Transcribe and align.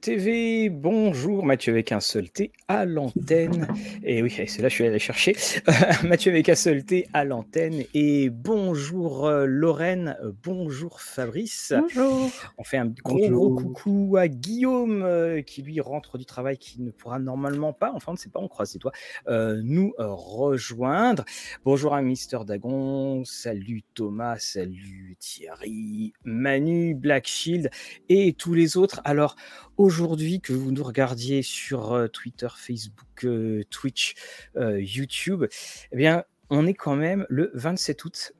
TV, 0.00 0.68
bonjour 0.68 1.44
Mathieu 1.44 1.72
avec 1.72 1.92
un 1.92 2.00
seul 2.00 2.30
T 2.30 2.52
à 2.68 2.84
l'antenne. 2.84 3.66
Et 4.04 4.22
oui, 4.22 4.30
c'est 4.30 4.62
là 4.62 4.68
je 4.68 4.74
suis 4.74 4.86
allé 4.86 4.98
chercher. 4.98 5.36
Mathieu 6.04 6.30
avec 6.30 6.48
un 6.48 6.54
seul 6.54 6.84
T 6.84 7.08
à 7.12 7.24
l'antenne. 7.24 7.82
Et 7.94 8.30
bonjour 8.30 9.26
euh, 9.26 9.46
Lorraine, 9.46 10.16
bonjour 10.44 11.00
Fabrice. 11.00 11.72
Bonjour. 11.76 12.30
On 12.58 12.64
fait 12.64 12.76
un 12.76 12.86
gros, 12.86 13.28
gros 13.28 13.54
coucou 13.54 14.16
à 14.18 14.28
Guillaume 14.28 15.02
euh, 15.02 15.42
qui 15.42 15.62
lui 15.62 15.80
rentre 15.80 16.18
du 16.18 16.26
travail, 16.26 16.58
qui 16.58 16.80
ne 16.80 16.90
pourra 16.90 17.18
normalement 17.18 17.72
pas, 17.72 17.92
enfin 17.92 18.12
on 18.12 18.14
ne 18.14 18.18
sait 18.18 18.30
pas, 18.30 18.40
on 18.40 18.48
croise 18.48 18.74
les 18.74 18.78
doigts, 18.78 18.92
euh, 19.28 19.60
nous 19.64 19.94
rejoindre. 19.98 21.24
Bonjour 21.64 21.94
à 21.94 22.02
Mister 22.02 22.38
Dagon, 22.46 23.24
salut 23.24 23.82
Thomas, 23.94 24.36
salut 24.38 25.16
Thierry, 25.18 26.12
Manu, 26.24 26.94
Black 26.94 27.26
Shield 27.26 27.70
et 28.08 28.32
tous 28.32 28.54
les 28.54 28.76
autres. 28.76 29.00
Alors 29.04 29.34
aujourd'hui, 29.78 30.40
que 30.40 30.52
vous 30.52 30.72
nous 30.72 30.82
regardiez 30.82 31.42
sur 31.42 31.92
euh, 31.92 32.08
Twitter, 32.08 32.48
Facebook, 32.54 33.24
euh, 33.24 33.62
Twitch, 33.70 34.14
euh, 34.56 34.80
YouTube, 34.80 35.44
eh 35.92 35.96
bien, 35.96 36.24
on 36.50 36.66
est 36.66 36.74
quand 36.74 36.96
même 36.96 37.24
le 37.28 37.50
27 37.54 38.04
août. 38.04 38.32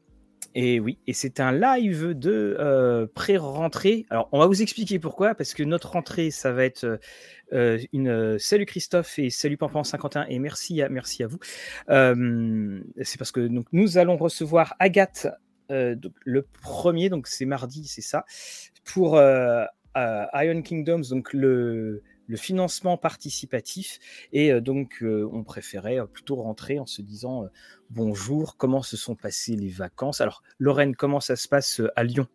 Et 0.55 0.81
oui, 0.81 0.99
et 1.07 1.13
c'est 1.13 1.41
un 1.41 1.53
live 1.53 2.15
de 2.15 3.07
pré-rentrée. 3.15 4.07
Alors, 4.11 4.29
on 4.33 4.41
va 4.41 4.47
vous 4.47 4.63
expliquer 4.63 4.99
pourquoi, 4.99 5.35
parce 5.35 5.55
que 5.55 5.63
notre 5.63 5.91
rentrée, 5.91 6.31
ça 6.31 6.53
va 6.53 6.65
être 6.65 6.99
une 7.53 8.39
salut 8.39 8.65
Christophe 8.65 9.19
et 9.19 9.31
salut 9.31 9.59
Pampan 9.59 9.85
51 9.85 10.25
et 10.25 10.39
merci 10.39 10.81
à 10.81 10.89
merci 10.89 11.23
à 11.23 11.29
vous. 11.29 11.39
c'est 11.87 13.19
parce 13.19 13.31
que 13.31 13.47
donc 13.47 13.67
nous 13.73 13.99
allons 13.99 14.17
recevoir 14.17 14.75
Agathe 14.81 15.29
le 15.69 16.43
premier, 16.63 17.11
donc 17.11 17.29
c'est 17.29 17.45
mardi, 17.45 17.87
c'est 17.87 18.01
ça, 18.01 18.25
pour 18.85 19.21
Iron 20.35 20.63
Kingdoms, 20.63 21.05
donc 21.11 21.33
le, 21.33 22.03
le 22.29 22.37
financement 22.37 22.97
participatif. 22.97 23.99
Et 24.33 24.53
euh, 24.53 24.61
donc, 24.61 25.03
euh, 25.03 25.29
on 25.33 25.43
préférait 25.43 25.99
euh, 25.99 26.07
plutôt 26.07 26.37
rentrer 26.37 26.79
en 26.79 26.87
se 26.87 27.03
disant 27.03 27.49
bonjour, 27.91 28.57
comment 28.57 28.83
se 28.83 28.97
sont 28.97 29.17
passées 29.17 29.57
les 29.57 29.71
vacances? 29.71 30.21
Alors, 30.21 30.43
Lorraine, 30.59 30.95
comment 30.95 31.21
ça 31.21 31.35
se 31.35 31.49
passe 31.49 31.81
à 31.97 32.05
Lyon? 32.05 32.29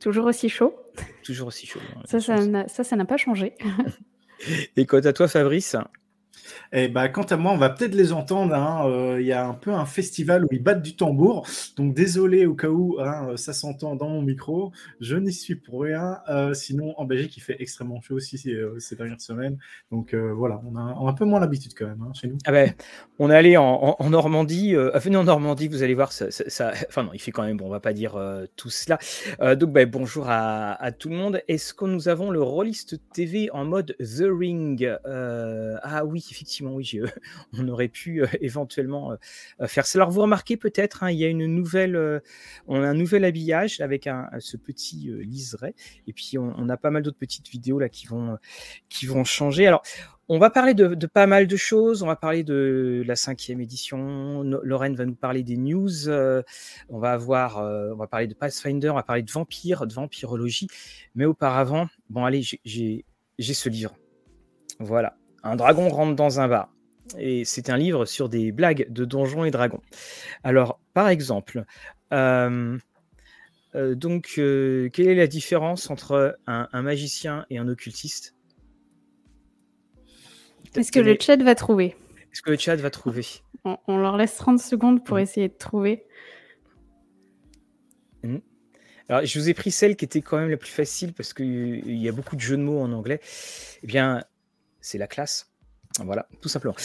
Toujours 0.00 0.26
aussi 0.26 0.48
chaud. 0.48 0.74
Toujours 1.22 1.48
aussi 1.48 1.66
chaud. 1.66 1.80
Hein, 1.96 2.02
ça, 2.04 2.20
ça, 2.20 2.84
ça 2.84 2.96
n'a 2.96 3.04
pas 3.04 3.16
changé. 3.16 3.54
Et 4.76 4.86
quant 4.86 4.98
à 4.98 5.12
toi, 5.12 5.26
Fabrice? 5.26 5.76
Et 6.72 6.84
eh 6.84 6.88
bah, 6.88 7.06
ben, 7.06 7.12
quant 7.12 7.22
à 7.22 7.36
moi, 7.36 7.52
on 7.52 7.56
va 7.56 7.70
peut-être 7.70 7.94
les 7.94 8.12
entendre. 8.12 8.54
Hein, 8.54 8.86
euh, 8.86 9.20
il 9.20 9.26
y 9.26 9.32
a 9.32 9.46
un 9.46 9.54
peu 9.54 9.72
un 9.72 9.86
festival 9.86 10.44
où 10.44 10.48
ils 10.52 10.62
battent 10.62 10.82
du 10.82 10.96
tambour. 10.96 11.46
Donc 11.76 11.94
désolé 11.94 12.46
au 12.46 12.54
cas 12.54 12.68
où 12.68 12.98
hein, 13.00 13.36
ça 13.36 13.52
s'entend 13.52 13.96
dans 13.96 14.08
mon 14.08 14.22
micro. 14.22 14.72
Je 15.00 15.16
n'y 15.16 15.32
suis 15.32 15.54
pour 15.54 15.82
rien. 15.82 16.18
Euh, 16.28 16.54
sinon, 16.54 16.94
en 16.98 17.04
Belgique, 17.04 17.36
il 17.36 17.40
fait 17.40 17.56
extrêmement 17.60 18.00
chaud 18.00 18.16
aussi 18.16 18.38
ces, 18.38 18.52
euh, 18.52 18.78
dernières 18.96 19.20
semaines. 19.20 19.58
Donc 19.90 20.14
voilà, 20.14 20.60
on 20.70 20.76
a, 20.76 21.08
un 21.08 21.12
peu 21.12 21.24
moins 21.24 21.40
l'habitude 21.40 21.72
quand 21.76 21.86
même 21.86 22.02
hein, 22.02 22.12
chez 22.14 22.28
nous. 22.28 22.38
Ah 22.44 22.52
ben, 22.52 22.72
on 23.18 23.30
est 23.30 23.36
allé 23.36 23.56
en, 23.56 23.96
Normandie. 24.08 24.74
venez 24.74 25.16
en 25.16 25.24
Normandie, 25.24 25.68
vous 25.68 25.82
allez 25.82 25.94
voir. 25.94 26.12
Ça, 26.12 26.26
Enfin 26.88 27.04
non, 27.04 27.10
il 27.14 27.20
fait 27.20 27.30
quand 27.30 27.44
même 27.44 27.56
bon. 27.56 27.66
On 27.66 27.70
va 27.70 27.80
pas 27.80 27.92
dire 27.92 28.18
tout 28.56 28.70
cela. 28.70 28.98
donc 29.54 29.72
ben, 29.72 29.88
bonjour 29.88 30.28
à, 30.28 30.72
à, 30.82 30.92
tout 30.92 31.08
le 31.08 31.16
monde. 31.16 31.40
Est-ce 31.48 31.74
que 31.74 31.84
nous 31.84 32.08
avons 32.08 32.30
le 32.30 32.42
Rollist 32.42 33.00
TV 33.12 33.50
en 33.52 33.64
mode 33.64 33.96
The 33.98 34.26
Ring? 34.28 34.96
Ah 35.04 36.04
oui, 36.04 36.24
effectivement 36.38 36.72
oui, 36.72 37.00
on 37.52 37.68
aurait 37.68 37.88
pu 37.88 38.22
éventuellement 38.40 39.16
faire 39.66 39.86
ça. 39.86 39.98
Alors, 39.98 40.10
vous 40.10 40.22
remarquez 40.22 40.56
peut-être, 40.56 41.02
hein, 41.02 41.10
il 41.10 41.18
y 41.18 41.28
on 42.66 42.82
a 42.82 42.88
un 42.88 42.94
nouvel 42.94 43.24
habillage 43.24 43.80
avec 43.80 44.08
ce 44.38 44.56
petit 44.56 45.10
liseré, 45.20 45.74
et 46.06 46.12
puis 46.12 46.38
on, 46.38 46.68
a 46.68 46.76
pas 46.76 46.90
mal 46.90 47.02
d'autres 47.02 47.18
petites 47.18 47.48
vidéos 47.48 47.78
là 47.78 47.88
qui 47.88 48.06
vont, 48.06 48.38
qui 48.88 49.06
vont 49.06 49.24
changer. 49.24 49.66
Alors, 49.66 49.82
on 50.30 50.38
va 50.38 50.50
parler 50.50 50.74
de, 50.74 51.06
pas 51.06 51.26
mal 51.26 51.46
de 51.46 51.56
choses. 51.56 52.02
On 52.02 52.06
va 52.06 52.16
parler 52.16 52.44
de 52.44 53.02
la 53.06 53.16
cinquième 53.16 53.60
édition. 53.60 54.42
Lorraine 54.42 54.94
va 54.94 55.06
nous 55.06 55.14
parler 55.14 55.42
des 55.42 55.56
news. 55.56 56.08
on 56.08 56.98
va 56.98 57.12
avoir, 57.12 57.58
on 57.58 57.96
va 57.96 58.06
parler 58.06 58.26
de 58.26 58.34
Pathfinder. 58.34 58.90
On 58.90 58.94
va 58.94 59.02
parler 59.02 59.22
de 59.22 59.30
vampires, 59.30 59.86
de 59.86 59.94
vampirologie. 59.94 60.68
Mais 61.14 61.24
auparavant, 61.24 61.88
bon 62.10 62.24
allez, 62.24 62.42
j'ai 62.64 63.04
ce 63.38 63.68
livre. 63.68 63.96
Voilà. 64.78 65.17
Un 65.42 65.56
dragon 65.56 65.88
rentre 65.88 66.16
dans 66.16 66.40
un 66.40 66.48
bar. 66.48 66.70
Et 67.16 67.44
c'est 67.44 67.70
un 67.70 67.76
livre 67.76 68.04
sur 68.04 68.28
des 68.28 68.52
blagues 68.52 68.86
de 68.90 69.04
donjons 69.04 69.44
et 69.44 69.50
dragons. 69.50 69.80
Alors, 70.44 70.80
par 70.92 71.08
exemple, 71.08 71.64
euh, 72.12 72.78
euh, 73.74 73.94
donc, 73.94 74.34
euh, 74.38 74.88
quelle 74.90 75.08
est 75.08 75.14
la 75.14 75.26
différence 75.26 75.90
entre 75.90 76.38
un, 76.46 76.82
magicien 76.82 77.46
et 77.50 77.58
un 77.58 77.68
occultiste? 77.68 78.34
Est-ce 80.76 80.92
que 80.92 81.00
le 81.00 81.16
chat 81.18 81.42
va 81.42 81.54
trouver? 81.54 81.96
Est-ce 82.32 82.42
que 82.42 82.50
le 82.50 82.58
chat 82.58 82.76
va 82.76 82.90
trouver? 82.90 83.24
On, 83.64 83.98
leur 83.98 84.16
laisse 84.16 84.36
30 84.36 84.60
secondes 84.60 85.04
pour 85.04 85.16
mmh. 85.16 85.20
essayer 85.20 85.48
de 85.48 85.56
trouver. 85.56 86.04
Mmh. 88.22 88.36
Alors, 89.08 89.24
je 89.24 89.38
vous 89.38 89.48
ai 89.48 89.54
pris 89.54 89.70
celle 89.70 89.96
qui 89.96 90.04
était 90.04 90.20
quand 90.20 90.38
même 90.38 90.50
la 90.50 90.58
plus 90.58 90.70
facile 90.70 91.14
parce 91.14 91.32
qu'il 91.32 91.96
y 91.96 92.08
a 92.08 92.12
beaucoup 92.12 92.36
de 92.36 92.40
jeux 92.40 92.56
de 92.56 92.62
mots 92.62 92.80
en 92.80 92.92
anglais. 92.92 93.20
Eh 93.82 93.86
bien, 93.86 94.22
c'est 94.80 94.98
la 94.98 95.06
classe. 95.06 95.50
Voilà, 96.00 96.28
tout 96.40 96.48
simplement. 96.48 96.76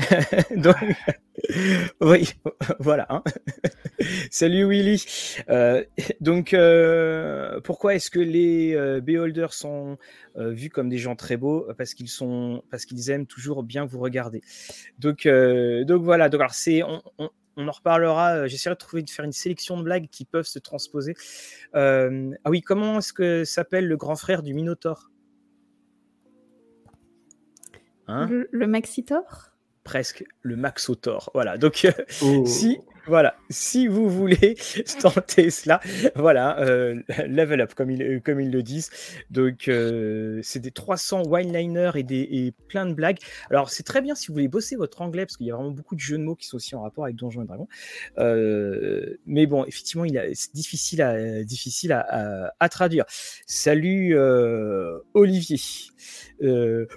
Donc, 0.56 0.76
oui, 2.00 2.32
voilà. 2.78 3.06
Hein. 3.10 3.22
Salut 4.30 4.68
Willy. 4.68 5.04
Euh, 5.48 5.84
donc, 6.20 6.54
euh, 6.54 7.60
pourquoi 7.60 7.94
est-ce 7.94 8.10
que 8.10 8.20
les 8.20 8.74
euh, 8.74 9.00
beholders 9.00 9.52
sont 9.52 9.98
vus 10.36 10.70
comme 10.70 10.88
des 10.88 10.98
gens 10.98 11.16
très 11.16 11.36
beaux? 11.36 11.66
Parce 11.76 11.94
qu'ils 11.94 12.08
sont, 12.08 12.62
parce 12.70 12.84
qu'ils 12.84 13.10
aiment 13.10 13.26
toujours 13.26 13.62
bien 13.62 13.84
vous 13.84 14.00
regarder. 14.00 14.42
Donc, 14.98 15.26
donc 15.26 16.02
voilà. 16.02 16.28
Donc, 16.28 16.40
alors 16.40 16.54
c'est, 16.54 16.82
on, 16.82 17.02
en 17.56 17.70
reparlera. 17.70 18.46
J'essaierai 18.46 18.74
de 18.74 18.78
trouver 18.78 19.02
de 19.02 19.10
faire 19.10 19.24
une 19.24 19.32
sélection 19.32 19.76
de 19.76 19.82
blagues 19.82 20.08
qui 20.10 20.24
peuvent 20.24 20.46
se 20.46 20.58
transposer. 20.58 21.14
ah 21.74 22.08
oui, 22.46 22.60
comment 22.62 22.98
est-ce 22.98 23.12
que 23.12 23.44
s'appelle 23.44 23.86
le 23.86 23.96
grand 23.96 24.16
frère 24.16 24.42
du 24.42 24.54
Minotaure 24.54 25.10
Hein 28.08 28.28
le, 28.50 28.66
Maxitor? 28.66 29.50
Presque 29.82 30.24
le 30.42 30.56
Maxotor. 30.56 31.30
Voilà. 31.34 31.58
Donc, 31.58 31.84
euh, 31.84 31.92
oh. 32.22 32.44
si 32.46 32.78
voilà, 33.06 33.36
si 33.50 33.86
vous 33.86 34.08
voulez 34.08 34.56
tenter 35.00 35.50
cela, 35.50 35.80
voilà, 36.16 36.58
euh, 36.60 37.02
level 37.28 37.60
up 37.60 37.74
comme 37.74 37.90
ils, 37.90 38.22
comme 38.22 38.40
ils 38.40 38.50
le 38.50 38.62
disent. 38.62 38.90
Donc, 39.30 39.68
euh, 39.68 40.40
c'est 40.42 40.60
des 40.60 40.70
300 40.70 41.24
wineliners 41.26 41.92
et, 41.96 42.02
des, 42.02 42.26
et 42.30 42.54
plein 42.68 42.86
de 42.86 42.94
blagues. 42.94 43.18
Alors, 43.50 43.68
c'est 43.68 43.82
très 43.82 44.00
bien 44.00 44.14
si 44.14 44.28
vous 44.28 44.34
voulez 44.34 44.48
bosser 44.48 44.76
votre 44.76 45.02
anglais, 45.02 45.26
parce 45.26 45.36
qu'il 45.36 45.46
y 45.46 45.50
a 45.50 45.54
vraiment 45.54 45.70
beaucoup 45.70 45.94
de 45.94 46.00
jeux 46.00 46.16
de 46.16 46.22
mots 46.22 46.34
qui 46.34 46.46
sont 46.46 46.56
aussi 46.56 46.74
en 46.74 46.82
rapport 46.82 47.04
avec 47.04 47.16
Donjons 47.16 47.42
et 47.42 47.46
Dragons. 47.46 47.68
Euh, 48.18 49.18
mais 49.26 49.46
bon, 49.46 49.66
effectivement, 49.66 50.06
c'est 50.32 50.54
difficile, 50.54 51.02
à, 51.02 51.44
difficile 51.44 51.92
à, 51.92 52.54
à, 52.58 52.68
traduire. 52.70 53.04
Salut 53.46 54.16
Olivier. 55.12 55.58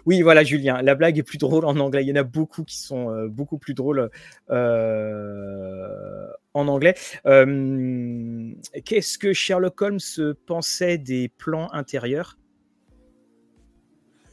Oui, 0.06 0.22
voilà, 0.22 0.44
Julien, 0.44 0.82
la 0.82 0.96
blague 0.96 1.18
est 1.18 1.24
plus 1.24 1.38
drôle 1.38 1.66
en 1.66 1.78
anglais. 1.78 2.04
Il 2.04 2.08
y 2.08 2.12
en 2.12 2.16
a 2.16 2.24
beaucoup 2.24 2.64
qui 2.64 2.80
sont 2.80 3.28
beaucoup 3.28 3.58
plus 3.58 3.74
drôles. 3.74 4.10
Euh, 4.50 5.78
euh, 5.78 6.28
en 6.54 6.68
anglais. 6.68 6.96
Euh, 7.28 8.52
qu'est-ce 8.84 9.18
que 9.18 9.34
Sherlock 9.34 9.80
Holmes 9.82 10.36
pensait 10.48 10.98
des 10.98 11.30
plans 11.30 11.72
intérieurs? 11.72 12.38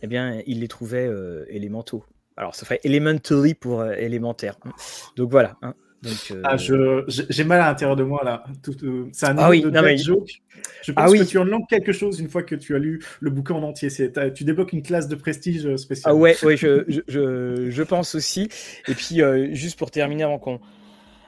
Eh 0.03 0.07
bien, 0.07 0.43
il 0.47 0.61
les 0.61 0.69
trouvait 0.69 1.07
euh, 1.07 1.45
élémentaux. 1.49 2.05
Alors, 2.37 2.55
ça 2.55 2.65
ferait 2.65 2.81
elementary 2.85 3.55
pour 3.55 3.85
élémentaire. 3.85 4.57
Donc 5.17 5.31
voilà. 5.31 5.57
Hein. 5.63 5.75
Ah, 6.45 6.57
j'ai 6.57 7.45
mal 7.45 7.61
à 7.61 7.69
l'intérieur 7.69 7.97
de 7.97 8.05
moi 8.05 8.23
là. 8.25 8.45
c'est 9.13 9.27
un 9.27 9.39
ah 9.39 9.51
oui, 9.51 9.63
de 9.63 9.97
joke. 9.97 10.43
Je 10.83 10.93
pense 10.93 11.13
ah 11.13 11.19
que 11.19 11.25
tu 11.25 11.43
langues 11.43 11.67
quelque 11.69 11.93
chose 11.93 12.21
une 12.21 12.29
fois 12.29 12.43
que 12.43 12.55
tu 12.55 12.75
as 12.75 12.79
lu 12.79 13.03
le 13.21 13.31
bouquin 13.31 13.55
en 13.55 13.63
entier. 13.63 13.89
Tu 14.35 14.45
débloques 14.45 14.73
une 14.73 14.83
classe 14.83 15.09
de 15.09 15.15
prestige 15.15 15.77
spéciale. 15.77 16.13
Ah 16.13 16.17
ouais, 16.17 16.37
ouais 16.45 16.57
je, 16.57 16.85
je, 17.09 17.71
je, 17.71 17.83
pense 17.83 18.15
aussi. 18.15 18.49
Et 18.89 18.95
puis, 18.95 19.21
juste 19.53 19.79
pour 19.79 19.91
terminer 19.91 20.25
avant 20.25 20.39
qu'on 20.39 20.61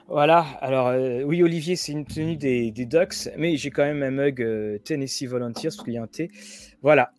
voilà, 0.09 0.47
alors 0.61 0.87
euh, 0.89 1.23
oui, 1.23 1.43
Olivier, 1.43 1.75
c'est 1.75 1.91
une 1.91 2.05
tenue 2.05 2.37
des, 2.37 2.71
Ducks, 2.71 3.29
mais 3.37 3.57
j'ai 3.57 3.71
quand 3.71 3.85
même 3.85 4.05
un 4.05 4.13
mug 4.13 4.41
euh, 4.41 4.79
Tennessee 4.79 5.25
Volunteers 5.25 5.71
parce 5.71 5.83
qu'il 5.83 5.95
y 5.95 5.99
a 5.99 6.03
un 6.03 6.07
T. 6.07 6.31
Voilà, 6.81 7.11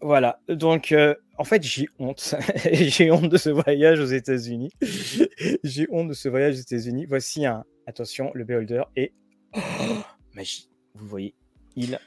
voilà. 0.00 0.40
Donc, 0.48 0.92
euh, 0.92 1.14
en 1.38 1.44
fait, 1.44 1.62
j'ai 1.62 1.88
honte. 1.98 2.34
j'ai 2.72 3.10
honte 3.10 3.28
de 3.28 3.36
ce 3.36 3.50
voyage 3.50 4.00
aux 4.00 4.06
États-Unis. 4.06 4.70
j'ai 5.64 5.86
honte 5.90 6.08
de 6.08 6.14
ce 6.14 6.28
voyage 6.28 6.56
aux 6.56 6.60
États-Unis. 6.60 7.06
Voici 7.06 7.46
un, 7.46 7.64
attention, 7.86 8.30
le 8.34 8.44
beholder 8.44 8.82
et 8.96 9.12
magie. 10.34 10.68
Vous 10.94 11.06
voyez, 11.06 11.34
il 11.76 11.98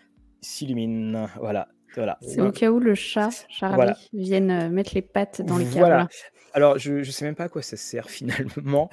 s'illumine. 0.41 1.29
Voilà. 1.39 1.67
Voilà. 1.95 2.17
C'est 2.21 2.39
au 2.39 2.51
cas 2.51 2.71
où 2.71 2.79
le 2.79 2.95
chat, 2.95 3.45
Charlie, 3.49 3.91
vienne 4.13 4.69
mettre 4.69 4.91
les 4.95 5.01
pattes 5.01 5.41
dans 5.41 5.57
les 5.57 5.65
câbles. 5.65 5.79
Voilà. 5.79 6.07
Alors, 6.53 6.77
je 6.77 6.93
ne 6.93 7.03
sais 7.03 7.25
même 7.25 7.35
pas 7.35 7.45
à 7.45 7.49
quoi 7.49 7.61
ça 7.61 7.77
sert 7.77 8.09
finalement. 8.09 8.89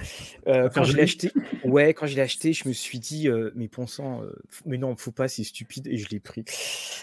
Euh, 0.46 0.69
quand 0.72 0.84
je 0.84 0.96
l'ai 0.96 1.02
acheté, 1.02 1.32
ouais, 1.64 1.94
quand 1.94 2.06
je 2.06 2.16
l'ai 2.16 2.22
acheté, 2.22 2.52
je 2.52 2.69
me 2.69 2.72
suis 2.72 2.99
dit, 2.99 3.28
euh, 3.28 3.50
mais 3.55 3.69
pensant, 3.69 4.22
euh, 4.22 4.32
mais 4.66 4.78
non, 4.78 4.94
faut 4.96 5.10
pas, 5.10 5.28
c'est 5.28 5.44
stupide, 5.44 5.87
et 5.87 5.96
je 5.96 6.08
l'ai 6.08 6.20
pris. 6.20 6.44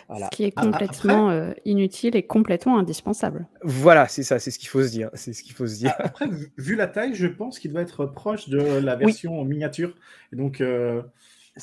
Voilà. 0.07 0.29
Ce 0.31 0.35
qui 0.35 0.43
est 0.43 0.53
ah, 0.55 0.61
complètement 0.61 1.53
inutile 1.65 2.15
et 2.15 2.23
complètement 2.23 2.77
indispensable. 2.77 3.47
Voilà, 3.63 4.07
c'est 4.07 4.23
ça, 4.23 4.39
c'est 4.39 4.51
ce 4.51 4.59
qu'il 4.59 4.69
faut 4.69 4.83
se 4.83 4.89
dire. 4.89 5.09
C'est 5.13 5.33
ce 5.33 5.43
qu'il 5.43 5.53
faut 5.53 5.67
se 5.67 5.75
dire. 5.75 5.93
Après, 5.99 6.27
vu 6.57 6.75
la 6.75 6.87
taille, 6.87 7.15
je 7.15 7.27
pense 7.27 7.59
qu'il 7.59 7.71
doit 7.71 7.81
être 7.81 8.05
proche 8.05 8.49
de 8.49 8.59
la 8.59 8.95
version 8.95 9.43
miniature. 9.43 9.93
Et 10.31 10.35
donc, 10.35 10.63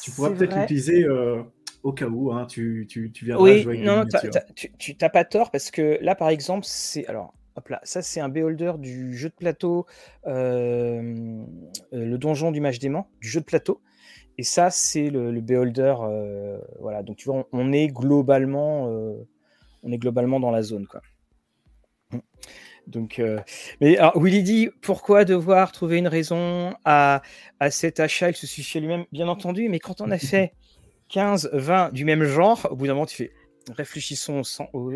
tu 0.02 0.10
pourras 0.10 0.30
peut-être 0.30 0.56
l'utiliser 0.56 1.06
au 1.82 1.92
cas 1.92 2.06
où 2.06 2.32
hein, 2.32 2.46
tu, 2.46 2.86
tu, 2.88 3.10
tu 3.10 3.24
viendras 3.24 3.44
oui, 3.44 3.62
jouer 3.62 3.74
avec 3.74 3.86
non, 3.86 4.04
tu 4.78 4.96
n'as 5.00 5.08
pas 5.08 5.24
tort 5.24 5.50
parce 5.50 5.72
que 5.72 5.98
là, 6.00 6.14
par 6.14 6.28
exemple, 6.28 6.64
c'est 6.64 7.06
alors 7.06 7.34
Hop 7.56 7.69
là, 7.69 7.81
ça 7.82 8.00
c'est 8.00 8.20
un 8.20 8.28
beholder 8.28 8.72
du 8.78 9.16
jeu 9.16 9.28
de 9.28 9.34
plateau, 9.34 9.87
euh, 10.26 11.44
euh, 11.93 12.04
le 12.06 12.19
donjon 12.19 12.50
du 12.50 12.60
mage 12.60 12.78
dément, 12.78 13.08
du 13.20 13.28
jeu 13.28 13.40
de 13.40 13.44
plateau. 13.44 13.81
Et 14.38 14.43
ça 14.43 14.70
c'est 14.70 15.10
le, 15.10 15.38
beholder, 15.40 15.94
euh, 16.00 16.58
voilà. 16.81 17.02
Donc 17.02 17.16
tu 17.16 17.28
vois, 17.28 17.46
on, 17.52 17.72
est 17.72 17.88
globalement, 17.88 18.87
on 19.82 19.93
est 19.93 19.99
globalement 19.99 20.40
dans 20.40 20.50
la 20.50 20.62
zone, 20.62 20.87
quoi. 20.87 21.02
Donc, 22.88 23.22
mais 23.81 23.96
alors, 23.96 24.20
Willy 24.20 24.43
dit 24.43 24.69
pourquoi 24.81 25.25
devoir 25.25 25.70
trouver 25.70 25.99
une 25.99 26.08
raison 26.08 26.75
à, 26.84 27.22
à 27.60 27.70
cet 27.70 28.00
achat? 28.00 28.31
Il 28.31 28.37
se 28.37 28.46
suffit 28.46 28.81
lui-même, 28.81 29.04
bien 29.12 29.28
entendu, 29.28 29.69
mais 29.69 29.78
quand 29.78 30.00
on 30.00 30.10
a 30.10 30.19
fait 30.19 30.54
15, 31.10 31.50
20 31.52 31.93
du 31.93 32.04
même 32.04 32.25
genre, 32.25 32.66
au 32.70 32.76
bout 32.76 32.87
d'un 32.87 32.94
moment, 32.94 33.06
tu 33.06 33.16
fais 33.16 33.32
réfléchissons 33.70 34.43
au, 34.72 34.78
au 34.78 34.93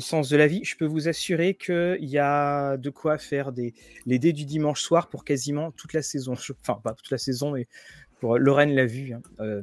sens 0.00 0.28
de 0.28 0.36
la 0.36 0.46
vie, 0.46 0.64
je 0.64 0.76
peux 0.76 0.84
vous 0.86 1.08
assurer 1.08 1.54
qu'il 1.54 1.98
y 2.00 2.18
a 2.18 2.76
de 2.76 2.90
quoi 2.90 3.18
faire 3.18 3.52
des, 3.52 3.74
les 4.06 4.18
dés 4.18 4.32
du 4.32 4.44
dimanche 4.44 4.80
soir 4.80 5.08
pour 5.08 5.24
quasiment 5.24 5.70
toute 5.72 5.92
la 5.92 6.02
saison. 6.02 6.34
Enfin, 6.60 6.80
pas 6.82 6.94
toute 6.94 7.10
la 7.10 7.18
saison, 7.18 7.52
mais 7.52 7.66
pour 8.20 8.38
Lorraine 8.38 8.74
l'a 8.74 8.86
vu. 8.86 9.12
Hein. 9.12 9.22
Euh, 9.40 9.62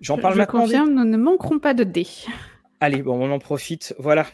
j'en 0.00 0.18
parle 0.18 0.34
je 0.34 0.38
maintenant. 0.38 0.60
Confirme, 0.62 0.94
nous 0.94 1.04
ne 1.04 1.16
manquerons 1.16 1.58
pas 1.58 1.74
de 1.74 1.84
dés. 1.84 2.06
Allez, 2.80 3.02
bon, 3.02 3.18
on 3.18 3.30
en 3.32 3.38
profite. 3.38 3.94
Voilà. 3.98 4.26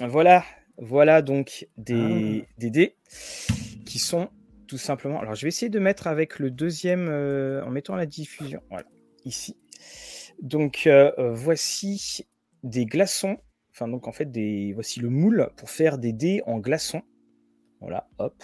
Voilà. 0.00 0.44
Voilà 0.80 1.22
donc 1.22 1.66
des, 1.76 2.44
ah. 2.46 2.52
des 2.58 2.70
dés 2.70 2.96
qui 3.84 3.98
sont 3.98 4.30
tout 4.68 4.78
simplement. 4.78 5.20
Alors, 5.20 5.34
je 5.34 5.42
vais 5.42 5.48
essayer 5.48 5.70
de 5.70 5.78
mettre 5.80 6.06
avec 6.06 6.38
le 6.38 6.50
deuxième 6.50 7.08
euh, 7.08 7.64
en 7.64 7.70
mettant 7.70 7.96
la 7.96 8.06
diffusion. 8.06 8.60
Voilà, 8.70 8.86
ici. 9.24 9.56
Donc, 10.40 10.86
euh, 10.86 11.10
voici 11.32 12.26
des 12.62 12.86
glaçons 12.86 13.38
Donc 13.86 14.08
en 14.08 14.12
fait, 14.12 14.30
des... 14.32 14.72
voici 14.72 15.00
le 15.00 15.10
moule 15.10 15.50
pour 15.56 15.70
faire 15.70 15.98
des 15.98 16.12
dés 16.12 16.42
en 16.46 16.58
glaçons. 16.58 17.02
Voilà, 17.80 18.08
hop, 18.18 18.42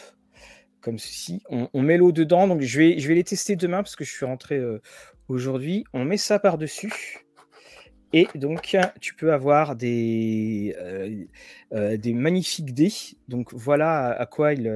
comme 0.81 0.99
ceci. 0.99 1.43
On, 1.49 1.83
met 1.83 1.97
l'eau 1.97 2.13
dedans. 2.13 2.47
Donc 2.47 2.61
je 2.61 2.79
vais, 2.79 2.99
je 2.99 3.09
vais 3.09 3.15
les 3.15 3.25
tester 3.25 3.57
demain 3.57 3.79
parce 3.79 3.97
que 3.97 4.05
je 4.05 4.13
suis 4.13 4.27
rentré 4.27 4.57
euh, 4.57 4.81
aujourd'hui. 5.29 5.85
On 5.93 6.05
met 6.05 6.19
ça 6.19 6.39
par-dessus. 6.39 7.21
Et 8.13 8.29
donc, 8.37 8.77
tu 9.01 9.17
peux 9.17 9.33
avoir 9.33 9.75
des, 9.75 10.77
euh, 10.79 11.25
euh, 11.73 11.97
des 11.97 12.13
magnifiques 12.13 12.73
dés. 12.73 12.93
Donc, 13.27 13.53
voilà 13.53 14.07
à, 14.13 14.25
quoi 14.27 14.53
il, 14.53 14.69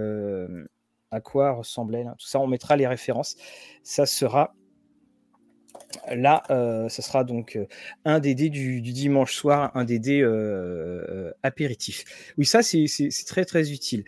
à 1.12 1.20
quoi 1.20 1.52
ressemblait. 1.52 2.04
Tout 2.18 2.26
ça, 2.26 2.40
on 2.40 2.48
mettra 2.48 2.74
les 2.74 2.88
références. 2.88 3.36
Ça 3.84 4.06
sera 4.06 4.56
Là, 6.14 6.42
euh, 6.50 6.88
ce 6.88 7.00
sera 7.00 7.24
donc 7.24 7.56
euh, 7.56 7.66
un 8.04 8.20
des 8.20 8.34
dés 8.34 8.50
du, 8.50 8.80
dimanche 8.80 9.34
soir, 9.34 9.70
un 9.74 9.84
des 9.84 9.98
dés 9.98 10.20
euh, 10.22 11.30
apéritifs. 11.42 12.32
Oui, 12.36 12.44
ça, 12.44 12.62
c'est 12.62 12.86
très, 13.26 13.44
très 13.44 13.72
utile. 13.72 14.04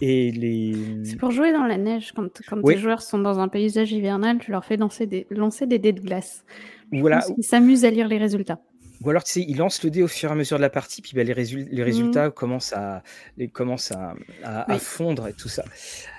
Et 0.00 0.30
les... 0.30 0.74
C'est 1.04 1.16
pour 1.16 1.30
jouer 1.30 1.52
dans 1.52 1.66
la 1.66 1.76
neige. 1.76 2.12
Quand, 2.14 2.28
quand 2.48 2.62
tes 2.62 2.78
joueurs 2.78 3.02
sont 3.02 3.18
dans 3.18 3.40
un 3.40 3.48
paysage 3.48 3.92
hivernal, 3.92 4.38
tu 4.38 4.50
leur 4.50 4.64
fais 4.64 4.76
lancer 4.76 5.06
des, 5.06 5.26
lancer 5.30 5.66
des 5.66 5.78
dés 5.78 5.92
de 5.92 6.00
glace. 6.00 6.44
voilà. 6.92 7.20
Ils 7.36 7.44
s'amusent 7.44 7.84
à 7.84 7.90
lire 7.90 8.08
les 8.08 8.18
résultats. 8.18 8.60
Ou 9.04 9.10
alors, 9.10 9.22
tu 9.22 9.32
sais, 9.32 9.44
il 9.46 9.56
lance 9.58 9.84
le 9.84 9.90
dé 9.90 10.02
au 10.02 10.08
fur 10.08 10.28
et 10.28 10.32
à 10.32 10.34
mesure 10.34 10.56
de 10.56 10.62
la 10.62 10.70
partie, 10.70 11.02
puis 11.02 11.12
bah, 11.14 11.22
les, 11.22 11.32
les, 11.34 11.82
résultats 11.82 12.28
mmh. 12.28 12.32
commencent, 12.32 12.72
à, 12.72 13.02
les, 13.36 13.48
commencent 13.48 13.92
à, 13.92 14.16
à, 14.42 14.78
fondre 14.78 15.28
et 15.28 15.32
tout 15.34 15.48
ça. 15.48 15.64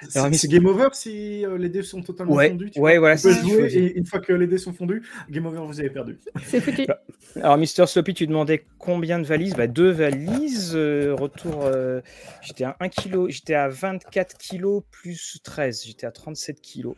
C'est 0.08 0.48
game 0.48 0.66
over 0.66 0.88
si 0.94 1.46
euh, 1.46 1.58
les 1.58 1.68
dés 1.68 1.84
sont 1.84 2.02
totalement 2.02 2.38
fondus. 2.38 2.72
ouais, 2.78 2.98
voilà. 2.98 3.18
jouer 3.18 3.74
et 3.74 3.98
une 3.98 4.06
fois 4.06 4.20
que 4.22 4.32
les 4.32 4.48
dés 4.48 4.58
sont 4.58 4.72
fondus, 4.72 5.04
game 5.30 5.46
over, 5.46 5.60
vous 5.66 5.80
avez 5.80 5.90
perdu. 5.90 6.20
C'est 6.46 6.62
foutu. 6.62 6.88
Alors, 7.36 7.58
Mister 7.58 7.86
Sloppy, 7.86 8.14
tu 8.14 8.28
demandais 8.28 8.64
combien 8.78 9.20
de 9.20 9.26
valises? 9.26 9.56
Bah, 9.56 9.68
Deux 9.68 9.92
valises. 9.92 10.72
Euh, 10.74 11.14
retour, 11.16 11.66
euh, 11.66 12.00
j'étais 12.42 12.64
à 12.64 12.78
1 12.80 12.90
kg, 12.90 13.30
j'étais 13.30 13.56
à 13.56 13.68
24 13.68 14.38
kg 14.38 14.82
plus 14.90 15.40
13. 15.44 15.84
J'étais 15.86 16.08
à 16.08 16.12
37 16.12 16.62
kg. 16.62 16.94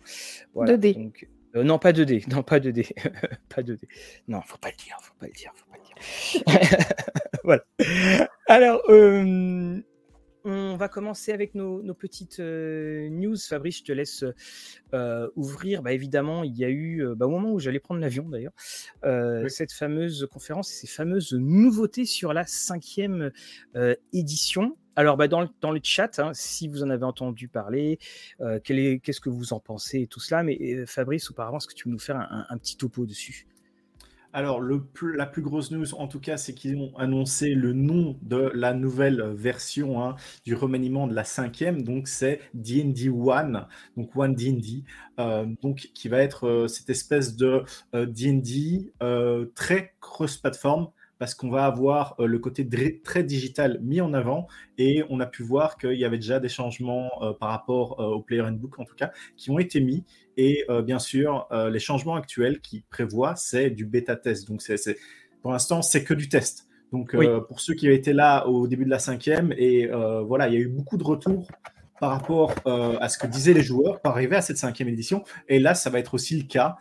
Voilà, 0.54 0.74
2 0.74 0.78
dés. 0.78 0.94
Donc, 0.94 1.28
non, 1.56 1.80
pas 1.80 1.92
2D. 1.92 2.30
Non, 2.30 2.44
pas 2.44 2.60
2D. 2.60 2.94
pas 3.50 3.62
2D. 3.62 3.82
Non, 4.28 4.42
faut 4.42 4.58
pas 4.58 4.70
le 4.70 4.78
dire. 4.78 4.98
Faut 5.02 5.14
pas 5.20 5.28
le 5.28 5.34
dire. 5.34 5.52
Faut 5.56 5.72
pas 5.72 5.78
le 5.78 5.84
dire. 5.84 6.86
voilà. 7.44 7.64
Alors, 8.48 8.82
euh, 8.90 9.82
on 10.44 10.76
va 10.76 10.88
commencer 10.88 11.32
avec 11.32 11.56
nos, 11.56 11.94
petites 11.94 12.40
euh, 12.40 13.10
news. 13.10 13.38
Fabrice, 13.38 13.80
je 13.80 13.84
te 13.84 13.92
laisse 13.92 14.24
euh, 14.94 15.30
ouvrir. 15.36 15.82
Bah, 15.82 15.94
évidemment, 15.94 16.44
il 16.44 16.58
y 16.58 16.66
a 16.66 16.70
eu, 16.70 17.06
bah, 17.16 17.28
au 17.28 17.30
moment 17.30 17.52
où 17.52 17.60
j'allais 17.60 17.80
prendre 17.80 18.02
l'avion 18.02 18.28
d'ailleurs, 18.28 18.54
cette 19.50 19.72
fameuse 19.72 20.28
conférence 20.32 20.72
et 20.72 20.76
ces 20.76 20.88
fameuses 20.88 21.34
nouveautés 21.34 22.06
sur 22.06 22.34
la 22.34 22.46
cinquième 22.46 23.32
édition. 24.14 24.78
Alors, 24.96 25.16
bah, 25.16 25.28
dans, 25.28 25.42
le, 25.42 25.48
dans, 25.62 25.72
le, 25.72 25.80
chat, 25.82 26.20
hein, 26.20 26.32
si 26.34 26.68
vous 26.68 26.84
en 26.84 26.90
avez 26.90 27.06
entendu 27.06 27.48
parler, 27.48 28.00
qu'est-ce 28.64 29.22
que 29.22 29.30
vous 29.30 29.54
en 29.54 29.60
pensez 29.60 30.02
et 30.02 30.08
tout 30.08 30.20
cela. 30.20 30.44
Mais 30.44 30.86
Fabrice, 30.86 31.30
auparavant, 31.30 31.58
est-ce 31.58 31.68
que 31.68 31.74
tu 31.74 31.86
peux 31.86 31.92
nous 31.92 32.00
faire 32.00 32.18
un 32.18 32.58
petit 32.58 32.78
topo 32.78 33.06
dessus? 33.06 33.48
Alors, 34.34 34.62
la 34.62 35.26
plus 35.26 35.42
grosse 35.42 35.72
news, 35.72 35.94
en 35.96 36.08
tout 36.08 36.20
cas, 36.20 36.38
c'est 36.38 36.54
qu'ils 36.54 36.78
ont 36.78 36.96
annoncé 36.98 37.54
le 37.54 37.74
nom 37.74 38.18
de 38.22 38.52
la 38.54 38.74
nouvelle 38.74 39.22
version 39.34 40.02
hein, 40.02 40.16
du 40.46 40.56
remaniement 40.56 41.08
de 41.08 41.14
la 41.14 41.26
cinquième. 41.26 41.82
Donc, 41.82 42.08
c'est 42.08 42.40
D&D 42.54 43.10
One, 43.10 43.68
donc 43.98 44.16
One 44.16 44.34
D&D, 44.34 44.84
euh, 45.20 45.46
donc 45.62 45.90
qui 45.94 46.08
va 46.08 46.20
être 46.20 46.48
euh, 46.48 46.68
cette 46.68 46.90
espèce 46.90 47.36
de 47.36 47.64
D&D 47.94 48.94
euh, 49.04 49.48
très 49.56 49.96
cross-platform 50.00 50.90
parce 51.20 51.36
qu'on 51.36 51.52
va 51.52 51.66
avoir 51.66 52.16
le 52.18 52.40
côté 52.40 52.68
très 53.04 53.24
digital 53.24 53.80
mis 53.84 54.02
en 54.02 54.12
avant 54.12 54.48
et 54.80 55.04
on 55.10 55.20
a 55.20 55.28
pu 55.28 55.44
voir 55.44 55.78
qu'il 55.78 55.94
y 55.94 56.04
avait 56.04 56.18
déjà 56.18 56.40
des 56.40 56.50
changements 56.50 57.12
par 57.40 57.50
rapport 57.50 58.00
au 58.00 58.22
Player 58.22 58.42
Handbook 58.42 58.80
en 58.80 58.86
tout 58.86 58.96
cas 58.96 59.12
qui 59.38 59.52
ont 59.52 59.60
été 59.60 59.82
mis 59.82 60.04
et 60.38 60.64
euh, 60.70 60.82
bien 60.82 61.00
sûr, 61.00 61.48
euh, 61.52 61.70
les 61.70 61.80
changements 61.80 62.16
actuels 62.16 62.62
qui 62.62 62.82
prévoient, 62.90 63.36
c'est 63.36 63.70
du 63.70 63.86
bêta 63.86 64.16
test. 64.16 64.48
Donc, 64.48 64.62
c'est, 64.62 64.98
pour 65.42 65.52
l'instant, 65.52 65.82
c'est 65.82 66.04
que 66.04 66.14
du 66.14 66.30
test. 66.30 66.68
Donc, 66.92 67.16
euh, 67.16 67.40
pour 67.40 67.60
ceux 67.60 67.74
qui 67.74 67.88
avaient 67.88 67.96
été 67.96 68.14
là 68.14 68.48
au 68.48 68.68
début 68.68 68.86
de 68.86 68.90
la 68.90 69.00
cinquième, 69.00 69.54
et 69.58 69.88
voilà, 70.26 70.48
il 70.48 70.54
y 70.54 70.58
a 70.58 70.60
eu 70.60 70.68
beaucoup 70.68 70.98
de 70.98 71.04
retours 71.04 71.50
par 72.00 72.12
rapport 72.12 72.54
à 72.66 73.08
ce 73.08 73.18
que 73.18 73.28
disaient 73.28 73.54
les 73.54 73.64
joueurs 73.64 74.02
pour 74.02 74.12
arriver 74.12 74.36
à 74.36 74.42
cette 74.42 74.58
cinquième 74.58 74.90
édition. 74.90 75.24
Et 75.48 75.60
là, 75.60 75.74
ça 75.74 75.90
va 75.90 76.00
être 76.00 76.14
aussi 76.14 76.38
le 76.38 76.48
cas. 76.48 76.76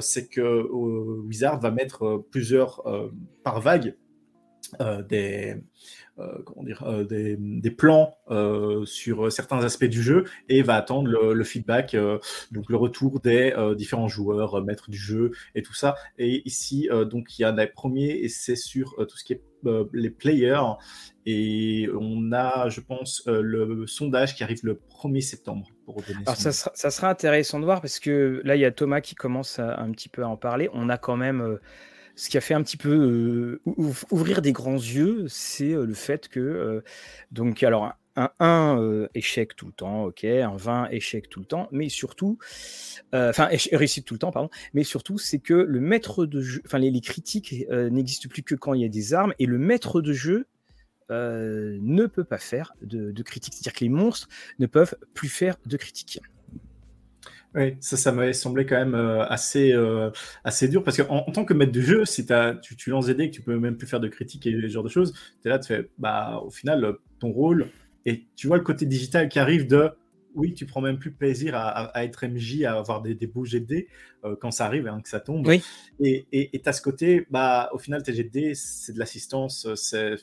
c'est 0.00 0.28
que 0.28 0.62
Wizard 1.26 1.58
va 1.58 1.72
mettre 1.72 2.24
plusieurs 2.30 2.84
par 3.42 3.60
vague 3.60 3.96
des, 5.08 5.56
comment 6.44 6.64
dire, 6.64 6.82
euh, 6.84 7.04
des, 7.04 7.70
plans 7.70 8.16
euh, 8.30 8.84
sur 8.84 9.30
certains 9.30 9.62
aspects 9.64 9.84
du 9.84 10.02
jeu 10.02 10.24
et 10.48 10.62
va 10.62 10.74
attendre 10.74 11.08
le, 11.08 11.44
feedback, 11.44 11.96
donc 12.50 12.68
le 12.68 12.76
retour 12.76 13.20
des 13.20 13.54
différents 13.76 14.08
joueurs, 14.08 14.62
maîtres 14.64 14.90
du 14.90 14.98
jeu 14.98 15.30
et 15.54 15.62
tout 15.62 15.74
ça. 15.74 15.94
Et 16.18 16.42
ici, 16.46 16.88
donc 17.10 17.38
il 17.38 17.42
y 17.42 17.44
a 17.44 17.52
les 17.52 17.66
premiers 17.66 18.10
et 18.10 18.28
c'est 18.28 18.56
sur 18.56 18.96
tout 18.96 19.16
ce 19.16 19.24
qui 19.24 19.34
est 19.34 19.42
les 19.92 20.10
players. 20.10 20.62
Et 21.26 21.88
on 21.98 22.32
a, 22.32 22.68
je 22.68 22.80
pense, 22.80 23.22
le 23.26 23.86
sondage 23.86 24.34
qui 24.34 24.42
arrive 24.42 24.60
le 24.62 24.80
1er 24.90 25.20
septembre. 25.20 25.66
Pour 25.84 26.02
Alors 26.26 26.36
ça 26.36 26.52
sera, 26.52 26.70
ça 26.74 26.90
sera, 26.90 27.10
intéressant 27.10 27.60
de 27.60 27.64
voir 27.64 27.80
parce 27.80 27.98
que 28.00 28.40
là, 28.44 28.56
il 28.56 28.60
y 28.60 28.64
a 28.64 28.70
Thomas 28.70 29.00
qui 29.00 29.14
commence 29.14 29.58
un 29.58 29.90
petit 29.92 30.08
peu 30.08 30.22
à 30.22 30.28
en 30.28 30.36
parler. 30.36 30.68
On 30.72 30.88
a 30.88 30.98
quand 30.98 31.16
même 31.16 31.58
ce 32.18 32.28
qui 32.28 32.36
a 32.36 32.40
fait 32.40 32.54
un 32.54 32.62
petit 32.62 32.76
peu 32.76 32.90
euh, 32.90 33.72
ouvrir 34.10 34.42
des 34.42 34.50
grands 34.52 34.74
yeux, 34.74 35.26
c'est 35.28 35.72
euh, 35.72 35.86
le 35.86 35.94
fait 35.94 36.26
que, 36.28 36.40
euh, 36.40 36.80
donc, 37.30 37.62
alors, 37.62 37.92
un 38.16 38.32
1 38.40 39.06
échec 39.14 39.54
tout 39.54 39.66
le 39.66 39.72
temps, 39.72 40.06
ok, 40.06 40.24
un 40.24 40.56
20 40.56 40.88
échec 40.90 41.28
tout 41.28 41.38
le 41.38 41.46
temps, 41.46 41.68
mais 41.70 41.88
surtout, 41.88 42.36
enfin, 43.12 43.48
réussite 43.70 44.04
tout 44.04 44.14
le 44.14 44.18
temps, 44.18 44.32
pardon, 44.32 44.50
mais 44.74 44.82
surtout, 44.82 45.18
c'est 45.18 45.38
que 45.38 45.54
le 45.54 45.78
maître 45.78 46.26
de 46.26 46.40
jeu, 46.40 46.60
enfin, 46.66 46.78
les, 46.78 47.00
critiques 47.00 47.54
n'existent 47.70 48.28
plus 48.28 48.42
que 48.42 48.56
quand 48.56 48.74
il 48.74 48.82
y 48.82 48.84
a 48.84 48.88
des 48.88 49.14
armes, 49.14 49.34
et 49.38 49.46
le 49.46 49.58
maître 49.58 50.00
de 50.00 50.12
jeu 50.12 50.48
ne 51.10 52.06
peut 52.06 52.24
pas 52.24 52.38
faire 52.38 52.74
de, 52.82 53.12
de 53.12 53.22
critiques, 53.22 53.54
c'est-à-dire 53.54 53.74
que 53.74 53.84
les 53.84 53.88
monstres 53.88 54.26
ne 54.58 54.66
peuvent 54.66 54.96
plus 55.14 55.28
faire 55.28 55.54
de 55.64 55.76
critiques. 55.76 56.18
Oui, 57.54 57.76
ça, 57.80 57.96
ça 57.96 58.12
m'avait 58.12 58.32
semblé 58.32 58.66
quand 58.66 58.76
même 58.76 58.94
assez, 58.94 59.74
assez 60.44 60.68
dur 60.68 60.84
parce 60.84 60.96
qu'en 60.96 61.24
en, 61.26 61.32
tant 61.32 61.44
que 61.44 61.54
maître 61.54 61.72
du 61.72 61.82
jeu, 61.82 62.04
si 62.04 62.26
tu, 62.26 62.76
tu 62.76 62.90
lances 62.90 63.06
des 63.06 63.14
dés, 63.14 63.30
que 63.30 63.34
tu 63.34 63.42
peux 63.42 63.58
même 63.58 63.76
plus 63.76 63.86
faire 63.86 64.00
de 64.00 64.08
critiques 64.08 64.46
et 64.46 64.52
ce 64.52 64.68
genre 64.68 64.84
de 64.84 64.88
choses, 64.88 65.14
tu 65.42 65.48
es 65.48 65.50
là, 65.50 65.58
tu 65.58 65.68
fais, 65.68 65.88
bah, 65.98 66.42
au 66.44 66.50
final, 66.50 66.96
ton 67.18 67.30
rôle, 67.30 67.68
et 68.04 68.26
tu 68.36 68.46
vois 68.46 68.56
le 68.56 68.62
côté 68.62 68.86
digital 68.86 69.28
qui 69.28 69.38
arrive 69.38 69.66
de 69.66 69.90
oui, 70.34 70.54
tu 70.54 70.66
prends 70.66 70.80
même 70.80 70.98
plus 70.98 71.10
plaisir 71.10 71.54
à, 71.56 72.04
être 72.04 72.26
MJ, 72.26 72.62
à 72.62 72.78
avoir 72.78 73.02
des, 73.02 73.14
des 73.14 73.26
beaux 73.26 73.44
GD 73.44 73.88
euh, 74.24 74.36
quand 74.40 74.50
ça 74.50 74.66
arrive, 74.66 74.86
hein, 74.86 75.00
que 75.02 75.08
ça 75.08 75.20
tombe. 75.20 75.46
Oui. 75.46 75.62
Et 76.00 76.50
tu 76.52 76.68
as 76.68 76.72
ce 76.72 76.80
côté, 76.80 77.26
bah, 77.30 77.70
au 77.72 77.78
final, 77.78 78.02
tes 78.02 78.12
GD, 78.12 78.54
c'est 78.54 78.92
de 78.92 78.98
l'assistance, 78.98 79.66
c'est 79.74 80.14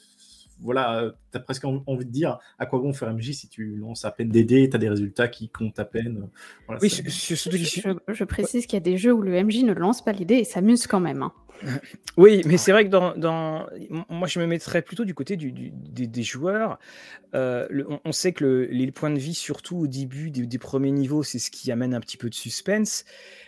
voilà, 0.59 1.13
tu 1.31 1.37
as 1.37 1.41
presque 1.41 1.65
envie 1.65 2.05
de 2.05 2.11
dire 2.11 2.39
à 2.59 2.65
quoi 2.65 2.79
bon 2.79 2.93
faire 2.93 3.13
MJ 3.13 3.31
si 3.31 3.49
tu 3.49 3.75
lances 3.75 4.05
à 4.05 4.11
peine 4.11 4.29
des 4.29 4.43
dés, 4.43 4.69
tu 4.69 4.75
as 4.75 4.79
des 4.79 4.89
résultats 4.89 5.27
qui 5.27 5.49
comptent 5.49 5.79
à 5.79 5.85
peine. 5.85 6.29
oui, 6.81 6.89
je, 6.89 8.23
précise 8.23 8.65
qu'il 8.65 8.77
y 8.77 8.81
a 8.81 8.83
des 8.83 8.97
jeux 8.97 9.13
où 9.13 9.21
le 9.21 9.43
MJ 9.43 9.63
ne 9.63 9.73
lance 9.73 10.03
pas 10.03 10.13
les 10.13 10.25
dés 10.25 10.35
et 10.35 10.43
s'amuse 10.43 10.87
quand 10.87 10.99
même. 10.99 11.23
Hein. 11.23 11.33
Oui, 12.17 12.41
mais 12.45 12.57
c'est 12.57 12.71
vrai 12.71 12.85
que 12.85 12.89
dans, 12.89 13.67
moi 14.09 14.27
je 14.27 14.39
me 14.39 14.47
mettrais 14.47 14.81
plutôt 14.81 15.03
du 15.03 15.13
côté 15.13 15.35
du, 15.35 15.51
des, 15.51 16.23
joueurs. 16.23 16.79
Euh, 17.33 17.67
on, 18.05 18.11
sait 18.13 18.31
que 18.31 18.67
les 18.71 18.91
points 18.91 19.09
de 19.09 19.19
vie, 19.19 19.33
surtout 19.33 19.77
au 19.77 19.87
début 19.87 20.31
des, 20.31 20.57
premiers 20.57 20.91
niveaux, 20.91 21.23
c'est 21.23 21.39
ce 21.39 21.51
qui 21.51 21.71
amène 21.71 21.93
un 21.93 21.99
petit 21.99 22.17
peu 22.17 22.29
de 22.29 22.35
suspense. 22.35 23.03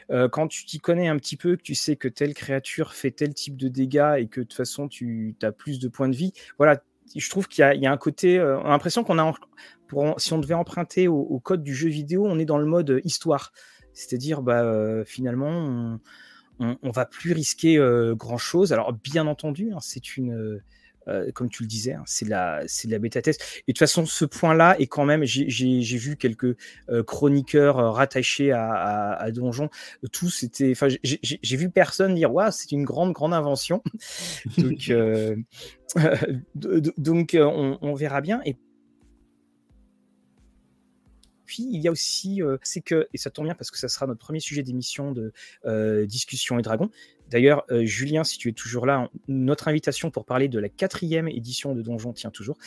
Euh, 0.09 0.27
quand 0.27 0.47
tu 0.47 0.65
t'y 0.65 0.79
connais 0.79 1.07
un 1.07 1.17
petit 1.17 1.37
peu, 1.37 1.55
que 1.55 1.61
tu 1.61 1.75
sais 1.75 1.95
que 1.95 2.09
telle 2.09 2.33
créature 2.33 2.93
fait 2.93 3.11
tel 3.11 3.33
type 3.33 3.55
de 3.55 3.69
dégâts 3.69 4.15
et 4.19 4.27
que 4.27 4.41
de 4.41 4.45
toute 4.45 4.57
façon 4.57 4.87
tu 4.89 5.35
as 5.41 5.51
plus 5.53 5.79
de 5.79 5.87
points 5.87 6.09
de 6.09 6.15
vie, 6.15 6.33
voilà, 6.57 6.81
je 7.15 7.29
trouve 7.29 7.47
qu'il 7.47 7.63
y, 7.63 7.85
a 7.85 7.91
un 7.91 7.97
côté. 7.97 8.37
Euh, 8.37 8.59
on 8.59 8.65
a 8.65 8.69
l'impression 8.69 9.03
qu'on 9.03 9.19
a. 9.19 9.33
Si 10.17 10.33
on 10.33 10.39
devait 10.39 10.53
emprunter 10.53 11.07
au, 11.07 11.39
code 11.39 11.63
du 11.63 11.73
jeu 11.73 11.89
vidéo, 11.89 12.25
on 12.27 12.39
est 12.39 12.45
dans 12.45 12.57
le 12.57 12.65
mode 12.65 13.01
histoire. 13.03 13.51
C'est-à-dire, 13.93 14.41
bah, 14.41 14.61
euh, 14.63 15.03
finalement, 15.05 15.99
on, 16.59 16.77
on, 16.81 16.91
va 16.91 17.05
plus 17.05 17.31
risquer 17.31 17.77
euh, 17.77 18.13
grand 18.13 18.37
chose. 18.37 18.73
Alors, 18.73 18.93
bien 18.93 19.27
entendu, 19.27 19.71
hein, 19.71 19.79
c'est 19.81 20.17
une 20.17 20.61
euh, 21.07 21.31
comme 21.31 21.49
tu 21.49 21.63
le 21.63 21.67
disais, 21.67 21.93
hein, 21.93 22.03
c'est 22.05 22.27
la, 22.27 22.63
c'est 22.67 22.87
la 22.87 22.99
bêta 22.99 23.21
test. 23.21 23.41
Et 23.67 23.71
de 23.71 23.73
toute 23.73 23.79
façon, 23.79 24.05
ce 24.05 24.25
point-là 24.25 24.75
est 24.79 24.87
quand 24.87 25.05
même, 25.05 25.23
j'ai 25.23 25.97
vu 25.97 26.17
quelques 26.17 26.57
euh, 26.89 27.03
chroniqueurs 27.03 27.79
euh, 27.79 27.91
rattachés 27.91 28.51
à, 28.51 29.13
à, 29.13 29.31
Donjon, 29.31 29.69
tout 30.11 30.29
c'était, 30.29 30.71
enfin, 30.71 30.87
j'ai 31.03 31.57
vu 31.57 31.69
personne 31.69 32.15
dire, 32.15 32.33
waouh, 32.33 32.51
c'est 32.51 32.71
une 32.71 32.83
grande, 32.83 33.13
grande 33.13 33.33
invention. 33.33 33.83
donc, 34.57 34.91
donc 36.97 37.37
on, 37.39 37.77
on, 37.81 37.93
verra 37.93 38.21
bien. 38.21 38.41
Et 38.45 38.57
puis, 41.45 41.67
il 41.71 41.81
y 41.81 41.87
a 41.87 41.91
aussi, 41.91 42.41
c'est 42.63 42.81
que, 42.81 43.07
et 43.13 43.17
ça 43.17 43.29
tombe 43.29 43.45
bien 43.45 43.55
parce 43.55 43.71
que 43.71 43.77
ça 43.77 43.87
sera 43.87 44.07
notre 44.07 44.19
premier 44.19 44.39
sujet 44.39 44.63
d'émission 44.63 45.13
de 45.13 45.33
Discussion 46.05 46.59
et 46.59 46.61
Dragon. 46.61 46.89
D'ailleurs, 47.29 47.65
Julien, 47.69 48.23
si 48.23 48.37
tu 48.37 48.49
es 48.49 48.53
toujours 48.53 48.85
là, 48.85 49.09
notre 49.27 49.67
invitation 49.67 50.11
pour 50.11 50.25
parler 50.25 50.47
de 50.47 50.59
la 50.59 50.69
quatrième 50.69 51.27
édition 51.27 51.73
de 51.75 51.81
Donjon 51.81 52.13
tient 52.13 52.31
toujours. 52.31 52.57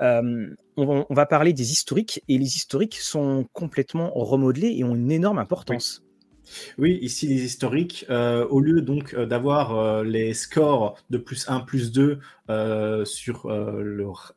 On, 0.00 1.06
va 1.10 1.26
parler 1.26 1.52
des 1.52 1.72
historiques, 1.72 2.22
et 2.28 2.38
les 2.38 2.56
historiques 2.56 2.96
sont 2.96 3.46
complètement 3.52 4.10
remodelés 4.14 4.74
et 4.76 4.84
ont 4.84 4.94
une 4.94 5.12
énorme 5.12 5.38
importance. 5.38 6.02
Ici 6.78 7.26
les 7.26 7.44
historiques, 7.44 8.06
euh, 8.10 8.46
au 8.48 8.60
lieu 8.60 8.80
donc 8.82 9.14
euh, 9.14 9.26
d'avoir 9.26 9.76
euh, 9.76 10.04
les 10.04 10.34
scores 10.34 10.96
de 11.10 11.18
plus 11.18 11.48
1, 11.48 11.60
plus 11.60 11.92
2 11.92 12.20
sur 13.04 13.48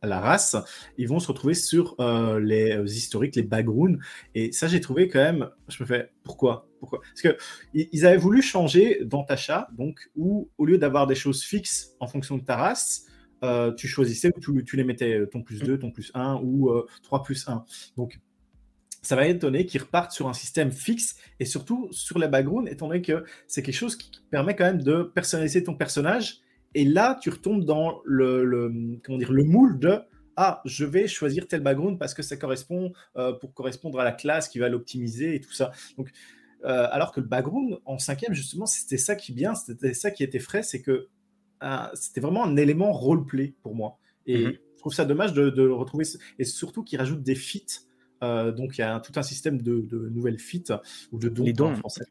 la 0.03 0.19
race, 0.21 0.55
ils 0.97 1.09
vont 1.09 1.19
se 1.19 1.27
retrouver 1.27 1.53
sur 1.53 1.97
les 2.39 2.79
historiques, 2.95 3.35
les 3.35 3.43
backgrounds. 3.43 3.99
Et 4.35 4.53
ça, 4.53 4.69
j'ai 4.69 4.79
trouvé 4.79 5.09
quand 5.09 5.19
même, 5.19 5.49
je 5.67 5.83
me 5.83 5.87
fais, 5.87 6.11
pourquoi? 6.23 6.69
Pourquoi? 6.79 7.01
Parce 7.01 7.21
que 7.21 7.37
ils 7.73 8.05
avaient 8.05 8.15
voulu 8.15 8.41
changer 8.41 9.01
dans 9.03 9.25
Tacha, 9.25 9.67
donc 9.77 10.09
où 10.15 10.49
au 10.57 10.65
lieu 10.65 10.77
d'avoir 10.77 11.07
des 11.07 11.15
choses 11.15 11.43
fixes 11.43 11.95
en 11.99 12.07
fonction 12.07 12.37
de 12.37 12.43
ta 12.43 12.55
race, 12.55 13.05
tu 13.75 13.87
choisissais 13.89 14.31
tu, 14.39 14.63
tu, 14.63 14.77
les 14.77 14.85
mettais 14.85 15.27
ton 15.27 15.41
plus 15.41 15.59
2, 15.59 15.77
ton 15.77 15.91
plus 15.91 16.11
1 16.13 16.39
ou 16.41 16.71
3 17.03 17.21
plus 17.21 17.49
1. 17.49 17.65
Donc 17.97 18.21
ça 19.05 19.15
va 19.15 19.27
étonner 19.27 19.65
qu'ils 19.65 19.81
repartent 19.81 20.11
sur 20.11 20.27
un 20.27 20.33
système 20.33 20.71
fixe 20.71 21.15
et 21.39 21.45
surtout 21.45 21.87
sur 21.91 22.17
les 22.17 22.27
backgrounds, 22.27 22.71
étant 22.71 22.87
donné 22.87 23.01
que 23.01 23.23
c'est 23.47 23.61
quelque 23.61 23.75
chose 23.75 23.95
qui 23.95 24.09
permet 24.31 24.55
quand 24.55 24.65
même 24.65 24.81
de 24.81 25.03
personnaliser 25.03 25.63
ton 25.63 25.75
personnage. 25.75 26.39
Et 26.73 26.85
là, 26.85 27.17
tu 27.21 27.29
retombes 27.29 27.65
dans 27.65 28.01
le, 28.03 28.99
comment 29.03 29.17
dire, 29.17 29.31
le 29.31 29.43
moule 29.43 29.79
de 29.79 29.99
ah, 30.37 30.61
je 30.65 30.83
vais 30.83 31.07
choisir 31.07 31.47
tel 31.47 31.61
background 31.61 31.97
parce 31.97 32.13
que 32.13 32.21
ça 32.21 32.35
correspond 32.35 32.91
euh, 33.15 33.31
pour 33.31 33.53
correspondre 33.53 33.99
à 34.01 34.03
la 34.03 34.11
classe 34.11 34.49
qui 34.49 34.59
va 34.59 34.67
l'optimiser 34.67 35.35
et 35.35 35.39
tout 35.39 35.53
ça. 35.53 35.71
Donc, 35.97 36.09
euh, 36.65 36.87
alors 36.91 37.13
que 37.13 37.21
le 37.21 37.27
background 37.27 37.79
en 37.85 37.99
cinquième, 37.99 38.33
justement, 38.33 38.65
c'était 38.65 38.97
ça 38.97 39.15
qui 39.15 39.31
est 39.31 39.35
bien, 39.35 39.55
c'était 39.55 39.93
ça 39.93 40.11
qui 40.11 40.23
était 40.23 40.39
frais, 40.39 40.63
c'est 40.63 40.81
que 40.81 41.07
euh, 41.63 41.77
c'était 41.93 42.19
vraiment 42.19 42.43
un 42.43 42.57
élément 42.57 42.91
roleplay 42.91 43.55
pour 43.61 43.75
moi. 43.75 43.97
Et 44.25 44.39
mm-hmm. 44.39 44.59
je 44.73 44.79
trouve 44.79 44.93
ça 44.93 45.05
dommage 45.05 45.31
de, 45.31 45.49
de 45.49 45.63
le 45.63 45.73
retrouver, 45.73 46.05
et 46.37 46.43
surtout 46.43 46.83
qu'il 46.83 46.99
rajoute 46.99 47.21
des 47.21 47.35
feats 47.35 47.85
euh, 48.25 48.51
donc 48.51 48.77
il 48.77 48.81
y 48.81 48.83
a 48.83 48.99
tout 48.99 49.13
un 49.15 49.23
système 49.23 49.61
de, 49.61 50.09
nouvelles 50.11 50.39
feats 50.39 50.81
ou 51.11 51.19
de 51.19 51.29
dons, 51.29 51.71
en 51.71 51.75
français. 51.75 52.05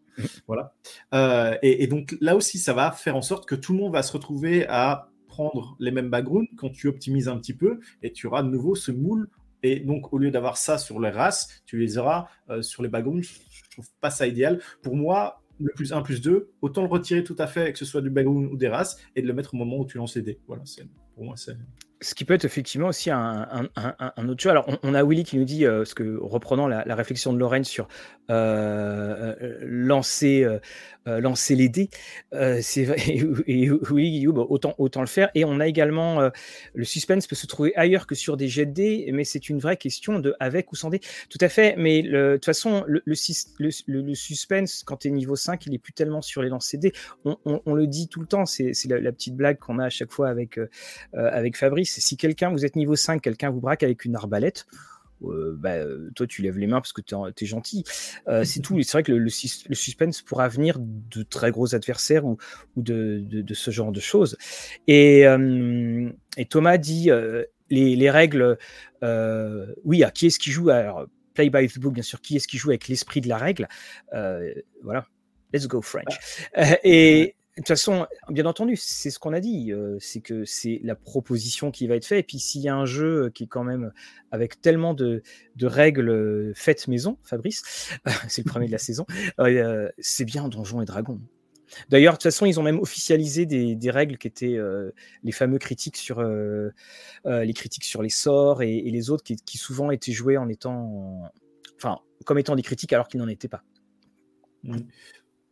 voilà. 0.47 0.73
Euh, 1.12 1.56
et, 1.62 1.87
donc 1.87 2.16
là 2.21 2.37
aussi, 2.37 2.59
ça 2.59 2.73
va 2.73 2.92
faire 2.92 3.16
en 3.16 3.23
sorte 3.23 3.47
que 3.47 3.54
tout 3.54 3.73
le 3.73 3.80
monde 3.80 3.92
va 3.92 4.02
se 4.02 4.12
retrouver 4.12 4.66
à 4.68 5.11
prendre 5.26 5.76
les 5.80 5.90
mêmes 5.90 6.11
backgrounds 6.11 6.49
quand 6.56 6.71
tu 6.71 6.87
optimises 6.88 7.28
un 7.28 7.37
petit 7.38 7.54
peu 7.54 7.80
et 8.02 8.12
tu 8.12 8.26
auras 8.26 8.42
de 8.42 8.49
nouveau 8.49 8.75
ce 8.75 8.92
moule. 8.92 9.28
Et 9.62 9.80
donc 9.80 10.12
au 10.12 10.18
lieu 10.18 10.30
d'avoir 10.30 10.59
ça 10.59 10.76
sur 10.76 11.00
les 11.00 11.09
races, 11.11 11.62
tu 11.64 11.78
les 11.78 11.97
auras 11.99 12.28
euh, 12.50 12.62
sur 12.62 12.83
les 12.83 12.88
backgrounds. 12.88 13.26
Je 13.50 13.71
trouve 13.71 13.88
pas 14.00 14.11
ça 14.11 14.26
idéal. 14.26 14.61
Pour 14.83 14.94
moi, 14.94 15.42
le 15.59 15.73
plus 15.75 15.92
1 15.92 16.02
plus 16.02 16.21
2, 16.21 16.50
autant 16.61 16.83
le 16.83 16.88
retirer 16.88 17.25
tout 17.25 17.37
à 17.38 17.47
fait, 17.47 17.73
que 17.73 17.78
ce 17.78 17.85
soit 17.85 18.02
du 18.02 18.11
background 18.11 18.52
ou 18.52 18.56
des 18.56 18.68
races, 18.68 18.99
et 19.16 19.23
de 19.23 19.26
le 19.26 19.33
mettre 19.33 19.54
au 19.54 19.56
moment 19.56 19.78
où 19.78 19.87
tu 19.87 19.99
lances 19.99 20.16
les 20.16 20.23
dés. 20.23 20.38
Voilà, 20.47 20.64
ce 22.04 22.14
qui 22.14 22.25
peut 22.25 22.35
être 22.35 22.44
effectivement 22.44 22.88
aussi 22.88 23.11
un, 23.11 23.68
autre 24.28 24.40
jeu. 24.40 24.50
Alors, 24.50 24.66
on, 24.83 24.94
a 24.94 25.02
Willy 25.02 25.25
qui 25.25 25.38
nous 25.38 25.44
dit, 25.44 25.64
euh, 25.64 25.85
ce 25.85 25.94
que 25.94 26.18
reprenant 26.21 26.68
la, 26.68 26.94
réflexion 26.94 27.33
de 27.33 27.38
Lorraine 27.38 27.64
sur 27.64 27.88
euh, 28.30 29.35
euh, 29.40 29.59
lancer, 29.62 30.47
lancer 31.06 31.54
les 31.56 31.68
dés, 31.68 31.88
c'est 32.61 32.85
vrai, 32.85 32.99
et, 33.47 33.71
oui, 33.71 34.26
bah, 34.26 34.44
autant, 34.49 34.75
autant 34.78 35.00
le 35.00 35.06
faire. 35.06 35.30
Et 35.35 35.44
on 35.44 35.61
a 35.61 35.66
également 35.66 36.30
le 36.75 36.85
suspense 36.85 37.26
peut 37.26 37.37
se 37.37 37.47
trouver 37.47 37.75
ailleurs 37.75 38.06
que 38.06 38.14
sur 38.14 38.37
des 38.37 38.49
jets 38.49 38.66
de 38.66 38.73
dés, 38.73 39.11
mais 39.12 39.25
c'est 39.25 39.49
une 39.49 39.59
vraie 39.59 39.76
question 39.76 40.18
de 40.18 40.35
avec 40.40 40.73
ou 40.73 40.76
sans 40.76 40.90
dés. 40.90 41.00
Tout 41.30 41.38
à 41.40 41.49
fait, 41.49 41.75
mais 41.76 42.02
de 42.02 42.35
toute 42.35 42.44
façon, 42.44 42.85
le, 42.87 43.14
suspense, 44.14 44.83
quand 44.85 44.99
tu 44.99 45.09
es 45.09 45.11
niveau 45.11 45.37
5, 45.37 45.66
il 45.66 45.75
est 45.75 45.78
plus 45.78 45.92
tellement 45.92 46.21
sur 46.21 46.42
les 46.42 46.50
lancers 46.50 46.80
dés. 46.80 46.92
On, 47.25 47.75
le 47.75 47.87
dit 47.87 48.09
tout 48.09 48.21
le 48.21 48.26
temps, 48.26 48.44
c'est 48.44 48.73
la, 48.88 49.12
petite 49.12 49.37
blague 49.37 49.59
qu'on 49.59 49.78
a 49.78 49.87
à 49.87 49.90
chaque 49.90 50.12
fois 50.12 50.28
avec, 50.28 50.59
avec 51.12 51.56
Fabrice 51.56 51.99
si 52.00 52.16
quelqu'un, 52.16 52.50
vous 52.50 52.64
êtes 52.64 52.76
niveau 52.76 52.96
5, 52.96 53.20
quelqu'un 53.20 53.50
vous 53.50 53.61
braque 53.61 53.82
avec 53.82 54.04
une 54.04 54.16
arbalète, 54.16 54.66
euh, 55.28 55.54
bah, 55.56 55.76
toi 56.14 56.26
tu 56.26 56.42
lèves 56.42 56.58
les 56.58 56.66
mains 56.66 56.80
parce 56.80 56.92
que 56.92 57.00
tu 57.00 57.14
es, 57.14 57.46
gentil. 57.46 57.84
Euh, 58.28 58.44
c'est 58.44 58.61
tout. 58.61 58.80
C'est 58.82 58.92
vrai 58.92 59.02
que 59.02 59.12
le, 59.12 59.28
suspense 59.28 60.23
pourra 60.23 60.49
venir 60.49 60.78
de 60.80 61.23
très 61.23 61.50
gros 61.50 61.75
adversaires 61.75 62.25
ou, 62.25 62.38
de, 62.76 63.44
ce 63.54 63.70
genre 63.70 63.92
de 63.92 64.00
choses. 64.00 64.37
Et, 64.87 65.26
euh, 65.26 66.11
Thomas 66.50 66.78
dit 66.78 67.11
les, 67.70 68.11
règles, 68.11 68.58
oui, 69.84 70.04
à 70.04 70.11
qui 70.11 70.26
est-ce 70.26 70.38
qui 70.38 70.50
joue? 70.50 70.70
Alors, 70.70 71.06
Play 71.34 71.50
by 71.50 71.66
the 71.66 71.80
book, 71.80 71.94
bien 71.94 72.02
sûr, 72.04 72.20
qui 72.20 72.37
est-ce 72.37 72.46
qui 72.46 72.58
joue 72.58 72.70
avec 72.70 72.87
l'esprit 72.87 73.20
de 73.20 73.28
la 73.28 73.38
règle? 73.38 73.68
Voilà, 74.12 75.06
let's 75.52 75.66
go 75.66 75.82
French. 75.82 76.18
et 76.84 77.34
de 77.56 77.61
toute 77.61 77.68
façon, 77.68 78.08
bien 78.30 78.46
entendu, 78.46 78.75
c'est 78.76 79.11
ce 79.11 79.20
qu'on 79.20 79.32
a 79.32 79.38
dit, 79.38 79.70
euh, 79.70 79.96
c'est 80.00 80.20
que 80.20 80.44
c'est 80.44 80.80
la 80.82 80.96
proposition 80.96 81.70
qui 81.70 81.87
va 81.87 81.94
être 81.94 82.04
faite. 82.04 82.18
Et 82.18 82.23
puis 82.25 82.40
s'il 82.40 82.62
y 82.62 82.68
a 82.68 82.75
un 82.75 82.84
jeu 82.84 83.30
qui 83.32 83.44
est 83.44 83.46
quand 83.46 83.62
même 83.62 83.92
avec 84.32 84.61
tellement 84.61 84.92
de, 84.92 85.23
règles 85.62 86.11
euh, 86.11 86.52
faites 86.56 86.88
maison, 86.88 87.16
Fabrice, 87.23 87.62
c'est 88.28 88.44
le 88.44 88.50
premier 88.50 88.66
de 88.66 88.73
la 88.73 88.78
saison, 88.78 89.06
euh, 89.38 89.88
c'est 89.99 90.25
bien 90.25 90.49
Donjons 90.49 90.82
et 90.82 90.84
Dragons. 90.84 91.20
D'ailleurs, 91.90 92.14
de 92.14 92.16
toute 92.16 92.25
façon, 92.25 92.44
ils 92.44 92.58
ont 92.58 92.62
même 92.64 92.80
officialisé 92.80 93.46
des, 93.46 93.90
règles 93.90 94.18
qui 94.18 94.26
étaient 94.28 94.58
les 95.25 95.32
fameux 95.32 95.58
critiques 95.58 95.96
sur 95.96 96.23
les 96.23 97.52
critiques 97.52 97.84
sur 97.84 98.02
les 98.02 98.11
sorts 98.11 98.62
et, 98.62 98.82
les 98.82 99.11
autres 99.11 99.25
qui, 99.25 99.58
souvent 99.58 99.90
étaient 99.90 100.12
joués 100.12 100.37
en 100.37 100.49
étant, 100.49 101.32
enfin, 101.76 101.99
comme 102.26 102.38
étant 102.38 102.54
des 102.54 102.62
critiques 102.62 102.92
alors 102.92 103.08
qu'ils 103.08 103.18
n'en 103.18 103.28
étaient 103.28 103.49
pas. 103.49 103.64
Mmh. 104.62 104.78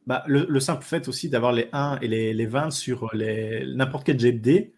Bah, 0.06 0.24
le, 0.26 0.60
simple 0.60 0.84
fait 0.84 1.06
aussi 1.06 1.28
d'avoir 1.28 1.52
les 1.52 1.68
1 1.72 1.98
et 2.02 2.08
les, 2.08 2.34
les 2.34 2.46
20 2.46 2.70
sur 2.70 3.10
n'importe 3.14 4.04
quel 4.04 4.18
jet 4.18 4.32
de 4.32 4.72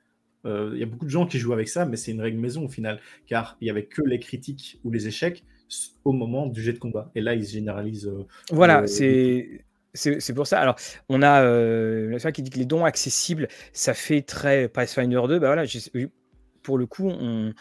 euh, 0.47 0.71
il 0.75 0.81
y 0.81 0.83
a 0.83 0.87
beaucoup 0.87 1.07
de 1.07 1.11
gens 1.11 1.26
qui 1.26 1.38
jouent 1.38 1.52
avec 1.52 1.69
ça, 1.69 1.87
mais 1.87 1.97
c'est 1.97 2.12
une 2.12 2.21
règle 2.21 2.38
maison 2.38 2.64
au 2.64 2.69
final, 2.69 3.00
car 3.26 3.57
il 3.61 3.64
n'y 3.64 3.71
avait 3.71 3.87
que 3.87 4.02
les 4.02 4.19
critiques 4.19 4.78
ou 4.85 4.90
les 4.90 5.07
échecs 5.07 5.45
au 6.04 6.12
moment 6.12 6.47
du 6.47 6.62
jet 6.62 6.75
de 6.75 6.78
combat. 6.78 7.11
Et 7.14 7.21
là, 7.21 7.35
ils 7.35 7.47
se 7.47 7.52
généralisent. 7.52 8.09
Euh, 8.09 8.26
voilà, 8.50 8.87
c'est. 8.87 9.64
C'est 9.97 10.35
pour 10.35 10.49
ça. 10.49 10.59
Alors, 10.59 10.75
on 11.09 11.23
a 11.23 11.45
euh, 11.45 12.19
qui 12.35 12.43
dit 12.43 12.50
que 12.50 12.59
les 12.59 12.64
dons 12.64 12.85
accessibles, 12.85 13.47
ça 13.73 13.95
fait 13.95 14.23
très 14.23 14.69
Pathfinder 14.69 15.21
2. 15.28 15.38
Bah 15.38 15.54
voilà, 15.54 15.62
pour 16.64 16.78
le 16.78 16.87
coup, 16.87 17.09
on, 17.09 17.54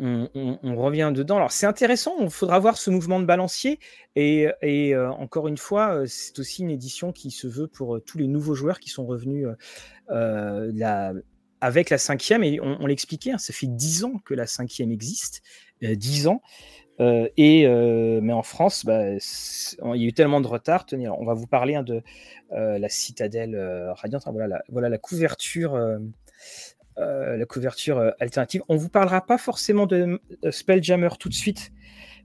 on, 0.00 0.76
revient 0.76 1.12
dedans. 1.14 1.36
Alors 1.36 1.52
c'est 1.52 1.66
intéressant, 1.66 2.14
il 2.20 2.30
faudra 2.30 2.58
voir 2.58 2.76
ce 2.76 2.90
mouvement 2.90 3.20
de 3.20 3.26
balancier. 3.26 3.78
Et, 4.16 4.48
euh, 4.64 5.10
encore 5.10 5.48
une 5.48 5.58
fois, 5.58 5.94
euh, 5.94 6.06
c'est 6.06 6.38
aussi 6.38 6.62
une 6.62 6.70
édition 6.70 7.12
qui 7.12 7.30
se 7.30 7.46
veut 7.46 7.68
pour 7.68 7.96
euh, 7.96 8.00
tous 8.00 8.18
les 8.18 8.26
nouveaux 8.26 8.54
joueurs 8.54 8.80
qui 8.80 8.90
sont 8.90 9.06
revenus 9.06 9.46
avec 11.60 11.90
la 11.90 11.98
cinquième. 11.98 12.42
Et 12.42 12.60
on, 12.60 12.86
l'expliquait, 12.86 13.32
hein, 13.32 13.38
ça 13.38 13.52
fait 13.52 13.66
dix 13.66 14.04
ans 14.04 14.20
que 14.24 14.34
la 14.34 14.46
cinquième 14.46 14.90
existe. 14.90 15.42
Dix 15.82 16.26
ans. 16.26 16.42
et 16.98 17.66
mais 18.22 18.32
en 18.32 18.42
France, 18.42 18.84
bah, 18.84 19.12
il 19.14 20.00
y 20.00 20.04
a 20.04 20.08
eu 20.08 20.12
tellement 20.12 20.40
de 20.40 20.46
retard. 20.46 20.84
Tenez, 20.84 21.08
on 21.08 21.24
va 21.24 21.34
vous 21.34 21.46
parler 21.46 21.74
hein, 21.74 21.82
de 21.82 22.02
la 22.50 22.88
citadelle 22.88 23.56
radiante. 23.96 24.24
Voilà 24.26 24.62
voilà 24.68 24.88
la 24.88 24.98
couverture 24.98 25.78
euh, 27.00 27.36
la 27.36 27.46
couverture 27.46 27.98
euh, 27.98 28.10
alternative. 28.20 28.62
On 28.68 28.74
ne 28.74 28.78
vous 28.78 28.88
parlera 28.88 29.24
pas 29.24 29.38
forcément 29.38 29.86
de 29.86 30.20
Spelljammer 30.50 31.08
tout 31.18 31.28
de 31.28 31.34
suite, 31.34 31.72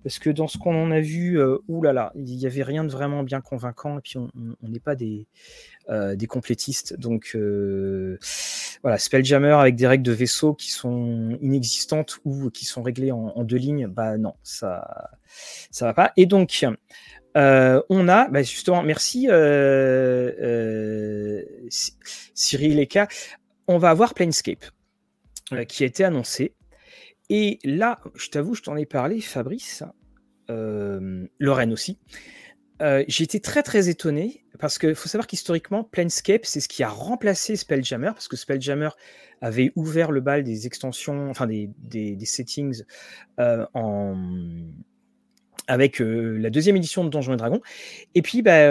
parce 0.03 0.19
que 0.19 0.29
dans 0.29 0.47
ce 0.47 0.57
qu'on 0.57 0.75
en 0.75 0.91
a 0.91 0.99
vu, 0.99 1.39
euh, 1.39 1.59
oulala, 1.67 2.11
il 2.15 2.23
n'y 2.23 2.45
avait 2.45 2.63
rien 2.63 2.83
de 2.83 2.91
vraiment 2.91 3.23
bien 3.23 3.39
convaincant, 3.41 3.97
et 3.97 4.01
puis 4.01 4.17
on 4.17 4.29
n'est 4.63 4.79
pas 4.79 4.95
des, 4.95 5.27
des 5.89 6.27
complétistes. 6.27 6.97
Donc 6.99 7.37
voilà, 8.83 8.97
Spelljammer 8.97 9.51
avec 9.51 9.75
des 9.75 9.87
règles 9.87 10.03
de 10.03 10.11
vaisseau 10.11 10.53
qui 10.53 10.71
sont 10.71 11.37
inexistantes 11.41 12.19
ou 12.25 12.49
qui 12.49 12.65
sont 12.65 12.83
réglées 12.83 13.11
en, 13.11 13.43
deux 13.43 13.57
lignes, 13.57 13.87
bah 13.87 14.17
non, 14.17 14.33
ça 14.43 15.11
ça 15.71 15.85
va 15.85 15.93
pas. 15.93 16.11
Et 16.17 16.25
donc, 16.25 16.65
on 17.35 18.07
a, 18.09 18.27
bah, 18.29 18.43
justement, 18.43 18.83
merci 18.83 19.27
Cyril 22.33 22.79
Eka, 22.79 23.07
on 23.67 23.77
va 23.77 23.89
avoir 23.89 24.13
Planescape 24.13 24.65
euh, 25.53 25.63
qui 25.65 25.83
a 25.83 25.87
été 25.87 26.03
annoncé. 26.03 26.53
Et 27.29 27.59
là, 27.63 27.99
je 28.15 28.29
t'avoue, 28.29 28.53
je 28.55 28.61
t'en 28.61 28.75
ai 28.75 28.85
parlé, 28.85 29.19
Fabrice, 29.21 29.83
euh, 30.49 31.25
Lorraine 31.39 31.73
aussi. 31.73 31.97
Euh, 32.81 33.03
j'ai 33.07 33.23
été 33.23 33.39
très 33.39 33.63
très 33.63 33.87
étonné 33.87 34.45
parce 34.59 34.77
qu'il 34.77 34.95
faut 34.95 35.07
savoir 35.07 35.27
qu'historiquement, 35.27 35.83
Planescape, 35.83 36.45
c'est 36.45 36.59
ce 36.59 36.67
qui 36.67 36.83
a 36.83 36.89
remplacé 36.89 37.55
Spelljammer 37.55 38.11
parce 38.13 38.27
que 38.27 38.35
Spelljammer 38.35 38.89
avait 39.41 39.71
ouvert 39.75 40.11
le 40.11 40.21
bal 40.21 40.43
des 40.43 40.67
extensions, 40.67 41.29
enfin 41.29 41.47
des, 41.47 41.69
des 41.77 42.25
settings 42.25 42.83
en, 43.37 44.15
avec 45.67 45.99
la 45.99 46.49
deuxième 46.49 46.75
édition 46.75 47.03
de 47.03 47.09
Donjons 47.09 47.33
et 47.33 47.37
Dragons. 47.37 47.61
Et 48.13 48.21
puis, 48.21 48.41
bah, 48.41 48.69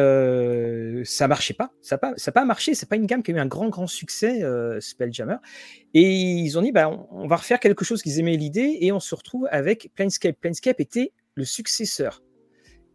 ça 1.04 1.28
marchait 1.28 1.54
pas. 1.54 1.72
Ça 1.82 1.96
n'a 1.96 1.98
pas, 1.98 2.12
ça 2.16 2.32
pas 2.32 2.44
marché. 2.44 2.74
C'est 2.74 2.88
pas 2.88 2.96
une 2.96 3.06
gamme 3.06 3.22
qui 3.22 3.32
a 3.32 3.34
eu 3.34 3.38
un 3.38 3.46
grand, 3.46 3.68
grand 3.68 3.86
succès, 3.86 4.42
Spelljammer. 4.80 5.36
Et 5.94 6.10
ils 6.10 6.58
ont 6.58 6.62
dit, 6.62 6.72
bah, 6.72 6.88
on, 7.10 7.26
va 7.26 7.36
refaire 7.36 7.60
quelque 7.60 7.84
chose 7.84 8.02
qu'ils 8.02 8.18
aimaient 8.20 8.36
l'idée 8.36 8.78
et 8.80 8.92
on 8.92 9.00
se 9.00 9.14
retrouve 9.14 9.48
avec 9.50 9.90
Planescape. 9.94 10.36
Planescape 10.40 10.80
était 10.80 11.12
le 11.34 11.44
successeur. 11.44 12.22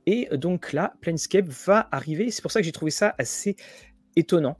Et 0.06 0.30
donc 0.32 0.74
là, 0.74 0.94
Planescape 1.02 1.48
va 1.48 1.88
arriver. 1.92 2.32
C'est 2.32 2.42
pour 2.42 2.52
ça 2.52 2.60
que 2.62 2.66
j'ai 2.66 2.72
trouvé 2.72 2.92
ça 2.92 3.16
assez 3.18 3.56
étonnant. 4.16 4.58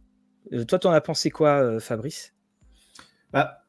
toi, 0.68 0.80
tu 0.80 0.88
en 0.88 0.92
as 0.92 1.02
pensé 1.02 1.30
quoi, 1.30 1.80
Fabrice? 1.80 2.34
Bah, 3.32 3.64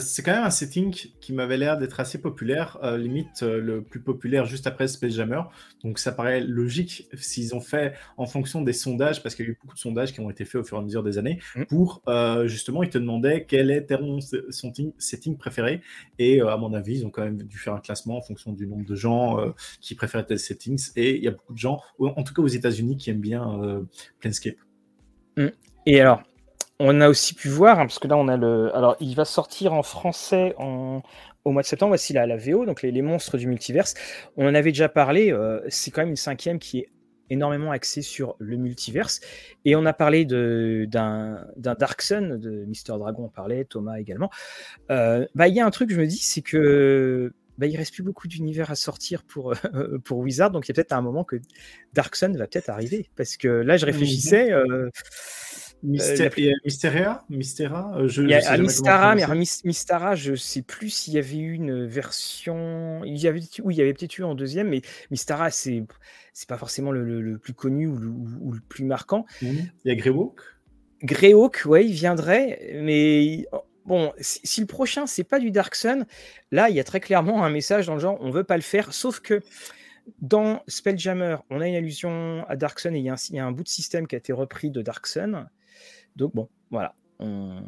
c'est 0.00 0.22
quand 0.22 0.32
même 0.32 0.44
un 0.44 0.50
setting 0.50 0.92
qui 1.20 1.32
m'avait 1.32 1.56
l'air 1.56 1.78
d'être 1.78 2.00
assez 2.00 2.20
populaire, 2.20 2.78
euh, 2.82 2.96
limite 2.96 3.42
euh, 3.42 3.60
le 3.60 3.82
plus 3.82 4.00
populaire 4.00 4.46
juste 4.46 4.66
après 4.66 4.88
Space 4.88 5.12
Jammer. 5.12 5.40
Donc 5.82 5.98
ça 5.98 6.12
paraît 6.12 6.40
logique 6.40 7.08
s'ils 7.14 7.54
ont 7.54 7.60
fait 7.60 7.94
en 8.16 8.26
fonction 8.26 8.62
des 8.62 8.72
sondages, 8.72 9.22
parce 9.22 9.34
qu'il 9.34 9.46
y 9.46 9.48
a 9.48 9.52
eu 9.52 9.58
beaucoup 9.60 9.74
de 9.74 9.80
sondages 9.80 10.12
qui 10.12 10.20
ont 10.20 10.30
été 10.30 10.44
faits 10.44 10.60
au 10.60 10.64
fur 10.64 10.76
et 10.76 10.80
à 10.80 10.84
mesure 10.84 11.02
des 11.02 11.18
années, 11.18 11.40
mm. 11.56 11.64
pour 11.64 12.02
euh, 12.08 12.46
justement, 12.46 12.82
ils 12.82 12.90
te 12.90 12.98
demandaient 12.98 13.46
quel 13.46 13.70
est 13.70 13.86
ton 13.86 14.18
setting 14.20 15.36
préféré. 15.36 15.82
Et 16.18 16.40
à 16.40 16.56
mon 16.56 16.74
avis, 16.74 16.98
ils 16.98 17.06
ont 17.06 17.10
quand 17.10 17.24
même 17.24 17.42
dû 17.42 17.58
faire 17.58 17.74
un 17.74 17.80
classement 17.80 18.18
en 18.18 18.22
fonction 18.22 18.52
du 18.52 18.66
nombre 18.66 18.86
de 18.86 18.94
gens 18.94 19.38
qui 19.80 19.94
préfèrent 19.94 20.26
tel 20.26 20.38
settings. 20.38 20.90
Et 20.96 21.16
il 21.16 21.22
y 21.22 21.28
a 21.28 21.32
beaucoup 21.32 21.52
de 21.52 21.58
gens, 21.58 21.80
en 21.98 22.22
tout 22.22 22.34
cas 22.34 22.42
aux 22.42 22.48
États-Unis, 22.48 22.96
qui 22.96 23.10
aiment 23.10 23.20
bien 23.20 23.86
Planescape. 24.20 24.56
Mm. 25.36 25.48
Et 25.86 26.00
alors, 26.00 26.22
on 26.80 27.00
a 27.00 27.08
aussi 27.08 27.34
pu 27.34 27.48
voir, 27.48 27.80
hein, 27.80 27.86
parce 27.86 27.98
que 27.98 28.08
là, 28.08 28.16
on 28.16 28.28
a 28.28 28.36
le. 28.36 28.74
Alors, 28.74 28.96
il 29.00 29.14
va 29.14 29.24
sortir 29.24 29.72
en 29.72 29.82
français 29.82 30.54
en... 30.58 31.02
au 31.44 31.50
mois 31.50 31.62
de 31.62 31.66
septembre. 31.66 31.90
Voici 31.90 32.12
la, 32.12 32.26
la 32.26 32.36
VO, 32.36 32.66
donc 32.66 32.82
les, 32.82 33.02
monstres 33.02 33.36
du 33.36 33.46
multiverse. 33.46 33.94
On 34.36 34.46
en 34.46 34.54
avait 34.54 34.70
déjà 34.70 34.88
parlé. 34.88 35.32
Euh, 35.32 35.60
c'est 35.68 35.90
quand 35.90 36.02
même 36.02 36.10
une 36.10 36.16
cinquième 36.16 36.58
qui 36.58 36.78
est 36.78 36.88
énormément 37.30 37.72
axée 37.72 38.02
sur 38.02 38.36
le 38.38 38.56
multiverse. 38.56 39.20
Et 39.64 39.76
on 39.76 39.84
a 39.86 39.92
parlé 39.92 40.24
d'un 40.24 41.46
Dark 41.56 42.00
Sun, 42.00 42.38
de 42.38 42.64
Mister 42.64 42.92
Dragon, 42.92 43.24
on 43.24 43.28
parlait, 43.28 43.64
Thomas 43.64 43.98
également. 43.98 44.30
Euh, 44.90 45.26
bah, 45.34 45.48
il 45.48 45.54
y 45.54 45.60
a 45.60 45.66
un 45.66 45.70
truc, 45.70 45.90
je 45.90 46.00
me 46.00 46.06
dis, 46.06 46.18
c'est 46.18 46.42
que. 46.42 47.32
Bah, 47.58 47.66
il 47.66 47.76
reste 47.76 47.92
plus 47.92 48.04
beaucoup 48.04 48.28
d'univers 48.28 48.70
à 48.70 48.76
sortir 48.76 49.24
pour, 49.24 49.52
pour 50.04 50.18
Wizard, 50.18 50.52
donc 50.52 50.68
il 50.68 50.68
y 50.68 50.72
a 50.72 50.74
peut-être 50.74 50.92
un 50.92 51.02
moment 51.02 51.24
que 51.24 51.40
Dark 51.92 52.14
Sun 52.14 52.36
va 52.36 52.46
peut-être 52.46 52.68
arriver. 52.68 53.10
Parce 53.16 53.36
que 53.36 53.48
là, 53.48 53.76
je 53.76 53.84
réfléchissais. 53.84 54.52
Euh, 54.52 54.90
Myster 55.82 56.30
euh, 56.36 58.08
je, 58.08 58.22
Il 58.22 58.30
y 58.30 58.34
a 58.34 58.58
Mystara, 58.58 59.14
mais 59.14 59.24
Mystara, 59.64 60.14
je 60.14 60.34
sais 60.34 60.62
plus 60.62 60.90
s'il 60.90 61.14
y 61.14 61.18
avait 61.18 61.36
eu 61.36 61.52
une 61.52 61.86
version. 61.86 63.02
Il 63.04 63.16
y 63.16 63.28
avait, 63.28 63.42
oui, 63.62 63.74
il 63.74 63.78
y 63.78 63.80
avait 63.80 63.94
peut-être 63.94 64.18
eu 64.18 64.24
en 64.24 64.34
deuxième, 64.34 64.68
mais 64.68 64.82
Mystara, 65.10 65.50
c'est 65.50 65.84
c'est 66.32 66.48
pas 66.48 66.58
forcément 66.58 66.90
le, 66.90 67.38
plus 67.38 67.54
connu 67.54 67.86
ou 67.86 68.52
le, 68.52 68.60
plus 68.68 68.84
marquant. 68.84 69.24
Il 69.42 69.70
y 69.84 69.90
a 69.90 69.94
Greyhawk 69.94 70.40
Greyhawk, 71.02 71.62
ouais, 71.66 71.86
il 71.86 71.92
viendrait, 71.92 72.72
mais 72.74 73.46
bon, 73.86 74.12
si, 74.20 74.60
le 74.60 74.66
prochain 74.66 75.06
c'est 75.06 75.24
pas 75.24 75.38
du 75.38 75.52
Dark 75.52 75.76
Sun, 75.76 76.06
là 76.50 76.70
il 76.70 76.76
y 76.76 76.80
a 76.80 76.84
très 76.84 76.98
clairement 76.98 77.44
un 77.44 77.50
message 77.50 77.86
dans 77.86 77.94
le 77.94 78.00
genre 78.00 78.18
on 78.20 78.30
veut 78.30 78.42
pas 78.42 78.56
le 78.56 78.62
faire, 78.62 78.92
sauf 78.92 79.20
que 79.20 79.42
dans 80.20 80.62
Spelljammer, 80.66 81.36
on 81.50 81.60
a 81.60 81.68
une 81.68 81.76
allusion 81.76 82.44
à 82.48 82.56
Dark 82.56 82.80
Sun 82.80 82.96
et 82.96 82.98
il 82.98 83.04
y, 83.04 83.12
il 83.30 83.36
y, 83.36 83.38
a 83.38 83.46
un 83.46 83.52
bout 83.52 83.62
de 83.62 83.68
système 83.68 84.06
qui 84.06 84.14
a 84.14 84.18
été 84.18 84.32
repris 84.32 84.70
de 84.70 84.82
Dark 84.82 85.06
Sun. 85.06 85.48
Donc 86.18 86.34
bon, 86.34 86.48
voilà. 86.70 86.94
On, 87.20 87.62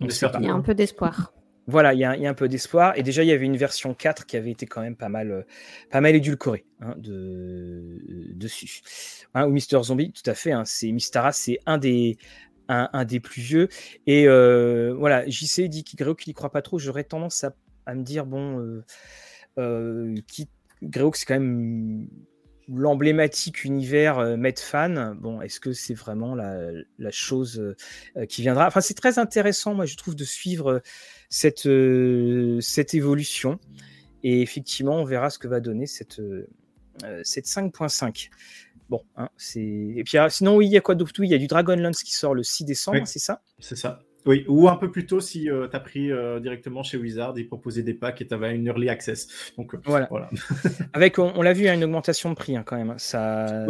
il 0.00 0.44
y 0.44 0.48
a 0.48 0.54
un 0.54 0.60
peu 0.60 0.74
d'espoir. 0.74 1.34
Voilà, 1.66 1.94
il 1.94 2.00
y, 2.00 2.04
a, 2.04 2.10
un 2.10 2.34
peu 2.34 2.46
d'espoir. 2.46 2.92
Et 2.96 3.02
déjà, 3.02 3.22
il 3.24 3.28
y 3.28 3.32
avait 3.32 3.46
une 3.46 3.56
version 3.56 3.94
4 3.94 4.26
qui 4.26 4.36
avait 4.36 4.50
été 4.50 4.66
quand 4.66 4.82
même 4.82 4.96
pas 4.96 5.08
mal, 5.08 5.30
euh, 5.30 5.42
pas 5.90 6.02
mal 6.02 6.14
édulcorée 6.14 6.66
hein, 6.80 6.94
de, 6.98 8.02
dessus. 8.34 8.82
Hein, 9.32 9.46
ou 9.46 9.50
Mister 9.50 9.82
Zombie, 9.82 10.12
tout 10.12 10.28
à 10.30 10.34
fait. 10.34 10.52
Hein, 10.52 10.64
c'est 10.66 10.92
Mystara, 10.92 11.32
c'est 11.32 11.58
un 11.64 11.78
des, 11.78 12.18
un, 12.68 13.04
des 13.06 13.18
plus 13.18 13.40
vieux. 13.40 13.68
Et 14.06 14.28
euh, 14.28 14.94
voilà, 14.98 15.26
JC 15.26 15.68
dit 15.68 15.84
qu'il 15.84 15.98
qu'il 15.98 16.30
n'y 16.30 16.34
croit 16.34 16.52
pas 16.52 16.62
trop. 16.62 16.78
J'aurais 16.78 17.04
tendance 17.04 17.44
à, 17.86 17.94
me 17.94 18.02
dire, 18.02 18.26
bon, 18.26 18.60
euh, 18.60 18.84
euh 19.58 20.14
qui, 20.28 20.50
c'est 20.82 21.26
quand 21.26 21.40
même 21.40 22.08
l'emblématique 22.68 23.64
univers 23.64 24.18
euh, 24.18 24.36
Medfan, 24.36 25.14
bon, 25.14 25.40
est-ce 25.40 25.60
que 25.60 25.72
c'est 25.72 25.94
vraiment 25.94 26.34
la, 26.34 27.10
chose 27.10 27.58
euh, 27.58 27.76
euh, 28.16 28.26
qui 28.26 28.42
viendra? 28.42 28.66
Enfin, 28.66 28.80
c'est 28.80 28.94
très 28.94 29.18
intéressant, 29.18 29.74
moi, 29.74 29.86
je 29.86 29.96
trouve, 29.96 30.14
de 30.14 30.24
suivre 30.24 30.82
cette, 31.28 31.68
cette 32.60 32.94
évolution. 32.94 33.58
Et 34.22 34.40
effectivement, 34.40 34.96
on 34.96 35.04
verra 35.04 35.30
ce 35.30 35.38
que 35.38 35.48
va 35.48 35.60
donner 35.60 35.86
cette, 35.86 36.20
cette 37.22 37.46
5.5. 37.46 38.30
Bon, 38.88 39.02
hein, 39.16 39.28
c'est. 39.36 39.60
Et 39.60 40.02
puis, 40.04 40.18
ah, 40.18 40.30
sinon, 40.30 40.56
oui, 40.56 40.66
il 40.66 40.72
y 40.72 40.76
a 40.76 40.80
quoi 40.80 40.94
d'autre? 40.94 41.12
Il 41.22 41.30
y 41.30 41.34
a 41.34 41.38
du 41.38 41.46
Dragonlance 41.46 42.02
qui 42.02 42.12
sort 42.12 42.34
le 42.34 42.42
6 42.42 42.64
décembre, 42.64 43.06
c'est 43.06 43.18
ça? 43.18 43.42
C'est 43.58 43.76
ça. 43.76 44.00
Oui, 44.26 44.44
ou 44.48 44.68
un 44.68 44.76
peu 44.76 44.90
plus 44.90 45.06
tôt 45.06 45.20
si 45.20 45.50
euh, 45.50 45.68
tu 45.68 45.76
as 45.76 45.80
pris 45.80 46.10
euh, 46.10 46.40
directement 46.40 46.82
chez 46.82 46.96
Wizard, 46.96 47.34
ils 47.36 47.46
proposaient 47.46 47.82
des 47.82 47.94
packs 47.94 48.20
et 48.22 48.26
tu 48.26 48.34
avais 48.34 48.54
une 48.54 48.66
early 48.66 48.88
access. 48.88 49.28
Donc 49.58 49.74
euh, 49.74 49.80
voilà. 49.84 50.08
Avec, 50.92 51.18
on, 51.18 51.42
l'a 51.42 51.52
vu, 51.52 51.62
il 51.62 51.66
y 51.66 51.68
a 51.68 51.74
une 51.74 51.84
augmentation 51.84 52.30
de 52.30 52.34
prix 52.34 52.56
hein, 52.56 52.62
quand 52.64 52.76
même. 52.76 52.90
Hein. 52.90 52.98
Ça, 52.98 53.66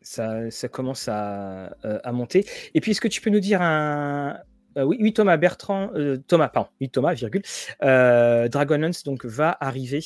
ça, 0.00 0.50
ça, 0.50 0.68
commence 0.68 1.08
à, 1.08 1.76
à, 1.82 2.12
monter. 2.12 2.46
Et 2.74 2.80
puis, 2.80 2.92
est-ce 2.92 3.00
que 3.00 3.08
tu 3.08 3.20
peux 3.20 3.30
nous 3.30 3.40
dire 3.40 3.60
un. 3.60 4.38
oui, 4.76 4.98
oui, 5.00 5.12
Thomas 5.12 5.36
Bertrand, 5.36 5.90
Thomas, 6.26 6.48
pardon, 6.48 6.70
oui, 6.80 6.88
Thomas, 6.88 7.12
virgule. 7.14 7.42
Dragonlance 7.80 9.04
donc 9.04 9.24
va 9.26 9.56
arriver 9.60 10.02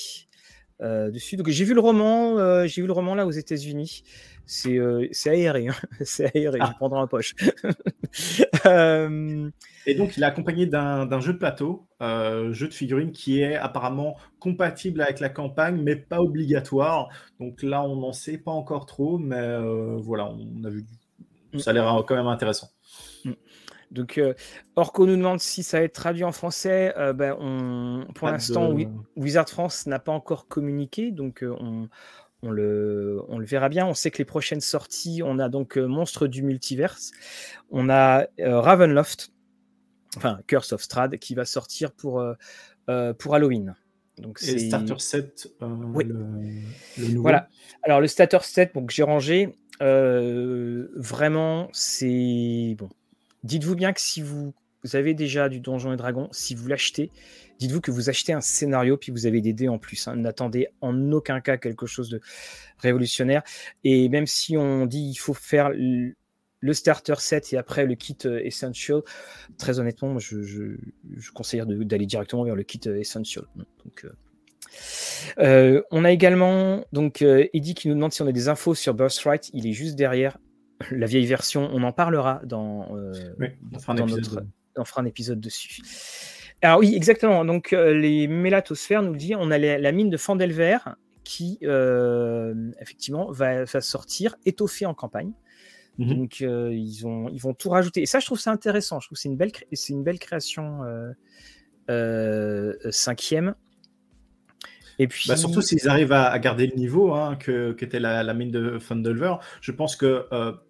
dessus. 0.83 1.37
Donc 1.37 1.49
j'ai 1.49 1.65
vu 1.65 1.75
le 1.75 1.81
roman, 1.81 2.67
j'ai 2.67 2.83
vu 2.83 2.87
le 2.87 2.93
roman 2.93 3.15
là 3.15 3.27
aux 3.27 3.31
États-Unis 3.31 4.03
c'est 4.47 5.31
aéré, 5.31 5.69
hein. 5.69 5.75
c'est 6.05 6.35
aéré, 6.37 6.59
ah. 6.61 6.71
je 6.73 6.77
prendrai 6.77 7.01
en 7.01 7.07
poche. 7.07 7.35
Et 9.85 9.95
donc, 9.95 10.17
il 10.17 10.23
est 10.23 10.27
accompagné 10.27 10.67
d'un 10.67 11.21
jeu 11.21 11.33
de 11.33 11.39
plateau, 11.39 11.87
euh, 12.03 12.53
jeu 12.53 12.69
de 12.69 12.75
figurines 12.75 13.11
qui 13.13 13.41
est 13.41 13.57
apparemment 13.57 14.17
compatible 14.39 15.01
avec 15.01 15.19
la 15.21 15.29
campagne, 15.29 15.81
mais 15.83 15.97
pas 15.97 16.21
obligatoire. 16.21 17.09
Donc 17.41 17.63
là, 17.63 17.83
on 17.83 17.97
n'en 17.97 18.13
sait 18.13 18.39
pas 18.39 18.53
encore 18.53 18.87
trop, 18.87 19.19
mais 19.19 19.37
euh, 19.37 19.97
voilà, 19.99 20.27
on 20.27 20.65
a 20.65 20.71
vu. 20.71 20.85
Mm. 21.53 21.59
Ça 21.59 21.71
a 21.71 21.73
l'air 21.73 22.05
quand 22.07 22.15
même 22.15 22.29
intéressant. 22.29 22.69
Donc, 23.93 24.19
euh, 24.19 24.35
Orco 24.75 25.07
nous 25.07 25.17
demande 25.17 25.41
si 25.41 25.63
ça 25.63 25.79
va 25.79 25.85
être 25.85 25.93
traduit 25.93 26.25
en 26.25 26.33
français. 26.33 26.95
ben, 27.15 27.37
on, 27.39 28.07
pour 28.15 28.29
l'instant, 28.29 28.75
Wizard 29.17 29.49
France 29.49 29.87
n'a 29.87 29.99
pas 29.99 30.13
encore 30.13 30.49
communiqué, 30.49 31.11
donc 31.13 31.45
on, 31.47 31.89
on 32.43 32.51
le, 32.51 33.23
on 33.29 33.39
le, 33.39 33.47
verra 33.47 33.69
bien. 33.69 33.87
On 33.87 33.95
sait 33.95 34.11
que 34.11 34.19
les 34.19 34.25
prochaines 34.25 34.61
sorties, 34.61 35.23
on 35.25 35.39
a 35.39 35.49
donc 35.49 35.79
euh, 35.79 35.87
Monstre 35.87 36.27
du 36.27 36.43
Multiverse, 36.43 37.13
on 37.71 37.89
a 37.89 38.27
euh, 38.41 38.61
Ravenloft, 38.61 39.33
enfin 40.17 40.41
Curse 40.47 40.73
of 40.73 40.83
Strad, 40.83 41.17
qui 41.19 41.35
va 41.35 41.45
sortir 41.45 41.93
pour, 41.93 42.21
euh, 42.89 43.13
pour 43.15 43.35
Halloween. 43.35 43.77
Donc 44.19 44.39
c'est 44.39 44.59
starter 44.59 44.99
set, 44.99 45.49
oui. 45.61 46.05
le, 46.05 47.09
nouveau. 47.09 47.23
Voilà. 47.23 47.49
Alors 47.83 48.01
le 48.01 48.09
starter 48.09 48.43
set, 48.43 48.75
donc 48.75 48.91
j'ai 48.91 49.03
rangé. 49.03 49.55
vraiment, 49.81 51.69
c'est 51.73 52.77
bon. 52.79 52.91
Dites-vous 53.45 53.75
bien 53.75 53.93
que 53.93 54.01
si 54.01 54.23
vous, 54.23 54.55
avez 54.93 55.15
déjà 55.15 55.49
du 55.49 55.61
Donjon 55.61 55.93
et 55.93 55.97
Dragon, 55.97 56.29
si 56.33 56.55
vous 56.55 56.69
l'achetez, 56.69 57.11
dites-vous 57.59 57.81
que 57.81 57.91
vous 57.91 58.09
achetez 58.09 58.33
un 58.33 58.41
scénario 58.41 58.97
puis 58.97 59.13
vous 59.13 59.27
avez 59.27 59.41
des 59.41 59.53
dés 59.53 59.69
en 59.69 59.79
plus. 59.79 60.09
Hein. 60.09 60.17
N'attendez 60.17 60.69
en 60.81 61.13
aucun 61.13 61.41
cas 61.41 61.57
quelque 61.57 61.87
chose 61.87 62.09
de 62.09 62.21
révolutionnaire. 62.79 63.43
Et 63.85 64.09
même 64.09 64.27
si 64.27 64.57
on 64.57 64.87
dit 64.87 65.11
il 65.11 65.17
faut 65.17 65.35
faire 65.35 65.71
le 66.63 66.73
starter 66.73 67.15
set 67.19 67.53
et 67.53 67.59
après 67.59 67.85
le 67.85 67.95
kit 67.95 68.17
euh, 68.25 68.41
essential, 68.45 69.03
très 69.59 69.81
honnêtement, 69.81 70.19
je, 70.19 70.43
je, 70.43 70.77
d'aller 71.85 72.07
directement 72.07 72.45
vers 72.45 72.55
le 72.55 72.63
kit 72.63 72.81
euh, 72.87 72.99
essential. 72.99 73.45
Euh, 75.39 75.83
on 75.91 76.05
a 76.05 76.13
également 76.13 76.85
donc 76.93 77.21
Eddie 77.23 77.75
qui 77.75 77.89
nous 77.89 77.95
demande 77.95 78.13
si 78.13 78.23
on 78.23 78.27
a 78.27 78.33
des 78.33 78.49
infos 78.49 78.75
sur 78.75 78.95
Birthright. 78.95 79.51
Il 79.53 79.67
est 79.67 79.73
juste 79.73 79.97
derrière 79.97 80.39
la 80.91 81.07
vieille 81.07 81.27
version. 81.27 81.71
On 81.73 81.83
en 81.83 81.93
parlera 81.93 82.41
dans, 82.45 82.89
oui, 83.39 83.49
on 83.73 83.79
fera 83.79 83.93
un 83.95 84.07
épisode. 84.07 84.49
on 84.77 84.85
fera 84.85 85.03
un 85.03 85.07
épisode 85.07 85.41
dessus. 85.41 85.83
Alors 86.63 86.79
oui, 86.79 86.95
exactement. 86.95 87.45
Donc 87.45 87.73
les 87.73 88.29
mélatosphères 88.29 89.03
nous 89.03 89.13
le 89.13 89.19
dit, 89.19 89.35
on 89.35 89.51
a 89.51 89.59
la, 89.59 89.93
mine 89.93 90.11
de 90.11 90.17
Fandelver 90.17 90.79
qui 91.25 91.59
effectivement 92.81 93.31
va, 93.31 93.65
va, 93.65 93.81
sortir 93.81 94.37
étoffée 94.47 94.87
en 94.87 94.95
campagne. 94.95 95.33
Mmh 95.99 96.15
Donc 96.15 96.41
ils, 96.41 97.07
ont, 97.07 97.29
ils 97.29 97.41
vont 97.41 97.55
tout 97.55 97.71
rajouter. 97.71 98.03
Et 98.03 98.07
ça, 98.07 98.21
je 98.21 98.27
trouve 98.27 98.41
ça 98.41 98.51
intéressant. 98.51 99.01
Je 99.01 99.09
trouve 99.09 99.17
que 99.17 99.23
c'est 99.23 99.29
une 99.29 99.37
belle, 99.37 99.53
c'est 99.73 99.93
une 99.93 100.03
belle 100.03 100.19
création 100.19 100.81
cinquième. 102.91 103.55
Et 104.99 105.07
puis... 105.07 105.29
Bah, 105.29 105.37
surtout 105.37 105.63
s'ils 105.63 105.89
arrivent 105.89 106.13
à, 106.13 106.39
garder 106.39 106.67
le 106.67 106.77
niveau 106.77 107.13
hein, 107.13 107.37
que 107.37 107.73
qu'était 107.73 108.01
la, 108.01 108.23
la, 108.23 108.35
mine 108.35 108.51
de 108.51 108.79
Thundelver. 108.79 109.35
Je 109.61 109.73
pense 109.73 109.97
que 109.97 110.27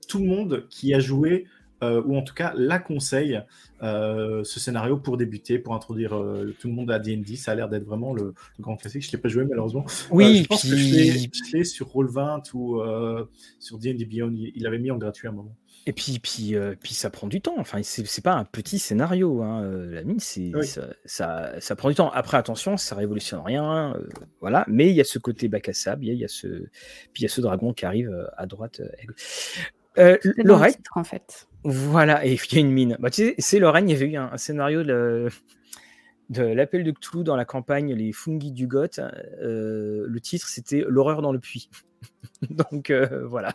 tout 0.08 0.18
le 0.18 0.26
monde 0.26 0.66
qui 0.68 0.94
a 0.94 1.00
joué 1.00 1.46
euh, 1.82 2.00
ou 2.04 2.16
en 2.16 2.22
tout 2.22 2.34
cas 2.34 2.52
la 2.56 2.78
conseille, 2.78 3.42
euh, 3.82 4.44
ce 4.44 4.60
scénario 4.60 4.96
pour 4.96 5.16
débuter, 5.16 5.58
pour 5.58 5.74
introduire 5.74 6.14
euh, 6.14 6.54
tout 6.60 6.68
le 6.68 6.74
monde 6.74 6.90
à 6.92 7.00
D&D. 7.00 7.34
Ça 7.34 7.52
a 7.52 7.54
l'air 7.56 7.68
d'être 7.68 7.84
vraiment 7.84 8.12
le, 8.12 8.34
grand 8.60 8.76
classique. 8.76 9.02
Je 9.02 9.08
ne 9.08 9.12
l'ai 9.12 9.18
pas 9.18 9.28
joué 9.28 9.44
malheureusement. 9.44 9.84
Oui, 10.10 10.42
je 10.42 10.46
pense 10.46 10.62
que 10.62 10.76
je 10.76 11.56
l'ai 11.56 11.64
sur 11.64 11.88
Roll20 11.88 12.52
ou 12.54 12.80
sur 13.58 13.78
D&D 13.78 14.04
Beyond. 14.04 14.32
Il 14.32 14.66
avait 14.66 14.78
mis 14.78 14.90
en 14.90 14.98
gratuit 14.98 15.26
à 15.26 15.30
un 15.30 15.34
moment. 15.34 15.56
Et 15.86 15.92
puis, 15.92 16.20
puis, 16.20 16.54
puis 16.80 16.94
ça 16.94 17.10
prend 17.10 17.26
du 17.26 17.40
temps. 17.40 17.56
Enfin, 17.58 17.80
c'est 17.82 18.22
pas 18.22 18.34
un 18.34 18.44
petit 18.44 18.78
scénario. 18.78 19.42
Hein. 19.42 19.62
La 19.90 20.04
mine, 20.04 20.20
c'est 20.20 20.52
ça, 21.04 21.52
ça, 21.58 21.76
prend 21.76 21.88
du 21.88 21.96
temps. 21.96 22.10
Après, 22.10 22.36
attention, 22.36 22.76
ça 22.76 22.94
révolutionne 22.94 23.40
rien. 23.40 23.96
voilà. 24.40 24.64
Mais 24.68 24.90
il 24.90 24.94
y 24.94 25.00
a 25.00 25.04
ce 25.04 25.18
côté 25.18 25.48
bac 25.48 25.68
à 25.68 25.72
sable. 25.72 26.04
Il 26.04 26.14
y, 26.14 26.24
a 26.24 26.28
ce, 26.28 26.46
puis 26.46 27.20
il 27.20 27.22
y 27.22 27.26
a 27.26 27.28
ce 27.28 27.40
dragon 27.40 27.72
qui 27.72 27.84
arrive 27.84 28.28
à 28.36 28.46
droite. 28.46 28.80
Euh, 29.98 30.16
L'oreille. 30.38 30.76
En 30.94 31.04
fait. 31.04 31.48
Voilà, 31.64 32.26
et 32.26 32.34
il 32.34 32.54
y 32.54 32.56
a 32.56 32.60
une 32.60 32.72
mine. 32.72 32.96
Bah, 32.98 33.10
tu 33.10 33.22
sais, 33.22 33.34
c'est 33.38 33.58
Lorraine, 33.58 33.88
il 33.88 33.92
y 33.92 33.96
avait 33.96 34.10
eu 34.10 34.16
un, 34.16 34.36
scénario 34.36 34.82
de, 34.82 35.28
de 36.30 36.42
l'appel 36.42 36.82
de 36.82 36.90
Cthulhu 36.90 37.22
dans 37.22 37.36
la 37.36 37.44
campagne 37.44 37.94
Les 37.94 38.12
Fungi 38.12 38.50
du 38.50 38.66
Goth. 38.66 38.98
Euh, 38.98 40.04
le 40.08 40.20
titre, 40.20 40.48
c'était 40.48 40.84
L'horreur 40.88 41.22
dans 41.22 41.32
le 41.32 41.38
puits. 41.38 41.68
donc 42.50 42.90
euh, 42.90 43.26
voilà. 43.26 43.54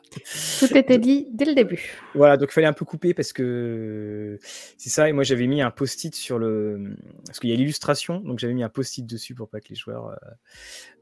Tout 0.59 0.77
était 0.77 0.97
dit 0.97 1.27
dès 1.31 1.45
le 1.45 1.53
début. 1.53 1.93
Voilà, 2.15 2.37
donc 2.37 2.49
il 2.51 2.53
fallait 2.53 2.67
un 2.67 2.73
peu 2.73 2.85
couper 2.85 3.13
parce 3.13 3.33
que 3.33 4.39
c'est 4.77 4.89
ça. 4.89 5.09
Et 5.09 5.13
moi 5.13 5.23
j'avais 5.23 5.47
mis 5.47 5.61
un 5.61 5.71
post-it 5.71 6.13
sur 6.15 6.39
le. 6.39 6.95
Parce 7.25 7.39
qu'il 7.39 7.49
y 7.49 7.53
a 7.53 7.55
l'illustration, 7.55 8.19
donc 8.19 8.39
j'avais 8.39 8.53
mis 8.53 8.63
un 8.63 8.69
post-it 8.69 9.05
dessus 9.05 9.35
pour 9.35 9.49
pas 9.49 9.59
que 9.59 9.69
les 9.69 9.75
joueurs. 9.75 10.17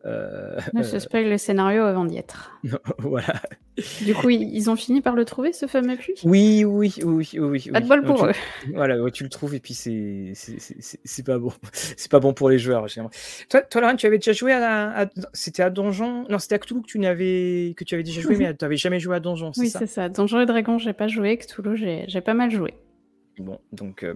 Euh, 0.06 0.60
ne 0.74 0.84
se 0.84 1.00
spoil 1.00 1.28
le 1.28 1.38
scénario 1.38 1.84
avant 1.84 2.06
d'y 2.06 2.18
être. 2.18 2.52
voilà. 3.00 3.42
Du 4.04 4.14
coup, 4.14 4.30
ils 4.30 4.70
ont 4.70 4.76
fini 4.76 5.02
par 5.02 5.16
le 5.16 5.26
trouver, 5.26 5.52
ce 5.52 5.66
fameux 5.66 5.98
puits? 5.98 6.14
Oui, 6.24 6.64
oui, 6.64 6.94
oui, 7.04 7.30
oui. 7.34 7.70
Pas 7.74 7.82
de 7.82 7.88
bol 7.88 8.04
pour 8.04 8.26
eux. 8.26 8.32
Voilà, 8.74 8.98
tu 9.12 9.24
le 9.24 9.30
trouves 9.30 9.56
et 9.56 9.60
puis 9.60 9.74
c'est 9.74 11.24
pas 11.26 11.40
bon. 11.40 11.52
C'est 11.98 12.12
pas 12.12 12.20
bon 12.20 12.34
pour 12.34 12.50
les 12.50 12.60
joueurs. 12.60 12.86
Toi, 13.50 13.62
toi 13.62 13.82
Laurent, 13.82 13.96
tu 13.96 14.06
avais 14.06 14.18
déjà 14.18 14.34
joué 14.34 14.54
à. 14.54 15.10
C'était 15.34 15.64
à 15.64 15.70
Donjon? 15.70 16.26
Non, 16.30 16.40
c'était 16.40 16.56
à 16.56 16.60
Cthulhu 16.60 16.82
que 16.82 16.88
tu, 16.88 17.00
n'avais, 17.00 17.55
que 17.76 17.84
tu 17.84 17.96
avais 17.96 18.04
déjà 18.04 18.22
joué, 18.22 18.38
mais 18.38 18.54
tu 18.54 18.64
n'avais 18.64 18.78
jamais 18.78 19.00
joué 19.00 19.16
à 19.16 19.20
Donjon, 19.20 19.54
c'est 19.54 19.62
oui, 19.62 19.70
ça 19.70 19.80
Oui, 19.80 19.88
c'est 19.88 19.94
ça. 19.94 20.10
Donjon 20.10 20.42
et 20.42 20.46
Dragon, 20.46 20.78
j'ai 20.78 20.94
pas 20.94 21.08
joué. 21.08 21.38
Cthulhu, 21.38 21.78
j'ai 22.08 22.22
pas 22.22 22.34
mal 22.34 22.52
joué. 22.52 22.74
Bon, 23.38 23.60
donc. 23.72 24.04
Euh, 24.04 24.16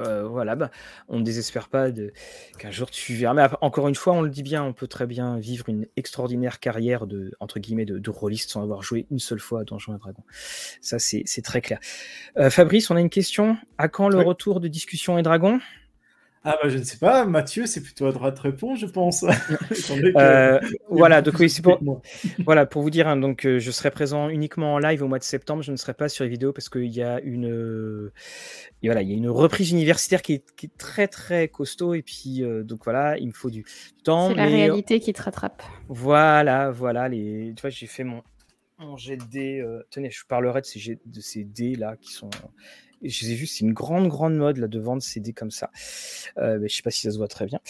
euh, 0.00 0.28
voilà, 0.28 0.54
bah, 0.54 0.70
on 1.08 1.18
ne 1.18 1.24
désespère 1.24 1.68
pas 1.68 1.90
de... 1.90 2.12
qu'un 2.58 2.70
jour 2.70 2.90
tu 2.90 3.14
verras. 3.14 3.34
Mais 3.34 3.46
encore 3.60 3.88
une 3.88 3.94
fois, 3.94 4.12
on 4.12 4.22
le 4.22 4.30
dit 4.30 4.42
bien, 4.42 4.62
on 4.62 4.72
peut 4.72 4.86
très 4.86 5.06
bien 5.06 5.38
vivre 5.38 5.68
une 5.68 5.86
extraordinaire 5.96 6.60
carrière 6.60 7.06
de 7.06 7.32
entre 7.40 7.58
guillemets 7.58 7.84
de, 7.84 7.98
de 7.98 8.10
rôliste 8.10 8.50
sans 8.50 8.62
avoir 8.62 8.82
joué 8.82 9.06
une 9.10 9.18
seule 9.18 9.40
fois 9.40 9.62
à 9.62 9.64
Donjons 9.64 9.96
et 9.96 9.98
Dragons. 9.98 10.24
Ça, 10.80 10.98
c'est 10.98 11.42
très 11.42 11.60
clair. 11.60 11.80
Euh, 12.36 12.50
Fabrice, 12.50 12.90
on 12.90 12.96
a 12.96 13.00
une 13.00 13.10
question. 13.10 13.56
À 13.76 13.88
quand 13.88 14.08
le 14.08 14.20
retour 14.20 14.60
de 14.60 14.68
Discussion 14.68 15.18
et 15.18 15.22
Dragons? 15.22 15.58
Ah 16.44 16.56
bah 16.62 16.68
je 16.68 16.78
ne 16.78 16.82
sais 16.82 16.98
pas, 16.98 17.24
Mathieu, 17.24 17.66
c'est 17.66 17.82
plutôt 17.82 18.06
à 18.06 18.12
droite 18.12 18.38
répond, 18.38 18.74
je 18.74 18.86
pense. 18.86 19.24
Euh, 20.16 20.60
voilà, 20.90 21.22
donc 21.22 21.34
oui, 21.38 21.50
c'est 21.50 21.62
pour, 21.62 21.78
voilà, 22.44 22.66
pour 22.66 22.82
vous 22.82 22.90
dire, 22.90 23.08
hein, 23.08 23.16
donc 23.16 23.44
euh, 23.44 23.58
je 23.58 23.70
serai 23.70 23.90
présent 23.90 24.28
uniquement 24.28 24.74
en 24.74 24.78
live 24.78 25.02
au 25.02 25.08
mois 25.08 25.18
de 25.18 25.24
septembre, 25.24 25.62
je 25.62 25.72
ne 25.72 25.76
serai 25.76 25.94
pas 25.94 26.08
sur 26.08 26.24
les 26.24 26.30
vidéos 26.30 26.52
parce 26.52 26.68
qu'il 26.68 26.86
y 26.86 27.02
a 27.02 27.20
une, 27.20 28.10
voilà, 28.82 29.02
il 29.02 29.10
y 29.10 29.12
a 29.12 29.16
une 29.16 29.28
reprise 29.28 29.70
universitaire 29.70 30.22
qui 30.22 30.34
est, 30.34 30.44
très 30.78 31.08
très 31.08 31.48
costaud 31.48 31.94
et 31.94 32.02
puis 32.02 32.42
euh, 32.42 32.62
donc 32.62 32.84
voilà, 32.84 33.18
il 33.18 33.28
me 33.28 33.32
faut 33.32 33.50
du, 33.50 33.64
temps. 34.04 34.28
C'est 34.28 34.36
la 34.36 34.46
réalité 34.46 35.00
qui 35.00 35.12
te 35.12 35.22
rattrape. 35.22 35.62
Voilà, 35.88 36.70
voilà, 36.70 37.08
les, 37.08 37.52
tu 37.56 37.60
vois, 37.62 37.70
j'ai 37.70 37.86
fait 37.86 38.04
mon, 38.04 38.22
mon 38.78 38.96
jet 38.96 39.16
de 39.16 39.24
dés. 39.24 39.64
tenez, 39.90 40.10
je 40.10 40.24
parlerai 40.26 40.60
de 40.60 40.66
ces, 40.66 41.00
de 41.04 41.20
ces 41.20 41.44
dés 41.44 41.74
là 41.74 41.96
qui 41.96 42.12
sont 42.12 42.30
je 43.02 43.24
sais 43.24 43.36
juste, 43.36 43.58
c'est 43.58 43.64
une 43.64 43.72
grande, 43.72 44.08
grande 44.08 44.36
mode 44.36 44.58
là, 44.58 44.66
de 44.66 44.78
vendre 44.78 45.02
CD 45.02 45.32
comme 45.32 45.50
ça. 45.50 45.70
Euh, 46.38 46.56
je 46.58 46.62
ne 46.62 46.68
sais 46.68 46.82
pas 46.82 46.90
si 46.90 47.02
ça 47.02 47.10
se 47.10 47.18
voit 47.18 47.28
très 47.28 47.46
bien. 47.46 47.60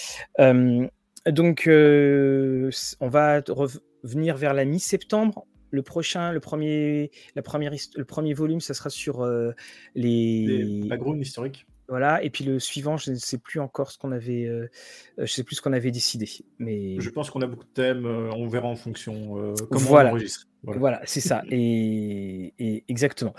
donc, 1.26 1.66
euh, 1.66 2.70
on 3.00 3.08
va 3.08 3.42
revenir 3.46 4.36
vers 4.36 4.54
la 4.54 4.64
mi-septembre. 4.64 5.46
Le 5.70 5.82
prochain, 5.82 6.32
le 6.32 6.40
premier, 6.40 7.10
la 7.34 7.42
première, 7.42 7.72
le 7.94 8.04
premier 8.06 8.32
volume, 8.32 8.60
ça 8.60 8.72
sera 8.72 8.88
sur 8.88 9.22
euh, 9.22 9.52
les... 9.94 10.46
les 10.46 10.88
backgrounds 10.88 11.20
historiques. 11.20 11.66
Voilà, 11.88 12.22
et 12.22 12.28
puis 12.28 12.44
le 12.44 12.58
suivant, 12.58 12.98
je 12.98 13.12
ne 13.12 13.16
sais 13.16 13.38
plus 13.38 13.60
encore 13.60 13.90
ce 13.90 13.96
qu'on 13.96 14.12
avait, 14.12 14.44
euh, 14.44 14.68
je 15.16 15.24
sais 15.24 15.42
plus 15.42 15.56
ce 15.56 15.62
qu'on 15.62 15.72
avait 15.72 15.90
décidé. 15.90 16.28
Mais 16.58 17.00
je 17.00 17.08
pense 17.08 17.30
qu'on 17.30 17.40
a 17.40 17.46
beaucoup 17.46 17.64
de 17.64 17.70
thèmes, 17.70 18.04
euh, 18.04 18.30
on 18.32 18.46
verra 18.46 18.68
en 18.68 18.76
fonction 18.76 19.38
euh, 19.38 19.54
comment 19.70 19.80
voilà. 19.86 20.10
on 20.10 20.12
enregistre. 20.12 20.47
Voilà, 20.64 21.00
c'est 21.04 21.20
ça, 21.20 21.42
et, 21.50 22.84
exactement. 22.88 23.32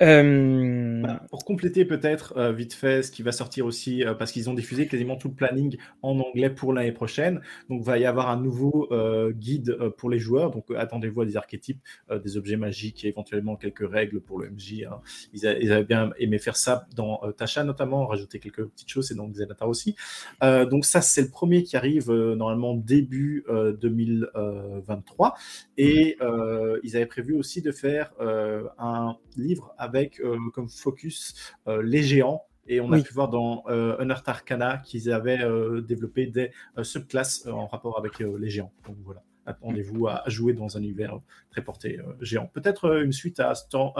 Bah, 0.00 1.22
pour 1.30 1.44
compléter 1.44 1.84
peut-être 1.84 2.52
vite 2.52 2.72
fait 2.72 3.02
ce 3.02 3.10
qui 3.10 3.22
va 3.22 3.32
sortir 3.32 3.66
aussi, 3.66 4.04
parce 4.18 4.32
qu'ils 4.32 4.48
ont 4.48 4.54
diffusé 4.54 4.86
quasiment 4.86 5.16
tout 5.16 5.28
le 5.28 5.34
planning 5.34 5.76
en 6.02 6.18
anglais 6.18 6.48
pour 6.50 6.72
l'année 6.72 6.92
prochaine. 6.92 7.42
Donc, 7.68 7.82
il 7.82 7.86
va 7.86 7.98
y 7.98 8.06
avoir 8.06 8.30
un 8.30 8.40
nouveau 8.40 8.88
guide 9.32 9.76
pour 9.98 10.08
les 10.08 10.18
joueurs. 10.18 10.50
Donc, 10.50 10.64
attendez-vous 10.74 11.20
à 11.20 11.26
des 11.26 11.36
archétypes, 11.36 11.80
des 12.10 12.36
objets 12.38 12.56
magiques 12.56 13.04
et 13.04 13.08
éventuellement 13.08 13.56
quelques 13.56 13.88
règles 13.88 14.20
pour 14.20 14.38
le 14.38 14.50
MJ. 14.50 14.84
Hein. 14.90 15.00
Ils, 15.34 15.46
avaient 15.46 15.84
bien 15.84 16.10
aimé 16.18 16.38
faire 16.38 16.56
ça 16.56 16.86
dans 16.94 17.20
Tasha 17.36 17.64
notamment, 17.64 18.06
rajouter 18.06 18.38
quelques 18.38 18.64
petites 18.64 18.88
choses 18.88 19.12
et 19.12 19.14
dans 19.14 19.28
Xenatar 19.28 19.68
aussi. 19.68 19.94
donc, 20.40 20.86
ça, 20.86 21.02
c'est 21.02 21.22
le 21.22 21.30
premier 21.30 21.62
qui 21.64 21.76
arrive 21.76 22.10
normalement 22.10 22.74
début 22.74 23.44
2023. 23.48 25.36
Et 25.78 26.16
euh, 26.22 26.45
ils 26.82 26.96
avaient 26.96 27.06
prévu 27.06 27.34
aussi 27.34 27.62
de 27.62 27.72
faire 27.72 28.12
euh, 28.20 28.64
un 28.78 29.16
livre 29.36 29.74
avec 29.78 30.20
euh, 30.20 30.38
comme 30.54 30.68
focus 30.68 31.34
les 31.66 32.02
géants. 32.02 32.44
Et 32.68 32.80
on 32.80 32.90
a 32.90 33.00
pu 33.00 33.12
voir 33.12 33.28
dans 33.28 33.62
Unearth 34.00 34.28
Arcana 34.28 34.78
qu'ils 34.78 35.12
avaient 35.12 35.38
développé 35.82 36.26
des 36.26 36.50
subclasses 36.82 37.46
en 37.46 37.66
rapport 37.66 37.96
avec 37.96 38.18
les 38.18 38.50
géants. 38.50 38.72
Donc 38.84 38.96
voilà 39.04 39.22
attendez-vous 39.48 40.08
à 40.08 40.24
jouer 40.26 40.52
dans 40.52 40.76
un 40.76 40.80
univers 40.80 41.20
très 41.50 41.62
porté 41.62 42.00
géant. 42.20 42.50
Peut-être 42.52 43.02
une 43.04 43.12
suite 43.12 43.38
à 43.38 43.54
Storm. 43.54 43.92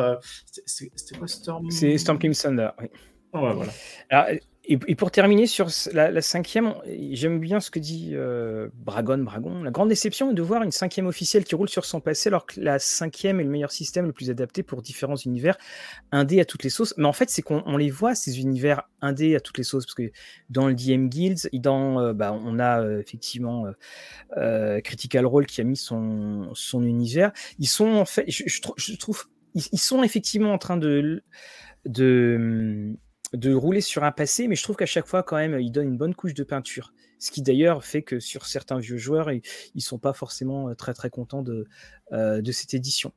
C'était 0.66 1.16
quoi 1.16 1.28
Storm? 1.28 1.70
C'est 1.70 1.96
Storm 1.96 2.18
King 2.18 2.34
Thunder, 2.34 2.70
oui. 2.80 2.86
ouais, 3.34 3.54
voilà. 3.54 3.72
Alors, 4.10 4.40
et, 4.68 4.96
pour 4.96 5.12
terminer 5.12 5.46
sur 5.46 5.68
la, 5.92 6.20
cinquième, 6.20 6.74
j'aime 7.12 7.38
bien 7.38 7.60
ce 7.60 7.70
que 7.70 7.78
dit 7.78 8.10
euh, 8.14 8.68
Bragon. 8.74 9.24
La 9.62 9.70
grande 9.70 9.88
déception 9.88 10.32
est 10.32 10.34
de 10.34 10.42
voir 10.42 10.64
une 10.64 10.72
cinquième 10.72 11.06
officielle 11.06 11.44
qui 11.44 11.54
roule 11.54 11.68
sur 11.68 11.84
son 11.84 12.00
passé, 12.00 12.28
alors 12.28 12.46
que 12.46 12.60
la 12.60 12.80
cinquième 12.80 13.38
est 13.38 13.44
le 13.44 13.50
meilleur 13.50 13.70
système, 13.70 14.06
le 14.06 14.12
plus 14.12 14.28
adapté 14.28 14.64
pour 14.64 14.82
différents 14.82 15.16
univers, 15.16 15.56
indé 16.10 16.40
à 16.40 16.44
toutes 16.44 16.64
les 16.64 16.70
sauces. 16.70 16.94
Mais 16.96 17.06
en 17.06 17.12
fait, 17.12 17.30
c'est 17.30 17.42
qu'on 17.42 17.76
les 17.76 17.90
voit, 17.90 18.16
ces 18.16 18.40
univers 18.40 18.82
indés 19.00 19.36
à 19.36 19.40
toutes 19.40 19.58
les 19.58 19.64
sauces, 19.64 19.86
parce 19.86 19.94
que 19.94 20.10
dans 20.50 20.66
le 20.66 20.74
DM 20.74 21.06
Guilds, 21.06 21.48
dans, 21.52 22.00
euh, 22.00 22.12
bah, 22.12 22.32
on 22.32 22.58
a 22.58 22.82
euh, 22.82 23.00
effectivement 23.00 23.66
Critical 24.82 25.26
Role 25.26 25.46
qui 25.46 25.60
a 25.60 25.64
mis 25.64 25.76
son, 25.76 26.50
son 26.54 26.82
univers. 26.82 27.30
Ils 27.60 27.68
sont 27.68 27.86
en 27.86 28.04
fait, 28.04 28.24
je, 28.28 28.96
trouve, 28.96 29.26
ils, 29.54 29.78
sont 29.78 30.02
effectivement 30.02 30.52
en 30.52 30.58
train 30.58 30.76
de, 30.76 31.22
de 31.84 32.96
de 33.32 33.52
rouler 33.54 33.80
sur 33.80 34.04
un 34.04 34.12
passé, 34.12 34.48
mais 34.48 34.56
je 34.56 34.62
trouve 34.62 34.76
qu'à 34.76 34.86
chaque 34.86 35.06
fois, 35.06 35.22
quand 35.22 35.36
même, 35.36 35.58
il 35.60 35.70
donne 35.70 35.88
une 35.88 35.96
bonne 35.96 36.14
couche 36.14 36.34
de 36.34 36.44
peinture. 36.44 36.92
Ce 37.18 37.30
qui 37.30 37.42
d'ailleurs 37.42 37.84
fait 37.84 38.02
que 38.02 38.20
sur 38.20 38.46
certains 38.46 38.78
vieux 38.78 38.98
joueurs, 38.98 39.30
ils 39.30 39.42
ne 39.74 39.80
sont 39.80 39.98
pas 39.98 40.12
forcément 40.12 40.74
très 40.74 40.94
très 40.94 41.10
contents 41.10 41.42
de, 41.42 41.66
de 42.12 42.52
cette 42.52 42.74
édition. 42.74 43.12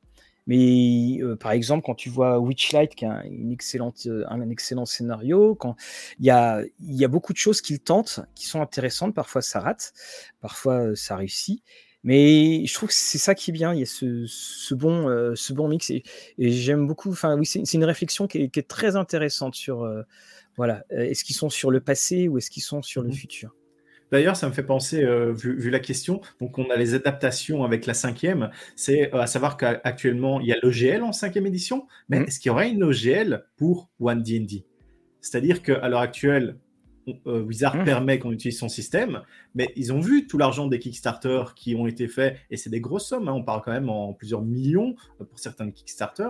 Mais 0.46 1.20
par 1.38 1.52
exemple, 1.52 1.84
quand 1.84 1.94
tu 1.94 2.08
vois 2.08 2.38
Witchlight, 2.38 2.94
qui 2.94 3.04
a 3.04 3.24
une 3.26 3.52
excellente, 3.52 4.08
un 4.26 4.48
excellent 4.48 4.86
scénario, 4.86 5.54
quand 5.54 5.76
il 6.18 6.26
y 6.26 6.30
a, 6.30 6.62
y 6.80 7.04
a 7.04 7.08
beaucoup 7.08 7.32
de 7.32 7.38
choses 7.38 7.60
qu'il 7.60 7.78
tente, 7.78 8.20
qui 8.34 8.46
sont 8.46 8.60
intéressantes, 8.62 9.14
parfois 9.14 9.42
ça 9.42 9.60
rate, 9.60 9.92
parfois 10.40 10.96
ça 10.96 11.16
réussit. 11.16 11.62
Mais 12.02 12.64
je 12.64 12.74
trouve 12.74 12.88
que 12.88 12.94
c'est 12.94 13.18
ça 13.18 13.34
qui 13.34 13.50
est 13.50 13.52
bien. 13.52 13.74
Il 13.74 13.80
y 13.80 13.82
a 13.82 13.86
ce, 13.86 14.24
ce 14.26 14.74
bon, 14.74 15.34
ce 15.34 15.52
bon 15.52 15.68
mix 15.68 15.90
et, 15.90 16.02
j'aime 16.38 16.86
beaucoup. 16.86 17.10
Enfin, 17.10 17.36
oui, 17.36 17.46
c'est 17.46 17.74
une 17.74 17.84
réflexion 17.84 18.26
qui 18.26 18.38
est, 18.38 18.48
qui 18.48 18.58
est, 18.58 18.68
très 18.68 18.96
intéressante 18.96 19.54
sur, 19.54 19.86
voilà, 20.56 20.84
est-ce 20.90 21.24
qu'ils 21.24 21.36
sont 21.36 21.50
sur 21.50 21.70
le 21.70 21.80
passé 21.80 22.28
ou 22.28 22.38
est-ce 22.38 22.50
qu'ils 22.50 22.62
sont 22.62 22.82
sur 22.82 23.02
le 23.02 23.08
mmh 23.08 23.14
futur? 23.14 23.54
D'ailleurs, 24.10 24.36
ça 24.36 24.48
me 24.48 24.52
fait 24.52 24.64
penser, 24.64 25.02
euh, 25.04 25.32
vu, 25.32 25.70
la 25.70 25.78
question, 25.78 26.20
donc 26.40 26.58
on 26.58 26.68
a 26.70 26.76
les 26.76 26.94
adaptations 26.94 27.64
avec 27.64 27.86
la 27.86 27.94
cinquième, 27.94 28.50
c'est 28.74 29.14
euh, 29.14 29.20
à 29.20 29.26
savoir 29.26 29.56
qu'actuellement, 29.56 30.40
il 30.40 30.48
y 30.48 30.52
a 30.52 30.56
l'OGL 30.62 31.02
en 31.02 31.12
cinquième 31.12 31.46
édition, 31.46 31.86
mais 32.08 32.20
mmh. 32.20 32.24
est-ce 32.24 32.40
qu'il 32.40 32.48
y 32.48 32.52
aurait 32.52 32.70
une 32.70 32.82
OGL 32.82 33.46
pour 33.56 33.88
One 34.00 34.22
D&D 34.22 34.64
C'est-à-dire 35.20 35.62
qu'à 35.62 35.88
l'heure 35.88 36.00
actuelle, 36.00 36.56
euh, 37.26 37.42
Wizard 37.42 37.76
mmh. 37.76 37.84
permet 37.84 38.18
qu'on 38.18 38.32
utilise 38.32 38.58
son 38.58 38.68
système, 38.68 39.22
mais 39.54 39.72
ils 39.76 39.92
ont 39.92 40.00
vu 40.00 40.26
tout 40.26 40.38
l'argent 40.38 40.66
des 40.66 40.78
Kickstarter 40.78 41.42
qui 41.56 41.74
ont 41.74 41.86
été 41.86 42.08
faits, 42.08 42.38
et 42.50 42.56
c'est 42.56 42.70
des 42.70 42.80
grosses 42.80 43.08
sommes, 43.08 43.28
hein. 43.28 43.32
on 43.32 43.42
parle 43.42 43.62
quand 43.64 43.72
même 43.72 43.88
en 43.88 44.12
plusieurs 44.12 44.42
millions 44.42 44.94
euh, 45.20 45.24
pour 45.24 45.38
certains 45.38 45.70
Kickstarter. 45.70 46.28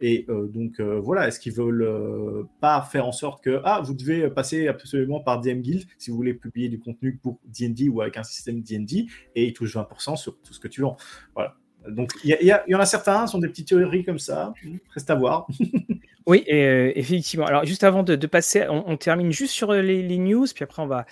Et 0.00 0.26
euh, 0.28 0.46
donc 0.46 0.80
voilà, 0.80 1.28
est-ce 1.28 1.40
qu'ils 1.40 1.52
veulent 1.52 2.46
pas 2.60 2.82
faire 2.82 3.06
en 3.06 3.12
sorte 3.12 3.42
que 3.42 3.60
ah, 3.64 3.80
vous 3.82 3.94
devez 3.94 4.28
passer 4.30 4.68
absolument 4.68 5.20
par 5.20 5.40
DM 5.40 5.60
Guild 5.60 5.84
si 5.98 6.10
vous 6.10 6.16
voulez 6.16 6.34
publier 6.34 6.68
du 6.68 6.78
contenu 6.78 7.16
pour 7.16 7.38
DD 7.46 7.88
ou 7.88 8.00
avec 8.00 8.16
un 8.16 8.22
système 8.22 8.62
DD, 8.62 9.06
et 9.34 9.46
ils 9.46 9.52
touchent 9.52 9.76
20% 9.76 10.16
sur 10.16 10.38
tout 10.40 10.52
ce 10.52 10.60
que 10.60 10.68
tu 10.68 10.82
vends. 10.82 10.96
Voilà. 11.34 11.56
Donc, 11.88 12.12
il 12.24 12.30
y, 12.30 12.74
en 12.74 12.80
a 12.80 12.86
certains, 12.86 13.26
sont 13.26 13.38
des 13.38 13.48
petites 13.48 13.68
théories 13.68 14.04
comme 14.04 14.18
ça, 14.18 14.54
reste 14.94 15.10
à 15.10 15.14
voir. 15.14 15.46
oui, 16.26 16.44
euh, 16.50 16.90
effectivement. 16.94 17.46
Alors, 17.46 17.64
juste 17.66 17.84
avant 17.84 18.02
de, 18.02 18.26
passer, 18.26 18.66
on, 18.68 18.96
termine 18.96 19.30
juste 19.30 19.52
sur 19.52 19.70
euh, 19.70 19.82
les, 19.82 20.18
news, 20.18 20.46
puis 20.54 20.64
après, 20.64 20.80
on 20.82 20.86
va, 20.86 21.04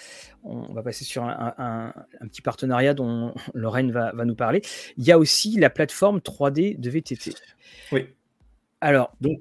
on 0.42 0.72
va 0.72 0.82
passer 0.82 1.04
sur 1.04 1.24
un, 1.24 1.92
petit 2.22 2.40
partenariat 2.40 2.94
dont 2.94 3.34
Lorraine 3.54 3.92
va, 3.92 4.12
nous 4.24 4.34
parler. 4.34 4.62
Il 4.96 5.04
y 5.04 5.12
a 5.12 5.18
aussi 5.18 5.58
la 5.58 5.68
plateforme 5.68 6.18
3D 6.18 6.80
de 6.80 6.90
VTT. 6.90 7.34
Oui. 7.92 8.06
Alors. 8.80 9.14
Donc, 9.20 9.38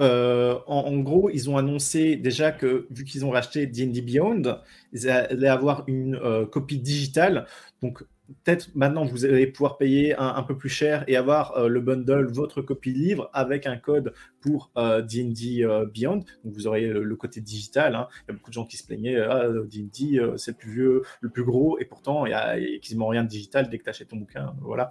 euh, 0.00 0.58
en, 0.66 0.96
gros, 1.00 1.28
ils 1.28 1.50
ont 1.50 1.58
annoncé 1.58 2.16
déjà 2.16 2.52
que, 2.52 2.86
vu 2.90 3.04
qu'ils 3.04 3.26
ont 3.26 3.30
racheté 3.30 3.66
D&D 3.66 4.00
Beyond, 4.00 4.60
ils 4.92 5.10
allaient 5.10 5.48
avoir 5.48 5.84
une 5.88 6.46
copie 6.50 6.78
digitale. 6.78 7.46
Donc, 7.82 8.02
peut-être 8.44 8.74
maintenant 8.74 9.04
vous 9.04 9.24
allez 9.24 9.46
pouvoir 9.46 9.76
payer 9.76 10.14
un, 10.16 10.42
peu 10.42 10.56
plus 10.56 10.68
cher 10.68 11.04
et 11.08 11.16
avoir 11.16 11.56
euh, 11.56 11.68
le 11.68 11.80
bundle, 11.80 12.26
votre 12.26 12.62
copie 12.62 12.92
livre 12.92 13.30
avec 13.32 13.66
un 13.66 13.76
code 13.76 14.12
pour 14.40 14.70
D&D 14.76 15.62
euh, 15.62 15.82
euh, 15.82 15.86
Beyond. 15.86 16.24
Donc 16.44 16.54
vous 16.54 16.66
aurez 16.66 16.86
le, 16.86 17.16
côté 17.16 17.40
digital. 17.40 17.94
Hein. 17.94 18.08
Il 18.22 18.28
y 18.28 18.30
a 18.30 18.34
beaucoup 18.34 18.50
de 18.50 18.54
gens 18.54 18.64
qui 18.64 18.76
se 18.76 18.86
plaignaient, 18.86 19.16
D&D 19.16 20.20
ah, 20.20 20.32
c'est 20.36 20.52
le 20.52 20.56
plus 20.56 20.72
vieux, 20.72 21.02
le 21.20 21.28
plus 21.28 21.44
gros, 21.44 21.78
et 21.78 21.84
pourtant 21.84 22.26
il 22.26 22.30
n'y 22.30 22.34
a, 22.34 22.56
quasiment 22.78 23.08
rien 23.08 23.24
de 23.24 23.28
digital 23.28 23.68
dès 23.68 23.78
que 23.78 23.84
tu 23.84 23.90
achètes 23.90 24.08
ton 24.08 24.16
bouquin. 24.16 24.54
Voilà, 24.60 24.90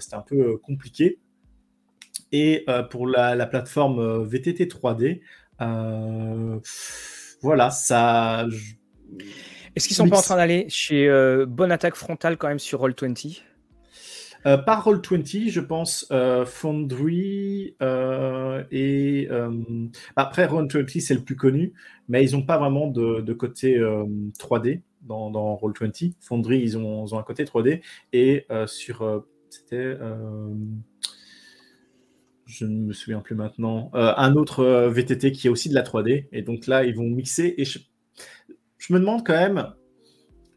c'était 0.00 0.16
un 0.16 0.22
peu 0.22 0.58
compliqué. 0.58 1.18
Et 2.32 2.66
pour 2.90 3.06
la, 3.06 3.46
plateforme 3.46 4.24
VTT 4.24 4.66
3D, 4.66 5.20
voilà, 7.42 7.70
ça 7.70 8.46
est-ce 9.74 9.88
qu'ils 9.88 9.96
sont 9.96 10.08
pas 10.08 10.18
en 10.18 10.22
train 10.22 10.36
d'aller 10.36 10.66
chez 10.68 11.08
euh, 11.08 11.46
Bonne 11.46 11.72
Attaque 11.72 11.94
Frontale 11.94 12.36
quand 12.36 12.48
même 12.48 12.58
sur 12.58 12.82
Roll20 12.82 13.42
euh, 14.44 14.58
par 14.58 14.84
Roll20, 14.84 15.50
je 15.50 15.60
pense 15.60 16.04
euh, 16.10 16.44
Foundry 16.44 17.76
et 17.80 19.28
après 20.16 20.46
Roll20 20.46 21.00
c'est 21.00 21.14
le 21.14 21.22
plus 21.22 21.36
connu, 21.36 21.74
mais 22.08 22.24
ils 22.24 22.32
n'ont 22.32 22.42
pas 22.42 22.58
vraiment 22.58 22.88
de, 22.88 23.32
côté 23.32 23.78
3D 23.78 24.80
dans, 25.02 25.30
dans 25.30 25.54
Roll20. 25.54 26.14
Foundry 26.20 26.60
ils 26.60 26.76
ont, 26.76 27.06
ils 27.06 27.14
ont, 27.14 27.18
un 27.18 27.22
côté 27.22 27.44
3D 27.44 27.82
et 28.12 28.46
sur 28.66 29.24
c'était 29.48 29.96
je 32.44 32.66
ne 32.66 32.86
me 32.86 32.92
souviens 32.92 33.20
plus 33.20 33.36
maintenant 33.36 33.92
un 33.94 34.34
autre 34.34 34.88
VTT 34.88 35.30
qui 35.30 35.46
est 35.46 35.50
aussi 35.50 35.68
de 35.68 35.74
la 35.74 35.84
3D 35.84 36.26
et 36.32 36.42
donc 36.42 36.66
là 36.66 36.84
ils 36.84 36.96
vont 36.96 37.04
mixer 37.04 37.54
et 37.58 37.64
je, 37.64 37.78
je 38.82 38.92
me 38.92 38.98
demande 38.98 39.24
quand 39.24 39.34
même 39.34 39.72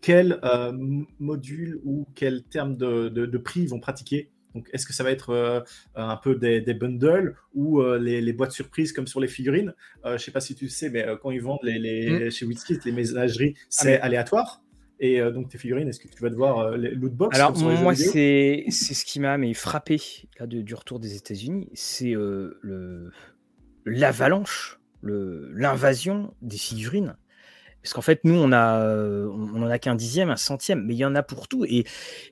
quel 0.02 0.40
euh, 0.44 0.72
module 1.20 1.80
ou 1.84 2.08
quel 2.16 2.44
terme 2.44 2.76
de, 2.76 3.38
prix 3.38 3.62
ils 3.62 3.70
vont 3.70 3.80
pratiquer. 3.80 4.32
Donc, 4.56 4.70
est-ce 4.72 4.86
que 4.86 4.94
ça 4.94 5.04
va 5.04 5.12
être 5.12 5.32
euh, 5.32 5.60
un 5.96 6.18
peu 6.18 6.36
des, 6.36 6.62
bundles 6.74 7.36
ou 7.54 7.82
euh, 7.82 8.00
les, 8.00 8.34
boîtes 8.34 8.52
surprises 8.52 8.94
comme 8.94 9.06
sur 9.06 9.20
les 9.20 9.28
figurines? 9.28 9.74
Je 10.04 10.14
ne 10.14 10.18
sais 10.18 10.32
pas 10.32 10.40
si 10.40 10.56
tu 10.56 10.70
sais, 10.70 10.90
mais 10.90 11.06
quand 11.22 11.30
ils 11.30 11.42
vendent 11.42 11.60
les, 11.64 12.28
mm. 12.28 12.32
chez 12.32 12.46
Wizkit, 12.46 12.80
les 12.86 12.92
ménageries, 12.92 13.54
ah, 13.58 13.66
c'est 13.70 14.00
aléatoire. 14.00 14.62
Et 15.00 15.20
donc, 15.20 15.50
tes 15.50 15.58
figurines, 15.58 15.90
est-ce 15.90 16.00
que 16.00 16.08
tu 16.08 16.22
vas 16.22 16.30
te 16.30 16.36
voir 16.36 16.78
les 16.78 16.92
lootbox 16.92 17.36
Alors, 17.38 17.56
moi, 17.58 17.94
c'est 17.96 18.66
ce 18.70 19.06
qui 19.06 19.20
m'a 19.20 19.38
frappé 19.54 19.98
là, 20.40 20.48
du 20.48 20.74
retour 20.74 21.00
des 21.00 21.16
États-Unis 21.16 21.70
c'est 21.74 22.16
l'avalanche, 23.86 24.80
l'invasion 25.04 26.34
des 26.42 26.58
figurines 26.58 27.18
parce 27.86 27.94
qu'en 27.94 28.02
fait, 28.02 28.22
nous, 28.24 28.34
on 28.34 28.52
a, 28.52 28.84
on 28.84 29.62
en 29.62 29.70
a 29.70 29.78
qu'un 29.78 29.94
dixième, 29.94 30.32
un 30.32 30.38
centième, 30.38 30.84
mais 30.88 30.96
il 30.96 30.98
y 30.98 31.06
en 31.06 31.14
a 31.14 31.22
pour 31.22 31.48
tout. 31.48 31.66
Et, 31.66 31.86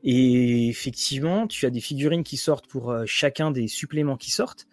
et 0.04 0.68
effectivement, 0.68 1.46
tu 1.46 1.68
as 1.68 1.70
des 1.70 1.80
figurines 1.80 2.24
qui 2.24 2.38
sortent 2.38 2.66
pour 2.66 2.90
euh, 2.90 3.04
chacun 3.06 3.52
des 3.52 3.68
suppléments 3.68 4.18
qui 4.18 4.32
sortent. 4.32 4.66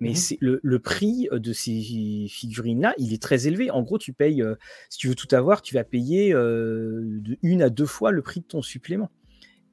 Mais 0.00 0.12
mmh 0.12 0.14
c'est 0.14 0.38
le, 0.40 0.78
prix 0.78 1.28
de 1.30 1.52
ces 1.52 2.26
figurines-là, 2.30 2.94
il 2.96 3.12
est 3.12 3.20
très 3.22 3.46
élevé. 3.46 3.70
En 3.70 3.82
gros, 3.82 3.98
tu 3.98 4.14
payes, 4.14 4.40
euh, 4.40 4.54
si 4.88 5.00
tu 5.00 5.08
veux 5.08 5.14
tout 5.14 5.28
avoir, 5.32 5.60
tu 5.60 5.74
vas 5.74 5.84
payer 5.84 6.32
euh, 6.32 7.02
de 7.20 7.36
une 7.42 7.60
à 7.60 7.68
deux 7.68 7.84
fois 7.84 8.10
le 8.10 8.22
prix 8.22 8.40
de 8.40 8.46
ton 8.46 8.62
supplément. 8.62 9.10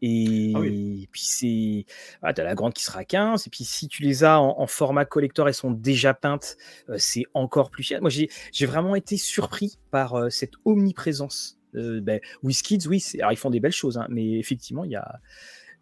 Ah 0.02 0.06
et, 0.06 1.08
puis 1.12 1.22
c'est, 1.24 1.86
ah, 2.22 2.34
tu 2.34 2.42
as 2.42 2.44
la 2.44 2.56
grande 2.56 2.74
qui 2.74 2.84
sera 2.84 3.04
15. 3.04 3.48
Et 3.48 3.50
puis 3.50 3.64
si 3.64 3.88
tu 3.88 4.04
les 4.04 4.24
as 4.24 4.40
en, 4.40 4.68
format 4.68 5.06
collector, 5.06 5.48
elles 5.48 5.54
sont 5.54 5.72
déjà 5.72 6.14
peintes, 6.14 6.58
euh, 6.90 6.96
c'est 6.98 7.26
encore 7.34 7.70
plus 7.70 7.84
cher. 7.84 8.02
Moi, 8.02 8.10
j'ai 8.10 8.66
vraiment 8.66 8.96
été 8.96 9.18
surpris 9.18 9.80
par 9.92 10.16
euh, 10.16 10.30
cette 10.30 10.54
omniprésence. 10.66 11.58
Euh, 11.76 12.02
ben, 12.02 12.20
WizKids, 12.44 12.88
oui, 12.88 13.04
alors 13.20 13.32
ils 13.32 13.38
font 13.38 13.50
des 13.50 13.60
belles 13.60 13.72
choses, 13.72 13.98
hein, 13.98 14.08
mais 14.10 14.40
effectivement, 14.40 14.86
il 14.86 14.92
y 14.92 14.96
a, 14.96 15.20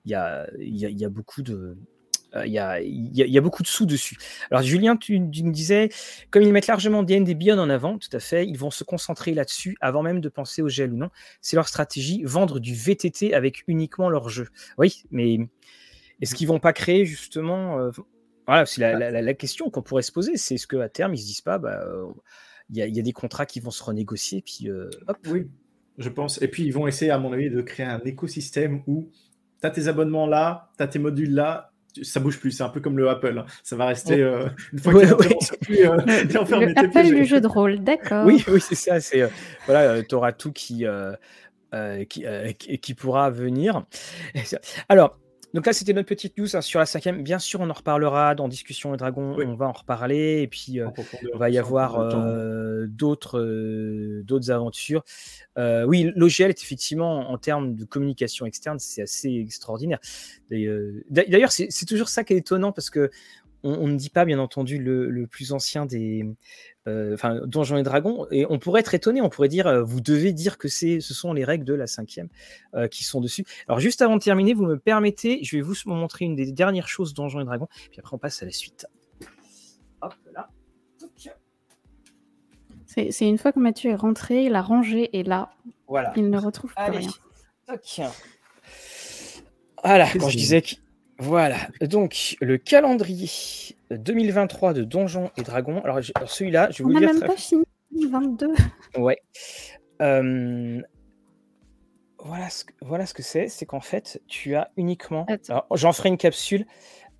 y, 0.06 0.13
a, 0.15 0.47
y, 0.58 0.86
a, 0.86 0.89
y 0.89 1.06
a 1.06 1.10
beaucoup 1.10 1.41
de 1.41 1.77
il 2.36 2.52
y, 2.52 3.38
a, 3.38 3.42
beaucoup 3.42 3.63
de 3.63 3.68
sous 3.68 3.86
dessus. 3.86 4.18
Alors 4.52 4.62
Julien, 4.62 4.98
tu, 4.98 5.20
me 5.20 5.52
disais, 5.52 5.90
comme 6.30 6.44
ils 6.44 6.52
mettent 6.52 6.68
largement 6.68 7.04
D&D 7.04 7.36
Beyond 7.36 7.60
en 7.60 7.70
avant, 7.70 7.98
tout 7.98 8.10
à 8.13 8.20
fait, 8.20 8.46
ils 8.48 8.58
vont 8.58 8.72
se 8.72 8.84
concentrer 8.84 9.34
là-dessus 9.34 9.78
avant 9.82 10.04
même 10.04 10.20
de 10.20 10.30
penser 10.30 10.62
au 10.62 10.70
gel 10.70 10.94
ou 10.94 10.98
non. 10.98 11.10
C'est 11.42 11.56
leur 11.56 11.68
stratégie, 11.68 12.24
vendre 12.24 12.60
du 12.60 12.74
VTT 12.74 13.34
avec 13.34 13.63
uniquement 13.68 14.10
leur 14.10 14.30
jeu. 14.30 14.48
Oui, 14.78 15.04
mais 15.10 15.40
est-ce 16.22 16.36
qu'ils 16.36 16.48
vont 16.48 16.60
pas 16.60 16.74
créer 16.74 17.06
justement... 17.06 17.80
Euh, 17.80 17.92
voilà, 18.46 18.66
c'est 18.66 18.82
la, 18.82 19.34
question 19.34 19.70
qu'on 19.70 19.82
pourrait 19.82 20.04
se 20.04 20.12
poser, 20.12 20.38
c'est 20.38 20.56
est-ce 20.56 20.68
qu'à 20.68 20.88
terme, 20.88 21.13
ils 21.13 21.20
se 21.20 21.26
disent 21.26 21.42
pas, 21.42 21.58
bah, 21.58 21.84
euh, 21.86 22.06
il 22.70 22.78
y, 22.78 23.00
a 23.00 23.04
des 23.04 23.12
contrats 23.12 23.46
qui 23.46 23.60
vont 23.60 23.72
se 23.72 23.84
renégocier, 23.84 24.42
puis. 24.42 24.70
Oui, 25.30 25.48
je 25.98 26.10
pense. 26.10 26.42
Et 26.42 26.48
puis, 26.48 26.63
ils 26.63 26.72
vont 26.72 26.88
essayer, 26.88 27.12
à 27.12 27.18
mon 27.18 27.34
avis, 27.34 27.50
de 27.50 27.62
créer 27.62 27.86
un 27.86 28.00
écosystème 28.06 28.84
où 28.88 29.10
tu 29.60 29.68
as 29.68 29.72
tes 29.72 29.88
abonnements 29.88 30.28
là, 30.28 30.72
tu 30.78 30.84
as 30.84 30.88
tes 30.88 31.00
modules 31.00 31.34
là, 31.34 31.74
ça 32.04 32.20
bouge 32.20 32.40
plus. 32.40 32.52
C'est 32.52 32.64
un 32.64 32.70
peu 32.70 32.80
comme 32.80 32.98
le 32.98 33.10
Apple. 33.10 33.40
Hein. 33.40 33.46
Ça 33.64 33.76
va 33.76 33.86
rester 33.88 34.22
euh, 34.22 34.48
une 34.74 34.80
fois 34.80 34.94
qu'il 34.94 35.10
plus 35.62 35.86
euh, 35.86 35.98
le 36.06 36.80
Apple 36.80 37.16
du 37.16 37.26
jeu 37.26 37.42
de 37.42 37.48
rôle, 37.48 37.80
d'accord. 37.80 38.26
Oui, 38.26 38.44
oui, 38.48 38.62
c'est 38.62 38.76
ça. 38.76 39.00
C'est 39.00 39.22
euh, 39.22 39.28
voilà, 39.66 40.04
tu 40.04 40.16
auras 40.16 40.32
tout 40.32 40.52
qui 40.52 40.86
qui, 42.10 42.26
qui, 42.80 42.94
pourra 42.94 43.30
venir. 43.30 43.84
Alors. 44.90 45.18
Donc 45.54 45.66
là, 45.66 45.74
c'était 45.74 45.94
notre 45.94 46.08
petite 46.08 46.38
news 46.38 46.56
hein, 46.56 46.62
sur 46.62 46.80
la 46.80 46.86
cinquième. 46.86 47.24
Bien 47.24 47.40
sûr, 47.40 47.62
on 47.62 47.70
en 47.70 47.74
reparlera 47.74 48.36
dans 48.36 48.48
Discussion 48.48 48.94
et 48.94 48.98
Dragon. 48.98 49.36
On 49.40 49.56
va 49.56 49.68
en 49.68 49.72
reparler. 49.72 50.42
Et 50.42 50.48
puis, 50.48 50.74
il 50.74 50.90
va 51.36 51.50
y 51.50 51.58
avoir 51.58 52.88
d'autres 52.88 54.22
d'autres 54.24 54.52
aventures. 54.52 55.04
oui, 55.58 56.12
l'OGL 56.16 56.50
est 56.50 56.62
effectivement, 56.62 57.32
en 57.32 57.38
termes 57.38 57.76
de 57.76 57.86
communication 57.86 58.46
externe, 58.46 58.80
c'est 58.80 59.02
assez 59.02 59.34
extraordinaire. 59.34 60.00
D'ailleurs, 60.50 61.52
c'est 61.52 61.86
toujours 61.86 62.10
ça 62.10 62.24
qui 62.24 62.34
est 62.34 62.38
étonnant 62.38 62.72
parce 62.72 62.90
que 62.90 63.10
on, 63.67 63.88
ne 63.88 63.95
dit 63.95 64.10
pas, 64.10 64.25
bien 64.25 64.39
entendu, 64.39 64.77
le, 64.77 65.27
plus 65.27 65.51
ancien 65.51 65.86
des, 65.86 66.25
euh, 66.88 67.13
enfin, 67.13 67.41
Donjons 67.45 67.77
et 67.77 67.84
Dragons, 67.84 68.27
et 68.32 68.45
on 68.49 68.60
pourrait 68.60 68.82
être 68.82 68.93
étonné, 68.93 69.21
on 69.21 69.30
pourrait 69.30 69.49
dire, 69.49 69.67
euh, 69.67 69.84
vous 69.84 70.01
devez 70.01 70.34
dire 70.34 70.58
que 70.58 70.67
ce 70.67 70.99
sont 70.99 71.34
les 71.34 71.43
règles 71.43 71.65
de 71.65 71.73
la 71.73 71.88
cinquième 71.88 72.30
euh, 72.75 72.88
qui 72.88 73.03
sont 73.03 73.21
dessus. 73.21 73.45
Alors, 73.67 73.80
juste 73.80 74.01
avant 74.01 74.15
de 74.15 74.21
terminer, 74.21 74.53
vous 74.53 74.65
me 74.65 74.77
permettez, 74.77 75.43
je 75.43 75.58
vais 75.58 75.62
vous 75.62 75.75
montrer 75.86 76.25
une 76.25 76.36
des 76.36 76.51
dernières 76.51 76.88
choses 76.88 77.13
Donjons 77.13 77.41
et 77.41 77.45
Dragons, 77.45 77.67
puis 77.89 77.99
après 77.99 78.15
on 78.15 78.19
passe 78.19 78.41
à 78.41 78.45
la 78.45 78.51
suite. 78.51 78.88
Hop 80.01 80.13
là. 80.34 80.49
C'est 82.88 83.27
une 83.27 83.38
fois 83.38 83.51
que 83.51 83.60
Mathieu 83.60 83.91
est 83.91 83.95
rentré, 83.95 84.45
il 84.45 84.56
a 84.56 84.62
rangé 84.62 85.15
et 85.15 85.23
là, 85.23 85.51
voilà. 85.88 86.13
il 86.15 86.32
ne 86.32 86.38
retrouve 86.39 86.73
plus 86.73 86.97
rien. 86.97 87.12
Voilà, 89.84 90.08
quand 90.12 90.30
je 90.30 90.38
disais 90.38 90.62
que. 90.62 90.75
Voilà, 91.19 91.58
donc 91.82 92.38
le 92.41 92.58
calendrier 92.58 93.30
2023 93.89 94.73
de 94.73 94.84
Donjons 94.84 95.32
et 95.38 95.41
Dragons. 95.41 95.82
Alors, 95.82 95.99
celui-là, 96.27 96.69
je 96.71 96.84
vais 96.84 96.84
On 96.84 96.93
vous 96.93 96.99
même 96.99 97.19
pas 97.19 97.36
fini 97.36 97.63
2022. 97.91 98.53
Ouais. 98.97 99.21
Euh, 100.01 100.82
voilà 102.19 102.49
ce 102.49 102.65
que, 102.65 102.73
voilà 102.82 103.06
ce 103.06 103.13
que 103.13 103.23
c'est, 103.23 103.47
c'est 103.47 103.65
qu'en 103.65 103.80
fait, 103.80 104.21
tu 104.27 104.56
as 104.56 104.69
uniquement. 104.77 105.25
J'en 105.73 105.93
ferai 105.93 106.10
une 106.10 106.17
capsule. 106.17 106.65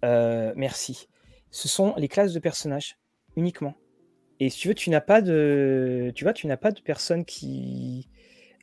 Euh, 0.06 0.54
merci. 0.56 1.08
Ce 1.50 1.68
sont 1.68 1.94
les 1.98 2.08
classes 2.08 2.34
de 2.34 2.40
personnages 2.40 2.98
uniquement. 3.36 3.74
Et 4.40 4.50
si 4.50 4.60
tu 4.60 4.68
veux, 4.68 4.76
tu 4.76 4.90
n'as 4.92 5.02
pas 5.02 5.22
de, 5.22 6.12
tu 6.16 6.24
vois, 6.24 6.34
tu 6.34 6.46
n'as 6.46 6.58
pas 6.58 6.72
de 6.72 6.82
personne 6.82 7.26
qui 7.26 8.10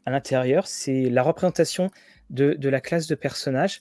à 0.07 0.11
l'intérieur. 0.11 0.67
C'est 0.67 1.09
la 1.11 1.23
représentation 1.23 1.91
de, 2.31 2.55
de, 2.55 2.69
la 2.69 2.81
classe 2.81 3.07
de 3.07 3.15
personnages. 3.15 3.81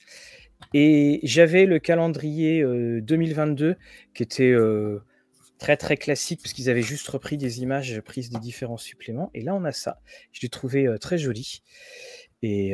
Et 0.74 1.20
j'avais 1.24 1.66
le 1.66 1.80
calendrier 1.80 2.64
2022 3.02 3.66
euh, 3.66 3.76
qui 4.14 4.24
était 4.24 4.52
euh, 4.52 5.04
très 5.60 5.78
très 5.78 5.98
classique 5.98 6.42
parce 6.42 6.54
qu'ils 6.54 6.70
avaient 6.70 6.82
juste 6.82 7.08
repris 7.08 7.38
des 7.38 7.62
images 7.62 8.02
prises 8.02 8.30
des 8.30 8.40
différents 8.40 8.78
suppléments. 8.78 9.30
Et 9.34 9.42
là, 9.42 9.56
on 9.56 9.64
a 9.66 9.72
ça. 9.72 10.00
Je 10.32 10.42
l'ai 10.42 10.50
trouvé 10.50 10.88
euh, 10.88 10.98
très 10.98 11.18
joli. 11.18 11.64
Et 12.46 12.74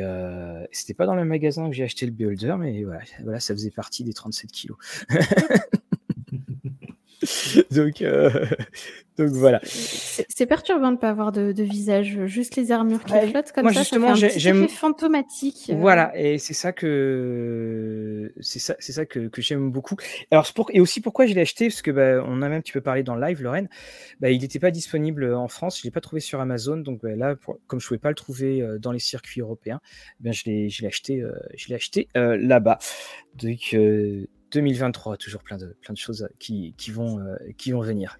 c'était 0.72 0.94
pas 0.94 1.06
dans 1.06 1.14
le 1.14 1.24
magasin 1.24 1.70
que 1.70 1.76
j'ai 1.76 1.84
acheté 1.84 2.04
le 2.04 2.10
Beholder, 2.10 2.56
mais 2.58 2.82
voilà, 2.82 3.02
voilà, 3.22 3.38
ça 3.38 3.54
faisait 3.54 3.70
partie 3.70 4.02
des 4.02 4.12
37 4.12 4.50
kilos. 4.50 4.76
donc, 7.70 8.02
donc 9.18 9.28
voilà. 9.30 9.60
C'est 9.64 10.46
perturbant 10.46 10.88
de 10.88 10.92
ne 10.92 11.00
pas 11.00 11.10
avoir 11.10 11.32
de, 11.32 11.62
visage, 11.62 12.24
juste 12.24 12.56
les 12.56 12.72
armures 12.72 13.04
qui 13.04 13.12
flottent 13.28 13.52
comme 13.52 13.70
ça. 13.72 13.80
Justement, 13.80 14.14
j'aime 14.14 14.68
fantomatique. 14.68 15.70
Euh. 15.70 15.74
Voilà, 15.74 16.12
et 16.18 16.38
c'est 16.38 16.54
ça 16.54 16.72
que 16.72 18.32
c'est 18.40 18.58
ça, 18.58 18.76
c'est 18.78 18.92
ça 18.92 19.04
que, 19.04 19.28
que 19.28 19.42
j'aime 19.42 19.70
beaucoup. 19.70 19.96
Alors 20.30 20.50
pour... 20.54 20.70
et 20.72 20.80
aussi 20.80 21.00
pourquoi 21.00 21.26
je 21.26 21.34
l'ai 21.34 21.42
acheté? 21.42 21.68
Parce 21.68 21.82
que 21.82 21.90
bah, 21.90 22.24
on 22.26 22.42
a 22.42 22.48
même 22.48 22.58
un 22.58 22.60
petit 22.60 22.72
peu 22.72 22.80
parlé 22.80 23.02
dans 23.02 23.14
le 23.14 23.26
live, 23.26 23.42
Lorraine. 23.42 23.68
Bah, 24.20 24.30
il 24.30 24.40
n'était 24.40 24.58
pas 24.58 24.70
disponible 24.70 25.34
en 25.34 25.48
France, 25.48 25.78
je 25.78 25.84
l'ai 25.84 25.90
pas 25.90 26.00
trouvé 26.00 26.20
sur 26.20 26.40
Amazon, 26.40 26.78
donc 26.78 27.02
bah, 27.02 27.14
là, 27.16 27.36
comme 27.66 27.80
je 27.80 27.86
pouvais 27.86 27.98
pas 27.98 28.10
le 28.10 28.14
trouver 28.14 28.62
euh, 28.62 28.78
dans 28.78 28.92
les 28.92 28.98
circuits 28.98 29.42
européens, 29.42 29.80
ben 30.20 30.32
je 30.32 30.44
l'ai, 30.46 30.70
je 30.70 30.82
l'ai 30.82 30.88
acheté, 30.88 31.20
euh, 31.20 31.32
je 31.56 31.68
l'ai 31.68 31.74
acheté 31.74 32.08
là-bas. 32.14 32.78
Donc 33.34 33.74
2023, 34.50 35.16
toujours 35.16 35.42
plein 35.42 35.56
de, 35.56 35.76
plein 35.80 35.92
de 35.92 35.98
choses 35.98 36.28
qui, 36.38 36.74
qui 36.76 36.90
vont, 36.90 37.24
qui 37.56 37.72
vont 37.72 37.80
venir. 37.80 38.18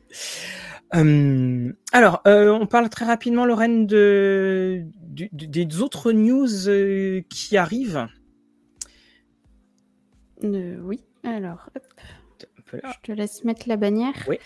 Euh, 0.95 1.73
alors, 1.93 2.21
euh, 2.27 2.51
on 2.51 2.67
parle 2.67 2.89
très 2.89 3.05
rapidement, 3.05 3.45
Lorraine, 3.45 3.87
de, 3.87 4.85
des 5.01 5.81
autres 5.81 6.13
news 6.13 6.69
euh, 6.69 7.23
qui 7.31 7.57
arrivent. 7.57 8.09
oui, 10.43 11.03
alors, 11.25 11.71
hop. 11.77 11.85
Je 12.73 12.79
te 13.03 13.13
laisse 13.13 13.45
mettre 13.45 13.69
la 13.69 13.77
bannière. 13.77 14.15
Oui. 14.29 14.39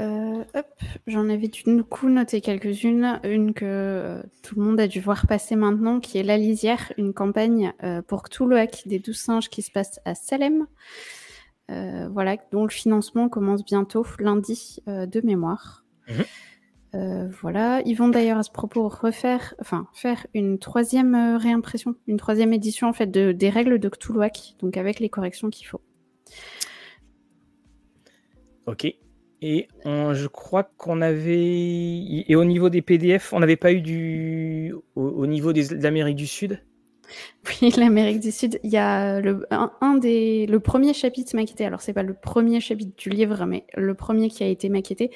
Hop, 0.00 0.66
j'en 1.06 1.28
avais 1.28 1.48
du 1.48 1.84
coup 1.84 2.08
noté 2.08 2.40
quelques-unes. 2.40 3.20
Une 3.24 3.52
que 3.54 4.22
tout 4.42 4.54
le 4.58 4.64
monde 4.64 4.80
a 4.80 4.88
dû 4.88 5.00
voir 5.00 5.26
passer 5.26 5.56
maintenant, 5.56 6.00
qui 6.00 6.18
est 6.18 6.22
La 6.22 6.38
Lisière, 6.38 6.92
une 6.96 7.12
campagne 7.12 7.72
pour 8.06 8.22
Cthulhuac 8.22 8.82
des 8.86 8.98
douze 8.98 9.18
singes 9.18 9.48
qui 9.48 9.62
se 9.62 9.70
passe 9.70 10.00
à 10.04 10.14
Salem. 10.14 10.66
Euh, 11.70 12.08
voilà, 12.08 12.36
dont 12.50 12.64
le 12.64 12.70
financement 12.70 13.28
commence 13.28 13.64
bientôt, 13.64 14.04
lundi 14.18 14.78
euh, 14.88 15.06
de 15.06 15.20
mémoire. 15.24 15.84
Mhm. 16.08 16.24
Euh, 16.96 17.28
voilà, 17.40 17.80
ils 17.86 17.94
vont 17.94 18.08
d'ailleurs 18.08 18.38
à 18.38 18.42
ce 18.42 18.50
propos 18.50 18.88
refaire, 18.88 19.54
enfin 19.60 19.86
faire 19.92 20.26
une 20.34 20.58
troisième 20.58 21.36
réimpression, 21.36 21.94
une 22.08 22.16
troisième 22.16 22.52
édition 22.52 22.88
en 22.88 22.92
fait 22.92 23.06
de, 23.06 23.30
des 23.30 23.48
règles 23.48 23.78
de 23.78 23.88
Cthulhuac, 23.88 24.56
donc 24.58 24.76
avec 24.76 24.98
les 24.98 25.08
corrections 25.08 25.50
qu'il 25.50 25.68
faut. 25.68 25.80
Ok. 28.66 28.92
Et 29.42 29.68
je 29.84 30.26
crois 30.26 30.64
qu'on 30.64 31.00
avait, 31.00 32.24
et 32.28 32.36
au 32.36 32.44
niveau 32.44 32.68
des 32.68 32.82
PDF, 32.82 33.32
on 33.32 33.40
n'avait 33.40 33.56
pas 33.56 33.72
eu 33.72 33.80
du, 33.80 34.74
au, 34.94 35.26
niveau 35.26 35.52
des, 35.52 35.68
de 35.68 35.82
l'Amérique 35.82 36.16
du 36.16 36.26
Sud? 36.26 36.60
Oui, 37.62 37.70
l'Amérique 37.76 38.20
du 38.20 38.30
Sud, 38.30 38.60
il 38.62 38.70
y 38.70 38.76
a 38.76 39.20
le, 39.20 39.46
un, 39.50 39.94
des, 39.96 40.46
le 40.46 40.60
premier 40.60 40.94
chapitre 40.94 41.34
maquetté. 41.34 41.64
Alors, 41.64 41.80
c'est 41.80 41.92
pas 41.92 42.02
le 42.02 42.14
premier 42.14 42.60
chapitre 42.60 42.92
du 42.96 43.10
livre, 43.10 43.46
mais 43.46 43.64
le 43.76 43.94
premier 43.94 44.28
qui 44.28 44.42
a 44.42 44.46
été 44.46 44.68
maquetté, 44.68 45.10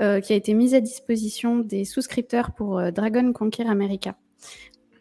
euh, 0.00 0.20
qui 0.20 0.32
a 0.32 0.36
été 0.36 0.54
mis 0.54 0.74
à 0.74 0.80
disposition 0.80 1.58
des 1.58 1.84
souscripteurs 1.84 2.52
pour 2.52 2.78
euh, 2.78 2.90
Dragon 2.90 3.32
Conquer 3.32 3.66
America, 3.66 4.16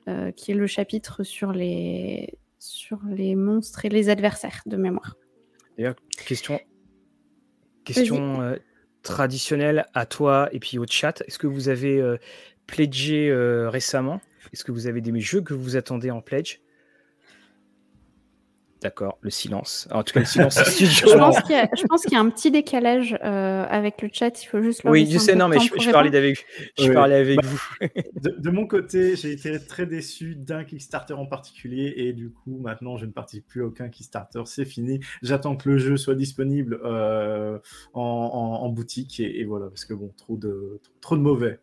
euh, 0.07 0.31
qui 0.31 0.51
est 0.51 0.55
le 0.55 0.67
chapitre 0.67 1.23
sur 1.23 1.51
les, 1.51 2.37
sur 2.59 2.99
les 3.09 3.35
monstres 3.35 3.85
et 3.85 3.89
les 3.89 4.09
adversaires 4.09 4.61
de 4.65 4.77
mémoire. 4.77 5.15
D'ailleurs, 5.77 5.95
question, 6.25 6.59
question 7.85 8.55
traditionnelle 9.03 9.85
à 9.93 10.05
toi 10.05 10.49
et 10.51 10.59
puis 10.59 10.77
au 10.77 10.85
chat. 10.89 11.21
Est-ce 11.27 11.39
que 11.39 11.47
vous 11.47 11.69
avez 11.69 12.01
pledgé 12.67 13.33
récemment? 13.67 14.21
Est-ce 14.53 14.63
que 14.63 14.71
vous 14.71 14.87
avez 14.87 15.01
des 15.01 15.19
jeux 15.19 15.41
que 15.41 15.53
vous 15.53 15.75
attendez 15.75 16.11
en 16.11 16.21
pledge? 16.21 16.59
D'accord, 18.81 19.17
le 19.21 19.29
silence. 19.29 19.89
En 19.91 20.03
tout 20.03 20.13
cas, 20.13 20.21
le 20.21 20.25
silence 20.25 20.55
je, 20.79 21.15
pense 21.87 22.03
qu'il 22.03 22.13
y, 22.13 22.15
a 22.15 22.19
un 22.19 22.29
petit 22.29 22.49
décalage 22.49 23.17
euh, 23.23 23.65
avec 23.69 24.01
le 24.01 24.09
chat. 24.11 24.41
Il 24.41 24.45
faut 24.45 24.61
juste. 24.61 24.81
Oui, 24.85 25.05
je 25.11 25.17
sais, 25.17 25.35
non, 25.35 25.49
mais 25.49 25.59
je, 25.59 25.91
parlais 25.91 26.15
avec, 26.15 26.45
je 26.77 26.91
parlais 26.93 27.15
avec 27.15 27.43
vous. 27.43 27.59
de, 28.37 28.49
mon 28.49 28.65
côté, 28.67 29.17
j'ai 29.17 29.33
été 29.33 29.59
très 29.59 29.85
déçu 29.85 30.35
d'un 30.35 30.63
Kickstarter 30.63 31.13
en 31.13 31.25
particulier 31.25 31.93
et 31.97 32.13
du 32.13 32.31
coup, 32.31 32.57
maintenant, 32.57 32.95
je 32.95 33.05
ne 33.05 33.11
participe 33.11 33.47
plus 33.47 33.63
à 33.63 33.65
aucun 33.65 33.89
Kickstarter. 33.89 34.43
C'est 34.45 34.65
fini. 34.65 35.01
J'attends 35.21 35.57
que 35.57 35.69
le 35.69 35.77
jeu 35.77 35.97
soit 35.97 36.15
disponible 36.15 36.79
euh, 36.85 37.59
en, 37.93 38.69
boutique 38.69 39.19
et, 39.19 39.43
voilà, 39.43 39.67
parce 39.67 39.83
que 39.83 39.93
bon, 39.93 40.13
trop 40.15 40.37
de, 40.37 40.79
trop 41.01 41.17
de 41.17 41.21
mauvais. 41.21 41.59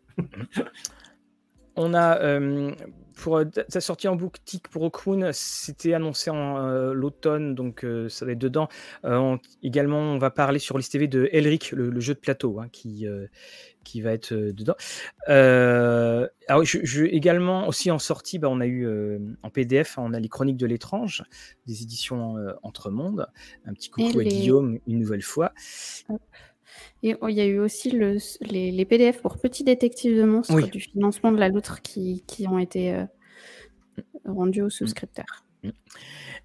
On 1.77 1.93
a 1.93 2.19
euh, 2.21 2.71
pour 3.15 3.41
sa 3.69 3.81
sortie 3.81 4.07
en 4.07 4.15
boutique 4.15 4.67
pour 4.67 4.81
Okun, 4.81 5.31
c'était 5.31 5.93
annoncé 5.93 6.31
en 6.31 6.57
euh, 6.57 6.93
l'automne, 6.93 7.55
donc 7.55 7.83
euh, 7.85 8.09
ça 8.09 8.25
va 8.25 8.31
être 8.31 8.39
dedans. 8.39 8.67
également, 9.63 9.99
on 9.99 10.17
va 10.17 10.31
parler 10.31 10.59
sur 10.59 10.77
l'ISTV 10.77 11.07
de 11.07 11.29
Elric, 11.31 11.71
le, 11.71 11.99
jeu 11.99 12.15
de 12.15 12.19
plateau, 12.19 12.59
hein, 12.59 12.67
qui, 12.71 13.07
qui 13.83 14.01
va 14.01 14.11
être 14.11 14.33
dedans. 14.33 14.75
alors, 15.27 16.63
je, 16.63 17.03
également 17.05 17.67
aussi 17.67 17.91
en 17.91 17.99
sortie, 17.99 18.39
bah, 18.39 18.49
on 18.49 18.59
a 18.59 18.67
eu 18.67 18.87
en 19.43 19.49
PDF, 19.49 19.97
on 19.97 20.13
a 20.13 20.19
les 20.19 20.29
Chroniques 20.29 20.57
de 20.57 20.67
l'étrange, 20.67 21.23
des 21.67 21.83
éditions 21.83 22.37
Entre 22.63 22.89
Mondes. 22.89 23.27
Un 23.65 23.73
petit 23.73 23.89
coucou 23.89 24.19
à 24.19 24.23
Guillaume 24.23 24.79
une 24.87 24.99
nouvelle 24.99 25.23
fois. 25.23 25.53
Et 27.03 27.15
oh, 27.21 27.27
il 27.27 27.35
y 27.35 27.41
a 27.41 27.45
eu 27.45 27.59
aussi 27.59 27.91
les, 27.91 28.85
PDF 28.85 29.21
pour 29.21 29.37
Petits 29.37 29.63
Détectives 29.63 30.17
de 30.17 30.23
Monstres 30.23 30.69
du 30.69 30.79
financement 30.79 31.31
de 31.31 31.37
la 31.37 31.49
loutre 31.49 31.81
qui, 31.81 32.23
ont 32.49 32.59
été 32.59 32.93
euh, 32.93 33.03
rendus 34.25 34.61
aux 34.61 34.69
souscripteurs. 34.69 35.45
Mm. 35.63 35.69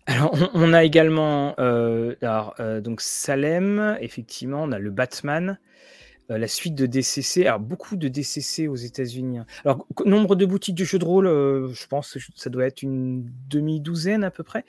Alors, 0.07 0.37
on, 0.55 0.73
a 0.73 0.83
également 0.83 1.55
euh, 1.61 2.17
euh, 2.23 2.81
donc 2.81 3.01
Salem, 3.01 3.97
effectivement, 4.01 4.63
on 4.65 4.73
a 4.73 4.79
le 4.79 4.91
Batman, 4.91 5.59
la 6.29 6.49
suite 6.49 6.75
de 6.75 6.87
DCC. 6.87 7.47
Alors, 7.47 7.61
beaucoup 7.61 7.97
de 7.97 8.09
DCC 8.09 8.67
aux 8.67 8.77
États-Unis. 8.77 9.39
Hein. 9.39 9.47
Alors, 9.65 9.87
nombre 10.07 10.35
de 10.35 10.47
boutiques 10.47 10.75
de 10.75 10.85
jeux 10.85 10.99
de 10.99 11.05
rôle, 11.05 11.27
je 11.27 11.87
pense 11.87 12.15
que 12.15 12.19
ça 12.35 12.49
doit 12.49 12.65
être 12.65 12.83
une 12.83 13.31
demi-douzaine 13.49 14.25
à 14.25 14.31
peu 14.31 14.43
près. 14.43 14.65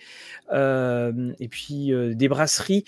et 0.51 1.47
puis, 1.47 1.91
des 2.15 2.27
brasseries. 2.27 2.83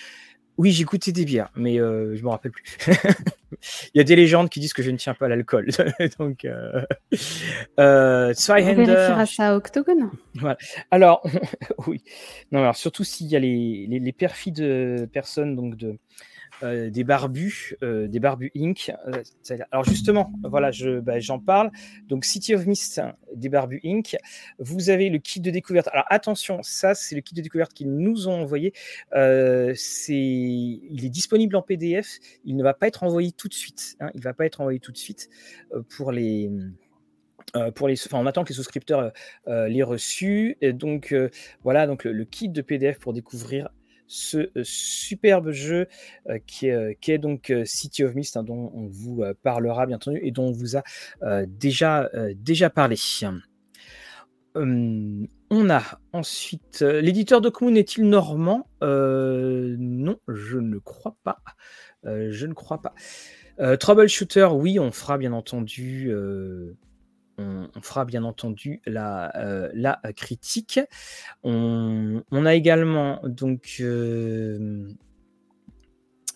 Oui, 0.58 0.72
j'ai 0.72 0.86
goûté 0.86 1.12
des 1.12 1.26
bières, 1.26 1.50
mais 1.56 1.80
euh, 1.80 2.16
je 2.16 2.24
me 2.24 2.30
rappelle 2.30 2.52
plus. 2.52 2.64
Il 3.94 3.98
y 3.98 4.02
a 4.02 4.04
des 4.04 4.16
légendes 4.16 4.50
qui 4.50 4.60
disent 4.60 4.74
que 4.74 4.84
je 4.84 4.92
ne 4.92 4.98
tiens 4.98 5.14
pas 5.14 5.26
à 5.26 5.30
l'alcool. 5.30 5.70
Donc, 6.20 6.46
euh, 6.46 6.82
euh, 7.80 8.34
ça 8.34 8.56
à 8.56 9.56
Octogone. 9.56 10.12
Voilà. 10.36 10.58
Alors, 10.92 11.28
oui. 11.88 12.04
Non, 12.52 12.60
alors 12.60 12.76
surtout 12.76 13.04
s'il 13.04 13.28
y 13.28 13.36
a 13.36 13.40
les, 13.40 13.86
les, 13.90 14.00
les 14.00 14.14
perfides 14.14 15.10
personnes 15.12 15.56
donc 15.56 15.76
de 15.76 15.98
euh, 16.64 16.90
des 16.90 17.04
barbus, 17.04 17.76
euh, 17.84 18.08
des 18.08 18.20
barbus 18.20 18.52
Inc. 18.56 18.92
Euh, 19.08 19.24
alors 19.72 19.84
justement, 19.84 20.32
voilà, 20.44 20.72
je, 20.72 21.00
bah, 21.00 21.20
j'en 21.20 21.40
parle. 21.40 21.70
Donc 22.08 22.24
City 22.24 22.56
of 22.56 22.66
Mist, 22.66 23.02
des 23.36 23.50
barbus 23.50 23.82
Inc. 23.84 24.16
Vous 24.60 24.90
avez 24.90 25.10
le 25.10 25.20
kit 25.20 25.42
de 25.42 25.52
découverte. 25.52 25.90
Alors 25.92 26.06
attention, 26.10 26.60
ça 26.64 26.96
c'est 26.96 27.16
le 27.16 27.22
kit 27.22 27.36
de 27.36 27.42
découverte 27.42 27.74
qu'ils 27.74 27.94
nous 27.94 28.28
ont 28.28 28.42
envoyé. 28.42 28.74
c'est, 29.12 30.14
il 30.14 31.06
est 31.06 31.10
disponible 31.10 31.56
en 31.56 31.62
PDF. 31.62 32.20
Il 32.46 32.56
ne 32.56 32.64
va 32.64 32.74
pas 32.74 32.88
être 32.88 33.04
envoyé 33.04 33.32
tout 33.32 33.50
de 33.50 33.54
suite. 33.54 33.98
Hein. 34.00 34.10
il 34.16 34.22
va 34.22 34.34
pas 34.34 34.46
être 34.46 34.62
envoyé 34.62 34.80
tout 34.80 34.92
de 34.92 34.98
suite 34.98 35.30
pour 35.90 36.12
les. 36.12 36.50
pour 37.76 37.90
les, 37.90 37.96
enfin, 38.06 38.20
on 38.20 38.26
attend 38.26 38.44
que 38.44 38.50
les 38.50 38.56
souscripteurs 38.56 39.12
les 39.48 39.84
reçus. 39.84 40.58
Et 40.62 40.72
donc 40.72 41.14
voilà, 41.64 41.86
donc 41.86 42.06
le, 42.06 42.24
kit 42.24 42.48
de 42.48 42.62
PDF 42.62 43.00
pour 43.00 43.12
découvrir 43.12 43.70
ce 44.08 44.50
superbe 44.64 45.52
jeu 45.52 45.88
qui 46.46 46.68
est, 46.68 47.00
qui, 47.00 47.12
est, 47.12 47.18
donc 47.18 47.54
City 47.66 48.04
of 48.04 48.16
Mist, 48.16 48.38
hein, 48.38 48.44
dont 48.44 48.72
on 48.74 48.88
vous 48.88 49.24
parlera 49.44 49.86
bien 49.86 49.96
entendu 49.98 50.20
et 50.22 50.32
dont 50.32 50.48
on 50.48 50.52
vous 50.52 50.78
a 50.78 50.84
déjà, 51.48 52.10
déjà 52.36 52.70
parlé. 52.70 52.96
Hum, 54.56 55.28
on 55.50 55.70
a 55.70 55.84
ensuite 56.14 56.82
l'éditeur 56.82 57.42
de 57.42 57.52
Moon 57.62 57.76
est-il 57.76 58.08
normand? 58.08 58.68
Non, 58.82 60.18
je 60.28 60.58
ne 60.58 60.78
crois 60.78 61.16
pas. 61.24 61.40
je 62.04 62.46
ne 62.46 62.54
crois 62.54 62.82
pas. 62.82 62.94
Troubleshooter, 63.78 64.50
oui, 64.54 64.80
on 64.80 64.92
fera 64.92 65.18
bien 65.18 65.34
entendu 65.34 66.14
on, 67.38 67.70
fera 67.82 68.06
bien 68.06 68.24
entendu 68.24 68.82
la, 68.86 69.36
euh, 69.38 69.70
la 69.74 70.00
critique. 70.16 70.80
On, 71.44 72.22
a 72.32 72.56
également 72.56 73.22
donc 73.24 73.78
euh, 73.80 74.88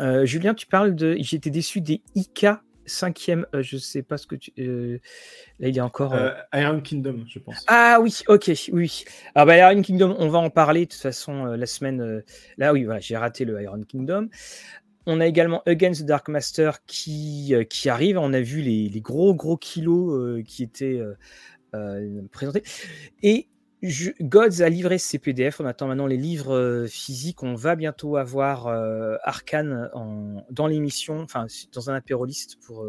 euh, 0.02 0.26
Julien, 0.26 0.54
tu 0.54 0.68
parles 0.68 0.96
de. 0.96 1.16
J'étais 1.20 1.50
déçu 1.50 1.82
des 1.82 2.02
IK 2.16 2.48
cinquième, 2.86 3.46
je 3.54 3.78
sais 3.78 4.02
pas 4.02 4.18
ce 4.18 4.26
que 4.26 4.36
tu. 4.36 4.52
là, 4.58 5.68
il 5.68 5.76
y 5.76 5.80
a 5.80 5.86
encore. 5.86 6.16
Iron 6.54 6.82
Kingdom, 6.82 7.24
je 7.28 7.38
pense. 7.38 7.64
Ah 7.68 8.00
oui, 8.02 8.22
ok, 8.28 8.52
oui. 8.74 9.04
Ah 9.36 9.46
bah 9.46 9.58
Iron 9.58 9.82
Kingdom, 9.84 10.16
on 10.18 10.30
va 10.30 10.40
en 10.40 10.50
parler 10.50 10.86
de 10.86 10.92
toute 10.92 11.02
façon 11.02 11.46
la 11.46 11.66
semaine. 11.68 12.24
là, 12.58 12.74
oui, 12.74 12.86
voilà, 12.86 13.00
j'ai 13.00 13.16
raté 13.16 13.46
le 13.46 13.62
Iron 13.62 13.84
Kingdom. 13.84 14.30
On 15.12 15.20
a 15.22 15.26
également 15.26 15.64
Against 15.66 16.04
the 16.04 16.06
Dark 16.06 16.28
Master 16.28 16.86
qui, 16.86 17.56
euh, 17.56 17.64
qui 17.64 17.90
arrive. 17.90 18.20
On 18.20 18.32
a 18.32 18.42
vu 18.42 18.62
les, 18.62 19.02
gros 19.02 19.34
gros 19.34 19.58
kilos 19.58 20.14
euh, 20.14 20.44
qui 20.44 20.62
étaient 20.62 21.02
euh, 21.74 22.22
présentés. 22.32 22.62
Et 23.24 23.50
Gods 24.22 24.62
a 24.62 24.70
livré 24.70 25.00
ses 25.00 25.18
PDF. 25.18 25.62
On 25.62 25.66
attend 25.66 25.88
maintenant 25.88 26.06
les 26.06 26.18
livres 26.18 26.86
physiques. 26.88 27.42
On 27.42 27.56
va 27.56 27.76
bientôt 27.76 28.18
avoir 28.18 28.68
Arkane 29.24 29.90
dans 30.52 30.68
l'émission, 30.68 31.22
enfin 31.22 31.48
dans 31.72 31.90
un 31.90 31.96
apéroliste 31.96 32.58
pour, 32.60 32.86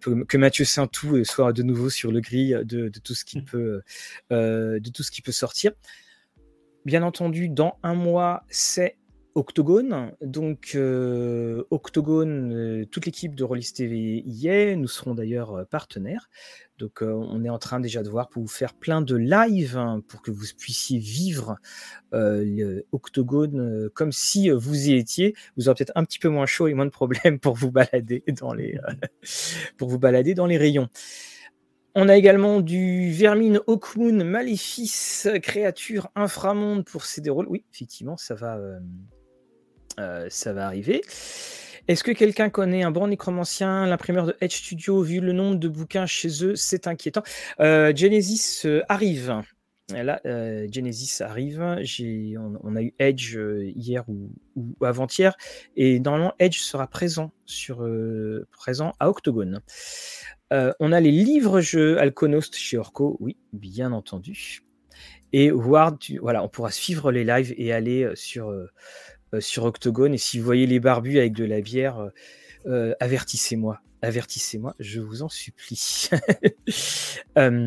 que 0.00 0.36
Mathieu 0.38 0.64
Saintou 0.64 1.22
soit 1.24 1.52
de 1.52 1.62
nouveau 1.62 1.90
sur 1.90 2.10
le 2.10 2.20
gris 2.20 2.54
de, 2.64 2.88
tout 2.88 3.14
ce 3.14 3.26
qui 3.26 3.40
mmh. 3.40 3.44
peut 3.44 3.82
de 4.30 4.90
tout 4.90 5.02
ce 5.02 5.10
qui 5.10 5.20
peut 5.20 5.30
sortir. 5.30 5.72
Bien 6.86 7.02
entendu, 7.02 7.50
dans 7.50 7.78
un 7.82 7.94
mois, 7.94 8.44
c'est 8.48 8.96
Octogone. 9.34 10.12
Donc, 10.20 10.72
euh, 10.74 11.64
Octogone, 11.70 12.52
euh, 12.52 12.84
toute 12.86 13.06
l'équipe 13.06 13.34
de 13.34 13.44
Rollis 13.44 13.72
TV 13.74 14.22
y 14.26 14.48
est. 14.48 14.76
Nous 14.76 14.88
serons 14.88 15.14
d'ailleurs 15.14 15.54
euh, 15.54 15.64
partenaires. 15.64 16.28
Donc, 16.78 17.00
on 17.02 17.44
est 17.44 17.48
en 17.48 17.58
train 17.58 17.78
déjà 17.78 18.02
de 18.02 18.08
voir 18.08 18.28
pour 18.28 18.42
vous 18.42 18.48
faire 18.48 18.74
plein 18.74 19.02
de 19.02 19.14
live 19.14 19.76
hein, 19.76 20.02
pour 20.08 20.20
que 20.20 20.32
vous 20.32 20.46
puissiez 20.58 20.98
vivre 20.98 21.56
Octogone 22.90 23.88
comme 23.94 24.10
si 24.10 24.50
vous 24.50 24.88
y 24.88 24.94
étiez. 24.94 25.36
Vous 25.56 25.68
aurez 25.68 25.76
peut-être 25.76 25.92
un 25.94 26.04
petit 26.04 26.18
peu 26.18 26.28
moins 26.28 26.46
chaud 26.46 26.66
et 26.66 26.74
moins 26.74 26.86
de 26.86 26.90
problèmes 26.90 27.38
pour 27.38 27.54
vous 27.54 27.70
balader 27.70 28.24
dans 28.40 28.52
les, 28.52 28.80
pour 29.76 29.90
vous 29.90 30.00
balader 30.00 30.34
dans 30.34 30.46
les 30.46 30.56
rayons. 30.56 30.88
On 31.94 32.08
a 32.08 32.16
également 32.16 32.60
du 32.60 33.12
Vermine 33.12 33.60
Hawkmoon 33.68 34.24
Maléfice, 34.24 35.28
créature 35.40 36.08
inframonde 36.16 36.84
pour 36.84 37.04
CD 37.04 37.30
rôles. 37.30 37.46
Oui, 37.48 37.64
effectivement, 37.72 38.16
ça 38.16 38.34
va, 38.34 38.58
euh, 39.98 40.26
ça 40.30 40.52
va 40.52 40.66
arriver. 40.66 41.02
Est-ce 41.88 42.04
que 42.04 42.12
quelqu'un 42.12 42.48
connaît 42.48 42.82
un 42.82 42.90
bon 42.90 43.08
nécromancien, 43.08 43.86
l'imprimeur 43.86 44.26
de 44.26 44.36
Edge 44.40 44.54
Studio, 44.54 45.02
vu 45.02 45.20
le 45.20 45.32
nombre 45.32 45.56
de 45.56 45.68
bouquins 45.68 46.06
chez 46.06 46.44
eux, 46.44 46.54
c'est 46.54 46.86
inquiétant. 46.86 47.22
Euh, 47.60 47.92
Genesis 47.94 48.66
euh, 48.66 48.82
arrive. 48.88 49.42
Là, 49.92 50.20
Genesis 50.72 51.22
arrive. 51.22 51.60
On, 51.60 52.76
a 52.76 52.82
eu 52.82 52.94
Edge 52.98 53.36
hier 53.74 54.04
ou, 54.08 54.30
avant-hier, 54.80 55.36
et 55.76 56.00
normalement 56.00 56.32
Edge 56.38 56.60
sera 56.60 56.86
présent 56.86 57.32
sur 57.44 57.86
présent 58.52 58.94
à 59.00 59.10
Octogone. 59.10 59.60
on 60.50 60.92
a 60.92 61.00
les 61.00 61.10
livres-jeux 61.10 61.98
Alconost 61.98 62.56
chez 62.56 62.78
Orco, 62.78 63.18
oui, 63.20 63.36
bien 63.52 63.92
entendu. 63.92 64.60
Et 65.34 65.52
Ward, 65.52 65.98
voilà, 66.22 66.42
on 66.42 66.48
pourra 66.48 66.70
suivre 66.70 67.12
les 67.12 67.24
lives 67.24 67.52
et 67.58 67.74
aller 67.74 68.08
sur 68.14 68.50
sur 69.40 69.64
Octogone. 69.64 70.14
Et 70.14 70.18
si 70.18 70.38
vous 70.38 70.44
voyez 70.44 70.66
les 70.66 70.80
barbus 70.80 71.18
avec 71.18 71.32
de 71.32 71.44
la 71.44 71.60
bière, 71.60 71.98
euh, 71.98 72.10
euh, 72.66 72.94
avertissez-moi. 73.00 73.80
Avertissez-moi, 74.02 74.74
je 74.80 75.00
vous 75.00 75.22
en 75.22 75.28
supplie. 75.28 76.08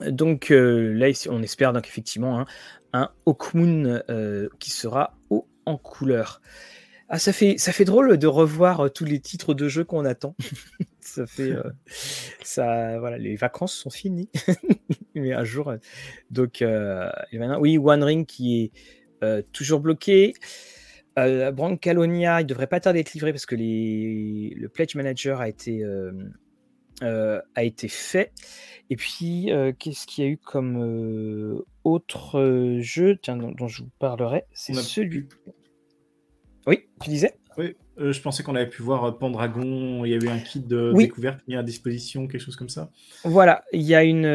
donc 0.00 0.50
là, 0.50 1.08
on 1.28 1.42
espère 1.42 1.72
donc 1.72 1.88
effectivement 1.88 2.38
hein, 2.38 2.46
un 2.92 3.10
Hawkmoon 3.26 4.02
qui 4.60 4.70
sera 4.70 5.18
haut 5.30 5.48
en 5.64 5.78
couleur. 5.78 6.40
Ah, 7.08 7.18
ça 7.18 7.32
fait, 7.32 7.56
ça 7.58 7.72
fait 7.72 7.84
drôle 7.84 8.18
de 8.18 8.26
revoir 8.26 8.92
tous 8.92 9.04
les 9.04 9.20
titres 9.20 9.54
de 9.54 9.68
jeux 9.68 9.84
qu'on 9.84 10.04
attend. 10.04 10.34
ça 11.00 11.26
fait, 11.26 11.52
ça, 12.42 12.98
voilà, 12.98 13.18
les 13.18 13.36
vacances 13.36 13.74
sont 13.74 13.90
finies. 13.90 14.28
Mais 15.14 15.32
un 15.32 15.44
jour, 15.44 15.72
donc, 16.30 16.62
maintenant, 16.62 17.60
oui, 17.60 17.78
One 17.78 18.02
Ring 18.02 18.26
qui 18.26 18.64
est 18.64 18.72
euh, 19.22 19.42
toujours 19.52 19.80
bloqué. 19.80 20.34
Euh, 21.18 21.50
Brancalonia, 21.50 22.42
il 22.42 22.46
devrait 22.46 22.66
pas 22.66 22.80
tarder 22.80 23.00
d'être 23.00 23.14
livré 23.14 23.32
parce 23.32 23.46
que 23.46 23.54
les... 23.54 24.54
le 24.56 24.68
Pledge 24.68 24.94
Manager 24.94 25.40
a 25.40 25.48
été, 25.48 25.82
euh, 25.82 26.12
euh, 27.02 27.40
a 27.54 27.64
été 27.64 27.88
fait. 27.88 28.32
Et 28.90 28.96
puis, 28.96 29.50
qu'est-ce 29.78 30.06
qu'il 30.06 30.24
y 30.24 30.26
a 30.26 30.30
eu 30.30 30.36
comme 30.36 31.64
autre 31.84 32.78
jeu? 32.80 33.18
Dont, 33.26 33.68
je 33.68 33.82
vous 33.82 33.90
parlerai 33.98 34.44
C'est 34.52 34.74
celui. 34.74 35.28
Oui, 36.66 36.80
tu 37.02 37.10
disais 37.10 37.34
Oui, 37.58 37.76
je 37.96 38.20
pensais 38.20 38.42
qu'on 38.42 38.54
avait 38.54 38.68
pu 38.68 38.82
voir 38.82 39.18
Pendragon, 39.18 40.04
il 40.04 40.10
y 40.10 40.14
avait 40.14 40.28
un 40.28 40.38
kit 40.38 40.60
de 40.60 40.92
découverte 40.96 41.40
mis 41.48 41.56
à 41.56 41.62
disposition, 41.62 42.26
quelque 42.26 42.42
chose 42.42 42.56
comme 42.56 42.68
ça. 42.68 42.90
Voilà, 43.24 43.64
il 43.72 43.82
y 43.82 43.94
a 43.94 44.04
une 44.04 44.26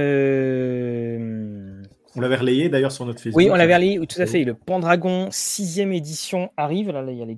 on 2.15 2.21
l'avait 2.21 2.35
relayé 2.35 2.69
d'ailleurs 2.69 2.91
sur 2.91 3.05
notre 3.05 3.21
Facebook. 3.21 3.37
Oui, 3.37 3.49
on 3.49 3.55
l'avait 3.55 3.75
relayé, 3.75 3.99
tout 4.05 4.21
à 4.21 4.25
fait. 4.25 4.43
Le 4.43 4.53
Pendragon 4.53 5.29
6 5.31 5.79
édition 5.79 6.51
arrive. 6.57 6.91
Là, 6.91 7.05
il 7.07 7.17
y 7.17 7.21
a 7.21 7.25
les, 7.25 7.37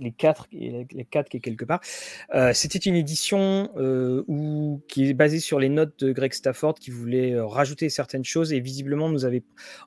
les 0.00 0.12
4 0.12 0.48
les 0.52 1.06
quatre 1.10 1.28
qui 1.28 1.36
est 1.36 1.40
quelque 1.40 1.64
part. 1.64 1.80
Euh, 2.34 2.52
c'était 2.54 2.78
une 2.78 2.94
édition 2.94 3.70
euh, 3.76 4.24
où, 4.26 4.80
qui 4.88 5.08
est 5.08 5.14
basée 5.14 5.40
sur 5.40 5.58
les 5.58 5.68
notes 5.68 6.02
de 6.04 6.12
Greg 6.12 6.32
Stafford 6.32 6.74
qui 6.74 6.90
voulait 6.90 7.34
euh, 7.34 7.44
rajouter 7.44 7.90
certaines 7.90 8.24
choses 8.24 8.52
et 8.52 8.60
visiblement 8.60 9.10
nous, 9.10 9.26
avait, 9.26 9.42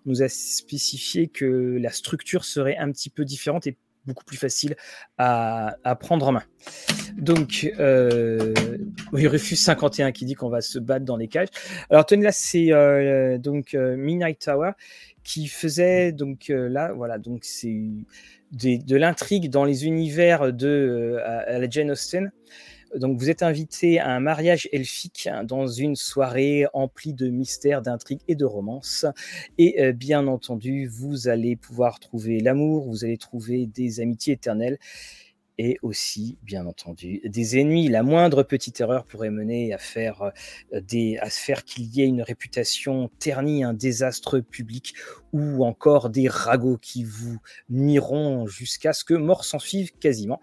nous 0.05 0.21
a 0.21 0.29
spécifié 0.29 1.27
que 1.27 1.77
la 1.81 1.91
structure 1.91 2.45
serait 2.45 2.77
un 2.77 2.91
petit 2.91 3.09
peu 3.09 3.25
différente 3.25 3.65
et 3.65 3.77
beaucoup 4.05 4.25
plus 4.25 4.37
facile 4.37 4.75
à, 5.17 5.75
prendre 5.99 6.27
en 6.27 6.31
main. 6.33 6.43
Donc, 7.17 7.69
euh, 7.79 8.53
oui, 9.11 9.27
Rufus 9.27 9.55
51 9.55 10.11
qui 10.11 10.25
dit 10.25 10.33
qu'on 10.33 10.49
va 10.49 10.61
se 10.61 10.79
battre 10.79 11.05
dans 11.05 11.17
les 11.17 11.27
cages. 11.27 11.49
Alors, 11.89 12.05
tenez 12.05 12.23
là, 12.23 12.31
c'est 12.31 12.71
euh, 12.71 13.37
donc 13.37 13.73
euh, 13.73 13.95
Midnight 13.95 14.39
Tower 14.39 14.71
qui 15.23 15.47
faisait 15.47 16.11
donc 16.11 16.49
euh, 16.49 16.69
là, 16.69 16.93
voilà, 16.93 17.17
donc 17.17 17.43
c'est 17.43 17.89
de 18.51 18.95
l'intrigue 18.95 19.49
dans 19.49 19.63
les 19.63 19.85
univers 19.85 20.51
de 20.51 21.19
à 21.23 21.59
la 21.59 21.69
Jane 21.69 21.91
Austen. 21.91 22.31
Donc 22.95 23.19
vous 23.19 23.29
êtes 23.29 23.43
invité 23.43 23.99
à 23.99 24.09
un 24.09 24.19
mariage 24.19 24.67
elfique 24.71 25.29
dans 25.43 25.67
une 25.67 25.95
soirée 25.95 26.65
emplie 26.73 27.13
de 27.13 27.29
mystères, 27.29 27.81
d'intrigues 27.81 28.21
et 28.27 28.35
de 28.35 28.45
romances. 28.45 29.05
Et 29.57 29.81
euh, 29.81 29.91
bien 29.91 30.27
entendu, 30.27 30.87
vous 30.87 31.27
allez 31.27 31.55
pouvoir 31.55 31.99
trouver 31.99 32.39
l'amour, 32.39 32.87
vous 32.87 33.05
allez 33.05 33.17
trouver 33.17 33.67
des 33.67 33.99
amitiés 33.99 34.33
éternelles 34.33 34.79
et 35.60 35.78
aussi, 35.82 36.38
bien 36.41 36.66
entendu, 36.66 37.20
des 37.26 37.60
ennemis. 37.60 37.89
La 37.89 38.01
moindre 38.01 38.43
petite 38.43 38.80
erreur 38.80 39.03
pourrait 39.03 39.30
mener 39.30 39.74
à 39.74 39.78
faire, 39.78 40.32
euh, 40.74 40.80
des, 40.80 41.18
à 41.18 41.30
faire 41.30 41.66
qu'il 41.66 41.84
y 41.93 42.01
ait 42.01 42.07
une 42.07 42.22
réputation 42.22 43.12
ternie, 43.20 43.66
un 43.66 43.74
désastre 43.74 44.39
public 44.39 44.93
ou 45.34 45.66
encore 45.66 46.10
des 46.10 46.30
ragots 46.30 46.78
qui 46.78 47.03
vous 47.03 47.39
nuiront 47.70 48.47
jusqu'à 48.47 48.93
ce 48.93 49.03
que 49.03 49.14
mort 49.14 49.43
s'en 49.43 49.60
suive 49.60 49.91
quasiment. 49.99 50.39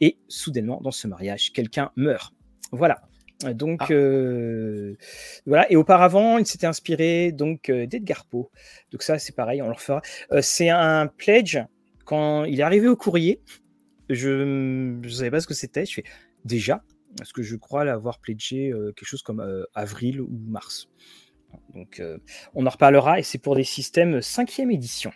Et 0.00 0.16
soudainement, 0.28 0.80
dans 0.80 0.92
ce 0.92 1.08
mariage, 1.08 1.52
quelqu'un 1.52 1.92
meurt. 1.96 2.32
Voilà. 2.72 3.02
Donc 3.52 3.82
ah. 3.82 3.92
euh, 3.92 4.96
voilà. 5.44 5.70
Et 5.70 5.76
auparavant, 5.76 6.38
il 6.38 6.46
s'était 6.46 6.66
inspiré 6.66 7.32
donc 7.32 7.68
euh, 7.68 7.86
d'Edgar 7.86 8.24
Poe. 8.24 8.48
Donc 8.92 9.02
ça, 9.02 9.18
c'est 9.18 9.36
pareil, 9.36 9.60
on 9.60 9.68
le 9.68 9.74
refera. 9.74 10.00
c'est 10.40 10.70
un 10.70 11.06
pledge 11.06 11.58
quand 12.06 12.44
il 12.44 12.60
est 12.60 12.62
arrivé 12.62 12.88
au 12.88 12.96
courrier 12.96 13.42
je 14.10 15.00
ne 15.00 15.08
savais 15.08 15.30
pas 15.30 15.40
ce 15.40 15.46
que 15.46 15.54
c'était. 15.54 15.86
Je 15.86 15.94
fais 15.94 16.04
déjà, 16.44 16.82
parce 17.16 17.32
que 17.32 17.42
je 17.42 17.56
crois 17.56 17.84
l'avoir 17.84 18.18
pledgé 18.18 18.70
euh, 18.70 18.92
quelque 18.92 19.08
chose 19.08 19.22
comme 19.22 19.40
euh, 19.40 19.64
avril 19.74 20.20
ou 20.20 20.28
mars? 20.46 20.88
Donc, 21.74 22.00
euh, 22.00 22.18
on 22.54 22.66
en 22.66 22.70
reparlera 22.70 23.18
et 23.20 23.22
c'est 23.22 23.38
pour 23.38 23.54
des 23.54 23.64
systèmes 23.64 24.18
5e 24.18 24.72
édition. 24.72 25.12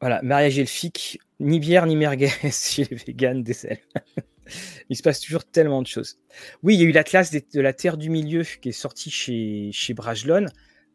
Voilà, 0.00 0.22
mariage 0.22 0.58
elfique, 0.58 1.20
ni 1.38 1.60
bière 1.60 1.86
ni 1.86 1.94
merguez 1.94 2.30
chez 2.50 2.84
les 2.84 2.96
véganes 2.96 3.42
des 3.42 3.54
il 4.88 4.96
se 4.96 5.02
passe 5.02 5.20
toujours 5.20 5.44
tellement 5.44 5.82
de 5.82 5.86
choses. 5.86 6.18
Oui, 6.62 6.74
il 6.74 6.80
y 6.80 6.84
a 6.84 6.86
eu 6.86 6.92
l'Atlas 6.92 7.30
de 7.30 7.60
la 7.60 7.72
Terre 7.72 7.96
du 7.96 8.10
Milieu 8.10 8.42
qui 8.42 8.70
est 8.70 8.72
sorti 8.72 9.10
chez, 9.10 9.70
chez 9.72 9.94
Brajlon 9.94 10.46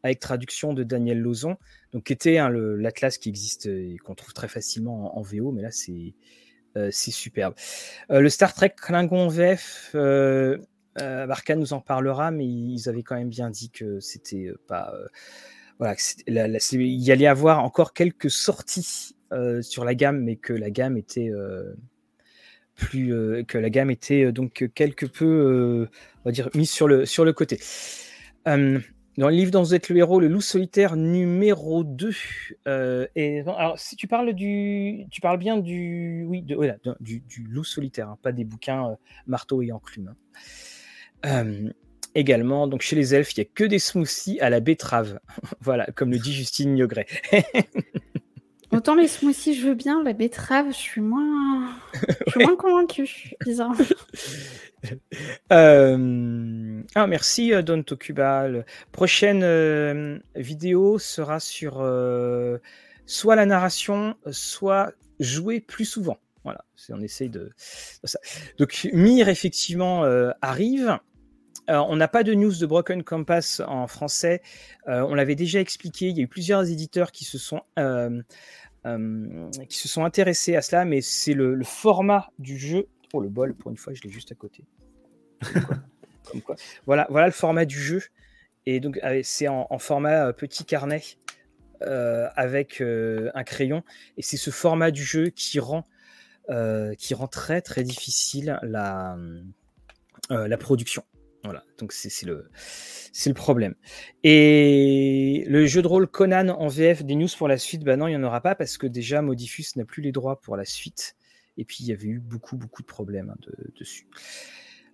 avec 0.08 0.20
traduction 0.20 0.74
de 0.74 0.84
Daniel 0.84 1.20
Lozon, 1.20 1.58
donc 1.94 2.06
qui 2.06 2.14
était 2.14 2.38
hein, 2.38 2.50
l'atlas 2.50 3.18
qui 3.18 3.30
existe 3.30 3.68
et 3.68 3.98
qu'on 4.04 4.16
trouve 4.16 4.34
très 4.34 4.48
facilement 4.48 5.18
en, 5.18 5.22
VO, 5.22 5.52
mais 5.52 5.62
là 5.62 5.72
c'est 5.72 6.14
c'est 6.92 7.10
superbe. 7.10 7.56
le 8.08 8.30
Star 8.30 8.54
Trek 8.54 8.76
Klingon 8.80 9.30
VF, 9.30 9.96
Barkhane 10.96 11.60
nous 11.60 11.74
en 11.74 11.82
parlera, 11.82 12.30
mais 12.30 12.46
ils 12.46 12.88
avaient 12.88 13.02
quand 13.02 13.16
même 13.16 13.30
bien 13.30 13.50
dit 13.50 13.72
que 13.72 14.00
c'était 14.00 14.52
pas 14.68 14.94
voilà, 15.80 15.96
il 16.28 17.04
y 17.04 17.12
allait 17.12 17.28
avoir 17.28 17.64
encore 17.64 17.94
quelques 17.94 18.30
sorties 18.30 19.16
sur 19.62 19.86
la 19.86 19.96
gamme, 19.96 20.22
mais 20.24 20.36
que 20.36 20.54
la 20.54 20.70
gamme 20.70 20.98
était 20.98 21.32
plus 22.76 23.46
que 23.48 23.58
la 23.58 23.70
gamme 23.70 23.90
était 23.90 24.32
donc 24.32 24.70
quelque 24.74 25.06
peu, 25.06 25.88
on 26.24 26.30
va 26.30 26.32
dire, 26.32 26.50
mise 26.54 26.70
sur 26.70 26.88
le 26.88 27.06
sur 27.06 27.26
le 27.26 27.34
côté. 27.34 27.60
Dans 29.18 29.30
le 29.30 29.36
livre 29.36 29.60
vous 29.60 29.74
êtes 29.74 29.90
le 29.90 29.98
héros, 29.98 30.20
le 30.20 30.28
loup 30.28 30.42
solitaire 30.42 30.96
numéro 30.96 31.84
2. 31.84 32.12
et, 33.16 33.40
alors, 33.42 33.80
si 33.80 33.96
tu 33.96 34.08
parles 34.08 34.34
du. 34.34 35.06
Tu 35.10 35.22
parles 35.22 35.40
bien 35.40 35.58
du. 35.58 36.26
Oui, 36.28 36.42
de, 36.42 36.58
du, 37.00 37.24
loup 37.50 37.64
solitaire, 37.64 38.10
hein, 38.10 38.18
pas 38.22 38.32
des 38.32 38.46
bouquins 38.46 38.98
marteau 39.26 39.62
et 39.62 39.72
enclume. 39.72 40.16
Hein 41.24 41.72
également. 42.18 42.68
Donc 42.68 42.82
chez 42.82 42.96
les 42.96 43.16
elfes, 43.16 43.36
il 43.36 43.40
n'y 43.40 43.48
a 43.48 43.50
que 43.54 43.64
des 43.64 43.80
smoothies 43.80 44.40
à 44.42 44.50
la 44.50 44.60
betterave. 44.60 45.20
voilà, 45.62 45.86
comme 45.96 46.12
le 46.12 46.20
dit 46.20 46.34
Justine 46.34 46.74
Niogret. 46.74 47.06
Autant 48.72 48.96
les 48.96 49.08
smoothies, 49.08 49.54
je 49.54 49.68
veux 49.68 49.76
bien, 49.76 50.04
la 50.04 50.14
betterave, 50.14 50.68
je 50.70 50.78
suis 50.78 51.02
moins, 51.02 51.70
je 52.26 52.32
suis 52.32 52.44
moins 52.44 52.56
convaincue, 52.56 53.34
bizarre. 53.46 53.76
Euh, 55.52 56.82
ah, 56.96 57.08
merci 57.08 57.52
euh, 57.52 57.62
Don 57.62 57.82
Tokuba. 57.82 58.48
La 58.48 58.64
prochaine 58.92 59.42
euh, 59.44 60.20
vidéo 60.36 61.00
sera 61.00 61.40
sur 61.40 61.84
soit 63.06 63.36
la 63.36 63.46
narration, 63.46 64.16
soit 64.32 64.94
jouer 65.20 65.60
plus 65.60 65.86
souvent. 65.86 66.18
Voilà, 66.44 66.64
on 66.90 67.02
essaye 67.02 67.30
de, 67.30 67.40
de 67.40 68.08
ça. 68.08 68.20
Donc 68.60 68.88
Mire 68.94 69.30
effectivement 69.30 70.04
arrive 70.42 71.00
on 71.68 71.96
n'a 71.96 72.08
pas 72.08 72.24
de 72.24 72.34
news 72.34 72.56
de 72.56 72.66
Broken 72.66 73.04
Compass 73.04 73.62
en 73.66 73.88
français. 73.88 74.42
Euh, 74.88 75.02
on 75.02 75.16
l'avait 75.16 75.36
déjà 75.36 75.60
expliqué. 75.60 76.08
Il 76.08 76.18
y 76.18 76.22
a 76.22 76.24
eu 76.24 76.28
plusieurs 76.28 76.70
éditeurs 76.70 77.12
qui 77.12 77.26
se 77.26 77.38
sont, 77.38 77.62
euh, 77.78 78.22
euh, 78.86 79.50
qui 79.68 79.78
se 79.78 79.88
sont 79.88 80.06
intéressés 80.06 80.56
à 80.56 80.62
cela, 80.62 80.86
mais 80.86 81.02
c'est 81.02 81.34
le, 81.34 81.62
format 81.64 82.30
du 82.40 82.58
jeu. 82.58 82.88
Oh, 83.14 83.22
le 83.22 83.30
bol, 83.30 83.54
pour 83.54 83.72
une 83.72 83.78
fois, 83.78 83.94
je 83.94 84.02
l'ai 84.04 84.10
juste 84.10 84.32
à 84.32 84.36
côté. 84.36 84.64
Voilà, 86.86 87.08
voilà 87.10 87.28
le 87.28 87.32
format 87.32 87.64
du 87.64 87.80
jeu. 87.80 88.02
Et 88.66 88.82
donc, 88.82 89.00
c'est 89.24 89.48
en, 89.48 89.80
format 89.80 90.34
petit 90.34 90.66
carnet 90.66 91.02
avec 91.80 92.82
un 92.82 93.44
crayon. 93.46 93.82
Et 94.18 94.22
c'est 94.22 94.36
ce 94.36 94.50
format 94.50 94.92
du 94.92 95.06
jeu 95.06 95.30
qui 95.30 95.58
rend, 95.62 95.86
qui 96.98 97.14
rend 97.14 97.28
très, 97.28 97.62
très 97.62 97.84
difficile 97.84 98.60
la, 98.62 99.16
la 100.30 100.58
production. 100.58 101.06
Voilà, 101.48 101.64
donc 101.78 101.94
c'est 101.94 102.26
le, 102.26 102.50
le 103.26 103.34
problème. 103.34 103.74
Et 104.22 105.46
le 105.48 105.66
jeu 105.66 105.82
de 105.82 105.88
rôle 105.88 106.06
Conan 106.06 106.50
en 106.50 106.68
VF, 106.68 107.06
des 107.06 107.16
news 107.16 107.30
pour 107.38 107.48
la 107.48 107.58
suite, 107.58 107.86
bah 107.86 107.96
non, 107.96 108.08
il 108.08 108.12
n'y 108.12 108.18
en 108.18 108.24
aura 108.24 108.42
pas 108.42 108.54
parce 108.54 108.78
que 108.78 108.86
déjà 108.86 109.22
Modifus 109.22 109.64
n'a 109.78 109.86
plus 109.86 110.02
les 110.02 110.12
droits 110.12 110.42
pour 110.42 110.58
la 110.58 110.66
suite. 110.66 111.16
Et 111.56 111.64
puis 111.64 111.78
il 111.80 111.88
y 111.88 111.94
avait 111.94 112.08
eu 112.08 112.20
beaucoup, 112.20 112.58
beaucoup 112.58 112.82
de 112.82 112.88
problèmes 112.88 113.30
hein, 113.30 113.52
dessus. 113.80 114.08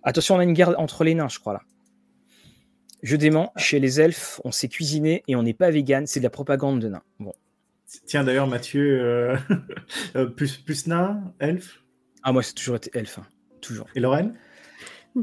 Attention, 0.04 0.36
on 0.36 0.38
a 0.38 0.44
une 0.44 0.52
guerre 0.52 0.78
entre 0.78 1.02
les 1.02 1.16
nains, 1.16 1.26
je 1.26 1.40
crois 1.40 1.54
là. 1.54 1.62
Je 3.02 3.16
dément, 3.16 3.52
chez 3.56 3.80
les 3.80 4.00
elfes, 4.00 4.40
on 4.44 4.52
s'est 4.52 4.68
cuisiné 4.68 5.24
et 5.26 5.34
on 5.34 5.42
n'est 5.42 5.54
pas 5.54 5.72
vegan, 5.72 6.06
c'est 6.06 6.20
de 6.20 6.24
la 6.24 6.30
propagande 6.30 6.78
de 6.80 6.86
nains. 6.86 7.02
Bon. 7.18 7.34
Tiens 8.06 8.22
d'ailleurs, 8.22 8.46
Mathieu, 8.46 9.02
euh, 9.02 9.36
euh, 10.14 10.26
plus, 10.26 10.56
plus 10.58 10.86
nain, 10.86 11.34
elfe 11.40 11.82
Ah, 12.22 12.30
moi, 12.30 12.44
c'est 12.44 12.54
toujours 12.54 12.76
été 12.76 12.96
elfe, 12.96 13.18
hein. 13.18 13.26
toujours. 13.60 13.88
Et 13.96 14.00
Lorraine? 14.00 14.38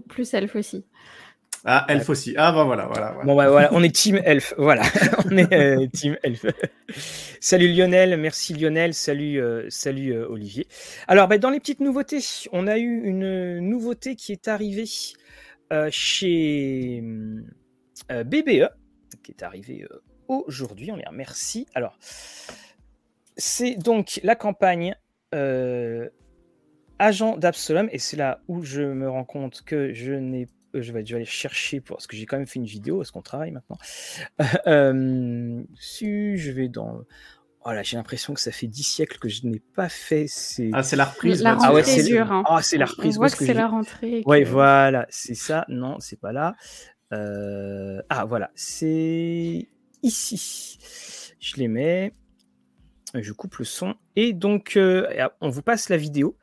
Plus 0.10 0.34
elfe 0.34 0.56
aussi. 0.58 0.86
Ah, 1.64 1.86
elf 1.90 2.10
aussi. 2.10 2.34
Ah, 2.38 2.52
bah 2.52 2.64
voilà, 2.64 2.88
voilà. 2.88 3.16
Bon, 3.24 3.36
bah, 3.36 3.50
voilà, 3.50 3.70
on 3.72 3.84
est 3.84 3.96
team 3.96 4.20
elf. 4.26 4.54
Voilà, 4.58 4.82
on 5.26 5.38
est 5.38 5.54
euh, 5.54 5.88
team 5.88 6.18
elf. 6.24 6.46
salut 7.40 7.72
Lionel, 7.72 8.18
merci 8.18 8.54
Lionel, 8.56 8.96
salut, 8.96 9.40
euh, 9.40 9.68
salut 9.70 10.12
euh, 10.14 10.28
Olivier. 10.28 10.68
Alors, 11.08 11.28
bah, 11.28 11.38
dans 11.38 11.52
les 11.52 11.60
petites 11.60 11.80
nouveautés, 11.80 12.20
on 12.52 12.66
a 12.66 12.80
eu 12.80 13.04
une 13.04 13.60
nouveauté 13.60 14.16
qui 14.16 14.32
est 14.32 14.48
arrivée 14.48 14.90
chez 15.90 17.04
BBE, 18.10 18.70
qui 19.24 19.32
est 19.32 19.44
arrivée 19.44 19.86
aujourd'hui. 20.28 20.92
On 20.92 20.96
les 20.96 21.06
remercie. 21.06 21.68
Alors, 21.76 21.96
c'est 23.38 23.76
donc 23.76 24.20
la 24.24 24.36
campagne 24.36 24.96
Agent 26.98 27.38
d'Absalom, 27.38 27.88
et 27.92 28.00
c'est 28.00 28.18
là 28.18 28.42
où 28.48 28.64
je 28.64 28.82
me 28.82 29.08
rends 29.08 29.26
compte 29.26 29.62
que 29.62 29.94
je 29.94 30.14
n'ai 30.14 30.48
euh, 30.76 30.82
je 30.82 30.92
vais, 30.92 31.00
aller 31.14 31.26
chercher 31.26 31.82
pour, 31.82 31.98
parce 31.98 32.08
que 32.08 32.16
j'ai 32.16 32.26
quand 32.26 32.38
même 32.38 32.48
fait 32.48 32.60
une 32.60 32.66
vidéo, 32.66 33.02
est-ce 33.02 33.12
qu'on 33.12 33.22
travaille 33.22 33.52
maintenant 33.52 33.78
euh, 34.68 35.64
Si 35.80 36.38
je 36.38 36.52
vais 36.52 36.68
dans. 36.68 37.02
Voilà, 37.64 37.84
j'ai 37.84 37.96
l'impression 37.96 38.34
que 38.34 38.40
ça 38.40 38.52
fait 38.52 38.66
dix 38.66 38.84
siècles 38.84 39.20
que 39.20 39.30
je 39.30 39.46
n'ai 39.46 39.60
pas 39.60 39.90
fait 39.90 40.26
ces. 40.28 40.72
Ah, 40.74 40.82
c'est 40.82 40.96
la 40.96 41.06
reprise. 41.06 41.44
La 41.44 41.58
ah 41.62 41.74
ouais, 41.74 41.84
c'est 41.84 42.04
dur. 42.04 42.32
Hein. 42.32 42.44
Ah, 42.48 42.62
c'est 42.64 42.78
la 42.78 42.86
reprise. 42.86 43.18
On 43.18 43.22
voit 43.22 43.30
que, 43.30 43.46
c'est 43.46 43.54
la 43.54 43.68
rentrée. 43.68 44.24
Ouais, 44.26 44.44
voilà, 44.44 45.06
c'est 45.10 45.36
ça. 45.36 45.66
Non, 45.68 46.00
c'est 46.00 46.20
pas 46.20 46.32
là. 46.32 46.56
Euh, 47.14 48.02
ah, 48.10 48.26
voilà, 48.26 48.50
c'est 48.56 49.68
ici. 50.02 50.80
Je 51.40 51.58
les 51.58 51.68
mets. 51.68 52.14
Je 53.14 53.34
coupe 53.34 53.58
le 53.58 53.66
son. 53.66 53.96
Et 54.16 54.34
donc, 54.34 54.80
on 55.42 55.50
vous 55.50 55.62
passe 55.62 55.90
la 55.90 55.98
vidéo. 55.98 56.38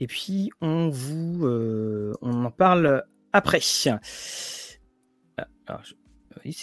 Et 0.00 0.08
puis, 0.08 0.50
on 0.60 0.88
vous. 0.88 1.46
on 2.22 2.44
en 2.44 2.50
parle 2.50 3.04
après. 3.36 3.60
C'est 3.60 3.90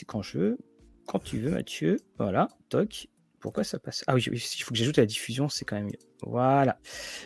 quand 0.06 0.22
je 0.22 0.38
veux. 0.38 0.58
Quand 1.06 1.20
tu 1.20 1.40
veux, 1.40 1.52
Mathieu. 1.52 2.00
Voilà, 2.18 2.48
toc. 2.70 3.08
Pourquoi 3.40 3.66
ça 3.66 3.78
passe? 3.78 4.06
Ah 4.08 4.16
oui, 4.16 4.24
il 4.32 4.40
faut 4.40 4.72
que 4.72 4.78
j'ajoute 4.78 4.96
la 4.96 5.06
diffusion, 5.06 5.50
c'est 5.50 5.66
quand 5.66 5.76
même 5.76 5.88
mieux. 5.88 6.00
Voilà. 6.22 6.78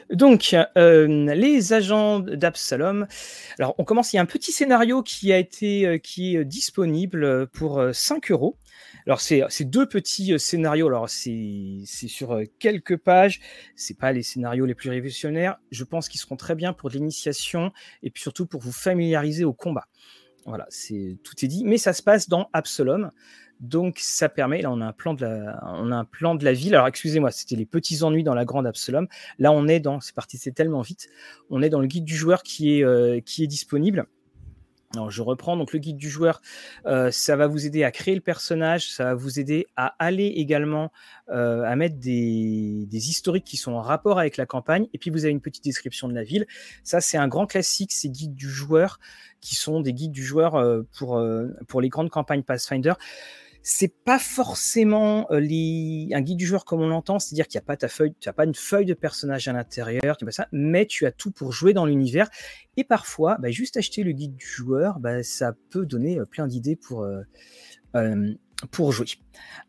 Donc, 0.09 0.55
euh, 0.75 1.07
les 1.35 1.73
agents 1.73 2.19
d'Absalom. 2.19 3.05
Alors, 3.59 3.75
on 3.77 3.83
commence. 3.83 4.13
Il 4.13 4.15
y 4.15 4.19
a 4.19 4.23
un 4.23 4.25
petit 4.25 4.51
scénario 4.51 5.03
qui 5.03 5.31
a 5.31 5.37
été 5.37 5.85
euh, 5.85 5.97
qui 5.99 6.35
est 6.35 6.43
disponible 6.43 7.45
pour 7.49 7.83
5 7.93 8.31
euh, 8.31 8.33
euros. 8.33 8.57
Alors, 9.07 9.21
c'est 9.21 9.63
deux 9.63 9.87
petits 9.87 10.37
scénarios. 10.37 10.87
Alors, 10.87 11.09
c'est 11.09 11.81
sur 11.85 12.39
quelques 12.59 12.97
pages. 12.97 13.39
C'est 13.75 13.97
pas 13.97 14.11
les 14.11 14.21
scénarios 14.21 14.65
les 14.65 14.75
plus 14.75 14.89
révolutionnaires. 14.89 15.57
Je 15.71 15.85
pense 15.85 16.09
qu'ils 16.09 16.19
seront 16.19 16.35
très 16.35 16.55
bien 16.55 16.73
pour 16.73 16.89
l'initiation 16.89 17.71
et 18.03 18.11
puis 18.11 18.21
surtout 18.21 18.45
pour 18.45 18.61
vous 18.61 18.73
familiariser 18.73 19.45
au 19.45 19.53
combat. 19.53 19.87
Voilà, 20.45 20.65
c'est 20.69 21.17
tout 21.23 21.33
est 21.43 21.47
dit. 21.47 21.63
Mais 21.65 21.77
ça 21.77 21.93
se 21.93 22.03
passe 22.03 22.27
dans 22.27 22.49
Absalom. 22.53 23.11
Donc 23.59 23.97
ça 23.99 24.29
permet, 24.29 24.61
là 24.61 24.71
on 24.71 24.81
a 24.81 24.85
un 24.85 24.93
plan 24.93 25.15
de 25.15 25.25
la, 25.25 25.59
on 25.65 25.91
a 25.91 25.95
un 25.95 26.05
plan 26.05 26.35
de 26.35 26.45
la 26.45 26.53
ville. 26.53 26.75
Alors 26.75 26.87
excusez-moi, 26.87 27.31
c'était 27.31 27.55
les 27.55 27.65
petits 27.65 28.03
ennuis 28.03 28.23
dans 28.23 28.35
la 28.35 28.45
grande 28.45 28.67
Absalom. 28.67 29.07
Là 29.39 29.51
on 29.51 29.67
est 29.67 29.79
dans, 29.79 29.99
c'est 29.99 30.13
parti, 30.13 30.37
c'est 30.37 30.51
tellement 30.51 30.81
vite. 30.81 31.09
On 31.49 31.63
est 31.63 31.69
dans 31.69 31.79
le 31.79 31.87
guide 31.87 32.03
du 32.03 32.15
joueur 32.15 32.43
qui 32.43 32.77
est, 32.77 32.83
euh, 32.83 33.19
qui 33.19 33.43
est 33.43 33.47
disponible. 33.47 34.05
Alors 34.93 35.11
je 35.11 35.21
reprends. 35.21 35.57
Donc 35.57 35.73
le 35.73 35.79
guide 35.79 35.97
du 35.97 36.09
joueur, 36.09 36.41
euh, 36.85 37.11
ça 37.11 37.35
va 37.35 37.47
vous 37.47 37.65
aider 37.65 37.83
à 37.83 37.91
créer 37.91 38.15
le 38.15 38.21
personnage, 38.21 38.89
ça 38.89 39.03
va 39.03 39.15
vous 39.15 39.39
aider 39.39 39.67
à 39.75 39.95
aller 39.99 40.27
également 40.27 40.91
euh, 41.29 41.63
à 41.63 41.75
mettre 41.75 41.97
des, 41.97 42.85
des, 42.88 43.09
historiques 43.09 43.43
qui 43.43 43.57
sont 43.57 43.73
en 43.73 43.81
rapport 43.81 44.17
avec 44.17 44.38
la 44.38 44.45
campagne, 44.45 44.88
et 44.93 44.97
puis 44.97 45.09
vous 45.09 45.25
avez 45.25 45.31
une 45.31 45.41
petite 45.41 45.65
description 45.65 46.07
de 46.07 46.13
la 46.13 46.23
ville. 46.23 46.47
Ça 46.83 47.01
c'est 47.01 47.17
un 47.17 47.27
grand 47.27 47.47
classique, 47.47 47.91
ces 47.91 48.09
guides 48.09 48.35
du 48.35 48.49
joueur 48.49 48.99
qui 49.41 49.55
sont 49.55 49.81
des 49.81 49.93
guides 49.93 50.13
du 50.13 50.23
joueur 50.23 50.53
pour, 50.97 51.21
pour 51.67 51.81
les 51.81 51.89
grandes 51.89 52.09
campagnes 52.09 52.43
Pathfinder 52.43 52.93
c'est 53.61 53.93
pas 54.03 54.19
forcément 54.19 55.27
euh, 55.31 55.37
un 55.39 56.21
guide 56.21 56.37
du 56.37 56.45
joueur 56.45 56.65
comme 56.65 56.81
on 56.81 56.87
l'entend, 56.87 57.19
c'est-à-dire 57.19 57.47
qu'il 57.47 57.59
n'y 57.59 57.63
a 57.63 57.65
pas 57.65 57.77
ta 57.77 57.87
feuille, 57.87 58.13
tu 58.19 58.29
n'as 58.29 58.33
pas 58.33 58.45
une 58.45 58.55
feuille 58.55 58.85
de 58.85 58.93
personnage 58.93 59.47
à 59.47 59.53
l'intérieur, 59.53 60.17
ça, 60.29 60.47
mais 60.51 60.85
tu 60.85 61.05
as 61.05 61.11
tout 61.11 61.31
pour 61.31 61.51
jouer 61.51 61.73
dans 61.73 61.85
l'univers. 61.85 62.29
Et 62.77 62.83
parfois, 62.83 63.37
bah, 63.39 63.49
juste 63.49 63.77
acheter 63.77 64.03
le 64.03 64.11
guide 64.11 64.35
du 64.35 64.45
joueur, 64.45 64.99
bah, 64.99 65.23
ça 65.23 65.53
peut 65.69 65.85
donner 65.85 66.19
euh, 66.19 66.25
plein 66.25 66.47
d'idées 66.47 66.75
pour, 66.75 67.03
euh, 67.03 67.23
pour 68.71 68.91
jouer. 68.91 69.07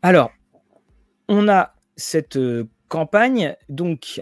Alors, 0.01 0.31
on 1.27 1.47
a 1.47 1.75
cette 1.95 2.39
campagne, 2.87 3.55
donc 3.67 4.21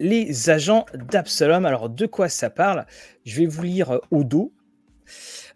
les 0.00 0.50
agents 0.50 0.86
d'Absalom. 0.94 1.64
Alors, 1.64 1.88
de 1.88 2.06
quoi 2.06 2.28
ça 2.28 2.50
parle? 2.50 2.86
Je 3.24 3.40
vais 3.40 3.46
vous 3.46 3.62
lire 3.62 4.00
au 4.10 4.24
dos. 4.24 4.52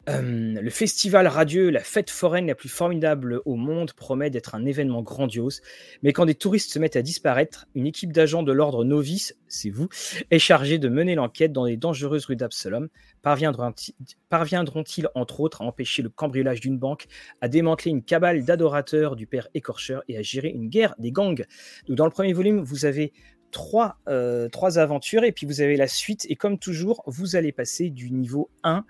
Le 0.09 0.71
festival 0.71 1.27
radieux, 1.27 1.69
la 1.71 1.81
fête 1.81 2.11
foraine 2.11 2.47
la 2.47 2.55
plus 2.55 2.69
formidable 2.69 3.41
au 3.45 3.57
monde, 3.57 3.93
promet 3.93 4.31
d'être 4.31 4.55
un 4.55 4.65
événement 4.65 5.03
grandiose. 5.03 5.63
Mais 6.03 6.13
quand 6.13 6.27
des 6.27 6.35
touristes 6.35 6.73
se 6.73 6.79
mettent 6.79 6.97
à 6.97 7.03
disparaître, 7.03 7.67
une 7.75 7.87
équipe 7.87 8.13
d'agents 8.13 8.45
de 8.45 8.53
l'ordre 8.53 8.85
novice, 8.85 9.37
c'est 9.49 9.71
vous, 9.71 9.89
est 10.31 10.39
chargée 10.39 10.79
de 10.79 10.89
mener 10.89 11.17
l'enquête 11.17 11.53
dans 11.53 11.65
les 11.65 11.77
dangereuses 11.77 12.27
rues 12.27 12.37
d'Absalom. 12.37 12.89
Parviendront-ils, 13.23 15.09
entre 15.15 15.41
autres, 15.41 15.63
à 15.63 15.65
empêcher 15.65 16.03
le 16.03 16.09
cambriolage 16.09 16.61
d'une 16.61 16.79
banque, 16.79 17.07
à 17.41 17.49
démanteler 17.49 17.91
une 17.91 18.05
cabale 18.05 18.45
d'adorateurs 18.45 19.17
du 19.17 19.27
père 19.27 19.49
écorcheur 19.55 20.05
et 20.09 20.17
à 20.17 20.23
gérer 20.23 20.49
une 20.49 20.69
guerre 20.69 20.95
des 20.99 21.11
gangs? 21.11 21.45
Donc, 21.89 21.97
Dans 21.97 22.05
le 22.05 22.13
premier 22.13 22.33
volume, 22.33 22.63
vous 22.63 22.85
avez 22.85 23.13
trois, 23.51 23.97
euh, 24.09 24.49
trois 24.49 24.79
aventures 24.79 25.25
et 25.25 25.33
puis 25.33 25.47
vous 25.47 25.61
avez 25.61 25.77
la 25.77 25.89
suite. 25.89 26.27
Et 26.29 26.37
comme 26.37 26.59
toujours, 26.59 27.03
vous 27.07 27.37
allez 27.37 27.53
passer 27.53 27.91
du 27.91 28.11
niveau 28.11 28.51
1 28.63 28.85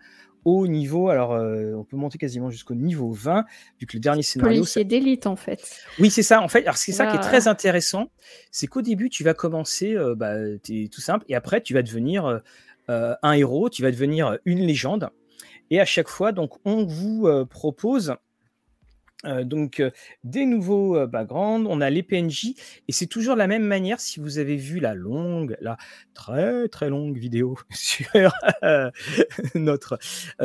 au 0.47 0.68
niveau, 0.68 1.09
alors 1.09 1.32
euh, 1.32 1.74
on 1.74 1.82
peut 1.82 1.97
monter 1.97 2.18
quasiment 2.18 2.51
jusqu'au 2.51 2.76
niveau 2.76 3.11
20, 3.11 3.44
vu 3.80 3.86
que 3.86 3.97
le 3.97 4.01
dernier 4.01 4.22
scénario. 4.22 4.61
Policier 4.61 4.84
d'élite 4.84 5.26
en 5.26 5.34
fait. 5.34 5.80
Oui, 5.99 6.09
c'est 6.09 6.22
ça. 6.22 6.40
En 6.40 6.47
fait, 6.47 6.62
alors 6.62 6.76
c'est 6.76 6.92
ça 6.92 7.07
qui 7.07 7.16
est 7.16 7.20
très 7.20 7.49
intéressant, 7.49 8.12
c'est 8.53 8.68
qu'au 8.68 8.80
début 8.80 9.11
tu 9.11 9.24
vas 9.24 9.34
commencer, 9.34 9.97
euh, 9.97 10.14
bah, 10.14 10.36
es 10.38 10.88
tout 10.88 11.01
simple, 11.01 11.24
et 11.28 11.34
après 11.34 11.61
tu 11.61 11.74
vas 11.74 11.82
devenir 11.82 12.40
euh, 12.88 13.14
un 13.22 13.32
héros, 13.32 13.68
tu 13.68 13.82
vas 13.82 13.90
devenir 13.90 14.38
une 14.44 14.61
légende. 14.61 15.11
Et 15.70 15.80
à 15.80 15.84
chaque 15.84 16.09
fois, 16.09 16.30
donc 16.30 16.53
on 16.64 16.84
vous 16.84 17.28
propose 17.51 18.14
donc 19.25 19.83
des 20.25 20.47
nouveaux 20.47 21.07
backgrounds, 21.07 21.67
on 21.69 21.81
a 21.81 21.91
les 21.91 22.03
PNJ 22.03 22.55
et 22.87 22.93
c'est 22.93 23.07
toujours 23.07 23.35
la 23.35 23.47
même 23.47 23.64
manière 23.64 23.99
si 23.99 24.21
vous 24.21 24.39
avez 24.39 24.57
vu 24.57 24.79
la 24.79 24.95
longue, 24.95 25.57
la 25.61 25.79
très 26.14 26.69
très 26.69 26.89
longue 26.91 27.17
vidéo 27.17 27.57
sur 27.71 28.31
notre 29.55 29.99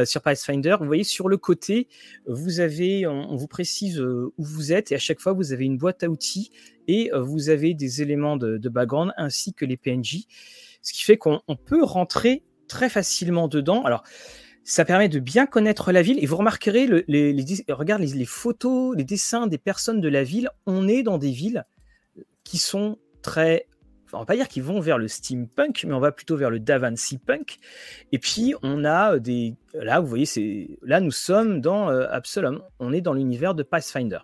sur 0.05 0.21
Pathfinder, 0.21 0.77
vous 0.79 0.87
voyez 0.87 1.03
sur 1.03 1.27
le 1.27 1.37
côté, 1.37 1.89
vous 2.27 2.59
avez, 2.59 3.05
on, 3.05 3.35
vous 3.35 3.47
précise 3.47 3.99
où 3.99 4.33
vous 4.37 4.71
êtes 4.71 4.91
et 4.91 4.95
à 4.95 4.99
chaque 4.99 5.19
fois 5.19 5.33
vous 5.33 5.53
avez 5.53 5.65
une 5.65 5.77
boîte 5.77 6.03
à 6.03 6.09
outils 6.09 6.51
et 6.87 7.11
vous 7.13 7.49
avez 7.49 7.73
des 7.73 8.01
éléments 8.01 8.37
de, 8.37 8.57
de, 8.57 8.69
background 8.69 9.11
ainsi 9.17 9.53
que 9.53 9.65
les 9.65 9.77
PNJ, 9.77 10.25
ce 10.81 10.93
qui 10.93 11.03
fait 11.03 11.17
qu'on 11.17 11.41
peut 11.65 11.83
rentrer 11.83 12.43
très 12.67 12.89
facilement 12.89 13.47
dedans. 13.47 13.83
Alors 13.83 14.03
ça 14.63 14.85
permet 14.85 15.09
de 15.09 15.19
bien 15.19 15.45
connaître 15.45 15.91
la 15.91 16.01
ville. 16.01 16.21
Et 16.23 16.25
vous 16.25 16.37
remarquerez, 16.37 16.87
les, 17.07 17.45
regarde 17.69 18.01
les, 18.01 18.25
photos, 18.25 18.95
les 18.95 19.03
dessins 19.03 19.47
des 19.47 19.57
personnes 19.57 20.01
de 20.01 20.09
la 20.09 20.23
ville. 20.23 20.49
On 20.65 20.87
est 20.87 21.03
dans 21.03 21.17
des 21.17 21.31
villes 21.31 21.65
qui 22.43 22.57
sont 22.57 22.97
très. 23.21 23.67
on 24.13 24.19
va 24.19 24.25
pas 24.25 24.35
dire 24.35 24.47
qu'ils 24.47 24.63
vont 24.63 24.79
vers 24.79 24.97
le 24.97 25.07
steampunk, 25.07 25.83
mais 25.87 25.93
on 25.93 25.99
va 25.99 26.11
plutôt 26.11 26.37
vers 26.37 26.49
le 26.49 26.59
Davancy 26.59 27.17
punk. 27.17 27.57
Et 28.11 28.19
puis 28.19 28.53
on 28.61 28.85
a 28.85 29.19
des. 29.19 29.55
Là, 29.73 29.99
vous 29.99 30.07
voyez, 30.07 30.25
c'est 30.25 30.69
là 30.83 30.99
nous 30.99 31.11
sommes 31.11 31.61
dans 31.61 31.89
euh, 31.89 32.07
Absalom. 32.09 32.61
On 32.79 32.93
est 32.93 33.01
dans 33.01 33.13
l'univers 33.13 33.55
de 33.55 33.63
Pathfinder. 33.63 34.19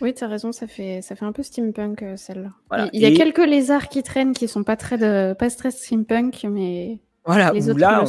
Oui, 0.00 0.12
tu 0.14 0.24
as 0.24 0.26
raison, 0.26 0.50
ça 0.50 0.66
fait, 0.66 1.00
ça 1.00 1.14
fait 1.14 1.24
un 1.24 1.30
peu 1.30 1.44
steampunk 1.44 2.02
euh, 2.02 2.16
celle-là. 2.16 2.88
Il 2.92 3.00
y 3.00 3.06
a 3.06 3.12
quelques 3.12 3.46
lézards 3.46 3.88
qui 3.88 4.02
traînent 4.02 4.32
qui 4.32 4.48
sont 4.48 4.64
pas 4.64 4.74
très, 4.74 4.98
de, 4.98 5.32
pas 5.34 5.48
très 5.50 5.70
steampunk, 5.70 6.44
mais. 6.50 6.98
Voilà, 7.24 7.52
les 7.52 7.70
autres 7.70 7.78
là, 7.78 8.04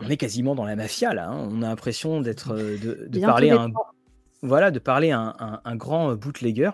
on 0.00 0.08
est 0.08 0.16
quasiment 0.16 0.54
dans 0.54 0.64
la 0.64 0.76
mafia 0.76 1.14
là. 1.14 1.28
Hein. 1.28 1.48
On 1.50 1.62
a 1.62 1.68
l'impression 1.68 2.20
d'être 2.20 2.54
euh, 2.54 2.78
de, 3.08 3.20
parler 3.20 3.50
un 3.50 3.68
voilà 4.42 4.70
de 4.70 4.78
parler 4.78 5.10
un, 5.10 5.60
un, 5.64 5.76
grand 5.76 6.14
bootlegger. 6.14 6.70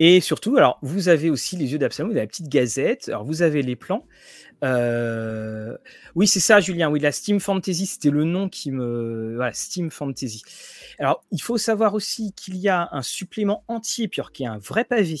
Et 0.00 0.20
surtout, 0.20 0.56
alors 0.56 0.78
vous 0.82 1.08
avez 1.08 1.30
aussi 1.30 1.56
les 1.56 1.72
yeux 1.72 1.78
d'Absalom, 1.78 2.10
vous 2.10 2.16
avez 2.16 2.24
la 2.24 2.28
petite 2.28 2.48
gazette. 2.48 3.08
Alors 3.08 3.24
vous 3.24 3.42
avez 3.42 3.62
les 3.62 3.76
plans. 3.76 4.04
Euh, 4.64 5.76
oui, 6.14 6.26
c'est 6.26 6.40
ça, 6.40 6.60
Julien. 6.60 6.90
Oui, 6.90 7.00
la 7.00 7.12
Steam 7.12 7.38
Fantasy, 7.38 7.86
c'était 7.86 8.10
le 8.10 8.24
nom 8.24 8.48
qui 8.48 8.70
me. 8.70 9.34
Voilà, 9.36 9.52
Steam 9.52 9.90
Fantasy. 9.90 10.42
Alors, 10.98 11.24
il 11.30 11.42
faut 11.42 11.58
savoir 11.58 11.94
aussi 11.94 12.32
qu'il 12.32 12.56
y 12.56 12.68
a 12.68 12.88
un 12.92 13.02
supplément 13.02 13.64
entier, 13.68 14.08
puis 14.08 14.22
qui 14.32 14.44
est 14.44 14.48
un 14.48 14.58
vrai 14.58 14.84
pavé, 14.84 15.20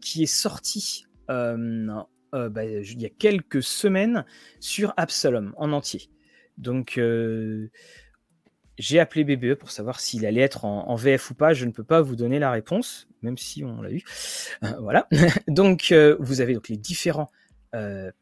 qui 0.00 0.22
est 0.22 0.26
sorti 0.26 1.06
euh, 1.30 1.88
euh, 2.34 2.50
il 2.82 3.00
y 3.00 3.06
a 3.06 3.10
quelques 3.10 3.62
semaines 3.62 4.24
sur 4.60 4.92
Absalom 4.96 5.54
en 5.56 5.72
entier. 5.72 6.10
Donc, 6.58 6.98
euh, 6.98 7.70
j'ai 8.76 8.98
appelé 8.98 9.24
BBE 9.24 9.54
pour 9.54 9.70
savoir 9.70 10.00
s'il 10.00 10.26
allait 10.26 10.40
être 10.40 10.64
en, 10.64 10.94
VF 10.96 11.30
ou 11.30 11.34
pas. 11.34 11.54
Je 11.54 11.64
ne 11.64 11.70
peux 11.70 11.84
pas 11.84 12.02
vous 12.02 12.16
donner 12.16 12.40
la 12.40 12.50
réponse, 12.50 13.08
même 13.22 13.38
si 13.38 13.64
on 13.64 13.82
l'a 13.82 13.92
eu. 13.92 14.02
Euh, 14.64 14.72
voilà. 14.80 15.08
donc, 15.48 15.94
vous 16.18 16.40
avez 16.40 16.54
donc 16.54 16.68
les 16.68 16.76
différents 16.76 17.30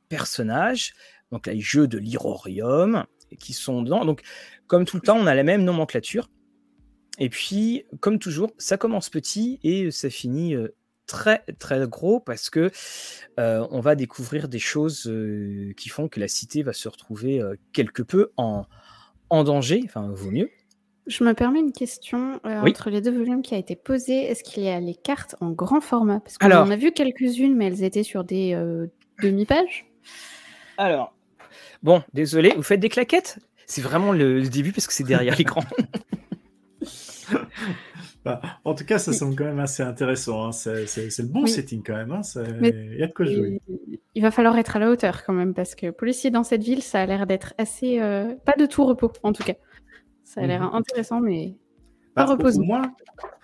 personnages, 0.09 0.95
donc 1.31 1.47
les 1.47 1.61
jeux 1.61 1.87
de 1.87 1.99
l'Irorium 1.99 3.05
qui 3.39 3.53
sont 3.53 3.83
dedans. 3.83 4.05
Donc, 4.05 4.23
comme 4.67 4.85
tout 4.85 4.97
le 4.97 5.03
temps, 5.03 5.19
on 5.19 5.27
a 5.27 5.35
la 5.35 5.43
même 5.43 5.65
nomenclature. 5.65 6.31
Et 7.19 7.29
puis, 7.29 7.85
comme 8.01 8.19
toujours, 8.19 8.53
ça 8.57 8.79
commence 8.79 9.11
petit 9.11 9.59
et 9.63 9.91
ça 9.91 10.09
finit 10.09 10.55
très 11.07 11.45
très 11.59 11.87
gros 11.87 12.21
parce 12.21 12.51
que 12.51 12.71
euh, 13.39 13.67
on 13.71 13.81
va 13.81 13.95
découvrir 13.95 14.49
des 14.49 14.59
choses 14.59 15.07
euh, 15.07 15.73
qui 15.77 15.89
font 15.89 16.09
que 16.09 16.21
la 16.21 16.29
cité 16.29 16.63
va 16.63 16.73
se 16.73 16.89
retrouver 16.89 17.41
euh, 17.41 17.55
quelque 17.73 18.03
peu 18.03 18.33
en, 18.37 18.65
en 19.31 19.45
danger, 19.45 19.83
enfin 19.85 20.11
vaut 20.13 20.31
mieux. 20.31 20.51
Je 21.09 21.25
me 21.25 21.35
permets 21.35 21.59
une 21.59 21.73
question 21.73 22.41
entre 22.45 22.89
les 22.89 23.01
deux 23.01 23.11
volumes 23.11 23.43
qui 23.43 23.57
a 23.57 23.59
été 23.59 23.75
posée. 23.75 24.23
Est-ce 24.23 24.45
qu'il 24.45 24.63
y 24.63 24.69
a 24.69 24.79
les 24.79 24.95
cartes 24.95 25.35
en 25.41 25.51
grand 25.51 25.81
format? 25.81 26.21
Parce 26.21 26.39
qu'on 26.39 26.53
en 26.53 26.71
a 26.71 26.77
vu 26.77 26.93
quelques-unes, 26.93 27.57
mais 27.57 27.67
elles 27.67 27.83
étaient 27.83 28.05
sur 28.05 28.23
des 28.23 28.55
demi-pages. 29.21 29.87
Alors, 30.79 31.13
bon, 31.83 32.05
désolé, 32.15 32.53
vous 32.55 32.63
faites 32.63 32.79
des 32.79 32.89
claquettes? 32.89 33.41
C'est 33.67 33.83
vraiment 33.83 34.13
le 34.13 34.43
début 34.43 34.71
parce 34.71 34.87
que 34.87 34.93
c'est 34.93 35.03
derrière 35.03 35.37
l'écran. 35.37 35.65
Bah, 38.25 38.41
en 38.65 38.75
tout 38.75 38.85
cas, 38.85 38.99
ça 38.99 39.13
semble 39.13 39.35
quand 39.35 39.45
même 39.45 39.59
assez 39.59 39.83
intéressant. 39.83 40.47
Hein. 40.47 40.53
C'est 40.53 41.19
le 41.19 41.29
bon 41.29 41.47
setting 41.47 41.83
quand 41.85 41.97
même. 41.97 42.13
Hein. 42.13 42.21
Il 42.63 42.97
y 42.99 43.03
a 43.03 43.09
de 43.09 43.13
quoi 43.13 43.27
jouer. 43.27 43.61
Il 44.15 44.23
va 44.23 44.31
falloir 44.31 44.57
être 44.59 44.77
à 44.77 44.79
la 44.79 44.91
hauteur 44.91 45.25
quand 45.25 45.33
même, 45.33 45.55
parce 45.55 45.75
que 45.75 45.91
policier 45.91 46.31
dans 46.31 46.45
cette 46.45 46.63
ville, 46.63 46.83
ça 46.83 47.01
a 47.01 47.07
l'air 47.07 47.27
d'être 47.27 47.55
assez. 47.59 48.01
Euh, 48.01 48.35
pas 48.45 48.55
de 48.59 48.67
tout 48.67 48.85
repos, 48.85 49.13
en 49.23 49.33
tout 49.33 49.43
cas. 49.43 49.55
Ça 50.25 50.43
a 50.43 50.47
l'air 50.47 50.63
mhm. 50.63 50.75
intéressant, 50.75 51.21
mais 51.21 51.57
pas 52.15 52.27
bah, 52.27 52.33
reposant. 52.33 52.63
Au 52.63 52.65
moins, 52.65 52.83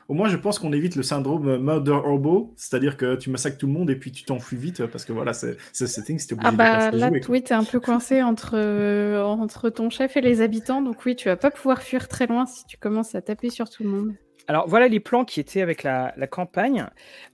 au 0.08 0.14
moins, 0.14 0.28
je 0.28 0.36
pense 0.36 0.58
qu'on 0.58 0.72
évite 0.72 0.94
le 0.94 1.02
syndrome 1.02 1.58
Murder 1.58 1.98
Hobo, 2.04 2.54
c'est-à-dire 2.56 2.96
que 2.96 3.16
tu 3.16 3.30
massacres 3.30 3.58
tout 3.58 3.66
le 3.66 3.72
monde 3.72 3.90
et 3.90 3.96
puis 3.96 4.12
tu 4.12 4.24
t'enfuis 4.24 4.56
vite, 4.56 4.86
parce 4.86 5.04
que 5.04 5.12
voilà, 5.12 5.32
c'est 5.32 5.56
le 5.80 5.86
setting, 5.86 6.18
c'était 6.18 6.34
obligé 6.34 6.48
ah 6.50 6.52
bah, 6.52 6.90
de 6.90 6.98
là, 6.98 7.10
Oui, 7.28 7.42
tu 7.42 7.52
es 7.52 7.56
un 7.56 7.64
peu 7.64 7.80
coincé 7.80 8.22
entre, 8.22 8.52
euh, 8.54 9.22
entre 9.22 9.68
ton 9.70 9.90
chef 9.90 10.16
et 10.16 10.20
les 10.20 10.40
habitants, 10.40 10.82
donc 10.82 11.04
oui, 11.04 11.16
tu 11.16 11.28
vas 11.28 11.36
pas 11.36 11.50
pouvoir 11.50 11.82
fuir 11.82 12.08
très 12.08 12.26
loin 12.26 12.46
si 12.46 12.64
tu 12.64 12.78
commences 12.78 13.14
à 13.14 13.22
taper 13.22 13.50
sur 13.50 13.68
tout 13.68 13.82
le 13.82 13.90
monde. 13.90 14.14
Alors 14.49 14.66
voilà 14.66 14.88
les 14.88 14.99
plans 14.99 15.26
qui 15.26 15.40
étaient 15.40 15.61
avec 15.61 15.82
la, 15.82 16.12
campagne. 16.30 16.86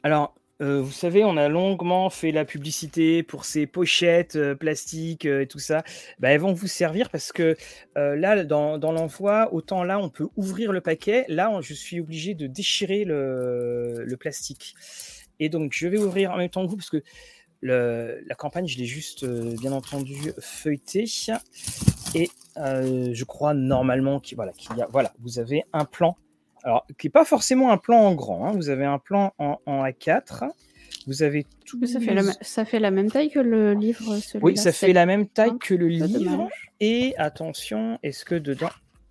Alors 0.02 0.34
euh, 0.60 0.80
vous 0.80 0.90
savez, 0.90 1.24
on 1.24 1.36
a 1.36 1.48
longuement 1.48 2.10
fait 2.10 2.32
la 2.32 2.44
publicité 2.44 3.22
pour 3.22 3.44
ces 3.44 3.66
pochettes 3.66 4.36
euh, 4.36 4.54
plastiques 4.56 5.26
euh, 5.26 5.42
et 5.42 5.46
tout 5.46 5.60
ça. 5.60 5.84
Bah, 6.18 6.30
elles 6.30 6.40
vont 6.40 6.52
vous 6.52 6.66
servir 6.66 7.10
parce 7.10 7.32
que 7.32 7.56
là, 7.94 8.42
dans, 8.44 8.78
l'envoi, 8.78 9.52
autant 9.54 9.84
là, 9.84 10.00
on 10.00 10.08
peut 10.08 10.28
ouvrir 10.36 10.72
le 10.72 10.80
paquet. 10.80 11.24
Là, 11.28 11.56
je 11.60 11.72
suis 11.72 12.00
obligé 12.00 12.34
de 12.34 12.48
déchirer 12.48 13.04
le, 13.04 14.16
plastique. 14.18 14.74
Et 15.38 15.48
donc, 15.48 15.72
je 15.72 15.86
vais 15.86 15.98
ouvrir 15.98 16.32
en 16.32 16.36
même 16.36 16.50
temps 16.50 16.64
que 16.64 16.70
vous 16.70 16.76
parce 16.76 16.90
que 16.90 17.02
la 17.62 18.34
campagne, 18.34 18.66
je 18.66 18.78
l'ai 18.78 18.86
juste, 18.86 19.24
bien 19.24 19.72
entendu, 19.72 20.32
feuilletée. 20.40 21.06
Et 22.14 22.28
je 22.56 23.24
crois 23.24 23.54
normalement 23.54 24.18
qu'il 24.18 24.36
y 24.76 24.82
a, 24.82 24.86
voilà, 24.90 25.12
vous 25.20 25.38
avez 25.38 25.62
un 25.72 25.84
plan 25.84 26.16
alors, 26.64 26.86
qui 26.98 27.06
n'est 27.06 27.12
pas 27.12 27.24
forcément 27.24 27.70
un 27.70 27.76
plan 27.76 28.00
en 28.00 28.14
grand. 28.14 28.46
Hein. 28.46 28.52
Vous 28.54 28.70
avez 28.70 28.84
un 28.84 28.98
plan 28.98 29.32
en, 29.38 29.58
A4. 29.66 30.50
Vous 31.06 31.22
avez 31.22 31.46
tout. 31.66 31.84
Ça 31.86 32.00
fait, 32.00 32.14
la, 32.14 32.22
ça 32.40 32.64
fait 32.64 32.78
la 32.78 32.90
même 32.90 33.10
taille 33.10 33.28
que 33.28 33.38
le 33.38 33.74
livre 33.74 34.16
Oui, 34.40 34.56
ça 34.56 34.72
fait 34.72 34.94
la 34.94 35.04
même 35.04 35.28
taille 35.28 35.58
que 35.58 35.74
le 35.74 35.88
livre. 35.88 36.48
Et 36.80 37.14
attention, 37.18 37.98
est-ce 38.02 38.24
que 38.24 38.34
dedans? 38.34 38.70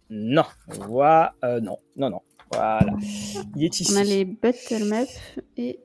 Non. 0.09 0.45
Voilà. 0.67 1.35
Euh, 1.43 1.61
non, 1.61 1.77
non, 1.95 2.09
non. 2.09 2.21
Voilà. 2.51 2.95
Il 3.55 3.63
est 3.63 3.79
ici. 3.79 3.93
On 3.95 3.97
a 3.97 4.03
les 4.03 4.25
battle 4.25 4.85
maps 4.85 5.03
et 5.57 5.79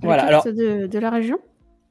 voilà, 0.00 0.24
alors, 0.24 0.44
de, 0.44 0.86
de 0.86 0.98
la 0.98 1.10
région. 1.10 1.38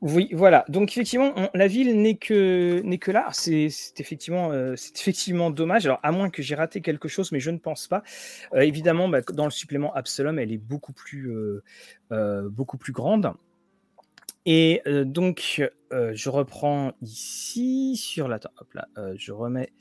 Oui, 0.01 0.29
voilà. 0.33 0.65
Donc 0.67 0.91
effectivement, 0.91 1.35
la 1.53 1.67
ville 1.67 2.01
n'est 2.01 2.15
que 2.15 2.81
n'est 2.83 2.97
que 2.97 3.11
là. 3.11 3.29
C'est 3.33 3.69
effectivement 3.97 4.51
euh, 4.51 4.73
c'est 4.75 4.99
effectivement 4.99 5.51
dommage. 5.51 5.85
Alors 5.85 5.99
à 6.01 6.11
moins 6.11 6.31
que 6.31 6.41
j'ai 6.41 6.55
raté 6.55 6.81
quelque 6.81 7.07
chose, 7.07 7.31
mais 7.31 7.39
je 7.39 7.51
ne 7.51 7.59
pense 7.59 7.87
pas. 7.87 8.01
Euh, 8.55 8.61
évidemment, 8.61 9.07
bah, 9.07 9.21
dans 9.21 9.45
le 9.45 9.51
supplément 9.51 9.93
Absalom, 9.93 10.39
elle 10.39 10.51
est 10.51 10.57
beaucoup 10.57 10.91
plus 10.91 11.31
euh, 12.11 12.49
beaucoup 12.49 12.77
plus 12.77 12.93
grande. 12.93 13.31
Et 14.47 14.81
donc 15.05 15.61
je 15.91 16.29
reprends 16.29 16.93
ici 17.03 17.95
sur 17.95 18.27
la. 18.27 18.39
Hop 18.57 18.73
là, 18.73 18.87
je 19.15 19.31
remets 19.31 19.71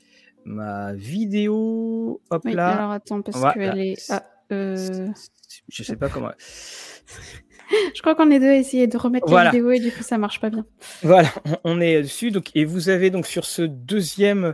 ma 0.45 0.93
vidéo. 0.93 2.21
Hop 2.29 2.45
là. 2.45 2.69
Alors 2.69 2.91
attends 2.91 3.23
parce 3.23 3.55
qu'elle 3.55 3.79
est. 3.79 4.11
Ah, 4.11 4.23
je 4.51 5.83
sais 5.83 5.95
pas 5.95 6.09
comment. 6.09 6.31
Je 7.95 8.01
crois 8.01 8.15
qu'on 8.15 8.31
est 8.31 8.39
deux 8.39 8.49
à 8.49 8.55
essayer 8.55 8.87
de 8.87 8.97
remettre 8.97 9.31
la 9.31 9.45
vidéo 9.45 9.71
et 9.71 9.79
du 9.79 9.91
coup 9.91 10.03
ça 10.03 10.17
marche 10.17 10.39
pas 10.39 10.49
bien. 10.49 10.65
Voilà, 11.03 11.29
on 11.63 11.79
est 11.81 12.01
dessus. 12.01 12.31
Donc, 12.31 12.51
et 12.55 12.65
vous 12.65 12.89
avez 12.89 13.09
donc 13.09 13.27
sur 13.27 13.45
ce 13.45 13.61
deuxième 13.61 14.53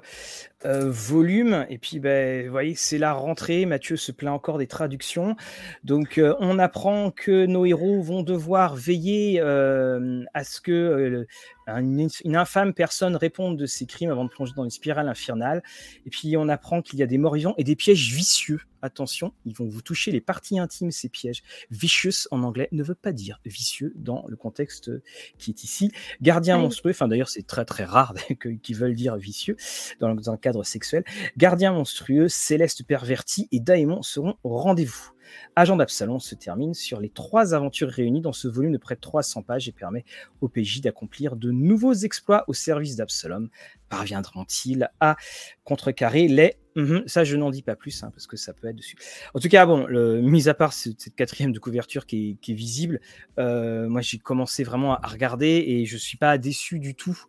euh, 0.65 0.89
volume. 0.89 1.67
Et 1.69 1.77
puis, 1.77 1.99
ben, 1.99 2.43
vous 2.45 2.51
voyez, 2.51 2.73
c'est 2.73 2.97
la 2.97 3.13
rentrée. 3.13 3.67
Mathieu 3.67 3.95
se 3.95 4.11
plaint 4.11 4.33
encore 4.33 4.57
des 4.57 4.65
traductions. 4.65 5.35
Donc, 5.83 6.17
euh, 6.17 6.33
on 6.39 6.57
apprend 6.57 7.11
que 7.11 7.45
nos 7.45 7.63
héros 7.65 8.01
vont 8.01 8.23
devoir 8.23 8.75
veiller 8.75 9.39
euh, 9.39 10.23
à 10.33 10.43
ce 10.43 10.59
que 10.59 11.27
une, 11.67 12.35
infâme 12.35 12.73
personne 12.73 13.15
réponde 13.15 13.57
de 13.57 13.67
ses 13.67 13.85
crimes 13.85 14.09
avant 14.09 14.25
de 14.25 14.29
plonger 14.29 14.53
dans 14.55 14.63
une 14.63 14.71
spirale 14.71 15.07
infernale. 15.07 15.61
Et 16.07 16.09
puis, 16.09 16.35
on 16.37 16.49
apprend 16.49 16.81
qu'il 16.81 16.97
y 16.97 17.03
a 17.03 17.07
des 17.07 17.19
morts 17.19 17.35
vivants 17.35 17.53
et 17.57 17.63
des 17.63 17.75
pièges 17.75 18.11
vicieux. 18.11 18.61
Attention, 18.81 19.33
ils 19.45 19.55
vont 19.55 19.67
vous 19.67 19.81
toucher 19.81 20.11
les 20.11 20.21
parties 20.21 20.59
intimes, 20.59 20.91
ces 20.91 21.09
pièges. 21.09 21.43
Vicious 21.71 22.27
en 22.29 22.43
anglais 22.43 22.69
ne 22.71 22.83
veut 22.83 22.95
pas 22.95 23.11
dire 23.11 23.39
vicieux 23.43 23.91
dans 23.95 24.23
le 24.27 24.35
contexte 24.37 24.91
qui 25.39 25.49
est 25.49 25.63
ici. 25.63 25.91
Gardien 26.21 26.59
monstrueux, 26.59 26.91
enfin 26.91 27.07
d'ailleurs, 27.07 27.29
c'est 27.29 27.45
très 27.45 27.65
très 27.65 27.85
rare 27.85 28.13
qu'ils 28.61 28.75
veulent 28.75 28.95
dire 28.95 29.17
vicieux 29.17 29.57
dans, 29.99 30.13
dans 30.13 30.31
le 30.31 30.37
sexuel, 30.63 31.03
Gardien 31.37 31.73
monstrueux, 31.73 32.27
Céleste 32.27 32.83
perverti 32.83 33.47
et 33.51 33.59
Daemon 33.59 34.01
seront 34.01 34.35
au 34.43 34.57
rendez-vous. 34.57 35.11
Agent 35.55 35.75
d'Absalon 35.75 36.19
se 36.19 36.35
termine 36.35 36.73
sur 36.73 36.99
les 36.99 37.09
trois 37.09 37.53
aventures 37.53 37.89
réunies 37.89 38.21
dans 38.21 38.33
ce 38.33 38.47
volume 38.47 38.71
de 38.71 38.77
près 38.77 38.95
de 38.95 39.01
300 39.01 39.43
pages 39.43 39.67
et 39.67 39.71
permet 39.71 40.05
au 40.41 40.47
PJ 40.47 40.81
d'accomplir 40.81 41.35
de 41.35 41.51
nouveaux 41.51 41.93
exploits 41.93 42.43
au 42.47 42.53
service 42.53 42.95
d'Absalom. 42.95 43.49
Parviendront-ils 43.89 44.89
à 44.99 45.15
contrecarrer 45.63 46.27
les... 46.27 46.55
Mhm, 46.75 47.03
ça, 47.07 47.23
je 47.23 47.35
n'en 47.35 47.49
dis 47.49 47.63
pas 47.63 47.75
plus, 47.75 48.03
hein, 48.03 48.11
parce 48.11 48.27
que 48.27 48.37
ça 48.37 48.53
peut 48.53 48.67
être 48.67 48.75
dessus. 48.75 48.97
En 49.33 49.39
tout 49.39 49.49
cas, 49.49 49.65
bon, 49.65 49.87
le, 49.87 50.21
mis 50.21 50.47
à 50.47 50.53
part 50.53 50.73
cette 50.73 51.15
quatrième 51.15 51.51
de 51.51 51.59
couverture 51.59 52.05
qui 52.05 52.37
est, 52.47 52.53
visible, 52.53 52.99
euh, 53.39 53.89
moi 53.89 54.01
j'ai 54.01 54.19
commencé 54.19 54.63
vraiment 54.63 54.95
à 54.95 55.07
regarder 55.07 55.63
et 55.67 55.85
je 55.85 55.97
suis 55.97 56.17
pas 56.17 56.37
déçu 56.37 56.79
du 56.79 56.93
tout 56.93 57.19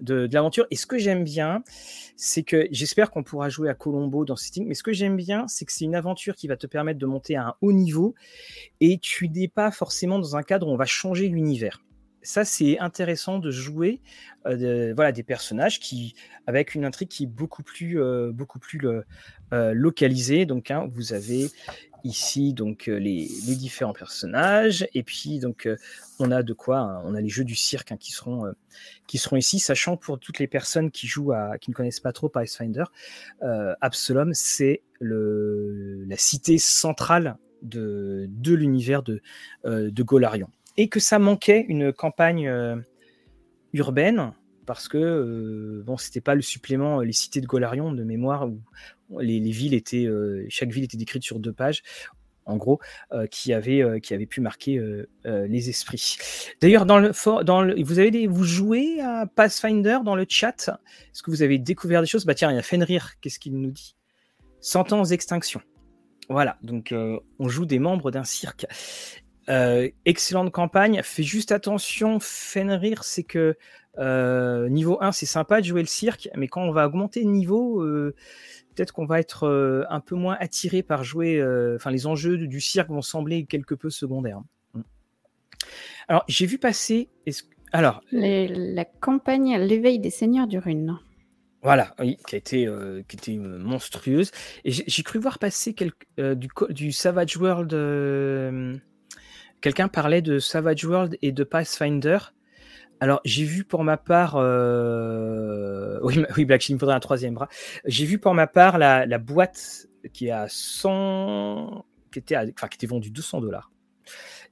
de, 0.00 0.28
l'aventure. 0.32 0.66
Et 0.70 0.76
ce 0.76 0.86
que 0.86 0.98
j'aime 0.98 1.24
bien, 1.24 1.62
c'est 2.16 2.42
que 2.42 2.66
j'espère 2.70 3.10
qu'on 3.10 3.22
pourra 3.22 3.48
jouer 3.48 3.68
à 3.68 3.74
Colombo 3.74 4.24
dans 4.24 4.36
Setting, 4.36 4.66
mais 4.66 4.74
ce 4.74 4.82
que 4.82 4.92
j'aime 4.92 5.16
bien, 5.16 5.46
c'est 5.48 5.64
que 5.64 5.72
c'est 5.72 5.84
une 5.84 5.94
aventure 5.94 6.34
qui 6.34 6.48
va 6.48 6.56
te 6.56 6.66
permettre 6.66 6.98
de 6.98 7.06
monter 7.06 7.36
à 7.36 7.48
un 7.48 7.54
haut 7.60 7.72
niveau 7.72 8.14
et 8.80 8.98
tu 8.98 9.28
n'es 9.28 9.48
pas 9.48 9.70
forcément 9.70 10.18
dans 10.18 10.36
un 10.36 10.42
cadre 10.42 10.68
où 10.68 10.70
on 10.70 10.76
va 10.76 10.86
changer 10.86 11.28
l'univers. 11.28 11.80
Ça, 12.22 12.44
c'est 12.44 12.78
intéressant 12.78 13.38
de 13.38 13.50
jouer 13.50 14.00
euh, 14.46 14.92
voilà, 14.94 15.12
des 15.12 15.22
personnages 15.22 15.80
qui, 15.80 16.14
avec 16.46 16.74
une 16.74 16.84
intrigue 16.84 17.08
qui 17.08 17.24
est 17.24 17.26
beaucoup 17.26 17.62
plus, 17.62 18.00
euh, 18.00 18.32
beaucoup 18.32 18.58
plus 18.58 18.80
euh, 19.52 19.72
localisée. 19.74 20.46
Donc, 20.46 20.70
hein, 20.70 20.88
vous 20.92 21.12
avez 21.12 21.50
ici 22.04 22.52
donc 22.52 22.88
euh, 22.88 22.96
les, 22.96 23.28
différents 23.56 23.92
personnages 23.92 24.86
et 24.94 25.02
puis 25.02 25.38
donc 25.38 25.66
euh, 25.66 25.76
on 26.18 26.30
a 26.30 26.42
de 26.42 26.52
quoi 26.52 26.78
hein, 26.78 27.02
on 27.04 27.14
a 27.14 27.20
les 27.20 27.28
jeux 27.28 27.44
du 27.44 27.54
cirque 27.54 27.92
hein, 27.92 27.96
qui 27.96 28.12
seront 28.12 28.46
euh, 28.46 28.52
qui 29.06 29.18
seront 29.18 29.36
ici 29.36 29.58
sachant 29.58 29.96
pour 29.96 30.18
toutes 30.18 30.38
les 30.38 30.46
personnes 30.46 30.90
qui 30.90 31.06
jouent 31.06 31.32
à 31.32 31.58
qui 31.58 31.70
ne 31.70 31.74
connaissent 31.74 32.00
pas 32.00 32.12
trop 32.12 32.28
Pathfinder 32.28 32.84
Absalom 33.80 34.32
c'est 34.34 34.82
le 35.00 36.04
la 36.06 36.16
cité 36.16 36.58
centrale 36.58 37.36
de, 37.62 38.26
de 38.28 38.54
l'univers 38.54 39.02
de 39.02 39.20
de 39.64 40.02
Golarion 40.02 40.48
et 40.76 40.88
que 40.88 41.00
ça 41.00 41.18
manquait 41.18 41.64
une 41.68 41.92
campagne 41.92 42.82
urbaine 43.72 44.32
parce 44.66 44.88
que 44.88 45.82
bon 45.84 45.96
c'était 45.96 46.20
pas 46.20 46.34
le 46.34 46.42
supplément 46.42 47.00
les 47.00 47.12
cités 47.12 47.40
de 47.40 47.46
Golarion 47.46 47.92
de 47.92 48.04
mémoire 48.04 48.48
où 48.48 48.60
les, 49.20 49.40
villes 49.50 49.74
étaient, 49.74 50.04
euh, 50.04 50.46
chaque 50.48 50.70
ville 50.70 50.84
était 50.84 50.96
décrite 50.96 51.22
sur 51.22 51.38
deux 51.38 51.52
pages 51.52 51.82
en 52.44 52.56
gros, 52.56 52.80
euh, 53.12 53.28
qui, 53.28 53.52
avait, 53.52 53.82
euh, 53.82 54.00
qui 54.00 54.14
avait 54.14 54.26
pu 54.26 54.40
marquer 54.40 54.80
les 55.24 55.68
esprits. 55.68 56.16
D'ailleurs, 56.60 56.86
dans 56.86 56.98
le, 56.98 57.12
dans 57.44 57.62
le, 57.62 57.80
vous, 57.84 58.00
avez 58.00 58.26
vous 58.26 58.42
jouez 58.42 59.00
à 59.00 59.26
Pathfinder 59.26 59.98
dans 60.04 60.16
le 60.16 60.26
chat? 60.28 60.68
Est-ce 60.68 61.22
que 61.22 61.30
vous 61.30 61.42
avez 61.42 61.58
découvert 61.58 62.00
des 62.00 62.08
choses? 62.08 62.24
Bah 62.24 62.34
tiens, 62.34 62.50
il 62.50 62.56
y 62.56 62.58
a 62.58 62.62
Fenrir, 62.62 63.12
qu'est-ce 63.20 63.38
qu'il 63.38 63.56
nous 63.56 63.70
dit? 63.70 63.94
Sentence 64.60 65.12
extinction. 65.12 65.60
Voilà, 66.28 66.58
donc 66.62 66.92
on 67.38 67.48
joue 67.48 67.66
des 67.66 67.78
membres 67.78 68.10
d'un 68.10 68.24
cirque. 68.24 68.66
Excellente 69.48 70.52
campagne. 70.52 71.00
Fais 71.02 71.22
juste 71.22 71.52
attention, 71.52 72.18
Fenrir, 72.20 73.04
c'est 73.04 73.24
que 73.24 73.56
niveau 74.68 74.98
1, 75.00 75.12
c'est 75.12 75.26
sympa 75.26 75.60
de 75.60 75.66
jouer 75.66 75.80
le 75.80 75.86
cirque, 75.86 76.28
mais 76.36 76.48
quand 76.48 76.62
on 76.62 76.72
va 76.72 76.86
augmenter 76.86 77.22
le 77.22 77.30
niveau, 77.30 77.82
peut-être 78.74 78.92
qu'on 78.92 79.06
va 79.06 79.20
être 79.20 79.44
euh, 79.44 79.84
un 79.90 80.00
peu 80.00 80.14
moins 80.14 80.36
attiré 80.40 80.82
par 80.82 81.04
jouer. 81.04 81.38
Euh, 81.38 81.76
enfin, 81.76 81.90
les 81.90 82.06
enjeux 82.06 82.36
du 82.38 82.60
cirque 82.60 82.90
vont 82.90 83.02
sembler 83.02 83.44
quelque 83.44 83.74
peu 83.74 83.90
secondaires. 83.90 84.42
Mm. 84.74 84.80
Alors, 86.08 86.24
j'ai 86.28 86.46
vu 86.46 86.58
passer. 86.58 87.08
Alors, 87.72 88.00
la 88.10 88.84
campagne 88.84 89.56
L'éveil 89.58 89.98
des 89.98 90.10
seigneurs 90.10 90.46
du 90.46 90.58
Rune. 90.58 90.98
Voilà, 91.62 91.94
oui, 92.00 92.18
qui 92.26 92.34
a 92.34 92.38
été, 92.38 92.66
euh, 92.66 93.02
qui 93.06 93.16
était 93.16 93.36
monstrueuse. 93.36 94.32
Et 94.64 94.72
j'ai 94.72 95.02
cru 95.04 95.20
voir 95.20 95.38
passer 95.38 95.74
du, 96.18 96.48
du, 96.70 96.92
Savage 96.92 97.36
World. 97.36 97.72
Quelqu'un 99.62 99.86
parlait 99.86 100.22
de 100.22 100.40
Savage 100.40 100.84
World 100.84 101.16
et 101.22 101.30
de 101.30 101.44
Pathfinder. 101.44 102.18
Alors, 102.98 103.20
j'ai 103.24 103.44
vu 103.44 103.62
pour 103.62 103.84
ma 103.84 103.96
part, 103.96 104.34
euh, 104.36 106.00
oui, 106.36 106.44
Black 106.44 106.68
il 106.68 106.74
me 106.74 106.78
faudrait 106.80 106.96
un 106.96 107.00
troisième 107.00 107.34
bras. 107.34 107.48
J'ai 107.84 108.04
vu 108.04 108.18
pour 108.18 108.34
ma 108.34 108.48
part 108.48 108.76
la, 108.76 109.18
boîte 109.18 109.86
qui 110.12 110.32
a 110.32 110.46
100, 110.48 111.86
qui 112.12 112.18
était, 112.18 112.36
enfin, 112.36 112.66
qui 112.66 112.74
était 112.74 112.88
vendue 112.88 113.12
200 113.12 113.40
dollars. 113.40 113.70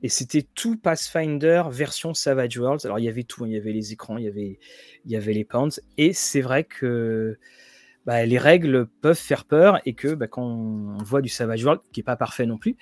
Et 0.05 0.09
c'était 0.09 0.47
tout 0.55 0.77
Pathfinder 0.79 1.65
version 1.71 2.15
Savage 2.15 2.57
Worlds. 2.57 2.85
Alors, 2.85 3.01
il 3.01 3.05
y 3.05 3.09
avait 3.09 3.25
tout, 3.25 3.43
hein. 3.43 3.49
il 3.49 3.55
y 3.55 3.57
avait 3.57 3.73
les 3.73 3.93
écrans, 3.93 4.17
il 4.17 4.25
y 4.25 5.17
avait, 5.17 5.33
les 5.33 5.45
pounds. 5.45 5.83
Et 5.99 6.13
c'est 6.13 6.41
vrai 6.41 6.63
que 6.63 7.37
bah, 8.07 8.25
les 8.25 8.39
règles 8.39 8.87
peuvent 8.87 9.19
faire 9.19 9.45
peur 9.45 9.81
et 9.87 9.95
que 9.95 10.15
bah, 10.15 10.29
quand 10.29 10.45
on 10.45 11.03
voit 11.03 11.21
du 11.21 11.29
Savage 11.29 11.65
World, 11.65 11.83
qui 11.93 11.99
n'est 11.99 12.05
pas 12.05 12.17
parfait 12.17 12.47
non 12.47 12.59
plus, 12.59 12.77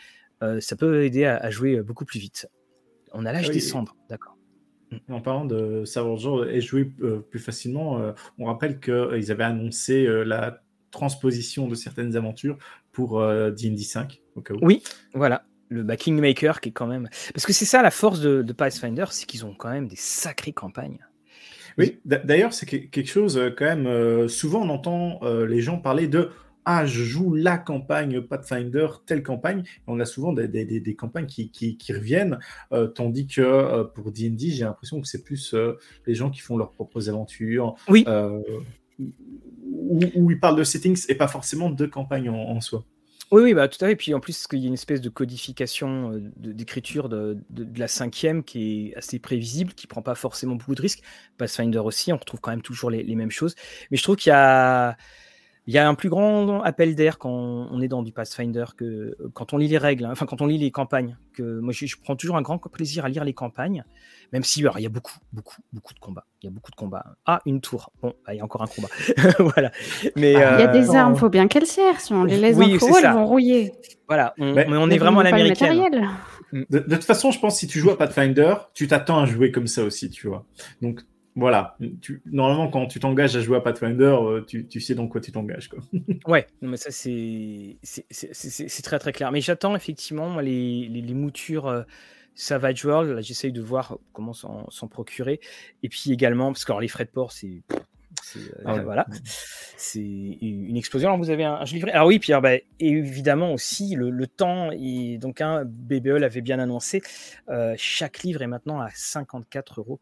ça 0.60 0.76
peut 0.76 1.04
aider 1.04 1.24
à, 1.24 1.50
jouer 1.50 1.80
beaucoup 1.82 2.04
plus 2.04 2.20
vite. 2.20 2.48
On 3.12 3.24
a 3.26 3.32
l'âge 3.32 3.50
des 3.50 3.60
cendres, 3.60 3.96
d'accord. 4.08 4.38
En 5.10 5.20
parlant 5.20 5.44
de 5.44 5.84
savoir 5.84 6.16
genre 6.16 6.46
et 6.46 6.60
jouer 6.60 6.90
euh, 7.02 7.18
plus 7.18 7.38
facilement, 7.38 8.00
euh, 8.00 8.12
on 8.38 8.46
rappelle 8.46 8.80
qu'ils 8.80 9.30
avaient 9.30 9.44
annoncé 9.44 10.06
euh, 10.06 10.24
la 10.24 10.62
transposition 10.90 11.68
de 11.68 11.74
certaines 11.74 12.16
aventures 12.16 12.56
pour 12.92 13.20
D&D 13.20 13.76
5. 13.76 14.20
Oui, 14.62 14.82
voilà. 15.12 15.44
Le 15.68 15.82
bah, 15.82 15.98
Kingmaker 15.98 16.60
qui 16.60 16.70
est 16.70 16.72
quand 16.72 16.86
même... 16.86 17.08
Parce 17.34 17.44
que 17.44 17.52
c'est 17.52 17.66
ça 17.66 17.82
la 17.82 17.90
force 17.90 18.20
de, 18.20 18.42
de 18.42 18.52
Pathfinder, 18.54 19.04
c'est 19.10 19.26
qu'ils 19.26 19.44
ont 19.44 19.54
quand 19.54 19.68
même 19.68 19.86
des 19.86 19.96
sacrées 19.96 20.54
campagnes. 20.54 20.98
Oui, 21.76 22.00
d'ailleurs, 22.06 22.54
c'est 22.54 22.66
quelque 22.66 23.06
chose 23.06 23.38
quand 23.56 23.66
même... 23.66 24.28
souvent, 24.28 24.62
on 24.62 24.70
entend 24.70 25.20
les 25.44 25.60
gens 25.60 25.78
parler 25.78 26.08
de 26.08 26.30
ah, 26.70 26.84
je 26.84 27.02
joue 27.02 27.32
la 27.32 27.56
campagne 27.56 28.20
Pathfinder, 28.20 28.88
telle 29.06 29.22
campagne. 29.22 29.62
On 29.86 30.00
a 30.00 30.04
souvent 30.04 30.34
des, 30.34 30.94
campagnes 30.98 31.24
qui, 31.24 31.78
reviennent, 31.88 32.38
euh, 32.72 32.88
tandis 32.88 33.26
que 33.26 33.40
euh, 33.40 33.84
pour 33.84 34.12
D&D, 34.12 34.50
j'ai 34.50 34.64
l'impression 34.64 35.00
que 35.00 35.08
c'est 35.08 35.22
plus 35.22 35.54
euh, 35.54 35.78
les 36.06 36.14
gens 36.14 36.28
qui 36.28 36.40
font 36.40 36.58
leurs 36.58 36.72
propres 36.72 37.08
aventures. 37.08 37.74
Oui. 37.88 38.04
Où, 38.98 40.30
ils 40.30 40.38
parlent 40.38 40.58
de 40.58 40.64
settings 40.64 41.06
et 41.08 41.14
pas 41.14 41.26
forcément 41.26 41.70
de 41.70 41.86
campagne 41.86 42.28
en, 42.28 42.60
soi. 42.60 42.84
Oui, 43.30 43.40
oui, 43.44 43.54
bah, 43.54 43.68
tout 43.68 43.82
à 43.82 43.88
fait. 43.88 43.96
Puis 43.96 44.12
en 44.12 44.20
plus, 44.20 44.46
il 44.52 44.58
y 44.58 44.64
a 44.64 44.68
une 44.68 44.74
espèce 44.74 45.00
de 45.00 45.08
codification 45.08 46.20
d'écriture 46.36 47.08
de, 47.08 47.38
la 47.78 47.88
cinquième 47.88 48.44
qui 48.44 48.90
est 48.90 48.96
assez 48.96 49.18
prévisible, 49.18 49.72
qui 49.72 49.86
prend 49.86 50.02
pas 50.02 50.14
forcément 50.14 50.56
beaucoup 50.56 50.74
de 50.74 50.82
risques. 50.82 51.00
Pathfinder 51.38 51.78
aussi, 51.78 52.12
on 52.12 52.18
retrouve 52.18 52.40
quand 52.40 52.50
même 52.50 52.60
toujours 52.60 52.90
les 52.90 53.14
mêmes 53.14 53.30
choses. 53.30 53.54
Mais 53.90 53.96
je 53.96 54.02
trouve 54.02 54.16
qu'il 54.16 54.28
y 54.28 54.34
a 54.34 54.98
il 55.68 55.74
y 55.74 55.76
a 55.76 55.86
un 55.86 55.94
plus 55.94 56.08
grand 56.08 56.62
appel 56.62 56.94
d'air 56.94 57.18
quand 57.18 57.30
on 57.30 57.82
est 57.82 57.88
dans 57.88 58.02
du 58.02 58.10
Pathfinder 58.10 58.64
que 58.74 58.84
euh, 58.84 59.30
quand 59.34 59.52
on 59.52 59.58
lit 59.58 59.68
les 59.68 59.76
règles, 59.76 60.06
hein, 60.06 60.10
enfin 60.12 60.24
quand 60.24 60.40
on 60.40 60.46
lit 60.46 60.56
les 60.56 60.70
campagnes. 60.70 61.18
Que 61.34 61.60
moi, 61.60 61.74
je, 61.74 61.94
prends 62.02 62.16
toujours 62.16 62.38
un 62.38 62.42
grand 62.42 62.56
plaisir 62.58 63.04
à 63.04 63.10
lire 63.10 63.22
les 63.22 63.34
campagnes, 63.34 63.84
même 64.32 64.42
si 64.42 64.60
il 64.60 64.82
y 64.82 64.86
a 64.86 64.88
beaucoup, 64.88 65.18
beaucoup, 65.30 65.56
beaucoup 65.74 65.92
de 65.92 65.98
combats. 65.98 66.24
Il 66.42 66.46
y 66.46 66.48
a 66.48 66.50
beaucoup 66.50 66.70
de 66.70 66.76
combats. 66.76 67.04
Ah, 67.26 67.42
une 67.44 67.60
tour. 67.60 67.92
Bon, 68.00 68.14
bah, 68.26 68.32
il 68.32 68.38
y 68.38 68.40
a 68.40 68.44
encore 68.44 68.62
un 68.62 68.66
combat. 68.66 68.88
voilà. 69.38 69.70
Mais 70.16 70.36
ah, 70.36 70.56
il 70.58 70.60
y 70.60 70.64
a 70.64 70.68
des 70.68 70.88
euh, 70.88 70.94
armes, 70.94 71.12
il 71.14 71.18
faut 71.18 71.28
bien 71.28 71.46
qu'elles 71.48 71.66
servent. 71.66 72.00
Si 72.00 72.14
on 72.14 72.24
les 72.24 72.38
laisse 72.38 72.56
oui, 72.56 72.78
en 72.80 72.96
elles 72.96 73.12
vont 73.12 73.26
rouiller. 73.26 73.72
Voilà. 74.08 74.32
mais, 74.38 74.66
on 74.70 74.88
est 74.88 74.96
vraiment 74.96 75.20
à 75.20 75.24
l'américaine. 75.24 76.08
De, 76.50 76.64
de, 76.78 76.94
toute 76.94 77.04
façon, 77.04 77.30
je 77.30 77.38
pense 77.40 77.54
que 77.54 77.60
si 77.60 77.66
tu 77.66 77.78
joues 77.78 77.90
à 77.90 77.98
Pathfinder, 77.98 78.54
tu 78.72 78.88
t'attends 78.88 79.18
à 79.18 79.26
jouer 79.26 79.52
comme 79.52 79.66
ça 79.66 79.84
aussi, 79.84 80.08
tu 80.08 80.28
vois. 80.28 80.46
Donc 80.80 81.02
voilà. 81.38 81.76
normalement, 82.26 82.68
quand 82.68 82.86
tu 82.86 82.98
t'engages 82.98 83.36
à 83.36 83.40
jouer 83.40 83.56
à 83.56 83.60
Pathfinder, 83.60 84.16
euh, 84.20 84.40
tu, 84.44 84.80
sais 84.80 84.94
dans 84.96 85.06
quoi 85.06 85.20
tu 85.20 85.30
t'engages. 85.30 85.70
ouais, 86.26 86.46
mais 86.60 86.76
ça, 86.76 86.90
c'est 86.90 87.78
très 88.82 88.98
très 88.98 89.12
clair. 89.12 89.30
Mais 89.30 89.40
j'attends 89.40 89.76
effectivement 89.76 90.40
les, 90.40 91.14
moutures 91.14 91.68
euh, 91.68 91.82
Savage 92.34 92.84
World. 92.84 93.20
J'essaye 93.22 93.52
de 93.52 93.60
voir 93.60 93.98
comment 94.12 94.32
s'en 94.32 94.88
procurer. 94.88 95.38
Et 95.84 95.88
puis 95.88 96.10
également, 96.10 96.52
parce 96.52 96.64
que 96.64 96.72
les 96.80 96.88
frais 96.88 97.04
de 97.04 97.10
port, 97.10 97.30
c'est 97.30 97.62
Ah 98.64 98.82
voilà, 98.82 99.06
c'est 99.76 100.00
une 100.00 100.76
explosion. 100.76 101.08
Alors 101.08 101.18
vous 101.18 101.30
avez 101.30 101.44
un, 101.44 101.64
jeu 101.64 101.78
Alors 101.92 102.08
oui, 102.08 102.18
Pierre, 102.18 102.40
bah, 102.40 102.56
évidemment 102.78 103.52
aussi 103.52 103.94
le, 103.94 104.26
temps. 104.26 104.70
Et 104.72 105.18
donc 105.18 105.40
un 105.40 105.64
BBE 105.64 106.18
l'avait 106.18 106.40
bien 106.40 106.58
annoncé. 106.58 107.02
chaque 107.76 108.22
livre 108.22 108.42
est 108.42 108.46
maintenant 108.46 108.80
à 108.80 108.88
54,90 108.88 109.78
euros. 109.78 110.00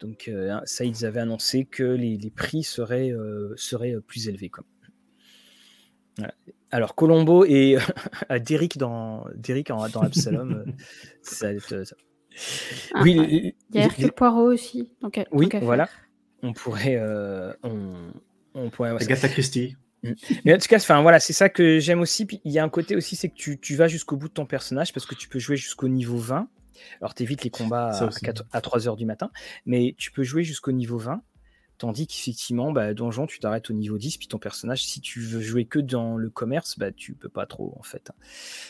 Donc 0.00 0.30
ça, 0.64 0.84
ils 0.84 1.04
avaient 1.04 1.20
annoncé 1.20 1.64
que 1.64 1.82
les, 1.82 2.32
prix 2.34 2.62
seraient, 2.62 3.12
seraient 3.56 3.96
plus 4.06 4.28
élevés. 4.28 4.50
Alors 6.70 6.94
Colombo 6.94 7.44
et 7.44 7.78
Derrick 8.40 8.78
dans 8.78 9.24
Derrick 9.34 9.68
dans 9.68 10.02
Absalom, 10.02 10.64
ça, 11.22 11.58
ça, 11.58 11.94
ah, 12.94 13.02
oui, 13.02 13.54
il 13.70 13.76
y 13.76 13.78
a 13.78 13.84
Hercule 13.84 14.12
Poirot 14.12 14.52
aussi. 14.52 14.92
Donc, 15.00 15.20
oui, 15.32 15.48
voilà. 15.60 15.88
On 16.42 16.52
pourrait, 16.52 16.96
euh, 16.96 17.52
on, 17.62 18.12
on, 18.54 18.70
pourrait. 18.70 18.90
Agatha 18.90 19.28
Christie. 19.28 19.76
Mm. 20.02 20.12
Mais 20.44 20.54
en 20.54 20.58
tout 20.58 20.68
cas, 20.68 20.76
enfin 20.76 21.02
voilà, 21.02 21.20
c'est 21.20 21.32
ça 21.32 21.48
que 21.48 21.78
j'aime 21.78 22.00
aussi. 22.00 22.26
Puis 22.26 22.40
il 22.44 22.52
y 22.52 22.58
a 22.58 22.64
un 22.64 22.68
côté 22.68 22.96
aussi, 22.96 23.16
c'est 23.16 23.28
que 23.28 23.34
tu, 23.34 23.58
tu 23.58 23.76
vas 23.76 23.88
jusqu'au 23.88 24.16
bout 24.16 24.28
de 24.28 24.34
ton 24.34 24.46
personnage 24.46 24.92
parce 24.92 25.06
que 25.06 25.14
tu 25.14 25.28
peux 25.28 25.38
jouer 25.38 25.56
jusqu'au 25.56 25.88
niveau 25.88 26.16
20. 26.16 26.48
Alors 27.00 27.14
tu 27.14 27.22
évites 27.22 27.44
les 27.44 27.50
combats 27.50 27.90
à, 27.90 28.08
à 28.52 28.60
3 28.60 28.88
heures 28.88 28.96
du 28.96 29.04
matin, 29.04 29.30
mais 29.66 29.94
tu 29.98 30.10
peux 30.12 30.22
jouer 30.22 30.44
jusqu'au 30.44 30.72
niveau 30.72 30.96
20 30.96 31.22
Tandis 31.80 32.06
qu'effectivement, 32.06 32.72
bah, 32.72 32.92
donjon, 32.92 33.26
tu 33.26 33.38
t'arrêtes 33.38 33.70
au 33.70 33.72
niveau 33.72 33.96
10, 33.96 34.18
puis 34.18 34.28
ton 34.28 34.36
personnage, 34.36 34.84
si 34.84 35.00
tu 35.00 35.18
veux 35.18 35.40
jouer 35.40 35.64
que 35.64 35.78
dans 35.78 36.18
le 36.18 36.28
commerce, 36.28 36.78
bah, 36.78 36.92
tu 36.92 37.14
peux 37.14 37.30
pas 37.30 37.46
trop, 37.46 37.74
en 37.78 37.82
fait. 37.82 38.12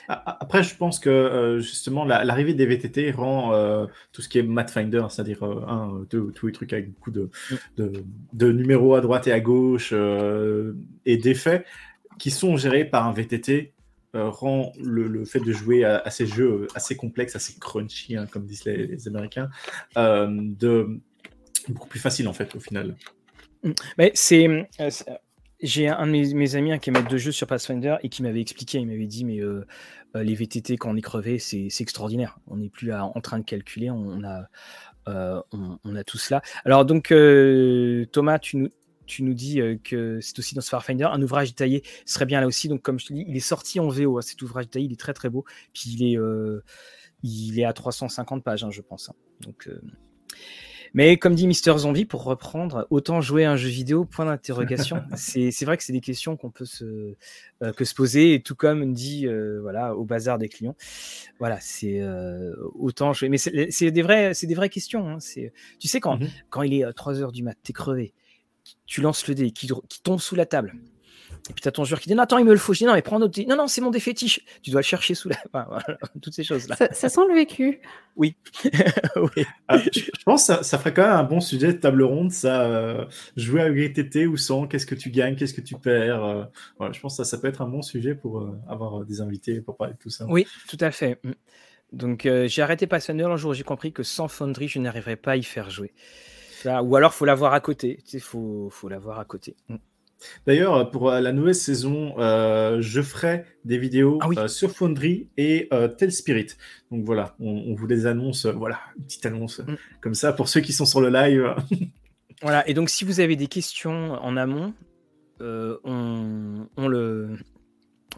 Après, 0.07 0.63
je 0.63 0.77
pense 0.77 1.01
que 1.01 1.11
euh, 1.11 1.59
justement, 1.59 2.05
l'arrivée 2.05 2.55
des 2.55 2.67
VTT 2.67 3.11
rend 3.11 3.53
euh, 3.53 3.87
tout 4.13 4.23
ce 4.23 4.29
qui 4.29 4.39
est 4.39 4.45
Matfinder, 4.45 5.07
c'est-à-dire 5.11 5.43
euh, 5.43 5.61
un, 5.67 6.07
deux, 6.09 6.31
tous 6.31 6.47
les 6.47 6.53
trucs 6.53 6.73
avec 6.73 6.93
beaucoup 6.93 7.11
de, 7.11 7.31
mm. 7.79 7.89
de, 8.33 8.53
numéros 8.53 8.95
à 8.95 9.01
droite 9.01 9.27
et 9.27 9.33
à 9.33 9.41
gauche 9.41 9.93
et 11.05 11.17
d'effets 11.17 11.65
qui 12.21 12.31
sont 12.31 12.57
gérés 12.57 12.85
par 12.85 13.09
un 13.09 13.13
VTT, 13.13 13.73
rend 14.15 14.71
le, 14.81 15.25
fait 15.25 15.41
de 15.41 15.53
jouer 15.53 15.85
à, 15.85 16.09
ces 16.11 16.29
jeux 16.29 16.69
assez 16.77 16.95
complexes, 16.95 17.35
assez 17.35 17.59
crunchy, 17.59 18.17
hein, 18.17 18.27
comme 18.31 18.47
disent 18.47 18.67
les, 18.67 18.87
les 18.87 19.09
Américains, 19.09 19.51
de 19.97 21.01
beaucoup 21.69 21.89
plus 21.89 22.01
facile 22.01 22.29
en 22.29 22.33
fait 22.33 22.55
au 22.55 22.61
final. 22.61 22.97
Mm. 23.63 23.73
Mais 23.99 24.13
c'est, 24.15 24.47
euh, 24.49 24.91
j'ai 25.61 25.89
un 25.89 26.07
de 26.07 26.13
mes, 26.13 26.55
amis 26.55 26.79
qui 26.81 26.91
est 26.91 26.93
maître 26.93 27.09
de 27.09 27.19
jeu 27.19 27.33
sur 27.33 27.47
Pathfinder 27.47 27.97
et 28.03 28.09
qui 28.09 28.23
m'avait 28.23 28.41
expliqué, 28.41 28.79
il 28.79 28.87
m'avait 28.87 29.07
dit 29.07 29.25
mais 29.25 29.41
euh, 29.41 29.67
euh, 30.17 30.23
les 30.23 30.35
VTT 30.35 30.77
quand 30.77 30.91
on 30.91 30.97
est 30.97 31.03
crevé 31.03 31.39
c'est, 31.39 31.69
extraordinaire. 31.81 32.39
On 32.47 32.57
n'est 32.57 32.71
plus 32.71 32.93
en 32.93 33.21
train 33.21 33.39
de 33.39 33.45
calculer, 33.45 33.91
on 33.91 34.25
a 34.25 34.47
on, 35.07 35.97
a 35.97 36.05
tout 36.05 36.19
cela. 36.19 36.41
Alors 36.65 36.85
donc 36.85 37.13
Thomas, 38.13 38.39
tu 38.39 38.57
nous 38.57 38.69
tu 39.07 39.25
nous 39.25 39.35
dis 39.35 39.61
que 39.83 40.21
c'est 40.21 40.39
aussi 40.39 40.55
dans 40.55 40.61
ce 40.61 40.71
Pathfinder 40.71 41.09
un 41.11 41.21
ouvrage 41.21 41.49
détaillé 41.49 41.83
serait 42.07 42.27
bien 42.27 42.41
là 42.41 42.47
aussi. 42.47 42.69
Donc 42.69 42.81
comme 42.83 43.01
je 43.01 43.07
te 43.07 43.13
dis, 43.13 43.25
il 43.27 43.37
est 43.37 43.41
sorti 43.41 43.81
en 43.81 43.89
VO. 43.89 44.19
Hein, 44.19 44.23
cet 44.23 44.41
ouvrage 44.43 44.67
détaillé, 44.67 44.87
il 44.87 44.93
est 44.93 45.01
très 45.01 45.15
très 45.15 45.31
beau. 45.31 45.45
Puis 45.75 45.91
il 45.99 46.15
est 46.15 46.19
il 47.23 47.59
est 47.59 47.65
à 47.65 47.73
350 47.73 48.45
pages, 48.45 48.63
hein, 48.63 48.71
je 48.71 48.83
pense. 48.83 49.11
Hein. 49.11 49.15
Donc 49.41 49.69
mais 50.95 51.17
comme 51.17 51.35
dit 51.35 51.47
Mister 51.47 51.77
Zombie, 51.77 52.05
pour 52.05 52.25
reprendre, 52.25 52.87
autant 52.91 53.21
jouer 53.21 53.45
à 53.45 53.53
un 53.53 53.57
jeu 53.57 53.69
vidéo, 53.69 54.05
point 54.05 54.25
d'interrogation. 54.25 55.03
c'est 55.17 55.65
vrai 55.65 55.77
que 55.77 55.85
c'est 55.85 55.93
des 55.93 56.01
questions 56.01 56.37
qu'on 56.37 56.51
peut 56.51 56.65
se, 56.65 57.15
euh, 57.63 57.73
que 57.73 57.85
se 57.85 57.95
poser, 57.95 58.35
et 58.35 58.43
tout 58.43 58.55
comme 58.55 58.93
dit 58.93 59.27
euh, 59.27 59.61
voilà, 59.61 59.95
au 59.95 60.05
bazar 60.05 60.39
des 60.39 60.49
clients. 60.49 60.77
Voilà, 61.39 61.59
c'est 61.61 62.01
euh, 62.01 62.55
autant 62.75 63.13
jouer. 63.13 63.29
Mais 63.29 63.39
c'est 63.39 63.91
des, 63.91 64.03
vraies, 64.03 64.33
des 64.43 64.55
vraies 64.55 64.69
questions. 64.69 65.09
Hein. 65.09 65.19
Tu 65.79 65.89
sais, 65.89 66.01
quand, 66.01 66.19
mmh 66.19 66.29
quand 66.51 66.63
il 66.63 66.75
est 66.75 66.93
3 66.93 67.21
heures 67.21 67.33
du 67.33 67.43
mat, 67.43 67.57
t'es 67.63 67.73
crevé, 67.73 68.13
tu 68.87 69.01
lances 69.01 69.27
le 69.29 69.35
dé, 69.35 69.51
qui, 69.51 69.69
qui 69.89 70.03
tombe 70.03 70.21
sous 70.21 70.35
la 70.35 70.47
table 70.47 70.75
et 71.49 71.53
puis 71.53 71.63
t'as 71.63 71.71
ton 71.71 71.85
joueur 71.85 72.01
qui 72.01 72.09
dit 72.09 72.15
non, 72.15 72.23
attends, 72.23 72.39
il 72.39 72.45
me 72.45 72.53
le 72.53 72.59
faut. 72.59 72.73
Je 72.73 72.81
dis 72.81 72.85
non, 72.85 72.93
mais 72.93 73.03
prends 73.03 73.17
un 73.17 73.23
autre. 73.23 73.41
Non, 73.49 73.57
non, 73.57 73.67
c'est 73.67 73.81
mon 73.81 73.91
défétiche. 73.91 74.41
Tu 74.63 74.71
dois 74.71 74.81
le 74.81 74.85
chercher 74.85 75.15
sous 75.15 75.29
la. 75.29 75.37
toutes 76.23 76.35
ces 76.35 76.45
choses-là. 76.45 76.77
Ça, 76.93 77.09
sent 77.09 77.21
le 77.29 77.35
vécu. 77.35 77.81
Oui. 78.17 78.37
oui. 79.17 79.45
Ah, 79.69 79.79
je, 79.79 80.11
pense 80.25 80.47
que 80.47 80.63
ça, 80.63 80.79
ferait 80.79 80.93
quand 80.93 81.03
même 81.03 81.13
un 81.13 81.25
bon 81.25 81.41
sujet 81.41 81.69
de 81.69 81.79
table 81.79 82.03
ronde, 82.03 82.33
ça. 82.33 82.63
Euh, 82.63 83.05
jouer 83.37 83.63
à 83.63 83.71
VTT 83.71 84.27
ou 84.27 84.37
sans, 84.37 84.67
qu'est-ce 84.67 84.87
que 84.87 84.95
tu 84.95 85.11
gagnes, 85.11 85.37
qu'est-ce 85.37 85.55
que 85.55 85.61
tu 85.61 85.77
perds. 85.77 86.25
Euh, 86.25 86.45
voilà, 86.79 86.93
je 86.93 87.01
pense 87.01 87.17
que 87.17 87.25
ça, 87.25 87.31
ça 87.31 87.39
peut 87.39 87.49
être 87.49 87.63
un 87.63 87.69
bon 87.69 87.83
sujet 87.83 88.15
pour 88.15 88.41
euh, 88.41 88.59
avoir 88.69 89.05
des 89.05 89.21
invités 89.21 89.61
pour 89.61 89.77
parler 89.77 89.95
de 89.95 89.99
tout 89.99 90.11
ça. 90.11 90.27
Oui, 90.29 90.47
tout 90.69 90.79
à 90.81 90.91
fait. 90.91 91.19
Mm. 91.25 91.33
Donc 91.93 92.29
j'ai 92.47 92.63
arrêté 92.63 92.87
Passionner 92.87 93.25
un 93.25 93.37
jour 93.37 93.51
où 93.51 93.55
j'ai 93.55 93.65
compris 93.65 93.93
que 93.93 94.05
sans 94.05 94.29
Foundry, 94.29 94.69
je 94.69 94.79
n'arriverais 94.79 95.17
pas 95.17 95.33
à 95.33 95.37
y 95.37 95.43
faire 95.43 95.71
jouer. 95.71 95.93
ou 96.65 96.95
alors, 96.95 97.13
faut 97.15 97.25
l'avoir 97.25 97.53
à 97.53 97.59
côté. 97.59 97.99
Il 98.13 98.21
faut, 98.21 98.69
faut 98.71 98.89
l'avoir 98.89 99.19
à 99.19 99.25
côté. 99.25 99.57
D'ailleurs, 100.47 100.91
pour 100.91 101.11
euh, 101.11 101.21
la 101.21 101.33
nouvelle 101.33 101.55
saison, 101.55 102.15
euh, 102.19 102.79
je 102.81 103.03
ferai 103.03 103.45
des 103.65 103.79
vidéos 103.79 104.19
ah 104.23 104.29
euh, 104.37 104.49
sur 104.49 104.71
Foundry 104.71 105.29
et 105.37 105.69
Tel 105.99 106.13
Spirit. 106.13 106.49
Donc 106.91 107.05
voilà, 107.05 107.35
on, 107.41 107.75
vous 107.75 107.87
les 107.87 108.07
annonce, 108.07 108.47
voilà, 108.47 108.81
une 108.99 109.05
petite 109.05 109.27
annonce 109.27 109.61
mm. 109.61 109.77
comme 110.01 110.15
ça 110.15 110.33
pour 110.33 110.49
ceux 110.49 110.61
qui 110.61 110.73
sont 110.73 110.87
sur 110.87 111.01
le 111.01 111.09
live. 111.09 111.55
voilà, 112.43 112.69
et 112.69 112.75
donc 112.75 112.91
si 112.91 113.05
vous 113.05 113.21
avez 113.21 113.37
des 113.37 113.47
questions 113.47 114.13
en 114.15 114.37
amont, 114.37 114.75
on, 115.41 116.89
le, 116.89 117.31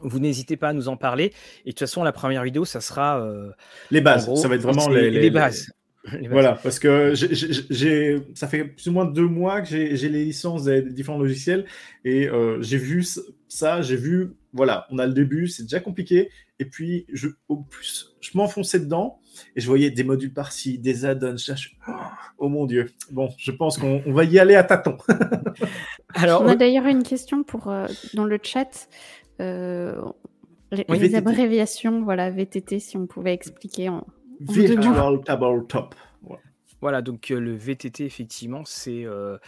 vous 0.01 0.19
n'hésitez 0.19 0.57
pas 0.57 0.71
à 0.71 0.73
nous 0.73 0.89
en 0.89 0.97
parler. 0.97 1.33
Et 1.65 1.69
de 1.69 1.71
toute 1.71 1.81
façon, 1.81 2.03
la 2.03 2.13
première 2.13 2.43
vidéo, 2.43 2.65
ça 2.65 2.81
sera. 2.81 3.25
les 3.91 4.01
bases, 4.01 4.33
ça 4.41 4.49
va 4.49 4.55
être 4.57 4.63
vraiment 4.63 4.89
les, 4.89 5.11
les, 5.11 5.31
bases. 5.31 5.71
Voilà, 6.31 6.55
parce 6.55 6.79
que 6.79 7.15
j'ai, 7.15 8.19
ça 8.35 8.49
fait 8.49 8.65
plus 8.65 8.89
ou 8.89 8.93
moins 8.93 9.05
deux 9.05 9.27
mois 9.27 9.61
que 9.61 9.69
j'ai 9.69 10.09
les 10.09 10.25
licences 10.25 10.65
des 10.65 10.83
différents 10.83 11.19
logiciels 11.19 11.65
et 12.05 12.29
euh, 12.29 12.61
j'ai 12.61 12.79
vu 12.79 13.05
ça, 13.49 13.83
j'ai 13.83 13.97
vu, 13.97 14.35
voilà, 14.53 14.87
on 14.91 14.99
a 14.99 15.07
le 15.07 15.13
début, 15.13 15.47
c'est 15.47 15.63
déjà 15.63 15.79
compliqué. 15.79 16.31
Et 16.59 16.65
puis, 16.65 17.07
je, 17.13 17.29
au 17.49 17.59
plus, 17.59 18.15
je 18.21 18.31
m'enfonçais 18.35 18.81
dedans 18.81 19.21
et 19.57 19.61
je 19.61 19.67
voyais 19.67 19.91
des 19.91 20.05
modules 20.05 20.33
par-ci, 20.33 20.79
des 20.79 21.05
add-ons. 21.05 21.37
Oh 22.39 22.49
mon 22.49 22.67
Dieu. 22.67 22.91
Bon, 23.11 23.29
je 23.37 23.51
pense 23.51 23.79
qu'on 23.79 24.01
va 24.07 24.25
y 24.25 24.39
aller 24.39 24.55
à 24.55 24.65
tâtons. 24.65 24.97
Alors, 26.15 26.43
on 26.43 26.49
a 26.49 26.57
d'ailleurs 26.57 26.87
une 26.87 27.03
question 27.03 27.43
pour, 27.43 27.69
euh, 27.69 27.87
dans 28.15 28.25
le 28.25 28.39
chat. 28.43 28.89
Euh, 29.41 30.01
les, 30.71 31.15
abréviations, 31.15 32.03
voilà, 32.03 32.31
VTT, 32.31 32.81
si 32.81 32.97
on 32.97 33.07
pouvait 33.07 33.35
expliquer 33.35 33.89
en, 33.89 34.07
Virtual 34.49 35.23
Tabletop. 35.25 35.95
Voilà, 36.83 37.01
donc 37.01 37.31
euh, 37.31 37.39
le 37.39 37.55
VTT, 37.55 38.05
effectivement, 38.05 38.65
c'est 38.65 39.05
euh, 39.05 39.39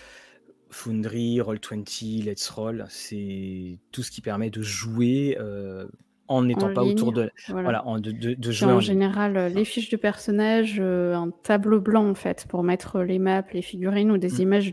Foundry, 0.70 1.40
Roll20, 1.40 2.24
Let's 2.24 2.48
Roll. 2.48 2.86
C'est 2.88 3.78
tout 3.90 4.04
ce 4.04 4.12
qui 4.12 4.20
permet 4.20 4.50
de 4.50 4.62
jouer 4.62 5.36
euh, 5.40 5.88
en 6.28 6.44
n'étant 6.44 6.72
pas 6.72 6.84
autour 6.84 7.12
de. 7.12 7.30
Voilà, 7.48 7.84
en, 7.86 7.98
de, 7.98 8.12
de, 8.12 8.52
jouer. 8.52 8.72
En, 8.72 8.78
général, 8.78 9.52
les 9.52 9.64
fiches 9.64 9.90
de 9.90 9.96
personnages, 9.96 10.80
un 10.80 11.30
tableau 11.42 11.80
blanc, 11.80 12.08
en 12.08 12.14
fait, 12.14 12.46
pour 12.48 12.62
mettre 12.62 13.00
les 13.00 13.18
maps, 13.18 13.42
les 13.52 13.62
figurines 13.62 14.12
ou 14.12 14.16
des 14.16 14.34
mm. 14.34 14.40
images 14.40 14.72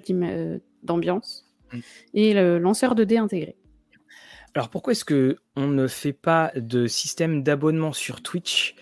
d'ambiance. 0.84 1.52
Mm. 1.74 1.80
Et 2.14 2.34
le 2.36 2.60
lanceur 2.60 2.94
de 2.94 3.04
dés 3.04 3.18
intégré. 3.18 3.58
Alors 4.54 4.70
pourquoi 4.70 4.92
est-ce 4.92 5.06
que 5.06 5.38
on 5.56 5.68
ne 5.68 5.88
fait 5.88 6.14
pas 6.14 6.52
de 6.56 6.86
système 6.86 7.42
d'abonnement 7.42 7.94
sur 7.94 8.22
Twitch 8.22 8.76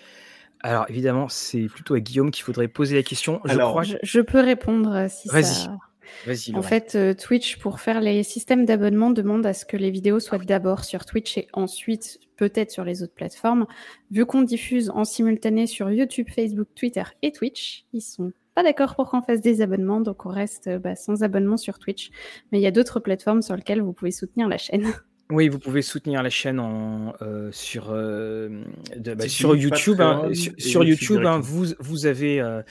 alors 0.62 0.86
évidemment, 0.90 1.30
c'est 1.30 1.68
plutôt 1.68 1.94
à 1.94 2.00
Guillaume 2.00 2.32
qu'il 2.32 2.44
faudrait 2.44 2.68
poser 2.68 2.96
la 2.96 3.04
question. 3.04 3.42
Je, 3.46 3.58
crois... 3.58 3.84
je, 3.84 4.20
peux 4.20 4.42
répondre 4.42 4.94
euh, 4.94 5.08
si 5.10 5.30
ça. 5.30 5.78
Vas-y. 6.26 6.56
En 6.56 6.62
fait, 6.62 6.96
euh, 6.96 7.14
Twitch, 7.14 7.58
pour 7.58 7.80
faire 7.80 8.02
les 8.02 8.24
systèmes 8.24 8.66
d'abonnement, 8.66 9.12
demande 9.12 9.46
à 9.46 9.54
ce 9.54 9.66
que 9.66 9.78
les 9.78 9.92
vidéos 9.92 10.20
soient 10.20 10.40
d'abord 10.40 10.84
sur 10.84 11.06
Twitch 11.06 11.38
et 11.38 11.48
ensuite 11.54 12.20
peut-être 12.36 12.72
sur 12.72 12.84
les 12.84 13.04
autres 13.04 13.14
plateformes. 13.14 13.68
Vu 14.12 14.26
qu'on 14.26 14.42
diffuse 14.42 14.90
en 14.90 15.06
simultané 15.06 15.68
sur 15.68 15.90
YouTube, 15.92 16.28
Facebook, 16.34 16.68
Twitter 16.76 17.04
et 17.22 17.32
Twitch, 17.32 17.86
ils 17.94 18.02
sont 18.02 18.32
pas 18.56 18.64
d'accord 18.64 18.96
pour 18.96 19.10
qu'on 19.10 19.22
fasse 19.22 19.42
des 19.42 19.62
abonnements, 19.62 20.02
donc 20.02 20.26
on 20.26 20.30
reste 20.30 20.68
euh, 20.68 20.80
bah, 20.80 20.96
sans 20.96 21.24
abonnement 21.24 21.58
sur 21.58 21.80
Twitch. 21.80 22.10
Mais 22.52 22.60
il 22.60 22.62
y 22.62 22.68
a 22.68 22.72
d'autres 22.72 23.00
plateformes 23.00 23.42
sur 23.42 23.56
lesquelles 23.56 23.82
vous 23.82 23.94
pouvez 23.94 24.12
soutenir 24.12 24.48
la 24.48 24.58
chaîne. 24.58 24.92
Oui, 25.32 25.48
vous 25.48 25.60
pouvez 25.60 25.84
soutenir 25.84 26.24
la 26.24 26.32
chaîne 26.32 26.60
en, 26.60 27.14
euh, 27.22 27.52
sur, 27.52 27.90
euh, 27.92 28.64
bah, 28.98 29.30
sur 29.30 29.56
YouTube. 29.56 30.02
Hein, 30.02 30.32
sur, 30.58 30.84
YouTube, 30.84 31.24
hein, 31.24 31.40
vous, 31.40 31.68
vous 31.80 32.08
avez, 32.08 32.42
euh, 32.42 32.64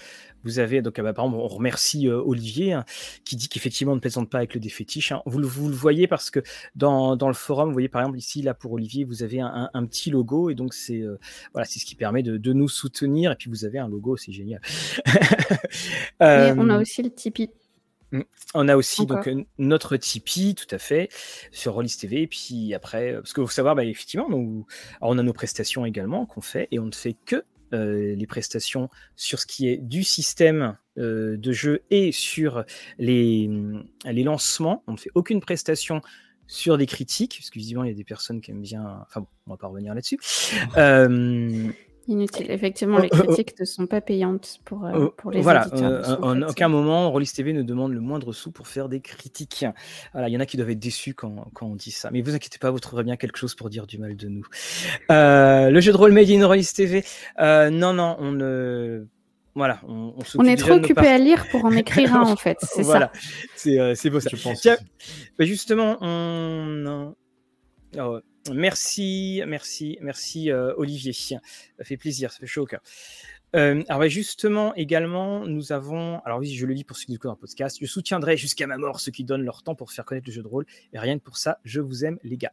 vous 0.43 0.59
avez 0.59 0.83
donc 0.83 1.01
bah, 1.01 1.13
par 1.13 1.27
exemple, 1.27 1.41
on 1.41 1.47
remercie 1.47 2.09
Olivier 2.09 2.73
hein, 2.73 2.85
qui 3.25 3.37
dit 3.37 3.49
qu'effectivement 3.49 3.93
on 3.93 3.97
ne 3.97 4.01
plaisante 4.01 4.29
pas 4.29 4.39
avec 4.39 4.55
le 4.55 4.61
défétiche. 4.61 5.13
Vous, 5.25 5.41
vous, 5.41 5.69
le 5.69 5.75
voyez 5.75 6.09
parce 6.09 6.31
que 6.31 6.41
dans, 6.75 7.15
dans, 7.15 7.29
le 7.29 7.35
forum, 7.35 7.69
vous 7.69 7.75
voyez 7.75 7.89
par 7.89 8.03
exemple 8.03 8.19
ici 8.19 8.43
là 8.43 8.55
pour 8.55 8.73
Olivier, 8.73 9.05
vous 9.05 9.23
avez 9.23 9.39
un, 9.39 9.71
un, 9.73 9.87
petit 9.87 10.11
logo 10.11 10.51
et 10.51 10.57
donc 10.57 10.75
c'est 10.75 11.05
voilà, 11.53 11.65
c'est 11.65 11.79
ce 11.79 11.85
qui 11.85 11.95
permet 11.95 12.25
de, 12.25 12.39
de, 12.39 12.53
nous 12.53 12.69
soutenir 12.69 13.31
et 13.31 13.37
puis 13.37 13.51
vous 13.51 13.67
avez 13.67 13.79
un 13.79 13.87
logo, 13.87 14.17
c'est 14.17 14.33
génial. 14.33 14.61
et 16.21 16.53
on 16.57 16.69
a 16.71 16.81
aussi 16.81 17.05
le 17.05 17.11
Tipeee. 17.11 17.51
Mmh. 18.13 18.23
On 18.55 18.69
a 18.69 18.77
aussi 18.77 19.07
donc 19.07 19.29
notre 19.59 19.97
Tipeee, 19.97 20.55
tout 20.55 20.73
à 20.75 20.79
fait, 20.79 21.09
sur 21.53 21.75
Rollis 21.75 21.97
TV. 22.01 22.23
Et 22.23 22.27
puis 22.27 22.75
après, 22.75 23.15
parce 23.15 23.33
que 23.33 23.41
vous 23.41 23.49
savoir, 23.49 23.75
bah, 23.75 23.85
effectivement, 23.85 24.29
nous, 24.29 24.67
on 25.01 25.19
a 25.19 25.23
nos 25.23 25.33
prestations 25.33 25.85
également 25.85 26.27
qu'on 26.27 26.41
fait 26.41 26.69
et 26.71 26.79
on 26.79 26.87
ne 26.87 26.95
fait 26.95 27.17
que 27.27 27.45
les 27.71 28.27
prestations 28.27 28.89
sur 29.15 29.39
ce 29.39 29.47
qui 29.47 29.69
est 29.69 29.77
du 29.77 30.03
système 30.03 30.79
de 30.97 31.53
jeu 31.53 31.83
et 31.91 32.13
sur 32.13 32.65
les, 32.99 33.51
les 34.07 34.23
lancements. 34.23 34.83
On 34.87 34.93
ne 34.93 34.97
fait 34.97 35.11
aucune 35.15 35.41
prestation 35.41 36.01
sur 36.49 36.79
des 36.79 36.87
critiques, 36.87 37.37
parce 37.39 37.51
que 37.51 37.59
visiblement 37.59 37.85
il 37.85 37.91
y 37.91 37.93
a 37.93 37.97
des 37.97 38.05
personnes 38.05 38.41
qui 38.41 38.51
aiment 38.51 38.63
bien. 38.63 39.01
Enfin 39.03 39.21
bon, 39.21 39.29
on 39.47 39.51
va 39.51 39.57
pas 39.59 39.69
revenir 39.69 39.95
là-dessus. 39.95 40.19
Euh, 40.77 41.71
Inutile. 42.09 42.51
Effectivement, 42.51 42.99
les 42.99 43.09
euh, 43.13 43.17
euh, 43.19 43.23
critiques 43.25 43.61
ne 43.61 43.65
sont 43.65 43.87
pas 43.87 44.01
payantes 44.01 44.61
pour, 44.65 44.89
pour 45.17 45.31
les 45.31 45.41
voilà, 45.41 45.67
en, 46.23 46.43
aucun 46.43 46.69
moment, 46.69 47.11
Rollis 47.11 47.31
TV 47.35 47.53
ne 47.53 47.63
demande 47.63 47.93
le 47.93 48.01
moindre 48.01 48.33
sou 48.33 48.51
pour 48.51 48.67
faire 48.67 48.89
des 48.89 49.01
critiques. 49.01 49.65
Voilà, 50.13 50.29
il 50.29 50.33
y 50.33 50.37
en 50.37 50.41
a 50.41 50.47
qui 50.47 50.57
doivent 50.57 50.71
être 50.71 50.79
déçus 50.79 51.15
quand, 51.15 51.47
quand, 51.53 51.67
on 51.67 51.77
dit 51.77 51.91
ça. 51.91 52.11
Mais 52.11 52.23
vous 52.23 52.35
inquiétez 52.35 52.59
pas, 52.59 52.71
vous 52.71 52.81
trouverez 52.81 53.05
bien 53.05 53.17
quelque 53.17 53.37
chose 53.37 53.55
pour 53.55 53.69
dire 53.69 53.87
du 53.87 53.99
mal 53.99 54.17
de 54.17 54.29
nous. 54.29 54.45
le 55.11 55.81
jeu 55.81 55.93
de 55.93 55.97
rôle 55.97 56.13
Made 56.13 56.31
in 56.31 56.47
Rollis 56.47 56.73
TV. 56.75 57.05
non, 57.39 57.93
non, 57.93 58.17
on 58.19 58.33
ne 58.33 59.07
voilà, 59.59 59.81
on, 59.89 60.15
on, 60.37 60.45
est 60.45 60.55
trop 60.55 60.75
occupé 60.75 61.09
à 61.09 61.19
lire 61.19 61.45
pour 61.51 61.65
en 61.65 61.73
écrire 61.73 62.15
un 62.15 62.23
en 62.23 62.37
fait. 62.37 62.59
C'est 62.61 62.83
voilà. 62.83 63.11
ça. 63.57 63.71
Euh, 63.71 63.95
c'est 63.97 64.09
beau 64.09 64.21
ça. 64.21 64.31
Je 64.33 64.41
pense 64.41 64.65
bah, 64.65 65.45
justement, 65.45 65.99
on. 66.01 67.13
Oh, 67.99 68.21
merci, 68.53 69.43
merci, 69.47 69.99
merci 70.01 70.51
euh, 70.51 70.75
Olivier. 70.77 71.13
Ça 71.13 71.39
fait 71.83 71.97
plaisir, 71.97 72.33
ça 72.33 72.39
fait 72.39 72.47
chaud 72.47 72.63
au 72.63 72.67
cœur. 72.67 72.81
Euh, 73.57 73.83
alors 73.89 74.07
justement, 74.09 74.75
également, 74.75 75.47
nous 75.47 75.73
avons, 75.73 76.21
alors 76.21 76.39
oui, 76.39 76.55
je 76.55 76.67
le 76.67 76.75
dis 76.75 76.85
pour 76.85 76.97
ceux 76.97 77.07
qui 77.07 77.15
écoutent 77.15 77.31
un 77.31 77.37
podcast, 77.37 77.79
je 77.81 77.87
soutiendrai 77.87 78.37
jusqu'à 78.37 78.67
ma 78.67 78.77
mort 78.77 79.01
ceux 79.01 79.11
qui 79.11 79.25
donnent 79.25 79.45
leur 79.45 79.63
temps 79.63 79.75
pour 79.75 79.91
faire 79.91 80.05
connaître 80.05 80.29
le 80.29 80.33
jeu 80.33 80.43
de 80.43 80.49
rôle, 80.49 80.67
et 80.93 80.99
rien 80.99 81.19
que 81.19 81.25
pour 81.25 81.39
ça, 81.39 81.59
je 81.65 81.81
vous 81.81 82.05
aime 82.05 82.19
les 82.23 82.37
gars. 82.37 82.53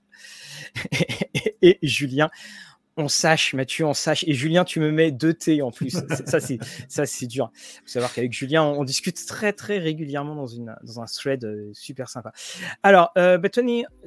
et 1.62 1.80
Julien, 1.84 2.30
on 2.98 3.08
sache, 3.08 3.54
Mathieu, 3.54 3.86
on 3.86 3.94
sache. 3.94 4.24
Et 4.28 4.34
Julien, 4.34 4.64
tu 4.64 4.80
me 4.80 4.92
mets 4.92 5.12
deux 5.12 5.34
T 5.34 5.62
en 5.62 5.72
plus. 5.72 5.98
ça, 6.26 6.40
c'est 6.40 6.60
ça, 6.88 7.06
c'est 7.06 7.28
dur. 7.28 7.52
Faut 7.54 7.88
savoir 7.88 8.14
qu'avec 8.14 8.32
Julien, 8.32 8.64
on, 8.64 8.84
discute 8.84 9.26
très 9.26 9.52
très 9.52 9.78
régulièrement 9.80 10.36
dans 10.36 10.48
une 10.48 10.76
dans 10.84 11.02
un 11.02 11.06
thread 11.06 11.44
euh, 11.44 11.72
super 11.74 12.10
sympa. 12.10 12.32
Alors, 12.84 13.12
euh, 13.18 13.38
bah, 13.38 13.50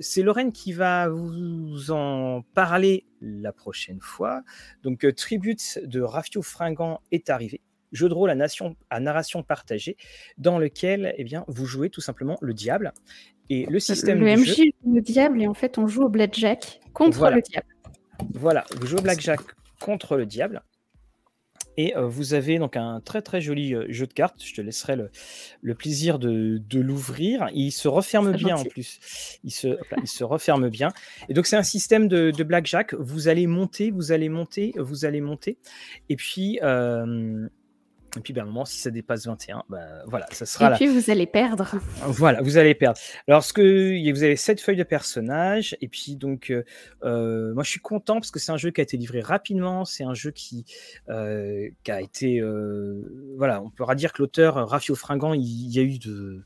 c'est 0.01 0.23
Lorraine 0.23 0.53
qui 0.53 0.73
va 0.73 1.09
vous 1.09 1.91
en 1.91 2.43
parler 2.55 3.07
la 3.21 3.53
prochaine 3.53 4.01
fois. 4.01 4.43
Donc, 4.83 5.05
euh, 5.05 5.13
Tribute 5.13 5.81
de 5.85 6.01
Rafio 6.01 6.43
Fringant 6.43 7.01
est 7.11 7.31
arrivé. 7.31 7.61
Jeu 7.93 8.09
de 8.09 8.15
rôle 8.15 8.31
à, 8.31 8.35
nation, 8.35 8.77
à 8.91 9.01
narration 9.01 9.43
partagée, 9.43 9.97
dans 10.37 10.59
lequel 10.59 11.15
eh 11.17 11.25
bien, 11.25 11.45
vous 11.49 11.65
jouez 11.65 11.89
tout 11.89 12.03
simplement 12.03 12.37
le 12.41 12.53
diable. 12.53 12.93
Et 13.51 13.67
le 13.67 13.81
système. 13.81 14.21
Le 14.21 14.37
MJ 14.37 14.61
le 14.87 15.01
diable, 15.01 15.43
et 15.43 15.47
en 15.47 15.55
fait, 15.55 15.79
on 15.79 15.87
joue 15.87 16.03
au 16.03 16.09
blackjack 16.09 16.81
contre 16.93 17.31
le 17.31 17.41
diable. 17.41 17.67
Voilà, 18.35 18.65
vous 18.77 18.87
jouez 18.87 19.01
au 19.01 19.03
blackjack 19.03 19.41
contre 19.81 20.17
le 20.17 20.27
diable. 20.27 20.63
Et 21.79 21.97
euh, 21.97 22.09
vous 22.09 22.35
avez 22.35 22.59
donc 22.59 22.77
un 22.77 23.01
très 23.01 23.23
très 23.23 23.41
joli 23.41 23.73
euh, 23.73 23.87
jeu 23.89 24.07
de 24.07 24.13
cartes. 24.13 24.43
Je 24.45 24.53
te 24.53 24.61
laisserai 24.61 24.97
le, 24.97 25.75
plaisir 25.77 26.19
de, 26.19 26.61
l'ouvrir. 26.75 27.49
Il 27.55 27.71
se 27.71 27.87
referme 27.87 28.33
bien 28.33 28.57
en 28.57 28.65
plus. 28.65 28.99
Il 29.45 29.53
se, 29.53 29.79
il 30.03 30.09
se 30.09 30.25
referme 30.25 30.69
bien. 30.71 30.89
Et 31.29 31.35
donc 31.35 31.47
c'est 31.47 31.57
un 31.57 31.63
système 31.63 32.09
de, 32.09 32.33
blackjack. 32.43 32.95
Vous 32.95 33.29
allez 33.29 33.47
monter, 33.47 33.93
vous 33.93 34.11
allez 34.11 34.29
monter, 34.29 34.75
vous 34.77 35.05
allez 35.05 35.21
monter. 35.21 35.57
Et 36.09 36.17
puis 36.17 36.59
euh, 36.65 37.49
et 38.17 38.21
puis, 38.21 38.33
ben, 38.33 38.41
à 38.41 38.45
un 38.45 38.47
moment, 38.47 38.65
si 38.65 38.79
ça 38.79 38.91
dépasse 38.91 39.27
21, 39.27 39.65
ben, 39.69 39.87
voilà, 40.07 40.27
ça 40.33 40.47
sera. 40.47 40.73
Et 40.73 40.77
puis, 40.77 40.87
vous 40.87 41.11
allez 41.11 41.27
perdre. 41.27 41.75
Voilà, 42.07 42.41
vous 42.41 42.57
allez 42.57 42.75
perdre. 42.75 42.99
Alors, 43.27 43.45
ce 43.45 43.53
que 43.53 44.13
vous 44.13 44.23
avez 44.23 44.37
sept 44.37 44.61
feuilles 44.61 44.77
de 44.77 44.83
personnages. 44.83 45.77
Et 45.83 45.89
puis, 45.89 46.17
donc, 46.17 46.51
euh, 46.51 46.65
euh, 47.05 47.53
moi, 47.53 47.63
je 47.65 47.71
suis 47.71 47.81
content 47.81 48.15
parce 48.15 48.31
que 48.31 48.39
c'est 48.39 48.51
un 48.51 48.57
jeu 48.57 48.71
qui 48.71 48.81
a 48.81 48.85
été 48.85 48.97
livré 48.97 49.21
rapidement. 49.21 49.85
C'est 49.85 50.05
un 50.05 50.15
jeu 50.15 50.31
qui, 50.31 50.65
euh, 51.11 51.69
qui 51.85 51.91
a 51.91 52.01
été. 52.01 52.43
voilà, 53.37 53.61
on 53.61 53.69
pourra 53.71 53.95
dire 53.95 54.13
que 54.13 54.23
l'auteur, 54.23 54.55
Rafio 54.69 54.95
Fringant, 54.95 55.35
il, 55.35 55.71
y 55.71 55.79
a 55.79 55.83
eu 55.83 55.99
de. 55.99 56.43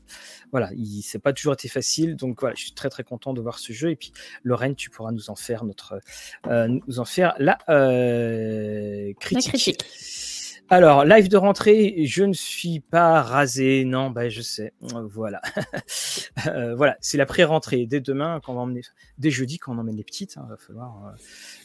Voilà, 0.51 0.69
il 0.75 1.01
c'est 1.01 1.19
pas 1.19 1.31
toujours 1.31 1.53
été 1.53 1.69
facile. 1.69 2.17
Donc, 2.17 2.41
voilà, 2.41 2.55
je 2.55 2.63
suis 2.63 2.73
très, 2.73 2.89
très 2.89 3.03
content 3.03 3.33
de 3.33 3.41
voir 3.41 3.57
ce 3.57 3.71
jeu. 3.71 3.89
Et 3.89 3.95
puis, 3.95 4.11
Lorraine, 4.43 4.75
tu 4.75 4.89
pourras 4.89 5.13
nous 5.13 5.29
en 5.29 5.35
faire 5.35 5.63
notre. 5.63 5.99
nous 6.45 6.99
en 6.99 7.05
faire 7.05 7.35
la 7.39 7.57
critique. 9.19 9.45
La 9.45 9.59
critique. 9.59 10.32
Alors, 10.69 11.03
live 11.03 11.27
de 11.27 11.37
rentrée, 11.37 12.05
je 12.05 12.23
ne 12.23 12.33
suis 12.33 12.79
pas 12.79 13.21
rasé. 13.21 13.83
Non, 13.85 14.09
bah, 14.09 14.29
je 14.29 14.41
sais. 14.41 14.73
Voilà. 14.81 15.41
Euh, 16.47 16.75
voilà, 16.75 16.97
c'est 16.99 17.17
la 17.17 17.25
pré-rentrée. 17.25 17.85
Dès 17.85 18.01
demain, 18.01 18.41
quand 18.43 18.53
on 18.53 18.55
va 18.55 18.61
emmener, 18.61 18.81
dès 19.17 19.29
jeudi, 19.29 19.59
quand 19.59 19.73
on 19.73 19.77
emmène 19.77 19.95
les 19.95 20.03
petites, 20.03 20.37
hein, 20.37 20.45
va, 20.49 20.57
falloir, 20.57 21.13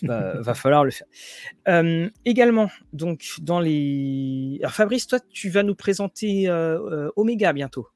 euh, 0.05 0.41
va, 0.41 0.55
falloir 0.55 0.85
le 0.85 0.91
faire. 0.91 1.07
Euh, 1.69 2.09
également, 2.25 2.71
donc, 2.93 3.37
dans 3.41 3.59
les. 3.59 4.59
Alors, 4.61 4.73
Fabrice, 4.73 5.07
toi, 5.07 5.19
tu 5.31 5.49
vas 5.49 5.63
nous 5.63 5.75
présenter 5.75 6.49
Omega 7.17 7.53
bientôt. 7.53 7.89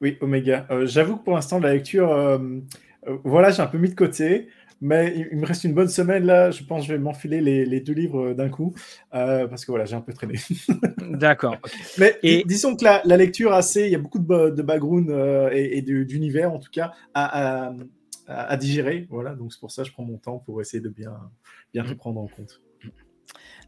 Oui, 0.00 0.18
Omega. 0.20 0.66
J'avoue 0.82 1.16
que 1.16 1.24
pour 1.24 1.34
l'instant, 1.34 1.58
la 1.58 1.72
lecture, 1.72 2.40
voilà, 3.24 3.50
j'ai 3.50 3.62
un 3.62 3.66
peu 3.66 3.78
mis 3.78 3.88
de 3.88 3.94
côté. 3.94 4.48
Mais 4.84 5.28
il 5.30 5.38
me 5.38 5.46
reste 5.46 5.62
une 5.62 5.74
bonne 5.74 5.88
semaine 5.88 6.24
là. 6.24 6.50
Je 6.50 6.64
pense 6.64 6.82
que 6.82 6.88
je 6.88 6.94
vais 6.94 6.98
m'enfiler 6.98 7.40
les, 7.40 7.80
deux 7.80 7.92
livres 7.92 8.30
euh, 8.30 8.34
d'un 8.34 8.48
coup 8.48 8.74
euh, 9.14 9.46
parce 9.46 9.64
que 9.64 9.70
voilà, 9.70 9.84
j'ai 9.84 9.94
un 9.94 10.00
peu 10.00 10.12
traîné. 10.12 10.34
D'accord. 11.10 11.56
Mais 11.98 12.18
et... 12.24 12.42
disons 12.44 12.74
que 12.74 12.84
la, 12.84 13.16
lecture 13.16 13.52
assez, 13.52 13.86
il 13.86 13.92
y 13.92 13.94
a 13.94 13.98
beaucoup 13.98 14.18
de, 14.18 14.50
de 14.50 14.62
background 14.62 15.08
euh, 15.08 15.50
et, 15.52 15.82
d'univers 15.82 16.52
en 16.52 16.58
tout 16.58 16.70
cas 16.72 16.92
à, 17.14 17.72
digérer. 18.58 19.06
Voilà, 19.08 19.36
donc 19.36 19.52
c'est 19.52 19.60
pour 19.60 19.70
ça 19.70 19.82
que 19.82 19.88
je 19.88 19.92
prends 19.92 20.04
mon 20.04 20.18
temps 20.18 20.38
pour 20.38 20.60
essayer 20.60 20.82
de 20.82 20.88
bien, 20.88 21.14
bien 21.72 21.84
tout 21.84 21.94
prendre 21.94 22.20
en 22.20 22.26
compte. 22.26 22.60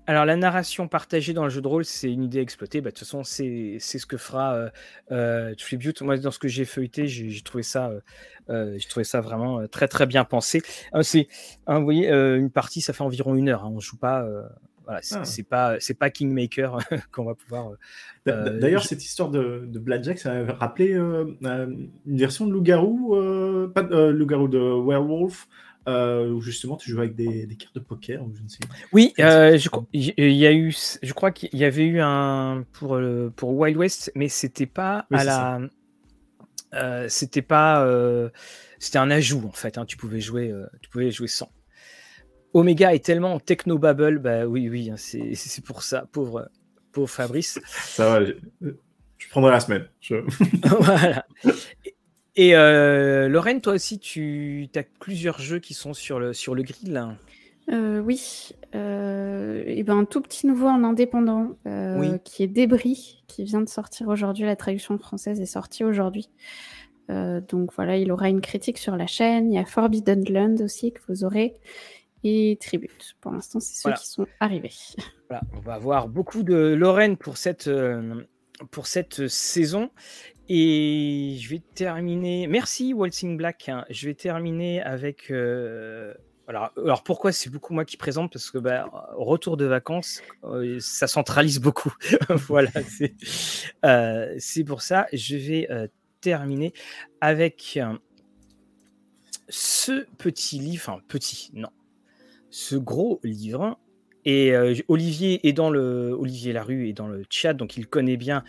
Alors, 0.07 0.27
la 0.27 0.37
narration 0.37 0.87
partagée 0.87 1.33
dans 1.33 1.45
le 1.45 1.51
jeu 1.51 1.63
de 1.63 1.69
rôle, 1.69 1.85
c'est 1.85 2.13
une 2.13 2.23
idée 2.23 2.41
exploitée. 2.41 2.81
Bah, 2.81 2.91
de 2.91 2.95
toute 2.95 3.07
façon, 3.07 3.25
c'est 3.25 3.79
ce 3.79 4.07
que 4.07 4.17
fera 4.17 4.55
euh, 4.55 4.71
euh, 5.13 5.55
Tribute. 5.55 6.03
Moi, 6.03 6.19
dans 6.19 6.31
ce 6.31 6.39
que 6.39 6.49
j'ai 6.49 6.67
feuilleté, 6.67 7.07
j'ai 7.07 7.41
trouvé, 7.41 7.63
ça, 7.63 7.91
euh, 8.51 8.79
trouvé 8.91 9.05
ça 9.05 9.21
vraiment 9.23 9.67
très, 9.67 9.89
très 9.89 10.07
bien 10.07 10.25
pensé. 10.25 10.63
c'est, 11.01 11.29
hein, 11.67 11.79
vous 11.79 11.85
voyez, 11.85 12.11
une 12.11 12.51
partie, 12.51 12.83
ça 12.83 12.93
fait 12.93 13.03
environ 13.03 13.35
une 13.35 13.49
heure. 13.49 13.65
Hein. 13.65 13.71
on 13.73 13.77
ne 13.77 13.81
joue 13.81 13.97
pas. 13.97 14.27
voilà, 14.85 15.01
ah. 15.13 15.25
c'est 15.25 15.43
pas, 15.43 15.79
pas 15.99 16.11
Kingmaker 16.11 16.79
qu'on 17.11 17.25
va 17.25 17.35
pouvoir. 17.35 17.71
D'ailleurs, 18.27 18.85
cette 18.85 19.05
histoire 19.05 19.31
de, 19.31 19.65
de 19.67 19.79
Blackjack, 19.79 20.19
ça 20.19 20.35
m'a 20.35 20.53
rappelé 20.53 20.93
une 20.93 21.89
version 22.07 22.47
de 22.47 22.53
Loup-Garou, 22.53 23.17
pas 23.75 23.83
Loup-Garou 23.83 24.49
de 24.49 24.59
Werewolf, 24.59 25.49
euh, 25.87 26.31
où 26.31 26.41
justement 26.41 26.77
tu 26.77 26.91
joues 26.91 26.99
avec 26.99 27.15
des, 27.15 27.47
cartes 27.59 27.75
de 27.75 27.81
poker 27.81 28.23
je 28.35 28.43
ne 28.43 28.49
sais 28.49 28.59
Oui, 28.93 29.13
euh, 29.19 29.59
je, 29.59 29.69
il 29.93 30.33
y 30.33 30.47
a 30.47 30.53
eu, 30.53 30.75
je 31.03 31.13
crois 31.13 31.31
qu'il 31.31 31.55
y 31.59 31.65
avait 31.65 31.85
eu 31.85 32.01
un 32.01 32.65
pour, 32.73 32.99
pour 33.37 33.51
Wild 33.55 33.77
West, 33.77 34.11
mais 34.15 34.29
c'était 34.29 34.67
pas 34.67 35.07
à 35.13 35.25
la. 35.25 35.61
Euh, 36.73 37.07
c'était 37.09 37.43
pas. 37.43 37.87
c'était 38.79 38.99
un 38.99 39.11
ajout 39.11 39.45
en 39.47 39.53
fait. 39.53 39.79
Hein, 39.79 39.85
tu, 39.85 39.97
pouvais 39.97 40.21
jouer, 40.21 40.53
tu 40.81 40.89
pouvais 40.91 41.11
jouer 41.11 41.29
sans. 41.29 41.51
Omega 42.55 42.95
est 42.95 43.05
tellement 43.05 43.41
techno 43.41 43.79
bubble, 43.79 44.21
bah 44.21 44.47
oui, 44.47 44.69
oui, 44.69 44.89
hein, 44.89 44.97
c'est 44.97 45.65
pour 45.65 45.83
ça, 45.83 46.07
pauvre, 46.13 46.49
pauvre 46.93 47.11
Fabrice. 47.11 47.61
Ça 47.67 48.09
va, 48.09 48.25
je, 48.25 48.35
je 49.25 49.29
prendrai 49.31 49.53
la 49.53 49.61
semaine. 49.61 49.89
voilà. 50.81 51.27
Et 52.37 52.57
euh, 52.57 53.29
Lorraine, 53.29 53.61
toi 53.61 53.75
aussi, 53.75 53.99
tu 53.99 54.69
as 54.75 54.83
plusieurs 54.99 55.39
jeux 55.41 55.61
qui 55.61 55.75
sont 55.75 55.95
sur 55.95 56.19
le, 56.19 56.33
sur 56.33 56.55
le 56.55 56.63
grill. 56.63 57.17
Euh, 57.71 58.01
oui, 58.01 58.51
euh, 58.75 59.63
et 59.67 59.83
ben 59.85 59.99
un 59.99 60.05
tout 60.05 60.21
petit 60.21 60.47
nouveau 60.47 60.67
en 60.67 60.85
indépendant 60.85 61.57
qui 62.25 62.43
est 62.43 62.49
Débris, 62.49 63.23
qui 63.29 63.45
vient 63.45 63.61
de 63.61 63.69
sortir 63.69 64.09
aujourd'hui. 64.09 64.45
La 64.45 64.57
traduction 64.57 64.99
française 64.99 65.41
est 65.41 65.47
sortie 65.47 65.85
aujourd'hui. 65.85 66.29
donc 67.09 67.73
voilà, 67.75 67.97
il 67.97 68.11
aura 68.11 68.29
une 68.29 68.41
critique 68.41 68.79
sur 68.79 68.97
la 68.97 69.07
chaîne. 69.07 69.53
Il 69.53 69.55
y 69.55 69.59
a 69.59 69.65
Forbidden 69.65 70.25
Land 70.29 70.57
aussi 70.65 70.93
que 70.93 71.01
vous 71.09 71.25
aurez 71.25 71.55
et 72.25 72.59
Tribute. 72.61 73.17
Pour 73.21 73.33
l'instant, 73.33 73.61
c'est 73.61 73.77
ceux 73.77 73.93
qui 73.93 74.09
sont 74.09 74.27
arrivés. 74.41 74.73
Voilà, 75.29 75.43
on 75.57 75.61
va 75.61 75.75
avoir 75.75 76.09
beaucoup 76.09 76.43
de 76.43 76.75
Lorraine 76.75 77.17
pour 77.17 77.37
cette, 77.37 77.69
pour 78.71 78.87
cette 78.87 79.29
saison. 79.29 79.91
Et 80.49 81.37
je 81.41 81.49
vais 81.49 81.63
terminer. 81.75 82.47
Merci 82.47 82.93
Waltzing 82.93 83.37
Black. 83.37 83.69
Hein. 83.69 83.85
Je 83.89 84.07
vais 84.07 84.15
terminer 84.15 84.83
avec. 84.83 85.31
Euh, 85.31 86.13
alors, 86.47 87.03
pourquoi 87.05 87.33
c'est 87.33 87.49
beaucoup 87.49 87.73
moi 87.73 87.87
qui 87.87 87.97
présente? 87.97 88.33
Parce 88.33 88.51
que 88.51 88.59
bah, 88.59 88.91
retour 89.17 89.57
de 89.57 89.65
vacances, 89.65 90.21
euh, 90.45 90.79
ça 90.81 91.07
centralise 91.07 91.61
beaucoup. 91.61 91.95
voilà, 92.29 92.71
euh, 93.87 94.35
c'est 94.39 94.65
pour 94.65 94.83
ça. 94.83 95.07
Je 95.15 95.37
vais 95.37 95.69
terminer 96.21 96.75
avec 97.23 97.79
ce 99.49 100.07
petit 100.19 100.59
livre, 100.59 100.83
enfin 100.87 101.01
petit, 101.09 101.51
non, 101.55 101.71
ce 102.51 102.77
gros 102.77 103.21
livre. 103.23 103.79
Et 104.25 104.55
Olivier 104.89 105.47
est 105.47 105.53
dans 105.53 105.71
le 105.71 106.17
Olivier 106.19 106.53
Larue 106.53 106.89
est 106.89 106.93
dans 106.93 107.09
le 107.09 107.25
chat, 107.29 107.53
donc 107.55 107.77
il 107.77 107.87
connaît 107.87 108.17
bien 108.17 108.43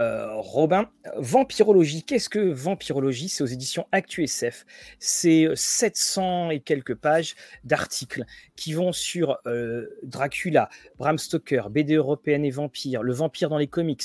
euh, 0.00 0.34
Robin, 0.36 0.88
Vampirologie. 1.16 2.02
Qu'est-ce 2.02 2.28
que 2.28 2.38
Vampirologie? 2.38 3.28
C'est 3.28 3.42
aux 3.42 3.46
éditions 3.46 3.86
ActuSF. 3.92 4.64
C'est 4.98 5.48
700 5.54 6.50
et 6.50 6.60
quelques 6.60 6.94
pages 6.94 7.34
d'articles 7.64 8.24
qui 8.56 8.72
vont 8.72 8.92
sur 8.92 9.38
euh, 9.46 9.86
Dracula, 10.02 10.70
Bram 10.98 11.18
Stoker, 11.18 11.70
BD 11.70 11.94
européenne 11.94 12.44
et 12.44 12.50
vampire, 12.50 13.02
le 13.02 13.12
vampire 13.12 13.50
dans 13.50 13.58
les 13.58 13.66
comics, 13.66 14.04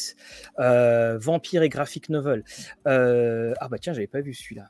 euh, 0.59 1.17
vampire 1.17 1.63
et 1.63 1.69
graphic 1.69 2.09
novel. 2.09 2.43
ah 2.85 3.67
bah 3.69 3.77
tiens, 3.79 3.93
j'avais 3.93 4.07
pas 4.07 4.21
vu 4.21 4.33
celui-là 4.33 4.69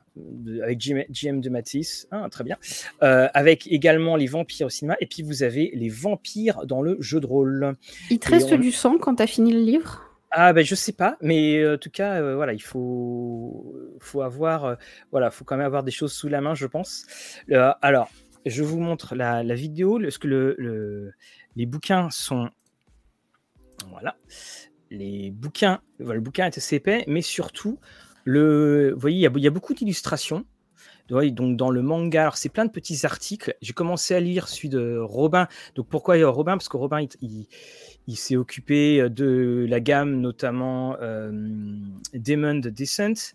avec 0.63 0.79
GM 0.79 1.41
de 1.41 1.49
Matisse, 1.49 2.07
ah, 2.11 2.27
très 2.31 2.43
bien. 2.43 2.57
avec 3.01 3.67
également 3.67 4.15
les 4.15 4.27
vampires 4.27 4.67
au 4.67 4.69
cinéma 4.69 4.95
et 4.99 5.07
puis 5.07 5.23
vous 5.23 5.43
avez 5.43 5.71
les 5.73 5.89
vampires 5.89 6.65
dans 6.65 6.81
le 6.81 6.97
jeu 7.01 7.19
de 7.19 7.25
rôle. 7.25 7.75
Il 8.09 8.19
te 8.19 8.29
reste 8.29 8.53
du 8.53 8.71
sang 8.71 8.97
quand 8.97 9.15
tu 9.15 9.23
as 9.23 9.27
fini 9.27 9.51
le 9.51 9.61
livre? 9.61 10.14
Ah 10.31 10.53
ben 10.53 10.65
je 10.65 10.75
sais 10.75 10.91
pas, 10.91 11.17
mais 11.21 11.57
euh, 11.59 11.75
en 11.75 11.77
tout 11.77 11.89
cas 11.89 12.21
euh, 12.21 12.35
voilà, 12.35 12.53
il 12.53 12.61
faut 12.61 13.73
faut 13.99 14.21
avoir 14.21 14.65
euh, 14.65 14.75
voilà, 15.11 15.31
faut 15.31 15.45
quand 15.45 15.57
même 15.57 15.65
avoir 15.65 15.83
des 15.83 15.91
choses 15.91 16.13
sous 16.13 16.27
la 16.27 16.41
main, 16.41 16.55
je 16.55 16.67
pense. 16.67 17.05
alors, 17.81 18.09
je 18.45 18.63
vous 18.63 18.79
montre 18.79 19.15
la, 19.15 19.43
vidéo, 19.55 19.99
ce 20.09 20.19
que 20.19 20.27
le, 20.27 21.13
les 21.55 21.65
bouquins 21.65 22.09
sont 22.09 22.49
voilà, 23.89 24.17
les 24.91 25.31
bouquins, 25.31 25.81
le 25.99 26.19
bouquin 26.19 26.45
est 26.47 26.57
assez 26.57 26.77
épais, 26.77 27.03
mais 27.07 27.21
surtout 27.21 27.79
le, 28.25 28.91
vous 28.93 28.99
voyez, 28.99 29.17
il 29.17 29.41
y 29.41 29.47
a, 29.47 29.51
beaucoup 29.51 29.73
d'illustrations. 29.73 30.45
Donc 31.07 31.55
dans 31.55 31.69
le 31.69 31.83
manga, 31.83 32.31
c'est 32.33 32.49
plein 32.49 32.65
de 32.65 32.71
petits 32.71 33.05
articles. 33.05 33.55
J'ai 33.61 33.73
commencé 33.73 34.15
à 34.15 34.19
lire 34.19 34.47
celui 34.47 34.69
de 34.69 34.97
Robin. 34.97 35.47
Donc 35.75 35.87
pourquoi 35.87 36.15
Robin? 36.27 36.57
Parce 36.57 36.67
que 36.67 36.77
Robin, 36.77 37.05
il 37.21 37.47
s'est 38.13 38.35
occupé 38.35 39.01
euh, 39.01 39.09
de 39.09 39.65
la 39.67 39.79
gamme, 39.79 40.19
notamment 40.19 40.95
euh, 41.01 41.31
Demon 42.13 42.55
Descent. 42.55 43.33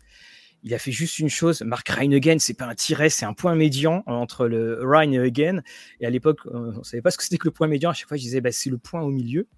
Il 0.62 0.74
a 0.74 0.78
fait 0.78 0.92
juste 0.92 1.18
une 1.18 1.30
chose, 1.30 1.62
Mark 1.62 1.88
Reinegen, 1.88 2.38
c'est 2.38 2.54
pas 2.54 2.66
un 2.66 2.74
tiret, 2.74 3.08
c'est 3.08 3.24
un 3.24 3.32
point 3.32 3.54
médian 3.54 4.02
entre 4.06 4.46
le 4.46 4.78
Reinegen. 4.82 5.62
Et 6.00 6.06
à 6.06 6.10
l'époque, 6.10 6.40
on 6.44 6.78
ne 6.78 6.82
savait 6.82 7.00
pas 7.00 7.10
ce 7.10 7.16
que 7.16 7.24
c'était 7.24 7.38
que 7.38 7.48
le 7.48 7.52
point 7.52 7.66
médian. 7.66 7.90
À 7.90 7.94
chaque 7.94 8.08
fois, 8.08 8.18
je 8.18 8.22
disais, 8.22 8.42
bah, 8.42 8.52
c'est 8.52 8.68
le 8.68 8.76
point 8.76 9.00
au 9.00 9.10
milieu. 9.10 9.48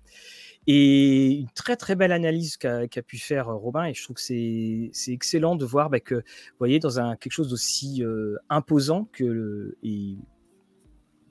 Et 0.68 1.40
une 1.40 1.50
très 1.56 1.74
très 1.74 1.96
belle 1.96 2.12
analyse 2.12 2.56
qu'a 2.56 2.86
pu 3.04 3.18
faire 3.18 3.48
euh, 3.48 3.54
Robin, 3.54 3.86
et 3.86 3.94
je 3.94 4.02
trouve 4.04 4.14
que 4.14 4.22
c'est 4.22 5.12
excellent 5.12 5.56
de 5.56 5.64
voir 5.64 5.90
bah, 5.90 5.98
que, 5.98 6.14
vous 6.14 6.58
voyez, 6.60 6.78
dans 6.78 7.00
un, 7.00 7.16
quelque 7.16 7.32
chose 7.32 7.50
d'aussi 7.50 8.04
imposant 8.48 9.08
que 9.12 9.24
le, 9.24 9.76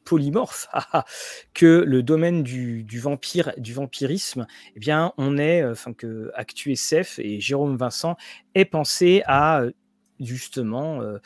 polymorphe 0.04 0.68
que 1.54 1.84
le 1.88 2.04
domaine 2.04 2.44
du, 2.44 2.86
vampire, 3.00 3.54
du 3.58 3.74
vampirisme, 3.74 4.48
eh 4.76 4.80
bien, 4.80 5.14
on 5.18 5.38
est, 5.38 5.62
euh, 5.62 5.72
enfin 5.72 5.94
que 5.94 6.32
ActuSF 6.36 7.20
et 7.20 7.40
Jérôme 7.40 7.78
Vincent 7.78 8.16
aient 8.56 8.66
pensé 8.66 9.24
à 9.26 9.62
euh, 9.62 9.72
justement 10.20 11.02
euh, 11.02 11.18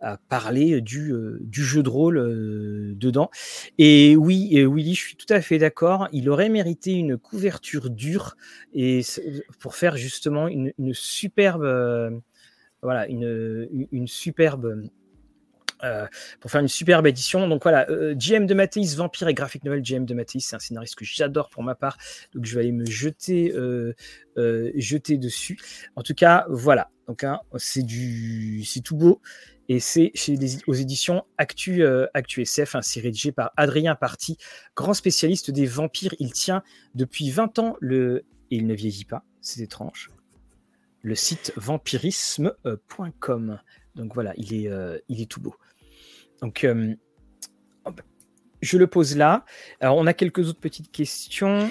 à 0.00 0.16
parler 0.16 0.80
du, 0.80 1.12
jeu 1.50 1.82
de 1.82 1.88
rôle 1.88 2.94
dedans. 2.96 3.28
Et 3.78 4.14
oui, 4.14 4.64
Willy, 4.64 4.94
je 4.94 5.00
suis 5.00 5.16
tout 5.16 5.32
à 5.32 5.40
fait 5.40 5.58
d'accord. 5.58 6.08
Il 6.12 6.30
aurait 6.30 6.48
mérité 6.48 6.92
une 6.92 7.18
couverture 7.18 7.90
dure 7.90 8.36
et 8.72 9.00
pour 9.58 9.74
faire 9.74 9.96
justement 9.96 10.46
une, 10.46 10.72
superbe, 10.92 12.22
voilà, 12.80 13.08
une, 13.08 13.68
une 13.90 14.06
superbe 14.06 14.84
euh, 15.84 16.06
pour 16.40 16.50
faire 16.50 16.62
une 16.62 16.68
superbe 16.68 17.06
édition. 17.06 17.46
Donc 17.46 17.62
voilà, 17.62 17.86
GM 18.14 18.44
euh, 18.44 18.46
de 18.46 18.54
Matisse, 18.54 18.96
Vampire 18.96 19.28
et 19.28 19.34
Graphic 19.34 19.64
Novel, 19.64 19.82
GM 19.82 20.06
de 20.06 20.14
Matisse, 20.14 20.46
c'est 20.48 20.56
un 20.56 20.58
scénariste 20.58 20.94
que 20.94 21.04
j'adore 21.04 21.50
pour 21.50 21.62
ma 21.62 21.74
part, 21.74 21.98
donc 22.34 22.46
je 22.46 22.54
vais 22.54 22.62
aller 22.62 22.72
me 22.72 22.86
jeter, 22.86 23.52
euh, 23.52 23.92
dessus. 24.34 25.58
En 25.94 26.02
tout 26.02 26.14
cas, 26.14 26.46
voilà, 26.48 26.90
donc 27.06 27.22
hein, 27.22 27.40
c'est 27.56 27.82
du, 27.82 28.64
c'est 28.64 28.80
tout 28.80 28.96
beau. 28.96 29.20
Et 29.68 29.78
c'est 29.80 30.10
chez 30.14 30.36
les, 30.36 30.56
aux 30.66 30.72
éditions 30.74 31.24
Actu, 31.38 31.84
Actu 32.12 32.42
SF, 32.42 32.74
hein, 32.76 32.80
rédigé 32.96 33.32
par 33.32 33.52
Adrien 33.56 33.94
Parti, 33.94 34.36
grand 34.76 34.92
spécialiste 34.94 35.50
des 35.50 35.66
vampires. 35.66 36.14
Il 36.18 36.32
tient 36.32 36.62
depuis 36.94 37.30
20 37.30 37.58
ans 37.58 37.76
le. 37.80 38.24
Et 38.50 38.56
il 38.56 38.66
ne 38.66 38.74
vieillit 38.74 39.06
pas, 39.06 39.24
c'est 39.40 39.62
étrange. 39.62 40.10
Le 41.00 41.14
site 41.14 41.54
vampirisme.com. 41.56 43.58
Donc 43.94 44.14
voilà, 44.14 44.34
il 44.36 44.54
est 44.54 45.30
tout 45.30 45.40
beau. 45.40 45.54
Donc, 46.42 46.64
euh, 46.64 46.94
je 48.60 48.78
le 48.78 48.86
pose 48.86 49.16
là. 49.16 49.44
Alors, 49.80 49.96
on 49.96 50.06
a 50.06 50.14
quelques 50.14 50.48
autres 50.48 50.60
petites 50.60 50.90
questions. 50.90 51.68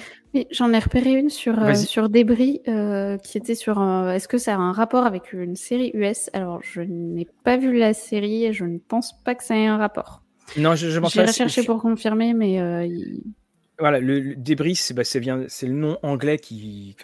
J'en 0.50 0.72
ai 0.72 0.78
repéré 0.78 1.12
une 1.12 1.30
sur, 1.30 1.58
euh, 1.62 1.74
sur 1.74 2.08
Débris 2.08 2.60
euh, 2.66 3.18
qui 3.18 3.38
était 3.38 3.54
sur 3.54 3.80
est-ce 4.08 4.26
que 4.26 4.38
ça 4.38 4.54
a 4.54 4.58
un 4.58 4.72
rapport 4.72 5.06
avec 5.06 5.32
une 5.32 5.56
série 5.56 5.90
US 5.94 6.30
Alors, 6.32 6.60
je 6.62 6.80
n'ai 6.80 7.26
pas 7.44 7.56
vu 7.56 7.76
la 7.78 7.94
série 7.94 8.44
et 8.44 8.52
je 8.52 8.64
ne 8.64 8.78
pense 8.78 9.12
pas 9.22 9.34
que 9.34 9.44
ça 9.44 9.56
ait 9.56 9.66
un 9.66 9.76
rapport. 9.76 10.22
Non, 10.56 10.74
je, 10.74 10.88
je 10.88 11.00
J'ai 11.08 11.22
recherché 11.22 11.62
pour 11.62 11.80
confirmer, 11.80 12.34
mais 12.34 12.58
voilà, 13.80 13.98
le, 13.98 14.36
débris, 14.36 14.76
c'est 14.76 14.94
bah, 14.94 15.02
le 15.14 15.68
nom 15.68 15.98
anglais 16.02 16.38
qu'ils 16.38 16.94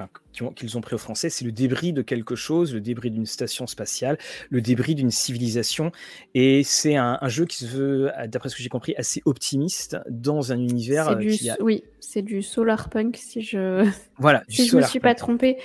ont, 0.41 0.81
pris 0.81 0.95
au 0.95 0.99
français. 0.99 1.29
C'est 1.29 1.45
le 1.45 1.51
débris 1.51 1.93
de 1.93 2.01
quelque 2.01 2.37
chose, 2.37 2.73
le 2.73 2.81
débris 2.81 3.11
d'une 3.11 3.27
station 3.27 3.67
spatiale, 3.67 4.19
le 4.51 4.61
débris 4.61 4.95
d'une 4.95 5.11
civilisation. 5.11 5.91
Et 6.35 6.63
c'est 6.63 6.95
un, 6.95 7.19
jeu 7.27 7.45
qui 7.45 7.65
se 7.65 7.67
veut, 7.67 8.13
d'après 8.29 8.51
ce 8.51 8.57
que 8.57 8.63
j'ai 8.63 8.69
compris, 8.69 8.95
assez 8.97 9.21
optimiste 9.25 9.97
dans 10.09 10.53
un 10.53 10.59
univers. 10.61 11.09
Euh, 11.09 11.21
Oui, 11.61 11.83
c'est 11.99 12.23
du 12.23 12.41
solar 12.41 12.89
punk, 12.89 13.17
si 13.17 13.43
je 13.43 13.85
voilà, 14.19 14.45
si 14.49 14.69
je 14.69 14.77
me 14.77 14.83
suis 14.83 15.01
pas 15.01 15.17
trompée. 15.17 15.59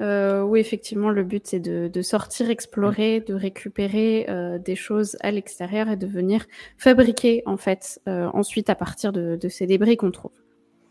Euh, 0.00 0.42
oui, 0.42 0.60
effectivement, 0.60 1.10
le 1.10 1.22
but 1.22 1.46
c'est 1.46 1.60
de, 1.60 2.02
sortir, 2.02 2.48
explorer, 2.48 3.20
de 3.20 3.34
récupérer 3.34 4.26
euh, 4.28 4.58
des 4.58 4.76
choses 4.76 5.16
à 5.20 5.30
l'extérieur 5.30 5.90
et 5.90 5.96
de 5.96 6.06
venir 6.06 6.46
fabriquer 6.78 7.42
en 7.44 7.58
fait 7.58 8.00
ensuite 8.06 8.70
à 8.70 8.74
partir 8.74 9.12
de 9.12 9.48
ces 9.48 9.66
débris 9.66 9.98
qu'on 9.98 10.10
trouve. 10.10 10.32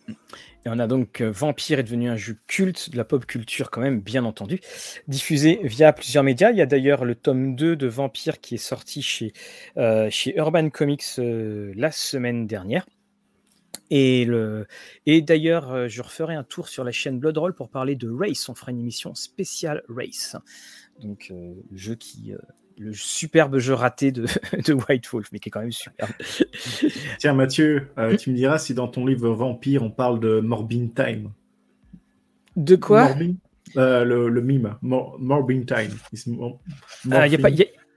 Et 0.08 0.70
on 0.70 0.80
a 0.80 0.88
donc 0.88 1.22
euh, 1.22 1.32
Vampire 1.32 1.80
est 1.80 1.84
devenu 1.84 2.10
un 2.10 2.16
jeu 2.16 2.38
culte 2.48 2.90
de 2.90 2.98
la 2.98 3.06
pop 3.06 3.26
culture 3.26 3.70
quand 3.70 3.82
même, 3.82 4.00
bien 4.00 4.26
entendu, 4.26 4.60
diffusé 5.08 5.60
via 5.64 5.94
plusieurs 5.94 6.24
médias. 6.24 6.52
Il 6.52 6.58
y 6.58 6.62
a 6.62 6.66
d'ailleurs 6.66 7.06
le 7.06 7.16
tome 7.16 7.56
2 7.56 7.76
de 7.76 7.88
Vampire 7.88 8.40
qui 8.40 8.56
est 8.56 8.60
sorti 8.60 9.02
chez, 9.02 9.34
euh, 9.78 10.10
chez 10.10 10.36
Urban 10.38 10.70
Comics 10.70 11.04
euh, 11.20 11.72
la 11.76 11.92
semaine 11.92 12.48
dernière. 12.48 12.88
Et, 13.92 14.26
le... 14.26 14.66
et 15.06 15.22
d'ailleurs, 15.22 15.88
je 15.88 16.02
referai 16.02 16.34
un 16.34 16.44
tour 16.44 16.68
sur 16.68 16.84
la 16.84 16.92
chaîne 16.92 17.20
Bloodroll 17.20 17.54
pour 17.54 17.70
parler 17.70 17.96
de 17.96 18.10
Race. 18.10 18.50
On 18.50 18.56
fera 18.56 18.72
une 18.72 18.80
émission 18.80 19.14
spéciale 19.14 19.84
Race. 19.90 20.36
Donc, 21.02 21.32
jeu 21.72 21.94
qui 21.94 22.34
le 22.78 22.94
superbe 22.94 23.58
jeu 23.58 23.74
raté 23.74 24.12
de, 24.12 24.26
de, 24.66 24.74
White 24.74 25.08
Wolf, 25.08 25.30
mais 25.32 25.40
qui 25.40 25.50
est 25.50 25.52
quand 25.52 25.62
même 25.62 25.72
superbe. 25.72 26.12
Tiens, 27.20 27.34
Mathieu, 27.34 27.88
euh, 27.98 28.16
tu 28.16 28.32
me 28.32 28.36
diras 28.36 28.58
si 28.58 28.74
dans 28.74 28.88
ton 28.88 29.06
livre 29.06 29.30
Vampire, 29.30 29.84
on 29.84 29.92
parle 29.92 30.20
de 30.20 30.40
Morbin 30.40 30.88
Time. 30.96 31.32
De 32.56 32.76
quoi? 32.76 33.10
Euh, 33.78 34.06
le, 34.06 34.42
mime, 34.42 34.76
Morbin 34.82 35.64
Time. 35.64 35.98
Il 36.14 36.32
n'y 37.12 37.36
a 37.36 37.38
pas. 37.38 37.50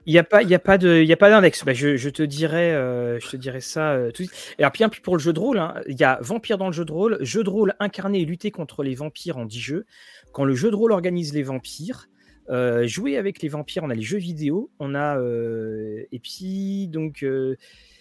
Il 0.05 0.13
n'y 0.13 0.17
a 0.17 0.23
pas, 0.23 0.41
il 0.41 0.51
a 0.55 0.59
pas 0.59 0.79
de, 0.79 1.03
il 1.03 1.11
a 1.11 1.17
pas 1.17 1.29
d'index. 1.29 1.63
Bah, 1.63 1.73
je, 1.73 2.09
te 2.09 2.23
dirais, 2.23 2.71
euh, 2.71 3.19
je 3.19 3.29
te 3.29 3.37
dirais 3.37 3.61
ça 3.61 3.95
tout 4.13 4.23
de 4.23 4.27
suite. 4.27 4.55
Et 4.57 4.63
alors, 4.63 4.71
puis, 4.71 5.01
pour 5.01 5.15
le 5.15 5.21
jeu 5.21 5.33
de 5.33 5.39
rôle, 5.39 5.59
hein, 5.59 5.75
il 5.87 5.99
y 5.99 6.03
a 6.03 6.17
Vampire 6.21 6.57
dans 6.57 6.65
le 6.65 6.73
jeu 6.73 6.83
de 6.83 6.91
rôle, 6.91 7.17
jeu 7.21 7.43
de 7.43 7.49
rôle 7.49 7.75
incarné 7.79 8.21
et 8.21 8.25
lutter 8.25 8.49
contre 8.49 8.81
les 8.81 8.95
vampires 8.95 9.37
en 9.37 9.45
10 9.45 9.59
jeux. 9.59 9.85
Quand 10.31 10.45
le 10.45 10.55
jeu 10.55 10.71
de 10.71 10.75
rôle 10.75 10.93
organise 10.93 11.33
les 11.33 11.43
vampires, 11.43 12.07
euh, 12.49 12.87
jouer 12.87 13.17
avec 13.17 13.41
les 13.41 13.49
vampires, 13.49 13.83
on 13.83 13.89
a 13.89 13.95
les 13.95 14.01
jeux 14.01 14.17
vidéo, 14.17 14.71
on 14.79 14.95
a 14.95 15.19
euh, 15.19 16.03
et 16.11 16.19
puis 16.19 16.87
donc 16.87 17.23
euh, 17.23 17.55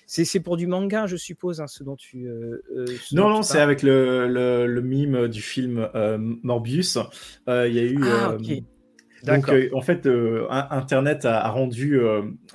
c'est 0.07 0.41
pour 0.41 0.57
du 0.57 0.67
manga, 0.67 1.07
je 1.07 1.17
suppose, 1.17 1.61
hein, 1.61 1.67
ce 1.67 1.85
dont 1.85 1.97
tu. 1.97 2.31
non, 3.13 3.29
non, 3.29 3.43
c'est 3.43 3.61
avec 3.61 3.83
le, 3.83 4.27
le, 4.27 4.81
mime 4.81 5.29
du 5.29 5.43
film 5.43 5.87
Morbius. 6.43 6.97
Il 7.47 7.73
y 7.75 7.79
a 7.79 7.83
eu. 7.83 7.99
Ah, 8.05 8.37
donc, 9.25 9.51
en 9.73 9.81
fait, 9.81 10.09
Internet 10.51 11.25
a, 11.25 11.41
a 11.45 11.51
rendu 11.51 12.01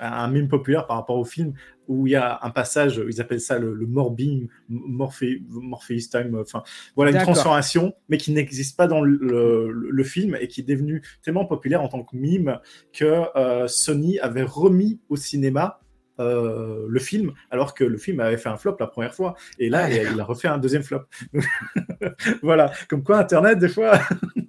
un 0.00 0.28
mime 0.28 0.48
populaire 0.48 0.86
par 0.86 0.96
rapport 0.96 1.16
au 1.16 1.24
film 1.24 1.54
où 1.88 2.06
il 2.06 2.10
y 2.10 2.16
a 2.16 2.38
un 2.42 2.50
passage, 2.50 3.02
ils 3.08 3.20
appellent 3.20 3.40
ça 3.40 3.58
le, 3.58 3.74
le 3.74 3.86
morbing, 3.86 4.48
Morpheus 4.68 6.08
Time, 6.10 6.38
enfin 6.40 6.62
voilà 6.96 7.10
une 7.12 7.22
transformation, 7.22 7.94
mais 8.08 8.16
qui 8.16 8.32
n'existe 8.32 8.76
pas 8.76 8.86
dans 8.86 9.00
le, 9.00 9.70
le, 9.70 10.04
film 10.04 10.36
et 10.40 10.48
qui 10.48 10.60
est 10.60 10.64
devenu 10.64 11.02
tellement 11.22 11.46
populaire 11.46 11.82
en 11.82 11.88
tant 11.88 12.02
que 12.02 12.16
mime 12.16 12.58
que 12.92 13.22
euh, 13.36 13.66
Sony 13.68 14.18
avait 14.20 14.42
remis 14.42 15.00
au 15.08 15.16
cinéma 15.16 15.80
euh, 16.20 16.86
le 16.88 17.00
film, 17.00 17.32
alors 17.50 17.74
que 17.74 17.82
le 17.82 17.98
film 17.98 18.20
avait 18.20 18.36
fait 18.36 18.48
un 18.48 18.56
flop 18.56 18.76
la 18.78 18.86
première 18.86 19.14
fois. 19.14 19.34
Et 19.58 19.68
là, 19.68 19.90
il 19.90 20.20
a 20.20 20.24
refait 20.24 20.46
un 20.46 20.58
deuxième 20.58 20.84
flop. 20.84 21.02
voilà, 22.42 22.70
comme 22.88 23.02
quoi 23.02 23.18
Internet, 23.18 23.58
des 23.58 23.68
fois. 23.68 23.98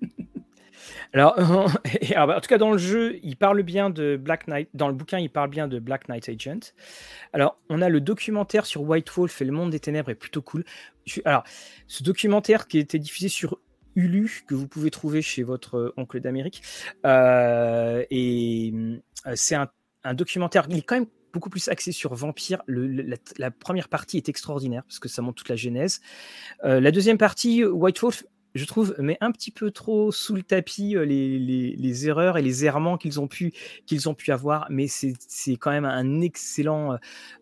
Alors, 1.16 1.40
en 2.18 2.42
tout 2.42 2.48
cas, 2.50 2.58
dans 2.58 2.72
le 2.72 2.78
jeu, 2.78 3.20
il 3.24 3.38
parle 3.38 3.64
bien 3.64 3.90
de 3.90 4.18
Black 4.18 4.48
Knight. 4.48 4.68
Dans 4.74 4.90
le 4.90 4.94
bouquin, 4.94 5.18
il 5.18 5.30
parle 5.30 5.50
bien 5.50 5.70
de 5.70 5.80
Black 5.80 6.10
Knight 6.10 6.28
Agent. 6.28 6.74
Alors, 7.32 7.58
on 7.70 7.82
a 7.82 7.88
le 7.88 8.02
documentaire 8.02 8.66
sur 8.66 8.82
White 8.82 9.10
Wolf 9.12 9.42
et 9.42 9.46
le 9.46 9.54
monde 9.54 9.70
des 9.70 9.80
ténèbres 9.80 10.10
est 10.10 10.16
plutôt 10.16 10.42
cool. 10.42 10.66
alors, 11.24 11.44
ce 11.88 12.04
documentaire 12.04 12.68
qui 12.68 12.78
a 12.78 12.82
été 12.82 13.00
diffusé 13.00 13.30
sur 13.30 13.60
Hulu 13.96 14.44
que 14.46 14.56
vous 14.56 14.68
pouvez 14.68 14.92
trouver 14.92 15.22
chez 15.22 15.44
votre 15.44 15.94
oncle 15.96 16.20
d'Amérique. 16.20 16.62
et 17.06 18.74
c'est 19.36 19.56
un, 19.56 20.14
documentaire. 20.14 20.68
Il 20.70 20.80
est 20.80 20.82
quand 20.82 20.96
même 20.96 21.08
beaucoup 21.32 21.50
plus 21.50 21.70
axé 21.70 21.94
sur 21.94 22.14
Vampire. 22.14 22.62
la, 22.68 23.52
première 23.52 23.88
partie 23.88 24.18
est 24.18 24.28
extraordinaire 24.28 24.84
parce 24.84 25.00
que 25.00 25.08
ça 25.08 25.22
montre 25.22 25.36
toute 25.36 25.50
la 25.50 25.56
genèse. 25.56 26.02
Euh, 26.66 26.82
la 26.82 26.92
deuxième 26.92 27.18
partie, 27.18 27.64
White 27.64 28.02
Wolf, 28.02 28.26
je 28.56 28.66
trouve, 28.66 28.96
met 29.00 29.18
un 29.22 29.32
petit 29.32 29.52
peu 29.52 29.70
trop 29.70 30.12
sous 30.12 30.36
le 30.36 30.42
tapis 30.42 30.96
euh, 30.96 31.06
les, 31.06 32.08
erreurs 32.08 32.38
et 32.38 32.42
les 32.42 32.66
errements 32.66 32.98
qu'ils 32.98 33.20
ont 33.20 33.28
pu 33.28 33.54
ont 34.06 34.14
pu 34.14 34.32
avoir, 34.32 34.68
mais 34.70 34.88
c'est 34.88 35.56
quand 35.58 35.72
même 35.72 35.86
un 35.86 36.22
excellent 36.22 36.98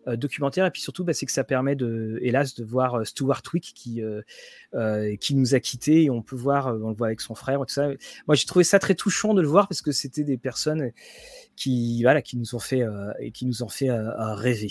euh, 0.06 0.16
documentaire 0.16 0.66
et 0.66 0.70
puis 0.70 0.82
surtout, 0.82 1.04
bah, 1.04 1.12
c'est 1.12 1.26
que 1.26 1.32
ça 1.32 1.44
permet 1.44 1.76
de, 1.76 2.18
hélas, 2.22 2.54
de 2.54 2.64
voir 2.64 3.06
Stuart 3.06 3.42
Wick 3.52 3.72
qui 3.74 4.02
qui 5.20 5.34
nous 5.34 5.54
a 5.54 5.60
quittés 5.60 6.04
et 6.04 6.10
on 6.10 6.20
peut 6.20 6.36
voir, 6.36 6.66
on 6.66 6.88
le 6.88 6.94
voit 6.94 7.06
avec 7.06 7.20
son 7.20 7.34
frère, 7.34 7.60
tout 7.60 7.72
ça. 7.72 7.88
Moi, 8.26 8.34
j'ai 8.34 8.46
trouvé 8.46 8.64
ça 8.64 8.78
très 8.78 8.94
touchant 8.94 9.34
de 9.34 9.40
le 9.40 9.48
voir 9.48 9.68
parce 9.68 9.82
que 9.82 9.92
c'était 9.92 10.24
des 10.24 10.36
personnes 10.36 10.90
qui 11.56 12.02
voilà 12.02 12.22
qui 12.22 12.36
nous 12.36 12.54
ont 12.54 12.58
fait 12.58 12.82
euh, 12.82 13.12
et 13.20 13.30
qui 13.30 13.46
nous 13.46 13.62
ont 13.62 13.68
fait 13.68 13.90
euh, 13.90 14.34
rêver. 14.34 14.70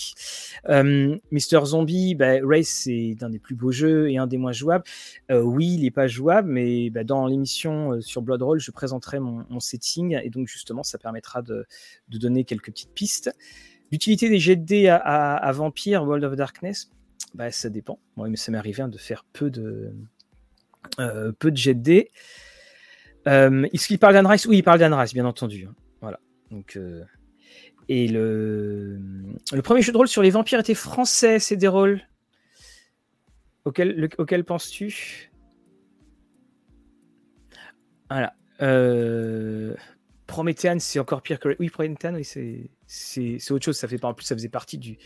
Euh, 0.70 1.18
Mister 1.32 1.60
Zombie, 1.65 2.15
bah, 2.15 2.36
Race 2.44 2.68
c'est 2.68 3.15
un 3.22 3.30
des 3.30 3.40
plus 3.40 3.56
beaux 3.56 3.72
jeux 3.72 4.10
et 4.10 4.18
un 4.18 4.28
des 4.28 4.38
moins 4.38 4.52
jouables. 4.52 4.84
oui, 5.30 5.76
il 5.76 5.84
n'est 5.84 5.91
pas 5.91 6.07
jouable, 6.07 6.33
mais 6.42 6.90
bah, 6.90 7.04
dans 7.04 7.28
l'émission 7.28 8.02
sur 8.02 8.22
Bloodroll, 8.22 8.60
je 8.60 8.72
présenterai 8.72 9.20
mon, 9.20 9.60
setting 9.60 10.18
et 10.22 10.30
donc 10.30 10.48
justement 10.48 10.84
ça 10.84 10.98
permettra 10.98 11.42
de, 11.42 11.66
donner 12.10 12.44
quelques 12.44 12.72
petites 12.72 12.94
pistes. 12.94 13.32
L'utilité 13.92 14.30
des 14.30 14.40
jets 14.40 14.56
de 14.56 14.66
dés 14.66 14.90
à, 14.90 15.52
Vampire, 15.54 16.04
World 16.04 16.24
of 16.24 16.36
Darkness, 16.36 16.90
bah, 17.36 17.52
ça 17.52 17.70
dépend. 17.70 18.00
Moi, 18.16 18.30
mais 18.30 18.38
ça 18.38 18.52
m'est 18.52 18.58
arrivé 18.58 18.82
hein, 18.82 18.88
de 18.88 18.98
faire 18.98 19.26
peu 19.34 19.50
de 19.50 19.94
peu 20.98 21.52
de 21.52 21.58
jets 21.58 21.76
de 21.76 21.82
dés. 21.82 22.12
Est-ce 23.26 23.88
qu'il 23.88 24.00
parle 24.00 24.16
d'Anrice 24.16 24.46
Oui, 24.46 24.58
il 24.58 24.64
parle 24.64 24.80
d'Anrice, 24.80 25.14
bien 25.14 25.26
entendu. 25.26 25.68
Hein. 25.70 25.76
Donc, 26.54 26.78
euh, 26.78 27.04
et 27.90 28.08
le, 28.08 29.00
premier 29.64 29.82
jeu 29.82 29.92
de 29.92 29.98
rôle 29.98 30.08
sur 30.08 30.22
les 30.22 30.30
vampires 30.30 30.60
était 30.60 30.76
français, 30.76 31.40
c'est 31.40 31.58
des 31.58 31.68
rôles. 31.68 32.02
Auquel 33.66 34.44
penses-tu? 34.46 35.32
Voilà. 38.14 38.35
Euh, 38.61 39.73
Promethean, 40.27 40.77
c'est 40.80 40.99
encore 40.99 41.23
pire 41.23 41.40
que. 41.40 41.56
Oui, 41.60 41.69
Promethean, 41.69 42.14
oui, 42.14 42.23
c'est, 42.23 43.52
autre 43.52 43.65
chose. 43.65 43.76
Ça 43.76 43.88
fait 43.88 44.03
en 44.06 44.14
plus, 44.14 44.26
ça 44.26 44.35
faisait 44.35 44.49
partie 44.49 44.77
du. 44.77 44.99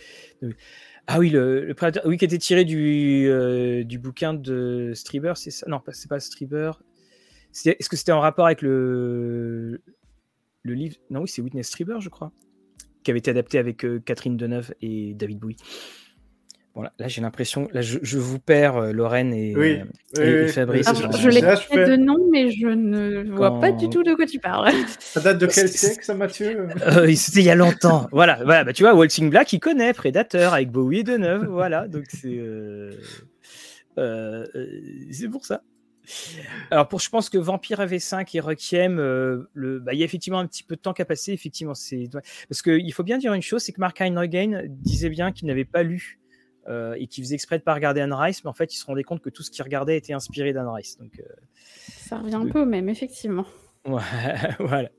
Ah 1.07 1.17
oui, 1.17 1.29
le, 1.29 1.65
le 1.65 1.75
oui, 2.05 2.17
qui 2.17 2.25
était 2.25 2.37
tiré 2.37 2.65
du, 2.65 3.27
euh, 3.29 3.85
du 3.85 3.97
bouquin 3.97 4.33
de 4.33 4.91
Strieber, 4.93 5.33
c'est 5.37 5.51
ça? 5.51 5.65
Non, 5.69 5.81
c'est 5.93 6.09
pas 6.09 6.19
Strieber. 6.19 6.71
Est-ce 7.65 7.87
que 7.87 7.95
c'était 7.95 8.11
en 8.11 8.19
rapport 8.19 8.45
avec 8.45 8.61
le, 8.61 9.81
le 10.63 10.73
livre? 10.73 10.97
Non, 11.09 11.21
oui, 11.21 11.29
c'est 11.29 11.41
Witness 11.41 11.67
Strieber, 11.67 12.01
je 12.01 12.09
crois, 12.09 12.33
qui 13.03 13.11
avait 13.11 13.19
été 13.19 13.31
adapté 13.31 13.57
avec 13.57 13.85
euh, 13.85 14.01
Catherine 14.01 14.35
Deneuve 14.35 14.73
et 14.81 15.13
David 15.13 15.39
Bowie. 15.39 15.55
Voilà, 16.77 16.93
là 16.99 17.07
j'ai 17.07 17.21
l'impression, 17.21 17.67
là 17.73 17.81
je, 17.81 18.19
vous 18.19 18.37
perds 18.37 18.77
euh, 18.77 18.91
Lorraine 18.91 19.33
et, 19.33 19.55
euh, 20.19 20.47
Fabrice. 20.49 20.85
Ah, 20.87 20.93
je 20.93 21.27
l'ai 21.27 21.41
fait 21.41 21.89
de 21.89 21.95
nom, 21.95 22.29
mais 22.31 22.51
je 22.51 22.67
ne 22.67 23.35
vois 23.35 23.59
pas 23.59 23.71
du 23.71 23.89
tout 23.89 24.03
de 24.03 24.13
quoi 24.13 24.27
tu 24.27 24.37
parles. 24.37 24.71
Ça 24.99 25.19
date 25.19 25.39
de 25.39 25.47
quel 25.47 25.69
siècle, 25.69 26.05
ça, 26.05 26.13
Mathieu? 26.13 26.67
C'était 27.15 27.39
il 27.39 27.45
y 27.45 27.49
a 27.49 27.55
longtemps. 27.55 28.07
voilà, 28.11 28.35
voilà 28.43 28.63
bah, 28.63 28.73
tu 28.73 28.83
vois, 28.83 28.93
Waltzing 28.93 29.31
Black, 29.31 29.51
il 29.53 29.59
connaît 29.59 29.91
Predator 29.91 30.53
avec 30.53 30.69
Bowie 30.69 30.99
et 30.99 31.03
Deneuve. 31.03 31.47
voilà, 31.47 31.87
donc 31.87 32.03
c'est 32.09 32.39
c'est 35.11 35.29
pour 35.29 35.45
ça. 35.45 35.63
Alors, 36.69 36.87
pour, 36.87 36.99
je 36.99 37.09
pense 37.09 37.27
que 37.31 37.39
Vampire 37.39 37.79
AV5 37.79 38.37
et 38.37 38.39
Requiem, 38.39 38.99
euh, 38.99 39.49
le, 39.53 39.79
bah, 39.79 39.95
il 39.95 39.99
y 39.99 40.03
a 40.03 40.05
effectivement 40.05 40.37
un 40.37 40.45
petit 40.45 40.61
peu 40.61 40.75
de 40.75 40.81
temps 40.81 40.93
qu'à 40.93 41.05
passer. 41.05 41.33
Effectivement, 41.33 41.73
c'est 41.73 42.07
parce 42.47 42.61
qu'il 42.61 42.93
faut 42.93 43.03
bien 43.03 43.17
dire 43.17 43.33
une 43.33 43.41
chose, 43.41 43.63
c'est 43.63 43.71
que 43.71 43.81
Mark 43.81 43.99
Heinregen 43.99 44.67
disait 44.69 45.09
bien 45.09 45.31
qu'il 45.31 45.47
n'avait 45.47 45.65
pas 45.65 45.81
lu 45.81 46.19
euh, 46.67 46.95
et 46.97 47.07
qu'il 47.07 47.23
faisait 47.23 47.35
exprès 47.35 47.57
de 47.57 47.63
pas 47.63 47.73
regarder 47.73 48.01
Anne 48.01 48.13
Rice, 48.13 48.43
mais 48.43 48.49
en 48.49 48.53
fait, 48.53 48.73
il 48.73 48.77
se 48.77 48.85
rendait 48.85 49.03
compte 49.03 49.21
que 49.21 49.29
tout 49.29 49.43
ce 49.43 49.51
qu'il 49.51 49.63
regardait 49.63 49.97
était 49.97 50.13
inspiré 50.13 50.53
d'Anne 50.53 50.67
Rice. 50.67 50.97
Donc, 50.97 51.19
euh, 51.19 51.23
ça 51.87 52.17
revient 52.17 52.35
un 52.35 52.47
peu 52.47 52.65
même, 52.65 52.89
effectivement. 52.89 53.45
Ouais, 53.87 54.01
voilà. 54.59 54.89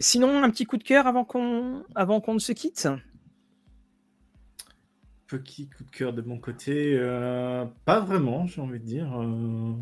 sinon, 0.00 0.42
un 0.42 0.50
petit 0.50 0.64
coup 0.64 0.76
de 0.76 0.82
cœur 0.82 1.06
avant 1.06 1.24
qu'on 1.24 1.84
avant 1.94 2.20
qu'on 2.20 2.34
ne 2.34 2.40
se 2.40 2.50
quitte? 2.50 2.88
Petit 5.26 5.68
coup 5.68 5.82
de 5.82 5.90
cœur 5.90 6.12
de 6.12 6.22
mon 6.22 6.38
côté. 6.38 6.96
Euh, 6.96 7.64
pas 7.84 7.98
vraiment, 7.98 8.46
j'ai 8.46 8.60
envie 8.60 8.78
de 8.78 8.84
dire. 8.84 9.12
Euh, 9.20 9.72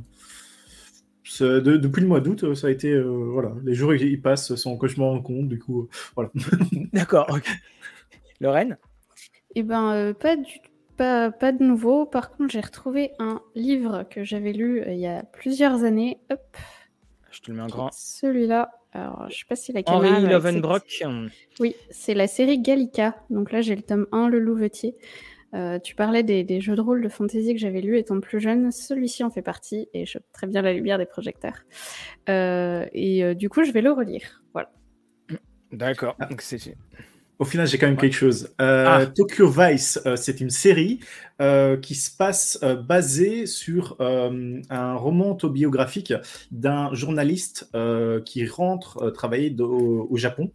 depuis 1.60 2.00
le 2.00 2.08
mois 2.08 2.20
d'août, 2.20 2.54
ça 2.54 2.68
a 2.68 2.70
été. 2.70 2.92
Euh, 2.92 3.04
voilà, 3.04 3.52
les 3.62 3.74
jours 3.74 3.94
ils 3.94 4.22
passent 4.22 4.54
sans 4.54 4.78
que 4.78 4.88
je 4.88 4.98
m'en 4.98 5.10
rende 5.10 5.22
compte, 5.22 5.48
du 5.48 5.58
coup, 5.58 5.90
voilà. 6.14 6.30
D'accord, 6.94 7.26
ok. 7.28 7.46
Lorraine? 8.40 8.78
Eh 9.54 9.62
ben, 9.62 10.14
pas, 10.14 10.36
du, 10.36 10.60
pas, 10.96 11.30
pas 11.30 11.52
de 11.52 11.62
nouveau. 11.62 12.06
Par 12.06 12.30
contre, 12.30 12.52
j'ai 12.52 12.60
retrouvé 12.60 13.12
un 13.18 13.40
livre 13.54 14.04
que 14.10 14.24
j'avais 14.24 14.52
lu 14.52 14.82
il 14.86 14.98
y 14.98 15.06
a 15.06 15.22
plusieurs 15.22 15.84
années. 15.84 16.18
Hop. 16.30 16.56
Je 17.30 17.40
te 17.40 17.50
le 17.50 17.56
mets 17.56 17.62
en 17.62 17.66
grand. 17.66 17.90
Celui-là. 17.92 18.70
Alors, 18.92 19.26
je 19.28 19.38
sais 19.38 19.44
pas 19.48 19.56
si 19.56 19.72
la 19.72 19.82
caméra. 19.82 20.18
Henri 20.18 20.32
Lovenbrock. 20.32 21.04
Oui, 21.58 21.74
c'est 21.90 22.14
la 22.14 22.28
série 22.28 22.60
Gallica. 22.60 23.16
Donc 23.28 23.50
là, 23.50 23.60
j'ai 23.60 23.74
le 23.74 23.82
tome 23.82 24.06
1, 24.12 24.28
Le 24.28 24.38
Louvetier. 24.38 24.94
Euh, 25.54 25.78
tu 25.78 25.94
parlais 25.94 26.22
des, 26.22 26.60
jeux 26.60 26.74
de 26.74 26.80
rôle 26.80 27.02
de 27.02 27.08
fantasy 27.08 27.54
que 27.54 27.60
j'avais 27.60 27.80
lus 27.80 27.98
étant 27.98 28.20
plus 28.20 28.40
jeune. 28.40 28.72
Celui-ci 28.72 29.22
en 29.22 29.30
fait 29.30 29.42
partie 29.42 29.88
et 29.94 30.04
je 30.04 30.18
très 30.32 30.46
bien 30.46 30.62
la 30.62 30.72
lumière 30.72 30.98
des 30.98 31.06
projecteurs. 31.06 31.62
Euh, 32.28 32.86
et 32.92 33.24
euh, 33.24 33.34
du 33.34 33.48
coup, 33.48 33.62
je 33.64 33.70
vais 33.70 33.82
le 33.82 33.92
relire. 33.92 34.42
Voilà. 34.52 34.70
D'accord. 35.70 36.16
Ah. 36.18 36.28
Au 37.38 37.44
final, 37.44 37.66
j'ai 37.66 37.78
quand 37.78 37.86
même 37.86 37.96
quelque 37.96 38.14
chose. 38.14 38.54
Ah. 38.58 39.06
Tokyo 39.14 39.48
Vice, 39.48 40.00
c'est 40.16 40.40
une 40.40 40.50
série 40.50 41.00
qui 41.82 41.94
se 41.94 42.16
passe 42.16 42.60
basée 42.86 43.46
sur 43.46 43.96
un 44.00 44.94
roman 44.94 45.32
autobiographique 45.32 46.14
d'un 46.50 46.94
journaliste 46.94 47.68
qui 48.24 48.46
rentre 48.46 49.10
travailler 49.10 49.54
au, 49.60 50.16
Japon 50.16 50.52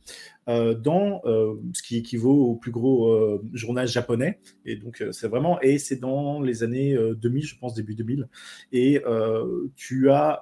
euh, 0.48 0.74
dans 0.74 1.22
euh, 1.26 1.56
ce 1.74 1.84
qui 1.84 1.98
équivaut 1.98 2.48
au 2.48 2.56
plus 2.56 2.72
gros 2.72 3.12
euh, 3.12 3.40
journal 3.54 3.88
japonais. 3.88 4.40
Et 4.66 4.78
donc, 4.78 5.04
c'est 5.12 5.28
vraiment, 5.28 5.62
et 5.62 5.78
c'est 5.78 5.98
dans 5.98 6.42
les 6.42 6.64
années 6.64 6.98
2000, 6.98 7.46
je 7.46 7.58
pense, 7.58 7.76
début 7.76 7.94
2000. 7.94 8.28
Et 8.72 9.02
tu 9.76 10.10
as 10.10 10.42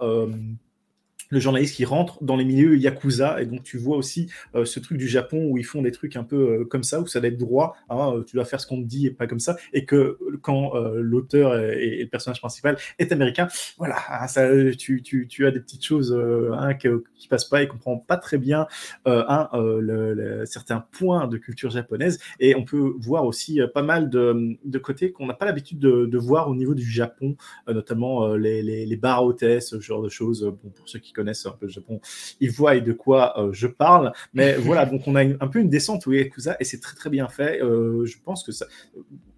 le 1.30 1.40
journaliste 1.40 1.76
qui 1.76 1.86
rentre 1.86 2.24
dans 2.24 2.36
les 2.36 2.46
milieux 2.46 2.78
yakuza. 2.78 3.42
Et 3.42 3.46
donc 3.46 3.64
tu 3.64 3.78
vois 3.78 3.98
aussi 3.98 4.30
euh, 4.56 4.66
ce 4.66 4.80
truc 4.80 4.98
du 4.98 5.08
Japon 5.08 5.48
où 5.50 5.58
ils 5.58 5.66
font 5.66 5.82
des 5.82 5.92
trucs 5.92 6.16
un 6.16 6.24
peu 6.24 6.36
euh, 6.36 6.66
comme 6.66 6.84
ça 6.84 7.02
où 7.02 7.08
ça 7.08 7.20
doit 7.20 7.30
être 7.30 7.38
droit 7.38 7.76
hein, 7.90 8.14
euh, 8.14 8.24
tu 8.24 8.36
dois 8.36 8.46
faire 8.46 8.62
ce 8.62 8.68
qu'on 8.68 8.82
te 8.82 8.88
dit 8.88 9.08
et 9.08 9.12
pas 9.12 9.28
comme 9.28 9.40
ça. 9.40 9.58
Et 9.74 9.86
que 9.86 10.18
quand 10.42 10.74
l'auteur 10.96 11.58
et, 11.58 12.04
le 12.04 12.08
personnage 12.08 12.40
principal 12.40 12.78
est 13.00 13.12
américain 13.12 13.48
voilà 13.78 13.98
hein, 14.10 14.28
ça, 14.28 14.48
tu, 14.78 15.02
tu, 15.02 15.28
tu 15.28 15.46
as 15.46 15.52
des 15.52 15.60
petites 15.60 15.84
choses 15.84 16.14
hein, 16.54 16.74
qui, 16.74 16.88
qui, 17.16 17.28
passent 17.28 17.46
pas 17.46 17.64
et 17.64 17.68
comprend 17.68 17.98
pas 17.98 18.18
très 18.18 18.38
bien 18.38 18.68
le, 19.06 20.44
certains 20.46 20.86
points 20.92 21.28
de 21.28 21.38
culture 21.38 21.70
japonaise. 21.70 22.20
Et 22.40 22.56
on 22.56 22.64
peut 22.64 22.94
voir 23.00 23.26
aussi 23.26 23.60
pas 23.74 23.82
mal 23.82 24.10
de, 24.10 24.58
de 24.64 24.78
côtés 24.78 25.12
qu'on 25.12 25.26
n'a 25.26 25.34
pas 25.34 25.46
l'habitude 25.46 25.80
de, 25.80 26.06
de, 26.06 26.18
voir 26.18 26.50
au 26.50 26.56
niveau 26.56 26.74
du 26.74 26.90
Japon 26.90 27.36
notamment 27.68 28.34
les, 28.34 28.62
les, 28.62 28.86
les 28.86 28.96
bars 28.96 29.24
hôtesses 29.24 29.70
ce 29.70 29.80
genre 29.80 30.02
de 30.02 30.10
choses. 30.10 30.44
Bon, 30.44 30.70
pour 30.70 30.88
ceux 30.88 31.00
qui 31.00 31.14
connaissent 31.18 31.46
un 31.46 31.52
peu 31.52 31.66
le 31.66 31.72
Japon, 31.72 32.00
ils 32.40 32.52
voient 32.52 32.80
de 32.80 32.94
quoi 32.94 33.40
euh, 33.42 33.52
je 33.52 33.68
parle. 33.68 34.14
Mais 34.34 34.54
voilà, 34.68 34.86
donc 34.86 35.08
on 35.08 35.16
a 35.16 35.24
un 35.24 35.48
peu 35.48 35.60
une 35.60 35.70
descente 35.70 36.08
au 36.08 36.14
Yakuza 36.14 36.56
et 36.60 36.64
c'est 36.64 36.80
très 36.80 36.96
très 36.96 37.10
bien 37.10 37.28
fait. 37.28 37.62
Euh, 37.62 38.06
je 38.06 38.18
pense 38.24 38.44
que 38.44 38.52
ça, 38.52 38.68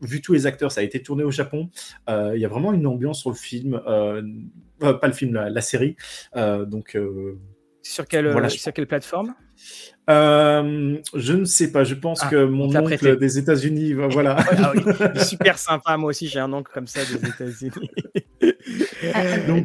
vu 0.01 0.21
tous 0.21 0.33
les 0.33 0.45
acteurs, 0.45 0.71
ça 0.71 0.81
a 0.81 0.83
été 0.83 1.01
tourné 1.01 1.23
au 1.23 1.31
Japon. 1.31 1.69
Euh, 2.09 2.33
il 2.35 2.41
y 2.41 2.45
a 2.45 2.49
vraiment 2.49 2.73
une 2.73 2.85
ambiance 2.85 3.21
sur 3.21 3.29
le 3.29 3.35
film, 3.35 3.81
pas 4.79 5.07
le 5.07 5.13
film, 5.13 5.33
la, 5.33 5.61
série. 5.61 5.95
donc 6.35 6.97
sur 7.81 8.05
quelle, 8.07 8.49
sur 8.49 8.73
quelle 8.73 8.87
plateforme? 8.87 9.33
Je 10.07 11.33
ne 11.33 11.45
sais 11.45 11.71
pas. 11.71 11.83
Je 11.83 11.95
pense 11.95 12.21
ah, 12.23 12.29
que 12.29 12.45
mon 12.45 12.75
oncle 12.75 13.17
des 13.17 13.37
États-Unis, 13.37 13.93
voilà. 13.93 14.37
Ah 14.99 15.19
super 15.23 15.57
sympa. 15.69 15.97
Moi 15.97 16.09
aussi, 16.09 16.27
j'ai 16.27 16.39
un 16.39 16.51
oncle 16.51 16.71
comme 16.73 16.87
ça 16.87 17.01
des 17.05 17.29
États-Unis. 17.29 17.89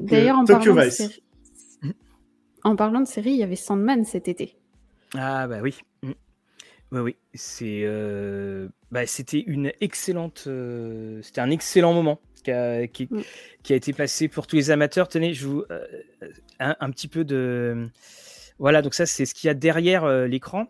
D'ailleurs, 0.02 0.38
en 0.38 0.44
Tokyo 0.44 0.74
Vice. 0.74 1.20
En 2.64 2.76
parlant 2.76 3.00
de 3.00 3.06
série, 3.06 3.30
il 3.30 3.36
y 3.36 3.42
avait 3.42 3.56
Sandman 3.56 4.04
cet 4.04 4.26
été. 4.26 4.56
Ah 5.14 5.46
bah 5.46 5.58
oui. 5.62 5.78
Mm. 6.02 6.12
Oui, 6.92 7.00
oui. 7.00 7.16
C'est, 7.34 7.82
euh, 7.84 8.68
bah, 8.90 9.06
c'était 9.06 9.40
une 9.40 9.72
excellente, 9.80 10.44
euh, 10.46 11.20
c'était 11.22 11.40
un 11.40 11.50
excellent 11.50 11.92
moment 11.92 12.20
qui 12.42 12.50
a, 12.50 12.82
mm. 12.82 13.22
qui, 13.62 13.72
a, 13.72 13.76
été 13.76 13.92
passé 13.92 14.28
pour 14.28 14.46
tous 14.46 14.56
les 14.56 14.70
amateurs. 14.70 15.08
Tenez, 15.08 15.34
je 15.34 15.46
vous 15.46 15.64
euh, 15.70 15.86
un, 16.58 16.90
petit 16.90 17.08
peu 17.08 17.24
de, 17.24 17.88
voilà. 18.58 18.80
Donc 18.80 18.94
ça, 18.94 19.06
c'est 19.06 19.26
ce 19.26 19.34
qu'il 19.34 19.48
y 19.48 19.50
a 19.50 19.54
derrière 19.54 20.08
l'écran. 20.26 20.66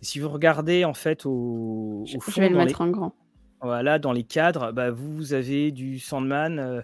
Si 0.00 0.20
vous 0.20 0.28
regardez 0.28 0.84
en 0.84 0.94
fait 0.94 1.26
au, 1.26 2.04
je, 2.06 2.40
vais 2.40 2.48
le 2.48 2.56
mettre 2.56 2.82
en 2.82 2.88
grand. 2.88 3.14
Voilà, 3.60 3.98
dans 3.98 4.12
les 4.12 4.22
cadres, 4.22 4.70
bah, 4.70 4.92
vous 4.92 5.32
avez 5.32 5.72
du 5.72 5.98
Sandman, 5.98 6.60
euh, 6.60 6.80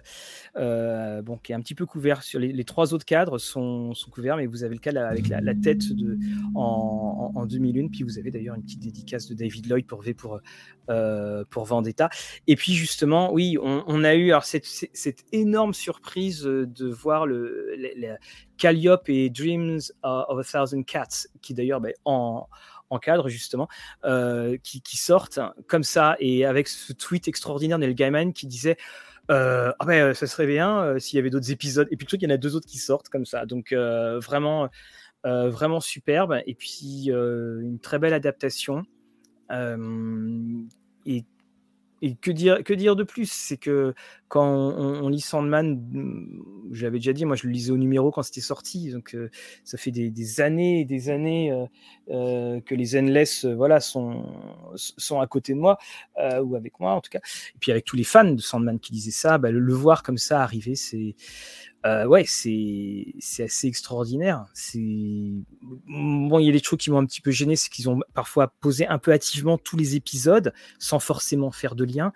euh, 0.57 1.21
bon, 1.21 1.37
qui 1.37 1.53
est 1.53 1.55
un 1.55 1.61
petit 1.61 1.75
peu 1.75 1.85
couvert. 1.85 2.21
Sur 2.21 2.39
les, 2.39 2.63
trois 2.65 2.93
autres 2.93 3.05
cadres 3.05 3.37
sont, 3.37 3.93
sont, 3.93 4.11
couverts, 4.11 4.35
mais 4.35 4.45
vous 4.45 4.65
avez 4.65 4.75
le 4.75 4.81
cadre 4.81 4.99
avec 4.99 5.29
la, 5.29 5.55
tête 5.55 5.93
de, 5.93 6.17
en, 6.53 7.31
en, 7.33 7.45
2001. 7.45 7.87
Puis 7.87 8.03
vous 8.03 8.19
avez 8.19 8.29
d'ailleurs 8.29 8.55
une 8.55 8.63
petite 8.63 8.81
dédicace 8.81 9.27
de 9.27 9.35
David 9.35 9.67
Lloyd 9.69 9.85
pour 9.85 10.03
pour, 10.17 10.41
euh, 10.89 11.45
pour 11.49 11.63
Vendetta. 11.63 12.09
Et 12.47 12.57
puis 12.57 12.73
justement, 12.73 13.31
oui, 13.31 13.57
on, 13.61 14.03
a 14.03 14.15
eu 14.15 14.33
cette, 14.43 14.65
cette, 14.65 15.23
énorme 15.31 15.73
surprise 15.73 16.43
de 16.43 16.87
voir 16.87 17.25
le, 17.25 17.73
Calliope 18.57 19.09
et 19.09 19.29
Dreams 19.29 19.79
of 20.03 20.39
a 20.39 20.43
Thousand 20.43 20.83
Cats, 20.83 21.27
qui 21.41 21.53
d'ailleurs, 21.53 21.79
bah, 21.79 21.89
en 22.03 22.47
en 22.89 22.99
cadre 22.99 23.29
justement, 23.29 23.67
euh, 24.03 24.57
qui, 24.63 24.97
sortent 24.97 25.39
comme 25.67 25.83
ça 25.83 26.15
et 26.19 26.45
avec 26.45 26.67
ce 26.67 26.93
tweet 26.93 27.27
extraordinaire 27.27 27.79
de 27.79 27.91
Gaiman 27.91 28.33
qui 28.33 28.47
disait 28.47 28.77
ah 29.29 29.73
ben 29.85 30.13
ça 30.13 30.27
serait 30.27 30.45
bien 30.45 30.99
s'il 30.99 31.17
y 31.17 31.19
avait 31.19 31.29
d'autres 31.31 31.51
épisodes. 31.51 31.87
Et 31.91 31.97
puis 31.97 32.07
le 32.11 32.17
il 32.17 32.23
y 32.23 32.31
en 32.31 32.35
a 32.35 32.37
deux 32.37 32.55
autres 32.55 32.67
qui 32.67 32.77
sortent 32.77 33.09
comme 33.09 33.25
ça. 33.25 33.45
Donc 33.45 33.73
vraiment 33.73 34.69
vraiment 35.23 35.79
superbe. 35.79 36.41
Et 36.45 36.55
puis 36.55 37.09
une 37.09 37.79
très 37.81 37.99
belle 37.99 38.13
adaptation. 38.13 38.83
Et 39.51 41.25
et 42.01 42.15
que 42.15 42.31
dire, 42.31 42.63
que 42.63 42.73
dire 42.73 42.95
de 42.95 43.03
plus? 43.03 43.31
C'est 43.31 43.57
que 43.57 43.93
quand 44.27 44.45
on, 44.45 45.07
lit 45.07 45.21
Sandman, 45.21 45.75
mm, 45.75 46.71
j'avais 46.71 46.97
déjà 46.97 47.13
dit, 47.13 47.25
moi 47.25 47.35
je 47.35 47.47
le 47.47 47.53
lisais 47.53 47.71
au 47.71 47.77
numéro 47.77 48.11
quand 48.11 48.23
c'était 48.23 48.41
sorti, 48.41 48.91
donc 48.91 49.15
euh, 49.15 49.29
ça 49.63 49.77
fait 49.77 49.91
des, 49.91 50.41
années 50.41 50.81
et 50.81 50.85
des 50.85 51.09
années 51.09 51.51
euh, 51.51 51.65
euh, 52.09 52.61
que 52.61 52.75
les 52.75 52.97
Endless 52.97 53.45
voilà, 53.45 53.79
sont, 53.79 54.25
à 55.19 55.27
côté 55.27 55.53
de 55.53 55.59
moi, 55.59 55.77
ou 56.43 56.55
avec 56.55 56.79
moi 56.79 56.93
en 56.93 57.01
tout 57.01 57.09
cas. 57.09 57.21
Et 57.55 57.59
puis 57.59 57.71
avec 57.71 57.85
tous 57.85 57.95
les 57.95 58.03
fans 58.03 58.31
de 58.31 58.41
Sandman 58.41 58.79
qui 58.79 58.91
disaient 58.91 59.11
ça, 59.11 59.37
bah, 59.37 59.51
le, 59.51 59.73
voir 59.73 60.03
comme 60.03 60.17
ça 60.17 60.41
arriver, 60.41 60.75
c'est 60.75 61.15
euh, 61.85 62.05
ouais, 62.05 62.25
c'est 62.27 63.13
assez 63.43 63.67
extraordinaire. 63.67 64.45
C'est 64.55 64.79
bon, 65.61 66.39
il 66.39 66.45
y 66.45 66.49
a 66.49 66.51
des 66.51 66.63
choses 66.63 66.79
qui 66.79 66.89
m'ont 66.89 66.97
un 66.97 67.05
petit 67.05 67.21
peu 67.21 67.29
gêné, 67.29 67.55
c'est 67.55 67.69
qu'ils 67.69 67.89
ont 67.89 67.99
parfois 68.15 68.53
posé 68.59 68.87
un 68.87 68.97
peu 68.97 69.11
hâtivement 69.11 69.59
tous 69.59 69.77
les 69.77 69.95
épisodes 69.95 70.51
sans 70.79 70.99
forcément 70.99 71.51
faire 71.51 71.75
de 71.75 71.83
lien. 71.83 72.11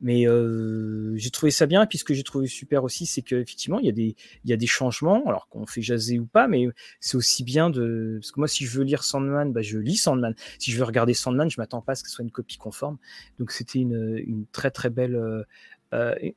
Mais 0.00 0.26
euh, 0.26 1.14
j'ai 1.16 1.30
trouvé 1.30 1.52
ça 1.52 1.66
bien. 1.66 1.84
Et 1.84 1.86
puis 1.86 1.98
ce 1.98 2.04
que 2.04 2.14
j'ai 2.14 2.24
trouvé 2.24 2.48
super 2.48 2.82
aussi, 2.82 3.06
c'est 3.06 3.22
qu'effectivement, 3.22 3.78
il 3.78 3.86
y 3.86 3.88
a 3.88 3.92
des 3.92 4.16
il 4.44 4.50
y 4.50 4.52
a 4.52 4.56
des 4.56 4.66
changements, 4.66 5.24
alors 5.28 5.48
qu'on 5.48 5.66
fait 5.66 5.82
jaser 5.82 6.18
ou 6.18 6.26
pas, 6.26 6.48
mais 6.48 6.66
c'est 6.98 7.16
aussi 7.16 7.44
bien 7.44 7.70
de 7.70 8.18
parce 8.20 8.32
que 8.32 8.40
moi, 8.40 8.48
si 8.48 8.66
je 8.66 8.76
veux 8.76 8.84
lire 8.84 9.04
Sandman, 9.04 9.52
bah, 9.52 9.62
je 9.62 9.78
lis 9.78 9.96
Sandman. 9.96 10.34
Si 10.58 10.72
je 10.72 10.78
veux 10.78 10.84
regarder 10.84 11.14
Sandman, 11.14 11.48
je 11.48 11.60
m'attends 11.60 11.80
pas 11.80 11.92
à 11.92 11.94
ce 11.94 12.02
que 12.02 12.08
ce 12.08 12.16
soit 12.16 12.24
une 12.24 12.32
copie 12.32 12.56
conforme. 12.56 12.98
Donc 13.38 13.52
c'était 13.52 13.78
une, 13.78 14.20
une 14.26 14.46
très 14.50 14.72
très 14.72 14.90
belle 14.90 15.14
euh, 15.14 15.44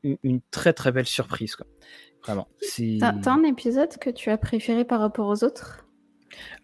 une, 0.03 0.17
une, 0.23 0.41
très 0.51 0.73
très 0.73 0.91
belle 0.91 1.05
surprise. 1.05 1.55
Quoi. 1.55 1.65
Vraiment. 2.23 2.47
T'as 2.99 3.31
un 3.31 3.43
épisode 3.43 3.97
que 3.97 4.09
tu 4.09 4.29
as 4.29 4.37
préféré 4.37 4.83
par 4.83 4.99
rapport 4.99 5.27
aux 5.27 5.43
autres? 5.43 5.85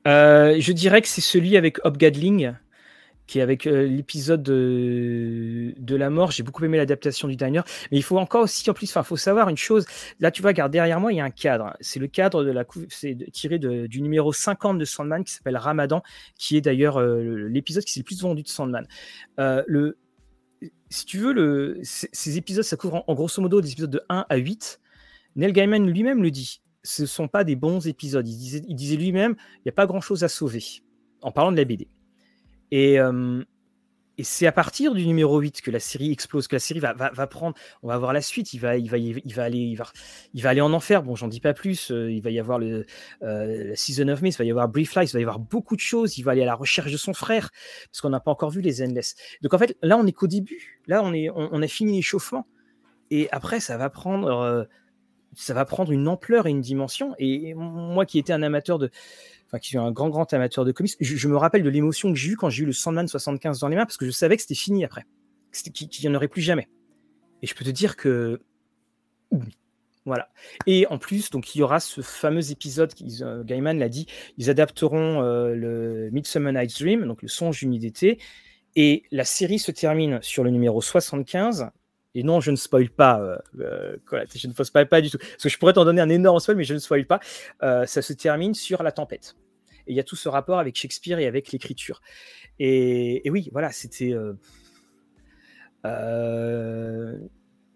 Euh, 0.07 0.55
Je 0.59 0.71
dirais 0.71 1.01
que 1.01 1.07
c'est 1.07 1.21
celui 1.21 1.55
avec 1.55 1.83
Hobgadling, 1.85 2.53
qui 3.27 3.39
est 3.39 3.41
avec 3.43 3.67
euh, 3.67 3.85
l'épisode 3.85 4.41
de, 4.41 5.73
de, 5.77 5.95
la 5.95 6.09
mort. 6.09 6.31
J'ai 6.31 6.41
beaucoup 6.41 6.65
aimé 6.65 6.77
l'adaptation 6.77 7.27
du 7.27 7.35
diner. 7.35 7.61
Mais 7.91 7.97
il 7.97 8.03
faut 8.03 8.17
encore 8.17 8.41
aussi, 8.41 8.67
en 8.69 8.73
plus, 8.73 8.91
il 8.93 9.03
faut 9.03 9.17
savoir 9.17 9.49
une 9.49 9.57
chose. 9.57 9.85
Là, 10.19 10.31
tu 10.31 10.41
vois, 10.41 10.49
regarde, 10.49 10.71
derrière 10.71 10.99
moi, 10.99 11.13
il 11.13 11.17
y 11.17 11.21
a 11.21 11.25
un 11.25 11.29
cadre. 11.29 11.75
C'est 11.79 11.99
le 11.99 12.07
cadre 12.07 12.43
de 12.43 12.51
la 12.51 12.65
c'est 12.89 13.15
tiré 13.31 13.59
du 13.59 14.01
numéro 14.01 14.33
50 14.33 14.79
de 14.79 14.85
Sandman 14.85 15.23
qui 15.23 15.33
s'appelle 15.33 15.57
Ramadan, 15.57 16.01
qui 16.37 16.57
est 16.57 16.61
d'ailleurs 16.61 16.99
euh, 16.99 17.47
l'épisode 17.49 17.83
qui 17.83 17.93
s'est 17.93 17.99
le 17.99 18.05
plus 18.05 18.21
vendu 18.21 18.41
de 18.41 18.47
Sandman. 18.47 18.87
le, 19.37 19.97
si 20.91 21.05
tu 21.05 21.19
veux, 21.19 21.79
ces 21.83 22.37
épisodes, 22.37 22.65
ça 22.65 22.75
couvre 22.75 23.03
en, 23.07 23.13
grosso 23.15 23.41
modo 23.41 23.61
des 23.61 23.71
épisodes 23.71 23.89
de 23.89 24.01
1 24.09 24.25
à 24.27 24.35
8. 24.35 24.81
Neil 25.37 25.53
Gaiman 25.53 25.87
lui-même 25.87 26.21
le 26.21 26.29
dit. 26.29 26.61
Ce 26.83 27.03
ne 27.03 27.07
sont 27.07 27.29
pas 27.29 27.45
des 27.45 27.55
bons 27.55 27.87
épisodes. 27.87 28.27
Il 28.27 28.37
disait, 28.37 28.61
il 28.67 28.75
disait 28.75 28.97
lui-même, 28.97 29.35
il 29.57 29.61
n'y 29.67 29.69
a 29.69 29.73
pas 29.73 29.87
grand-chose 29.87 30.25
à 30.25 30.27
sauver, 30.27 30.63
en 31.21 31.31
parlant 31.31 31.53
de 31.53 31.57
la 31.57 31.63
BD. 31.63 31.87
Et, 32.71 32.99
euh, 32.99 33.41
et 34.17 34.23
c'est 34.23 34.45
à 34.45 34.51
partir 34.51 34.93
du 34.93 35.07
numéro 35.07 35.39
8 35.39 35.61
que 35.61 35.71
la 35.71 35.79
série 35.79 36.11
explose, 36.11 36.47
que 36.47 36.55
la 36.55 36.59
série 36.59 36.79
va, 36.79 36.93
prendre. 37.27 37.55
On 37.81 37.87
va 37.87 37.97
voir 37.97 38.13
la 38.13 38.21
suite. 38.21 38.53
Il 38.53 38.59
va, 38.59 38.77
il 38.77 38.89
va, 38.89 38.97
il 38.97 39.33
va 39.33 39.43
aller, 39.43 39.59
il 39.59 39.75
va, 39.75 39.85
il 40.33 40.43
va 40.43 40.49
aller 40.49 40.61
en 40.61 40.73
enfer. 40.73 41.01
Bon, 41.01 41.15
j'en 41.15 41.27
dis 41.27 41.39
pas 41.39 41.53
plus. 41.53 41.91
Euh, 41.91 42.11
il 42.11 42.21
va 42.21 42.29
y 42.29 42.39
avoir 42.39 42.59
le 42.59 42.85
euh, 43.23 43.69
la 43.69 43.75
season 43.75 44.09
of 44.09 44.21
Mist, 44.21 44.37
il 44.37 44.43
va 44.43 44.45
y 44.45 44.51
avoir 44.51 44.67
Brief 44.67 44.95
Life, 44.95 45.11
il 45.11 45.13
va 45.13 45.19
y 45.19 45.23
avoir 45.23 45.39
beaucoup 45.39 45.75
de 45.75 45.81
choses. 45.81 46.17
Il 46.17 46.23
va 46.23 46.33
aller 46.33 46.43
à 46.43 46.45
la 46.45 46.55
recherche 46.55 46.91
de 46.91 46.97
son 46.97 47.13
frère 47.13 47.49
parce 47.85 48.01
qu'on 48.01 48.09
n'a 48.09 48.19
pas 48.19 48.31
encore 48.31 48.51
vu 48.51 48.61
les 48.61 48.83
Endless. 48.83 49.15
Donc 49.41 49.53
en 49.53 49.57
fait, 49.57 49.77
là, 49.81 49.97
on 49.97 50.05
est 50.05 50.11
qu'au 50.11 50.27
début. 50.27 50.81
Là, 50.87 51.01
on 51.03 51.13
est, 51.13 51.29
on, 51.29 51.61
a 51.61 51.67
fini 51.67 51.95
l'échauffement. 51.95 52.45
Et 53.11 53.29
après, 53.31 53.59
ça 53.59 53.77
va 53.77 53.89
prendre 53.89 54.67
ça 55.33 55.53
va 55.53 55.65
prendre 55.65 55.91
une 55.91 56.07
ampleur 56.07 56.47
et 56.47 56.49
une 56.49 56.61
dimension. 56.61 57.15
Et 57.17 57.53
moi 57.53 58.05
qui 58.05 58.19
étais 58.19 58.33
un 58.33 58.43
amateur 58.43 58.77
de, 58.77 58.91
enfin 59.51 59.59
qui 59.59 59.69
suis 59.69 59.77
un 59.77 59.91
grand 59.91 60.09
grand 60.09 60.31
amateur 60.33 60.63
de 60.63 60.71
comics, 60.71 60.95
je, 60.99 61.27
me 61.27 61.35
rappelle 61.35 61.63
de 61.63 61.69
l'émotion 61.69 62.13
que 62.13 62.17
j'ai 62.17 62.31
eue 62.31 62.35
quand 62.37 62.49
j'ai 62.49 62.63
eu 62.63 62.65
le 62.65 62.71
Sandman 62.71 63.07
75 63.07 63.59
dans 63.59 63.67
les 63.67 63.75
mains 63.75 63.85
parce 63.85 63.97
que 63.97 64.05
je 64.05 64.11
savais 64.11 64.37
que 64.37 64.41
c'était 64.41 64.55
fini 64.55 64.85
après, 64.85 65.05
qu'il 65.51 65.89
n'y 66.01 66.07
en 66.09 66.15
aurait 66.15 66.29
plus 66.29 66.41
jamais. 66.41 66.69
Et 67.41 67.47
je 67.47 67.55
peux 67.55 67.65
te 67.65 67.69
dire 67.69 67.97
que 67.97 68.39
voilà. 70.05 70.29
Et 70.65 70.87
en 70.87 70.97
plus, 70.97 71.29
donc 71.29 71.53
il 71.53 71.59
y 71.59 71.61
aura 71.61 71.79
ce 71.79 72.01
fameux 72.01 72.51
épisode, 72.51 72.91
euh, 73.21 73.43
Gaiman 73.43 73.77
l'a 73.77 73.89
dit, 73.89 74.07
ils 74.37 74.49
adapteront 74.49 75.21
euh, 75.21 75.53
le 75.53 76.09
Midsummer 76.11 76.51
Night's 76.51 76.79
Dream, 76.81 77.05
donc 77.05 77.21
le 77.21 77.27
songe 77.27 77.63
d'été, 77.63 78.19
et 78.75 79.03
la 79.11 79.25
série 79.25 79.59
se 79.59 79.71
termine 79.71 80.19
sur 80.21 80.43
le 80.43 80.49
numéro 80.49 80.81
75 80.81 81.69
et 82.13 82.23
non, 82.23 82.41
je 82.41 82.51
ne 82.51 82.55
spoil 82.55 82.89
pas, 82.89 83.21
euh, 83.21 83.37
euh 83.59 83.97
je 84.35 84.47
ne 84.47 84.53
spoil 84.53 84.87
pas 84.87 85.01
du 85.01 85.09
tout. 85.09 85.17
Parce 85.17 85.43
que 85.43 85.49
je 85.49 85.57
pourrais 85.57 85.73
t'en 85.73 85.85
donner 85.85 86.01
un 86.01 86.09
énorme 86.09 86.39
spoil, 86.39 86.57
mais 86.57 86.63
je 86.63 86.73
ne 86.73 86.79
spoil 86.79 87.05
pas. 87.05 87.19
Euh, 87.63 87.85
ça 87.85 88.01
se 88.01 88.13
termine 88.13 88.53
sur 88.53 88.83
la 88.83 88.91
tempête. 88.91 89.35
Et 89.87 89.93
il 89.93 89.95
y 89.95 89.99
a 89.99 90.03
tout 90.03 90.15
ce 90.15 90.29
rapport 90.29 90.59
avec 90.59 90.75
Shakespeare 90.75 91.19
et 91.19 91.25
avec 91.25 91.51
l'écriture. 91.51 92.01
Et, 92.59 93.23
oui, 93.29 93.49
voilà, 93.51 93.71
c'était. 93.71 94.13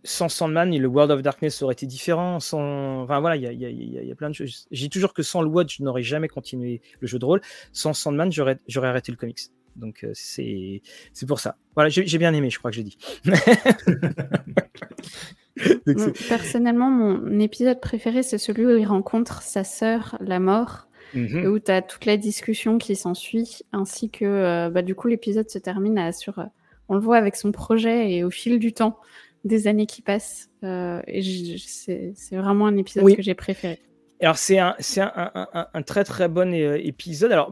Sans 0.07 0.29
Sandman, 0.29 0.77
le 0.77 0.87
World 0.87 1.09
of 1.11 1.23
Darkness 1.23 1.63
aurait 1.63 1.73
été 1.73 1.87
différent. 1.87 2.35
Enfin 2.35 3.19
voilà, 3.19 3.37
il 3.37 3.43
y 3.43 4.11
a, 4.11 4.15
plein 4.15 4.29
de 4.29 4.35
choses. 4.35 4.67
J'ai 4.69 4.89
toujours 4.89 5.13
que 5.13 5.23
sans 5.23 5.41
le 5.41 5.47
Watch, 5.47 5.77
je 5.79 5.83
n'aurais 5.83 6.03
jamais 6.03 6.27
continué 6.27 6.81
le 6.99 7.07
jeu 7.07 7.17
de 7.17 7.25
rôle. 7.25 7.41
Sans 7.71 7.93
Sandman, 7.93 8.31
j'aurais 8.31 8.59
arrêté 8.87 9.11
le 9.11 9.17
comics. 9.17 9.49
Donc 9.75 10.03
euh, 10.03 10.11
c'est 10.13 10.81
pour 11.27 11.39
ça. 11.39 11.57
Voilà, 11.75 11.89
j'ai 11.89 12.17
bien 12.17 12.33
aimé, 12.33 12.49
je 12.49 12.59
crois 12.59 12.71
que 12.71 12.77
j'ai 12.77 12.83
dit. 12.83 12.97
personnellement, 16.29 16.89
mon 16.89 17.39
épisode 17.39 17.81
préféré, 17.81 18.23
c'est 18.23 18.37
celui 18.37 18.65
où 18.65 18.77
il 18.77 18.85
rencontre 18.85 19.41
sa 19.41 19.63
sœur, 19.63 20.17
la 20.21 20.39
mort, 20.39 20.87
mhm. 21.13 21.47
où 21.47 21.59
tu 21.59 21.71
as 21.71 21.81
toute 21.81 22.05
la 22.05 22.17
discussion 22.17 22.77
qui 22.77 22.95
s'ensuit, 22.95 23.61
ainsi 23.73 24.09
que 24.09 24.25
euh, 24.25 24.69
bah, 24.69 24.81
du 24.81 24.95
coup 24.95 25.07
l'épisode 25.07 25.49
se 25.49 25.59
termine 25.59 26.11
sur... 26.13 26.39
Euh, 26.39 26.45
on 26.87 26.93
le 26.93 27.01
voit 27.01 27.17
avec 27.17 27.35
son 27.35 27.51
projet 27.51 28.11
et 28.11 28.23
au 28.23 28.29
fil 28.29 28.59
du 28.59 28.71
temps, 28.71 28.99
des 29.43 29.67
années 29.67 29.87
qui 29.87 30.03
passent. 30.03 30.51
et 30.61 31.57
c'est 31.65 32.13
vraiment 32.31 32.67
un 32.67 32.77
épisode 32.77 33.15
que 33.15 33.23
j'ai 33.23 33.33
préféré. 33.33 33.79
Alors 34.21 34.37
c'est 34.37 34.59
un, 34.59 34.75
un, 34.97 35.31
un, 35.33 35.67
un, 35.73 35.81
très 35.81 36.03
très 36.03 36.27
bon 36.27 36.53
épisode. 36.53 37.31
Alors 37.31 37.51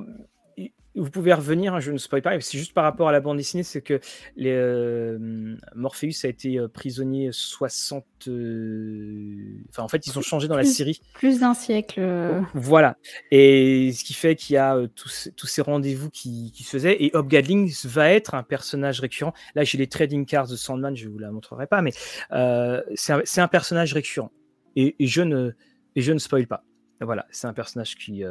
vous 0.96 1.10
pouvez 1.10 1.34
revenir, 1.34 1.74
hein, 1.74 1.80
je 1.80 1.92
ne 1.92 1.98
spoil 1.98 2.22
pas, 2.22 2.40
c'est 2.40 2.58
juste 2.58 2.74
par 2.74 2.84
rapport 2.84 3.10
à 3.10 3.12
la 3.12 3.20
bande 3.20 3.38
dessinée, 3.38 3.64
c'est 3.64 3.82
que 3.82 4.00
les, 4.36 4.52
euh, 4.52 5.56
Morpheus 5.76 6.24
a 6.24 6.28
été 6.28 6.60
euh, 6.60 6.68
prisonnier 6.68 7.30
60. 7.32 8.06
Euh, 8.28 9.64
enfin, 9.70 9.84
en 9.84 9.88
fait, 9.88 10.06
ils 10.06 10.18
ont 10.18 10.22
changé 10.22 10.48
dans 10.48 10.56
la 10.56 10.64
série. 10.64 11.02
Plus 11.16 11.40
d'un 11.40 11.54
siècle. 11.54 12.02
Voilà. 12.54 12.98
Et 13.32 13.92
ce 13.92 14.04
qui 14.04 14.14
fait 14.14 14.36
qu'il 14.36 14.54
y 14.54 14.58
a 14.58 14.78
tous, 14.96 15.30
tous, 15.36 15.48
ces 15.48 15.62
rendez-vous 15.62 16.10
qui, 16.10 16.52
qui, 16.52 16.64
se 16.64 16.70
faisaient. 16.70 17.04
Et 17.04 17.12
Hop 17.14 17.28
Gadling 17.28 17.74
va 17.86 18.12
être 18.12 18.36
un 18.36 18.44
personnage 18.44 19.00
récurrent. 19.00 19.34
Là, 19.56 19.64
j'ai 19.64 19.78
les 19.78 19.88
trading 19.88 20.26
cards 20.26 20.48
de 20.48 20.56
Sandman, 20.56 20.96
je 20.96 21.08
ne 21.08 21.12
vous 21.12 21.20
la 21.20 21.32
montrerai 21.32 21.68
pas, 21.68 21.82
mais 21.82 21.92
c'est 22.96 23.14
un, 23.14 23.44
un, 23.44 23.48
personnage 23.48 23.94
récurrent. 23.94 24.32
Et, 24.76 24.96
et, 25.00 25.08
je 25.08 25.22
ne, 25.22 25.52
et 25.96 26.02
je 26.02 26.14
ne 26.14 26.20
spoil 26.20 26.48
pas. 26.48 26.64
Voilà, 27.02 27.26
c'est 27.32 27.48
un 27.48 27.54
personnage 27.54 27.96
qui 27.96 28.24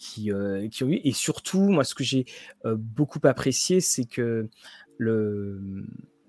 qui, 0.00 0.32
euh, 0.32 0.66
qui, 0.68 0.82
ont 0.82 0.88
eu. 0.88 1.00
Et 1.04 1.12
surtout, 1.12 1.68
moi, 1.68 1.84
ce 1.84 1.94
que 1.94 2.02
j'ai 2.02 2.24
euh, 2.64 2.74
beaucoup 2.76 3.20
apprécié, 3.24 3.80
c'est 3.80 4.06
que 4.06 4.48
le, 4.96 5.60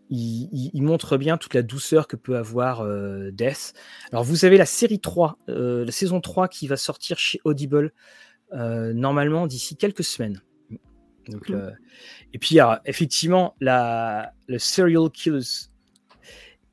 il, 0.10 0.81
montre 0.81 1.18
bien 1.18 1.38
toute 1.38 1.53
la 1.53 1.64
douceur 1.64 2.07
que 2.07 2.18
peut 2.18 2.38
avoir 2.38 2.81
euh, 2.81 3.31
Death. 3.31 3.73
Alors, 4.11 4.23
vous 4.23 4.45
avez 4.45 4.57
la 4.57 4.65
série 4.65 4.99
3, 4.99 5.39
la 5.48 5.91
saison 5.91 6.19
3 6.19 6.49
qui 6.49 6.68
va 6.68 6.77
sortir 6.77 7.18
chez 7.18 7.39
Audible 7.45 7.93
normalement 8.53 9.48
d'ici 9.48 9.77
quelques 9.77 10.03
semaines. 10.03 10.41
Donc, 11.30 11.49
mmh. 11.49 11.72
et 12.34 12.39
puis, 12.39 12.57
effectivement, 12.84 13.56
la, 13.61 14.34
le 14.48 14.60
Serial 14.60 15.10
Killers 15.10 15.70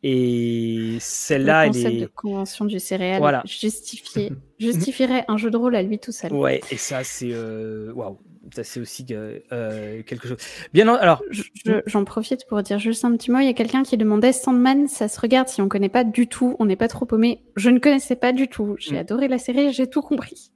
Et 0.02 0.96
celle-là, 1.00 1.62
Le 1.62 1.66
elle 1.68 1.72
concept 1.82 1.96
de 2.00 2.04
est. 2.04 2.14
convention 2.14 2.64
du 2.64 2.78
céréal 2.78 3.18
Voilà. 3.20 3.42
justifié, 3.44 4.30
justifierait 4.58 5.24
un 5.28 5.36
jeu 5.36 5.50
de 5.50 5.56
rôle 5.56 5.74
à 5.74 5.82
lui 5.82 5.98
tout 5.98 6.12
seul. 6.12 6.32
Ouais, 6.32 6.60
et 6.70 6.76
ça, 6.76 7.02
c'est. 7.04 7.30
euh, 7.32 7.92
Waouh! 7.94 8.16
Ça, 8.54 8.64
c'est 8.64 8.80
aussi 8.80 9.04
euh, 9.10 9.40
euh, 9.52 10.02
quelque 10.04 10.26
chose. 10.26 10.38
Bien, 10.72 10.88
en- 10.88 10.94
alors, 10.94 11.22
Je- 11.30 11.42
je- 11.66 11.82
J'en 11.84 12.04
profite 12.04 12.46
pour 12.48 12.62
dire 12.62 12.78
juste 12.78 13.04
un 13.04 13.14
petit 13.14 13.30
mot. 13.30 13.40
Il 13.40 13.44
y 13.46 13.48
a 13.50 13.52
quelqu'un 13.52 13.82
qui 13.82 13.98
demandait 13.98 14.32
Sandman, 14.32 14.88
ça 14.88 15.08
se 15.08 15.20
regarde 15.20 15.48
si 15.48 15.60
on 15.60 15.68
connaît 15.68 15.90
pas 15.90 16.04
du 16.04 16.28
tout, 16.28 16.56
on 16.58 16.64
n'est 16.64 16.76
pas 16.76 16.88
trop 16.88 17.04
paumé. 17.04 17.42
Je 17.56 17.68
ne 17.68 17.78
connaissais 17.78 18.16
pas 18.16 18.32
du 18.32 18.48
tout. 18.48 18.76
J'ai 18.78 18.94
Mm. 18.94 18.98
adoré 19.00 19.28
la 19.28 19.36
série, 19.38 19.72
j'ai 19.72 19.86
tout 19.86 20.00
compris. 20.00 20.50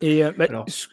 Et 0.00 0.24
euh, 0.24 0.32
bah, 0.36 0.46
Alors. 0.48 0.64
ce, 0.68 0.86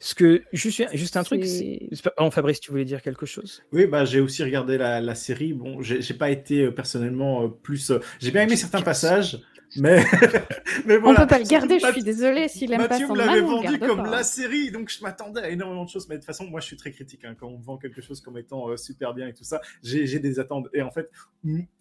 ce 0.00 0.14
que. 0.14 0.42
Juste, 0.52 0.82
juste 0.94 1.16
un 1.16 1.22
truc. 1.24 1.44
C'est- 1.44 1.88
Oh, 2.18 2.30
Fabrice, 2.30 2.60
tu 2.60 2.70
voulais 2.70 2.84
dire 2.84 3.02
quelque 3.02 3.26
chose? 3.26 3.62
Oui, 3.72 3.86
bah, 3.86 4.04
j'ai 4.04 4.20
aussi 4.20 4.42
regardé 4.42 4.78
la, 4.78 5.00
la 5.00 5.14
série. 5.14 5.52
Bon, 5.52 5.82
j'ai 5.82 6.14
pas 6.14 6.30
été 6.30 6.62
euh, 6.62 6.70
personnellement 6.70 7.44
euh, 7.44 7.48
plus. 7.48 7.92
j'ai 8.20 8.30
bien 8.30 8.42
aimé 8.42 8.56
certains 8.56 8.82
passages, 8.82 9.40
mais. 9.76 10.02
mais 10.86 10.96
On 10.96 11.00
voilà. 11.00 11.20
peut 11.22 11.26
pas 11.26 11.38
le 11.38 11.44
garder, 11.44 11.78
je 11.80 11.86
suis 11.92 12.02
désolée. 12.02 12.48
S'il 12.48 12.72
aime 12.72 12.78
pas 12.86 12.88
Mathieu 12.88 13.04
me 13.06 13.08
Sandman, 13.08 13.26
l'avait 13.26 13.40
on 13.42 13.62
vendu 13.62 13.78
comme 13.78 14.04
pas. 14.04 14.10
la 14.10 14.22
série, 14.22 14.70
donc 14.70 14.88
je 14.90 15.02
m'attendais 15.02 15.40
à 15.42 15.50
énormément 15.50 15.84
de 15.84 15.90
choses. 15.90 16.08
Mais 16.08 16.14
de 16.16 16.20
toute 16.20 16.26
façon, 16.26 16.44
moi, 16.46 16.60
je 16.60 16.66
suis 16.66 16.76
très 16.76 16.92
critique. 16.92 17.24
hein. 17.24 17.34
Quand 17.38 17.48
on 17.48 17.58
me 17.58 17.62
vend 17.64 17.76
quelque 17.76 18.00
chose 18.00 18.20
comme 18.20 18.38
étant 18.38 18.68
euh, 18.70 18.76
super 18.76 19.12
bien 19.14 19.26
et 19.28 19.34
tout 19.34 19.44
ça, 19.44 19.60
j'ai 19.82 20.18
des 20.18 20.38
attentes. 20.40 20.68
Et 20.72 20.82
en 20.82 20.90
fait, 20.90 21.10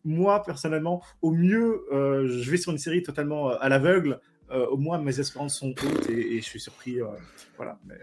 moi, 0.04 0.44
personnellement, 0.44 1.02
au 1.22 1.32
mieux, 1.32 1.84
euh, 1.94 2.28
je 2.28 2.50
vais 2.52 2.58
sur 2.58 2.72
une 2.72 2.78
série 2.78 3.04
totalement 3.04 3.52
euh, 3.52 3.56
à 3.60 3.70
l'aveugle. 3.70 4.20
Euh, 4.52 4.68
au 4.68 4.78
moins, 4.78 4.98
mes 5.00 5.20
espérances 5.20 5.58
sont 5.60 5.70
hautes 5.72 6.10
et, 6.10 6.36
et 6.36 6.42
je 6.42 6.46
suis 6.46 6.60
surpris. 6.60 7.02
euh, 7.02 7.08
voilà. 7.58 7.80
Mais... 7.86 7.96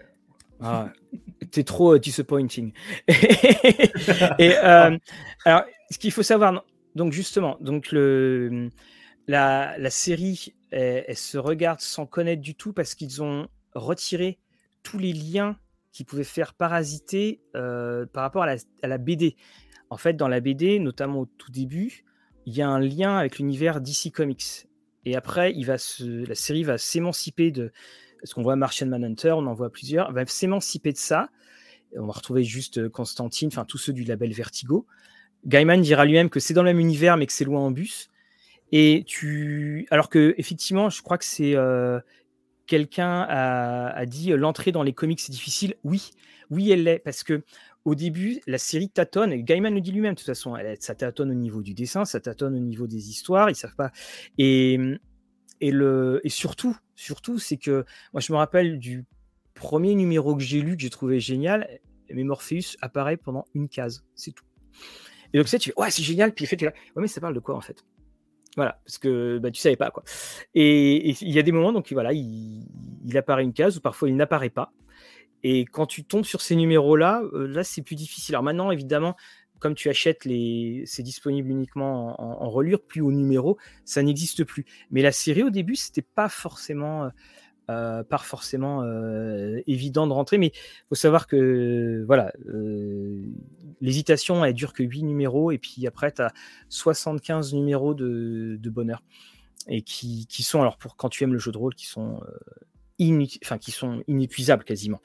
Ah, 0.61 0.91
t'es 1.51 1.63
trop 1.63 1.95
euh, 1.95 1.99
disappointing. 1.99 2.73
et 3.07 4.55
euh, 4.57 4.97
alors, 5.45 5.63
ce 5.89 5.97
qu'il 5.97 6.11
faut 6.11 6.23
savoir, 6.23 6.63
donc 6.95 7.11
justement, 7.13 7.57
donc 7.59 7.91
le, 7.91 8.69
la, 9.27 9.77
la 9.77 9.89
série, 9.89 10.53
elle, 10.71 11.05
elle 11.07 11.17
se 11.17 11.37
regarde 11.37 11.79
sans 11.79 12.05
connaître 12.05 12.41
du 12.41 12.55
tout 12.55 12.73
parce 12.73 12.95
qu'ils 12.95 13.21
ont 13.21 13.47
retiré 13.73 14.39
tous 14.83 14.99
les 14.99 15.13
liens 15.13 15.57
qui 15.91 16.03
pouvaient 16.03 16.23
faire 16.23 16.53
parasiter 16.53 17.41
euh, 17.55 18.05
par 18.05 18.23
rapport 18.23 18.43
à 18.43 18.47
la, 18.47 18.55
à 18.81 18.87
la 18.87 18.97
BD. 18.97 19.35
En 19.89 19.97
fait, 19.97 20.13
dans 20.13 20.27
la 20.27 20.39
BD, 20.39 20.79
notamment 20.79 21.21
au 21.21 21.25
tout 21.25 21.51
début, 21.51 22.03
il 22.45 22.53
y 22.53 22.61
a 22.61 22.67
un 22.67 22.79
lien 22.79 23.17
avec 23.17 23.37
l'univers 23.37 23.79
DC 23.79 24.11
Comics. 24.13 24.67
Et 25.05 25.15
après, 25.15 25.53
va 25.63 25.75
la 25.99 26.35
série 26.35 26.63
va 26.63 26.77
s'émanciper 26.77 27.51
de. 27.51 27.71
Parce 28.21 28.33
qu'on 28.33 28.43
voit 28.43 28.55
Martian 28.55 28.87
Manhunter, 28.87 29.31
on 29.31 29.45
en 29.47 29.53
voit 29.53 29.69
plusieurs, 29.69 30.11
va 30.13 30.25
s'émanciper 30.25 30.93
de 30.93 30.97
ça. 30.97 31.29
On 31.97 32.05
va 32.05 32.13
retrouver 32.13 32.43
juste 32.43 32.79
euh, 32.79 32.89
Constantine, 32.89 33.49
enfin 33.49 33.65
tous 33.65 33.77
ceux 33.77 33.93
du 33.93 34.03
label 34.03 34.31
Vertigo. 34.33 34.87
Gaiman 35.45 35.81
dira 35.81 36.05
lui-même 36.05 36.29
que 36.29 36.39
c'est 36.39 36.53
dans 36.53 36.63
le 36.63 36.69
même 36.69 36.79
univers, 36.79 37.17
mais 37.17 37.25
que 37.27 37.33
c'est 37.33 37.43
loin 37.45 37.59
en 37.59 37.71
bus. 37.71 38.09
Et 38.71 39.03
tu. 39.05 39.87
Alors 39.91 40.09
que, 40.09 40.33
effectivement, 40.37 40.89
je 40.89 41.01
crois 41.01 41.17
que 41.17 41.25
c'est. 41.25 41.55
euh, 41.55 41.99
Quelqu'un 42.65 43.25
a, 43.27 43.89
a 43.89 44.05
dit 44.05 44.31
euh, 44.31 44.37
l'entrée 44.37 44.71
dans 44.71 44.83
les 44.83 44.93
comics 44.93 45.19
c'est 45.19 45.33
difficile. 45.33 45.75
Oui, 45.83 46.11
oui, 46.49 46.71
elle 46.71 46.83
l'est. 46.83 46.99
Parce 46.99 47.23
que 47.23 47.43
au 47.85 47.95
début, 47.95 48.41
la 48.47 48.57
série 48.57 48.89
tâtonne, 48.89 49.33
et 49.33 49.43
Gaiman 49.43 49.73
le 49.73 49.81
dit 49.81 49.91
lui-même, 49.91 50.13
de 50.13 50.19
toute 50.19 50.25
façon, 50.25 50.55
ça 50.79 50.95
tâtonne 50.95 51.31
au 51.31 51.35
niveau 51.35 51.61
du 51.61 51.73
dessin, 51.73 52.05
ça 52.05 52.19
tâtonne 52.19 52.55
au 52.55 52.59
niveau 52.59 52.87
des 52.87 53.09
histoires, 53.09 53.49
ils 53.49 53.55
savent 53.55 53.75
pas. 53.75 53.91
Et, 54.37 54.79
et, 55.59 55.71
le, 55.71 56.21
et 56.23 56.29
surtout, 56.29 56.77
surtout, 56.95 57.39
c'est 57.39 57.57
que 57.57 57.85
moi, 58.13 58.21
je 58.21 58.31
me 58.31 58.37
rappelle 58.37 58.79
du 58.79 59.05
premier 59.53 59.95
numéro 59.95 60.35
que 60.35 60.43
j'ai 60.43 60.61
lu, 60.61 60.75
que 60.77 60.81
j'ai 60.81 60.89
trouvé 60.89 61.19
génial, 61.19 61.67
mais 62.09 62.23
Morpheus 62.23 62.77
apparaît 62.81 63.17
pendant 63.17 63.45
une 63.53 63.67
case, 63.67 64.05
c'est 64.15 64.31
tout. 64.31 64.45
Et 65.33 65.37
donc, 65.37 65.47
ça, 65.47 65.59
tu 65.59 65.71
fais, 65.71 65.81
ouais, 65.81 65.91
c'est 65.91 66.03
génial, 66.03 66.33
puis 66.33 66.45
en 66.45 66.47
fait, 66.47 66.57
tu 66.57 66.65
là, 66.65 66.73
ouais, 66.95 67.01
mais 67.01 67.07
ça 67.07 67.19
parle 67.19 67.33
de 67.33 67.39
quoi 67.39 67.55
en 67.55 67.61
fait? 67.61 67.83
Voilà, 68.55 68.79
parce 68.85 68.99
que 68.99 69.39
bah, 69.39 69.49
tu 69.49 69.59
savais 69.59 69.75
pas 69.75 69.89
quoi. 69.89 70.03
Et 70.53 71.09
il 71.09 71.31
y 71.31 71.39
a 71.39 71.41
des 71.41 71.51
moments, 71.51 71.73
donc 71.73 71.91
voilà, 71.91 72.13
il, 72.13 72.67
il 73.03 73.17
apparaît 73.17 73.43
une 73.43 73.53
case, 73.53 73.77
ou 73.77 73.81
parfois 73.81 74.09
il 74.09 74.15
n'apparaît 74.15 74.51
pas. 74.51 74.71
Et 75.43 75.65
quand 75.65 75.85
tu 75.85 76.03
tombes 76.03 76.25
sur 76.25 76.41
ces 76.41 76.55
numéros-là, 76.55 77.21
euh, 77.33 77.47
là, 77.47 77.63
c'est 77.63 77.81
plus 77.81 77.95
difficile. 77.95 78.35
Alors 78.35 78.43
maintenant, 78.43 78.71
évidemment, 78.71 79.15
comme 79.59 79.75
tu 79.75 79.89
achètes 79.89 80.25
les, 80.25 80.83
c'est 80.85 81.03
disponible 81.03 81.49
uniquement 81.49 82.21
en, 82.21 82.43
en, 82.43 82.49
reliure, 82.49 82.81
plus 82.81 83.01
au 83.01 83.11
numéro, 83.11 83.57
ça 83.85 84.03
n'existe 84.03 84.43
plus. 84.43 84.65
Mais 84.91 85.01
la 85.01 85.11
série 85.11 85.43
au 85.43 85.49
début, 85.49 85.75
c'était 85.75 86.01
pas 86.01 86.27
forcément, 86.27 87.09
euh, 87.69 88.03
pas 88.03 88.17
forcément 88.17 88.83
euh, 88.83 89.61
évident 89.67 90.05
de 90.05 90.11
rentrer. 90.11 90.37
Mais 90.37 90.51
faut 90.89 90.95
savoir 90.95 91.27
que 91.27 92.03
voilà, 92.05 92.33
euh, 92.47 93.21
l'hésitation, 93.79 94.43
elle 94.43 94.53
dure 94.53 94.73
que 94.73 94.83
8 94.83 95.03
numéros, 95.03 95.51
et 95.51 95.57
puis 95.57 95.87
après, 95.87 96.11
tu 96.11 96.21
as 96.21 96.33
75 96.69 97.53
numéros 97.53 97.93
de, 97.93 98.57
de 98.59 98.69
bonheur. 98.69 99.01
Et 99.69 99.81
qui, 99.81 100.27
qui, 100.27 100.43
sont, 100.43 100.59
alors 100.59 100.77
pour 100.77 100.97
quand 100.97 101.07
tu 101.07 101.23
aimes 101.23 101.31
le 101.31 101.39
jeu 101.39 101.53
de 101.53 101.57
rôle, 101.57 101.73
qui 101.73 101.85
sont 101.85 102.19
euh, 102.27 102.37
enfin, 103.43 103.57
qui 103.57 103.71
sont 103.71 104.03
inépuisables 104.07 104.63
quasiment. 104.63 105.01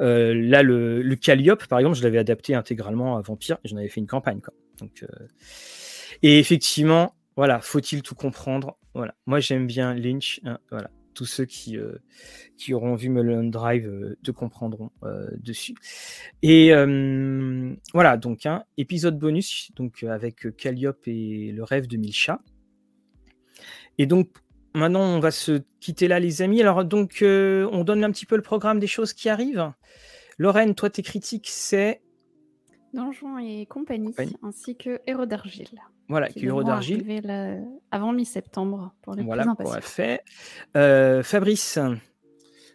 Euh, 0.00 0.34
là, 0.34 0.62
le, 0.62 1.14
Calliope, 1.16 1.66
par 1.66 1.78
exemple, 1.78 1.96
je 1.96 2.02
l'avais 2.02 2.18
adapté 2.18 2.54
intégralement 2.54 3.16
à 3.16 3.22
Vampire 3.22 3.58
et 3.64 3.68
j'en 3.68 3.76
avais 3.76 3.88
fait 3.88 4.00
une 4.00 4.06
campagne. 4.06 4.40
Quoi. 4.40 4.54
Donc, 4.78 5.02
euh... 5.02 5.26
Et 6.22 6.38
effectivement, 6.38 7.14
voilà, 7.36 7.60
faut-il 7.60 8.02
tout 8.02 8.14
comprendre? 8.14 8.78
Voilà, 8.94 9.14
moi 9.26 9.40
j'aime 9.40 9.66
bien 9.66 9.94
Lynch. 9.94 10.40
Hein, 10.44 10.58
voilà, 10.70 10.90
tous 11.14 11.24
ceux 11.24 11.46
qui, 11.46 11.78
euh, 11.78 11.96
qui 12.56 12.74
auront 12.74 12.94
vu 12.94 13.08
Mulholland 13.08 13.50
Drive 13.50 14.16
te 14.22 14.30
comprendront 14.30 14.90
dessus. 15.38 15.74
Et 16.42 16.72
voilà, 17.92 18.16
donc 18.16 18.46
un 18.46 18.54
hein, 18.54 18.64
épisode 18.76 19.18
bonus, 19.18 19.72
donc 19.74 20.04
avec 20.04 20.56
Calliope 20.56 21.08
et 21.08 21.52
le 21.52 21.64
rêve 21.64 21.86
de 21.86 21.96
Milcha. 21.96 22.40
Et 23.98 24.06
donc 24.06 24.28
Maintenant, 24.74 25.02
on 25.02 25.20
va 25.20 25.30
se 25.30 25.62
quitter 25.80 26.08
là, 26.08 26.18
les 26.18 26.42
amis. 26.42 26.60
Alors, 26.60 26.84
donc, 26.84 27.20
euh, 27.22 27.68
on 27.72 27.84
donne 27.84 28.04
un 28.04 28.10
petit 28.10 28.26
peu 28.26 28.36
le 28.36 28.42
programme 28.42 28.78
des 28.78 28.86
choses 28.86 29.12
qui 29.12 29.28
arrivent. 29.28 29.70
Lorraine, 30.38 30.74
toi, 30.74 30.90
tes 30.90 31.02
critiques, 31.02 31.48
c'est 31.50 32.00
Donjons 32.94 33.38
et 33.38 33.64
compagnie, 33.66 34.08
compagnie, 34.08 34.36
ainsi 34.42 34.76
que 34.76 35.00
Héros 35.06 35.24
d'Argile. 35.24 35.80
Voilà, 36.08 36.28
qui 36.28 36.44
Héros 36.44 36.62
d'Argile. 36.62 37.22
La... 37.24 37.56
Avant 37.90 38.12
mi-septembre, 38.12 38.94
pour 39.02 39.14
les 39.14 39.22
voilà, 39.22 39.44
plus 39.44 39.50
impatients. 39.50 39.70
Voilà, 39.70 39.80
fait. 39.82 40.24
Euh, 40.76 41.22
Fabrice 41.22 41.78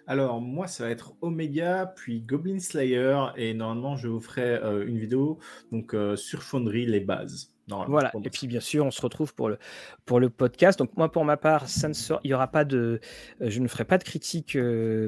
alors, 0.08 0.40
moi, 0.40 0.68
ça 0.68 0.86
va 0.86 0.90
être 0.90 1.14
Omega, 1.22 1.94
puis 1.96 2.22
Goblin 2.22 2.60
Slayer, 2.60 3.26
et 3.36 3.54
normalement, 3.54 3.98
je 3.98 4.08
vous 4.08 4.22
ferai 4.22 4.56
euh, 4.56 4.88
une 4.88 4.98
vidéo 4.98 5.38
donc, 5.74 5.94
euh, 5.94 6.16
sur 6.16 6.44
Foundry, 6.44 6.86
les 6.86 7.02
bases. 7.02 7.54
Voilà, 7.68 8.14
et 8.24 8.30
puis 8.30 8.48
bien 8.48 8.62
sûr, 8.62 8.86
on 8.86 8.92
se 8.92 9.02
retrouve 9.02 9.36
pour 9.36 9.50
le, 9.50 9.58
pour 10.06 10.22
le 10.22 10.30
podcast. 10.30 10.80
Donc, 10.80 10.96
moi, 10.96 11.12
pour 11.12 11.26
ma 11.26 11.36
part, 11.36 11.68
ça 11.68 11.90
ne 11.90 11.94
sort, 11.94 12.22
il 12.24 12.32
y 12.32 12.34
aura 12.34 12.48
pas 12.48 12.64
de, 12.64 13.02
euh, 13.42 13.50
je 13.50 13.60
ne 13.60 13.68
ferai 13.68 13.84
pas 13.84 13.98
de 13.98 14.06
critique 14.06 14.58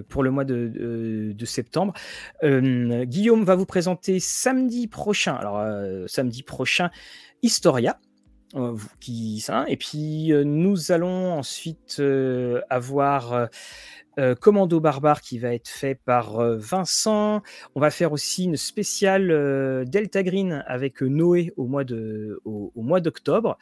pour 0.10 0.24
le 0.24 0.32
mois 0.32 0.44
de, 0.44 0.68
de, 0.68 1.32
de 1.32 1.46
septembre. 1.46 1.94
Euh, 2.44 3.06
Guillaume 3.06 3.46
va 3.46 3.56
vous 3.56 3.66
présenter 3.66 4.20
samedi 4.20 4.88
prochain, 4.88 5.36
alors 5.36 5.66
samedi 6.10 6.44
prochain, 6.44 6.90
Historia. 7.42 7.98
Qui, 9.00 9.42
ça, 9.42 9.66
et 9.68 9.78
puis 9.78 10.34
nous 10.44 10.92
allons 10.92 11.34
ensuite 11.34 12.02
avoir 12.72 13.48
euh, 14.18 14.36
Commando 14.36 14.80
Barbare 14.80 15.22
qui 15.22 15.40
va 15.40 15.53
être 15.53 15.68
fait 15.69 15.95
par 15.95 16.40
euh, 16.40 16.57
Vincent. 16.57 17.41
On 17.76 17.80
va 17.80 17.91
faire 17.91 18.11
aussi 18.11 18.45
une 18.45 18.57
spéciale 18.57 19.31
euh, 19.31 19.86
Delta 19.86 20.23
Green 20.23 20.64
avec 20.68 21.02
Noé 21.02 21.53
au 21.57 21.68
mois 21.68 21.84
de 21.84 22.40
d'octobre. 22.99 23.57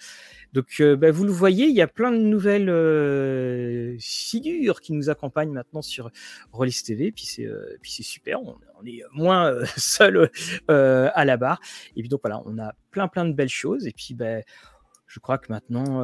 Donc 0.53 0.81
bah, 0.81 1.11
vous 1.11 1.25
le 1.25 1.31
voyez, 1.31 1.67
il 1.67 1.75
y 1.75 1.81
a 1.81 1.87
plein 1.87 2.11
de 2.11 2.17
nouvelles 2.17 3.97
figures 3.99 4.81
qui 4.81 4.93
nous 4.93 5.09
accompagnent 5.09 5.51
maintenant 5.51 5.81
sur 5.81 6.09
Rollis 6.51 6.81
TV. 6.83 7.11
Puis 7.11 7.25
c'est 7.25 8.03
super, 8.03 8.41
on, 8.41 8.57
est 8.85 9.03
moins 9.13 9.53
seul 9.77 10.31
à 10.69 11.25
la 11.25 11.37
barre. 11.37 11.59
Et 11.95 12.01
puis 12.01 12.09
donc 12.09 12.21
voilà, 12.23 12.41
on 12.45 12.57
a 12.57 12.73
plein 12.89 13.07
plein 13.07 13.25
de 13.25 13.33
belles 13.33 13.49
choses. 13.49 13.85
Et 13.85 13.91
puis 13.91 14.13
ben 14.13 14.43
je 15.05 15.19
crois 15.19 15.37
que 15.37 15.51
maintenant, 15.51 16.03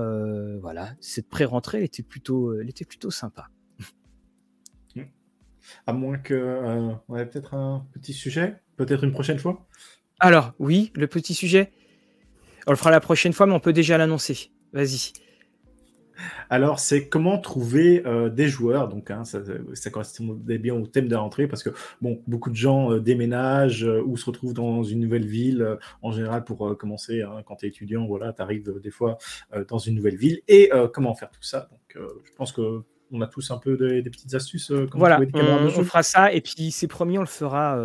voilà, 0.60 0.92
cette 1.00 1.30
pré-rentrée, 1.30 1.84
était 1.84 2.04
plutôt, 2.04 2.60
elle 2.60 2.70
était 2.70 2.86
plutôt 2.86 3.10
sympa. 3.10 3.48
À 5.88 5.94
moins 5.94 6.18
que 6.18 6.34
euh, 6.34 6.92
on 7.08 7.18
ait 7.18 7.26
peut-être 7.26 7.54
un 7.54 7.86
petit 7.94 8.14
sujet, 8.14 8.56
peut-être 8.78 9.04
une 9.04 9.12
prochaine 9.12 9.40
fois. 9.40 9.66
Alors, 10.20 10.54
oui, 10.60 10.92
le 10.96 11.08
petit 11.08 11.34
sujet. 11.34 11.72
On 12.68 12.72
le 12.72 12.78
fera 12.78 12.92
la 12.92 13.02
prochaine 13.02 13.34
fois, 13.34 13.46
mais 13.46 13.54
on 13.54 13.60
peut 13.60 13.74
déjà 13.74 13.98
l'annoncer. 13.98 14.52
Vas-y. 14.72 15.14
Alors, 16.50 16.80
c'est 16.80 17.08
comment 17.08 17.38
trouver 17.38 18.04
euh, 18.06 18.30
des 18.30 18.48
joueurs. 18.48 18.88
Donc, 18.88 19.12
hein, 19.12 19.24
ça, 19.26 19.40
ça, 19.74 19.90
correspond 19.90 20.34
bien 20.34 20.76
au 20.76 20.86
thème 20.86 21.08
de 21.08 21.14
la 21.14 21.20
rentrée 21.20 21.48
parce 21.48 21.64
que 21.64 21.72
bon, 22.02 22.22
beaucoup 22.28 22.50
de 22.50 22.56
gens 22.56 22.92
euh, 22.92 23.00
déménagent 23.00 23.86
euh, 23.86 24.04
ou 24.06 24.18
se 24.18 24.26
retrouvent 24.26 24.54
dans 24.54 24.84
une 24.84 25.00
nouvelle 25.00 25.26
ville. 25.26 25.78
en 26.02 26.12
général, 26.12 26.44
pour 26.44 26.78
commencer, 26.78 27.22
hein, 27.22 27.44
quand 27.46 27.58
tu 27.58 27.66
es 27.66 27.70
étudiant, 27.70 28.06
voilà, 28.06 28.34
tu 28.34 28.42
arrives 28.42 28.80
des 28.82 28.92
fois 28.92 29.18
dans 29.68 29.78
une 29.78 29.96
nouvelle 29.96 30.16
ville. 30.16 30.42
Et 30.48 30.70
comment 30.94 31.14
faire 31.16 31.30
tout 31.30 31.44
ça? 31.44 31.70
Donc, 31.72 31.98
je 32.24 32.32
pense 32.36 32.52
que 32.52 32.84
on 33.14 33.22
a 33.22 33.28
tous 33.28 33.52
un 33.52 33.58
peu 33.58 33.78
des, 33.78 34.10
petites 34.10 34.34
astuces. 34.34 34.72
voilà, 34.94 35.22
on, 35.34 35.84
fera 35.84 36.04
ça 36.04 36.34
et 36.34 36.42
puis 36.42 36.72
c'est 36.72 36.88
promis, 36.88 37.18
on 37.18 37.22
le 37.22 37.28
fera 37.28 37.80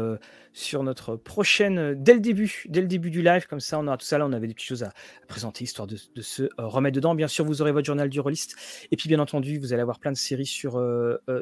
sur 0.53 0.83
notre 0.83 1.17
prochaine, 1.17 1.95
dès 1.95 2.15
le 2.15 2.21
début, 2.21 2.65
dès 2.69 2.81
le 2.81 2.89
début 2.89 3.11
du 3.11 3.23
live, 3.23 3.47
comme 3.47 3.61
ça 3.61 3.79
on 3.79 3.87
aura 3.87 3.97
tout 3.97 4.07
ça 4.07 4.19
là, 4.19 4.27
on 4.27 4.33
avait 4.33 4.47
des 4.47 4.55
petites 4.55 4.69
choses 4.69 4.83
à, 4.83 4.93
présenter 5.29 5.65
histoire 5.65 5.87
de, 5.87 5.97
se 6.21 6.49
remettre 6.57 6.97
dedans. 6.97 7.15
Bien 7.15 7.29
sûr, 7.29 7.45
vous 7.45 7.63
aurez 7.63 7.73
votre 7.73 7.87
journal 7.87 8.09
du 8.09 8.21
rôliste 8.21 8.57
et 8.91 8.97
puis 8.97 9.09
bien 9.09 9.21
entendu, 9.21 9.59
vous 9.59 9.73
allez 9.73 9.83
avoir 9.83 9.99
plein 10.01 10.13
de 10.13 10.17
séries 10.17 10.47
sur 10.47 10.83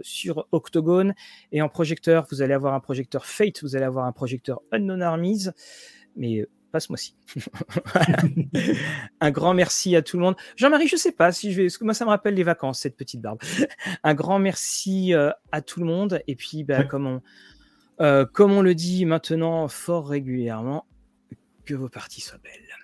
sur 0.03 0.47
Octogone 0.53 1.15
et 1.53 1.63
en 1.63 1.69
projecteur, 1.69 2.27
vous 2.31 2.43
allez 2.43 2.55
avoir 2.55 2.75
un 2.75 2.81
projecteur 2.81 3.25
Fate, 3.25 3.63
vous 3.63 3.77
allez 3.77 3.87
avoir 3.87 4.07
un 4.07 4.13
projecteur 4.13 4.61
Unknown 4.73 5.03
Armies, 5.03 5.47
mais 6.17 6.47
ce 6.81 6.89
mois-ci. 6.91 7.15
un 9.21 9.31
grand 9.31 9.55
merci 9.55 9.97
à 9.97 10.03
tout 10.03 10.17
le 10.17 10.23
monde. 10.23 10.37
Jean-Marie, 10.57 10.89
je 10.89 10.97
sais 10.97 11.13
pas 11.13 11.33
si 11.33 11.53
je 11.53 11.63
vais. 11.63 11.69
Moi, 11.81 11.95
ça 11.95 12.05
me 12.05 12.11
rappelle 12.11 12.35
les 12.35 12.43
vacances, 12.43 12.81
cette 12.81 12.97
petite 12.97 13.21
barbe. 13.21 13.41
un 14.03 14.15
grand 14.15 14.39
merci 14.39 15.15
euh, 15.15 15.31
à 15.53 15.63
tout 15.63 15.81
le 15.81 15.87
monde. 15.87 16.21
Et 16.27 16.37
puis, 16.37 16.65
bah, 16.65 16.85
comme, 16.85 17.07
on, 17.07 17.23
euh, 18.01 18.25
comme 18.27 18.53
on 18.53 18.63
le 18.63 18.75
dit 18.75 19.05
maintenant 19.05 19.69
fort 19.69 20.09
régulièrement, 20.09 20.87
que 21.65 21.75
vos 21.75 21.89
parties 21.89 22.21
soient 22.21 22.39
belles. 22.39 22.76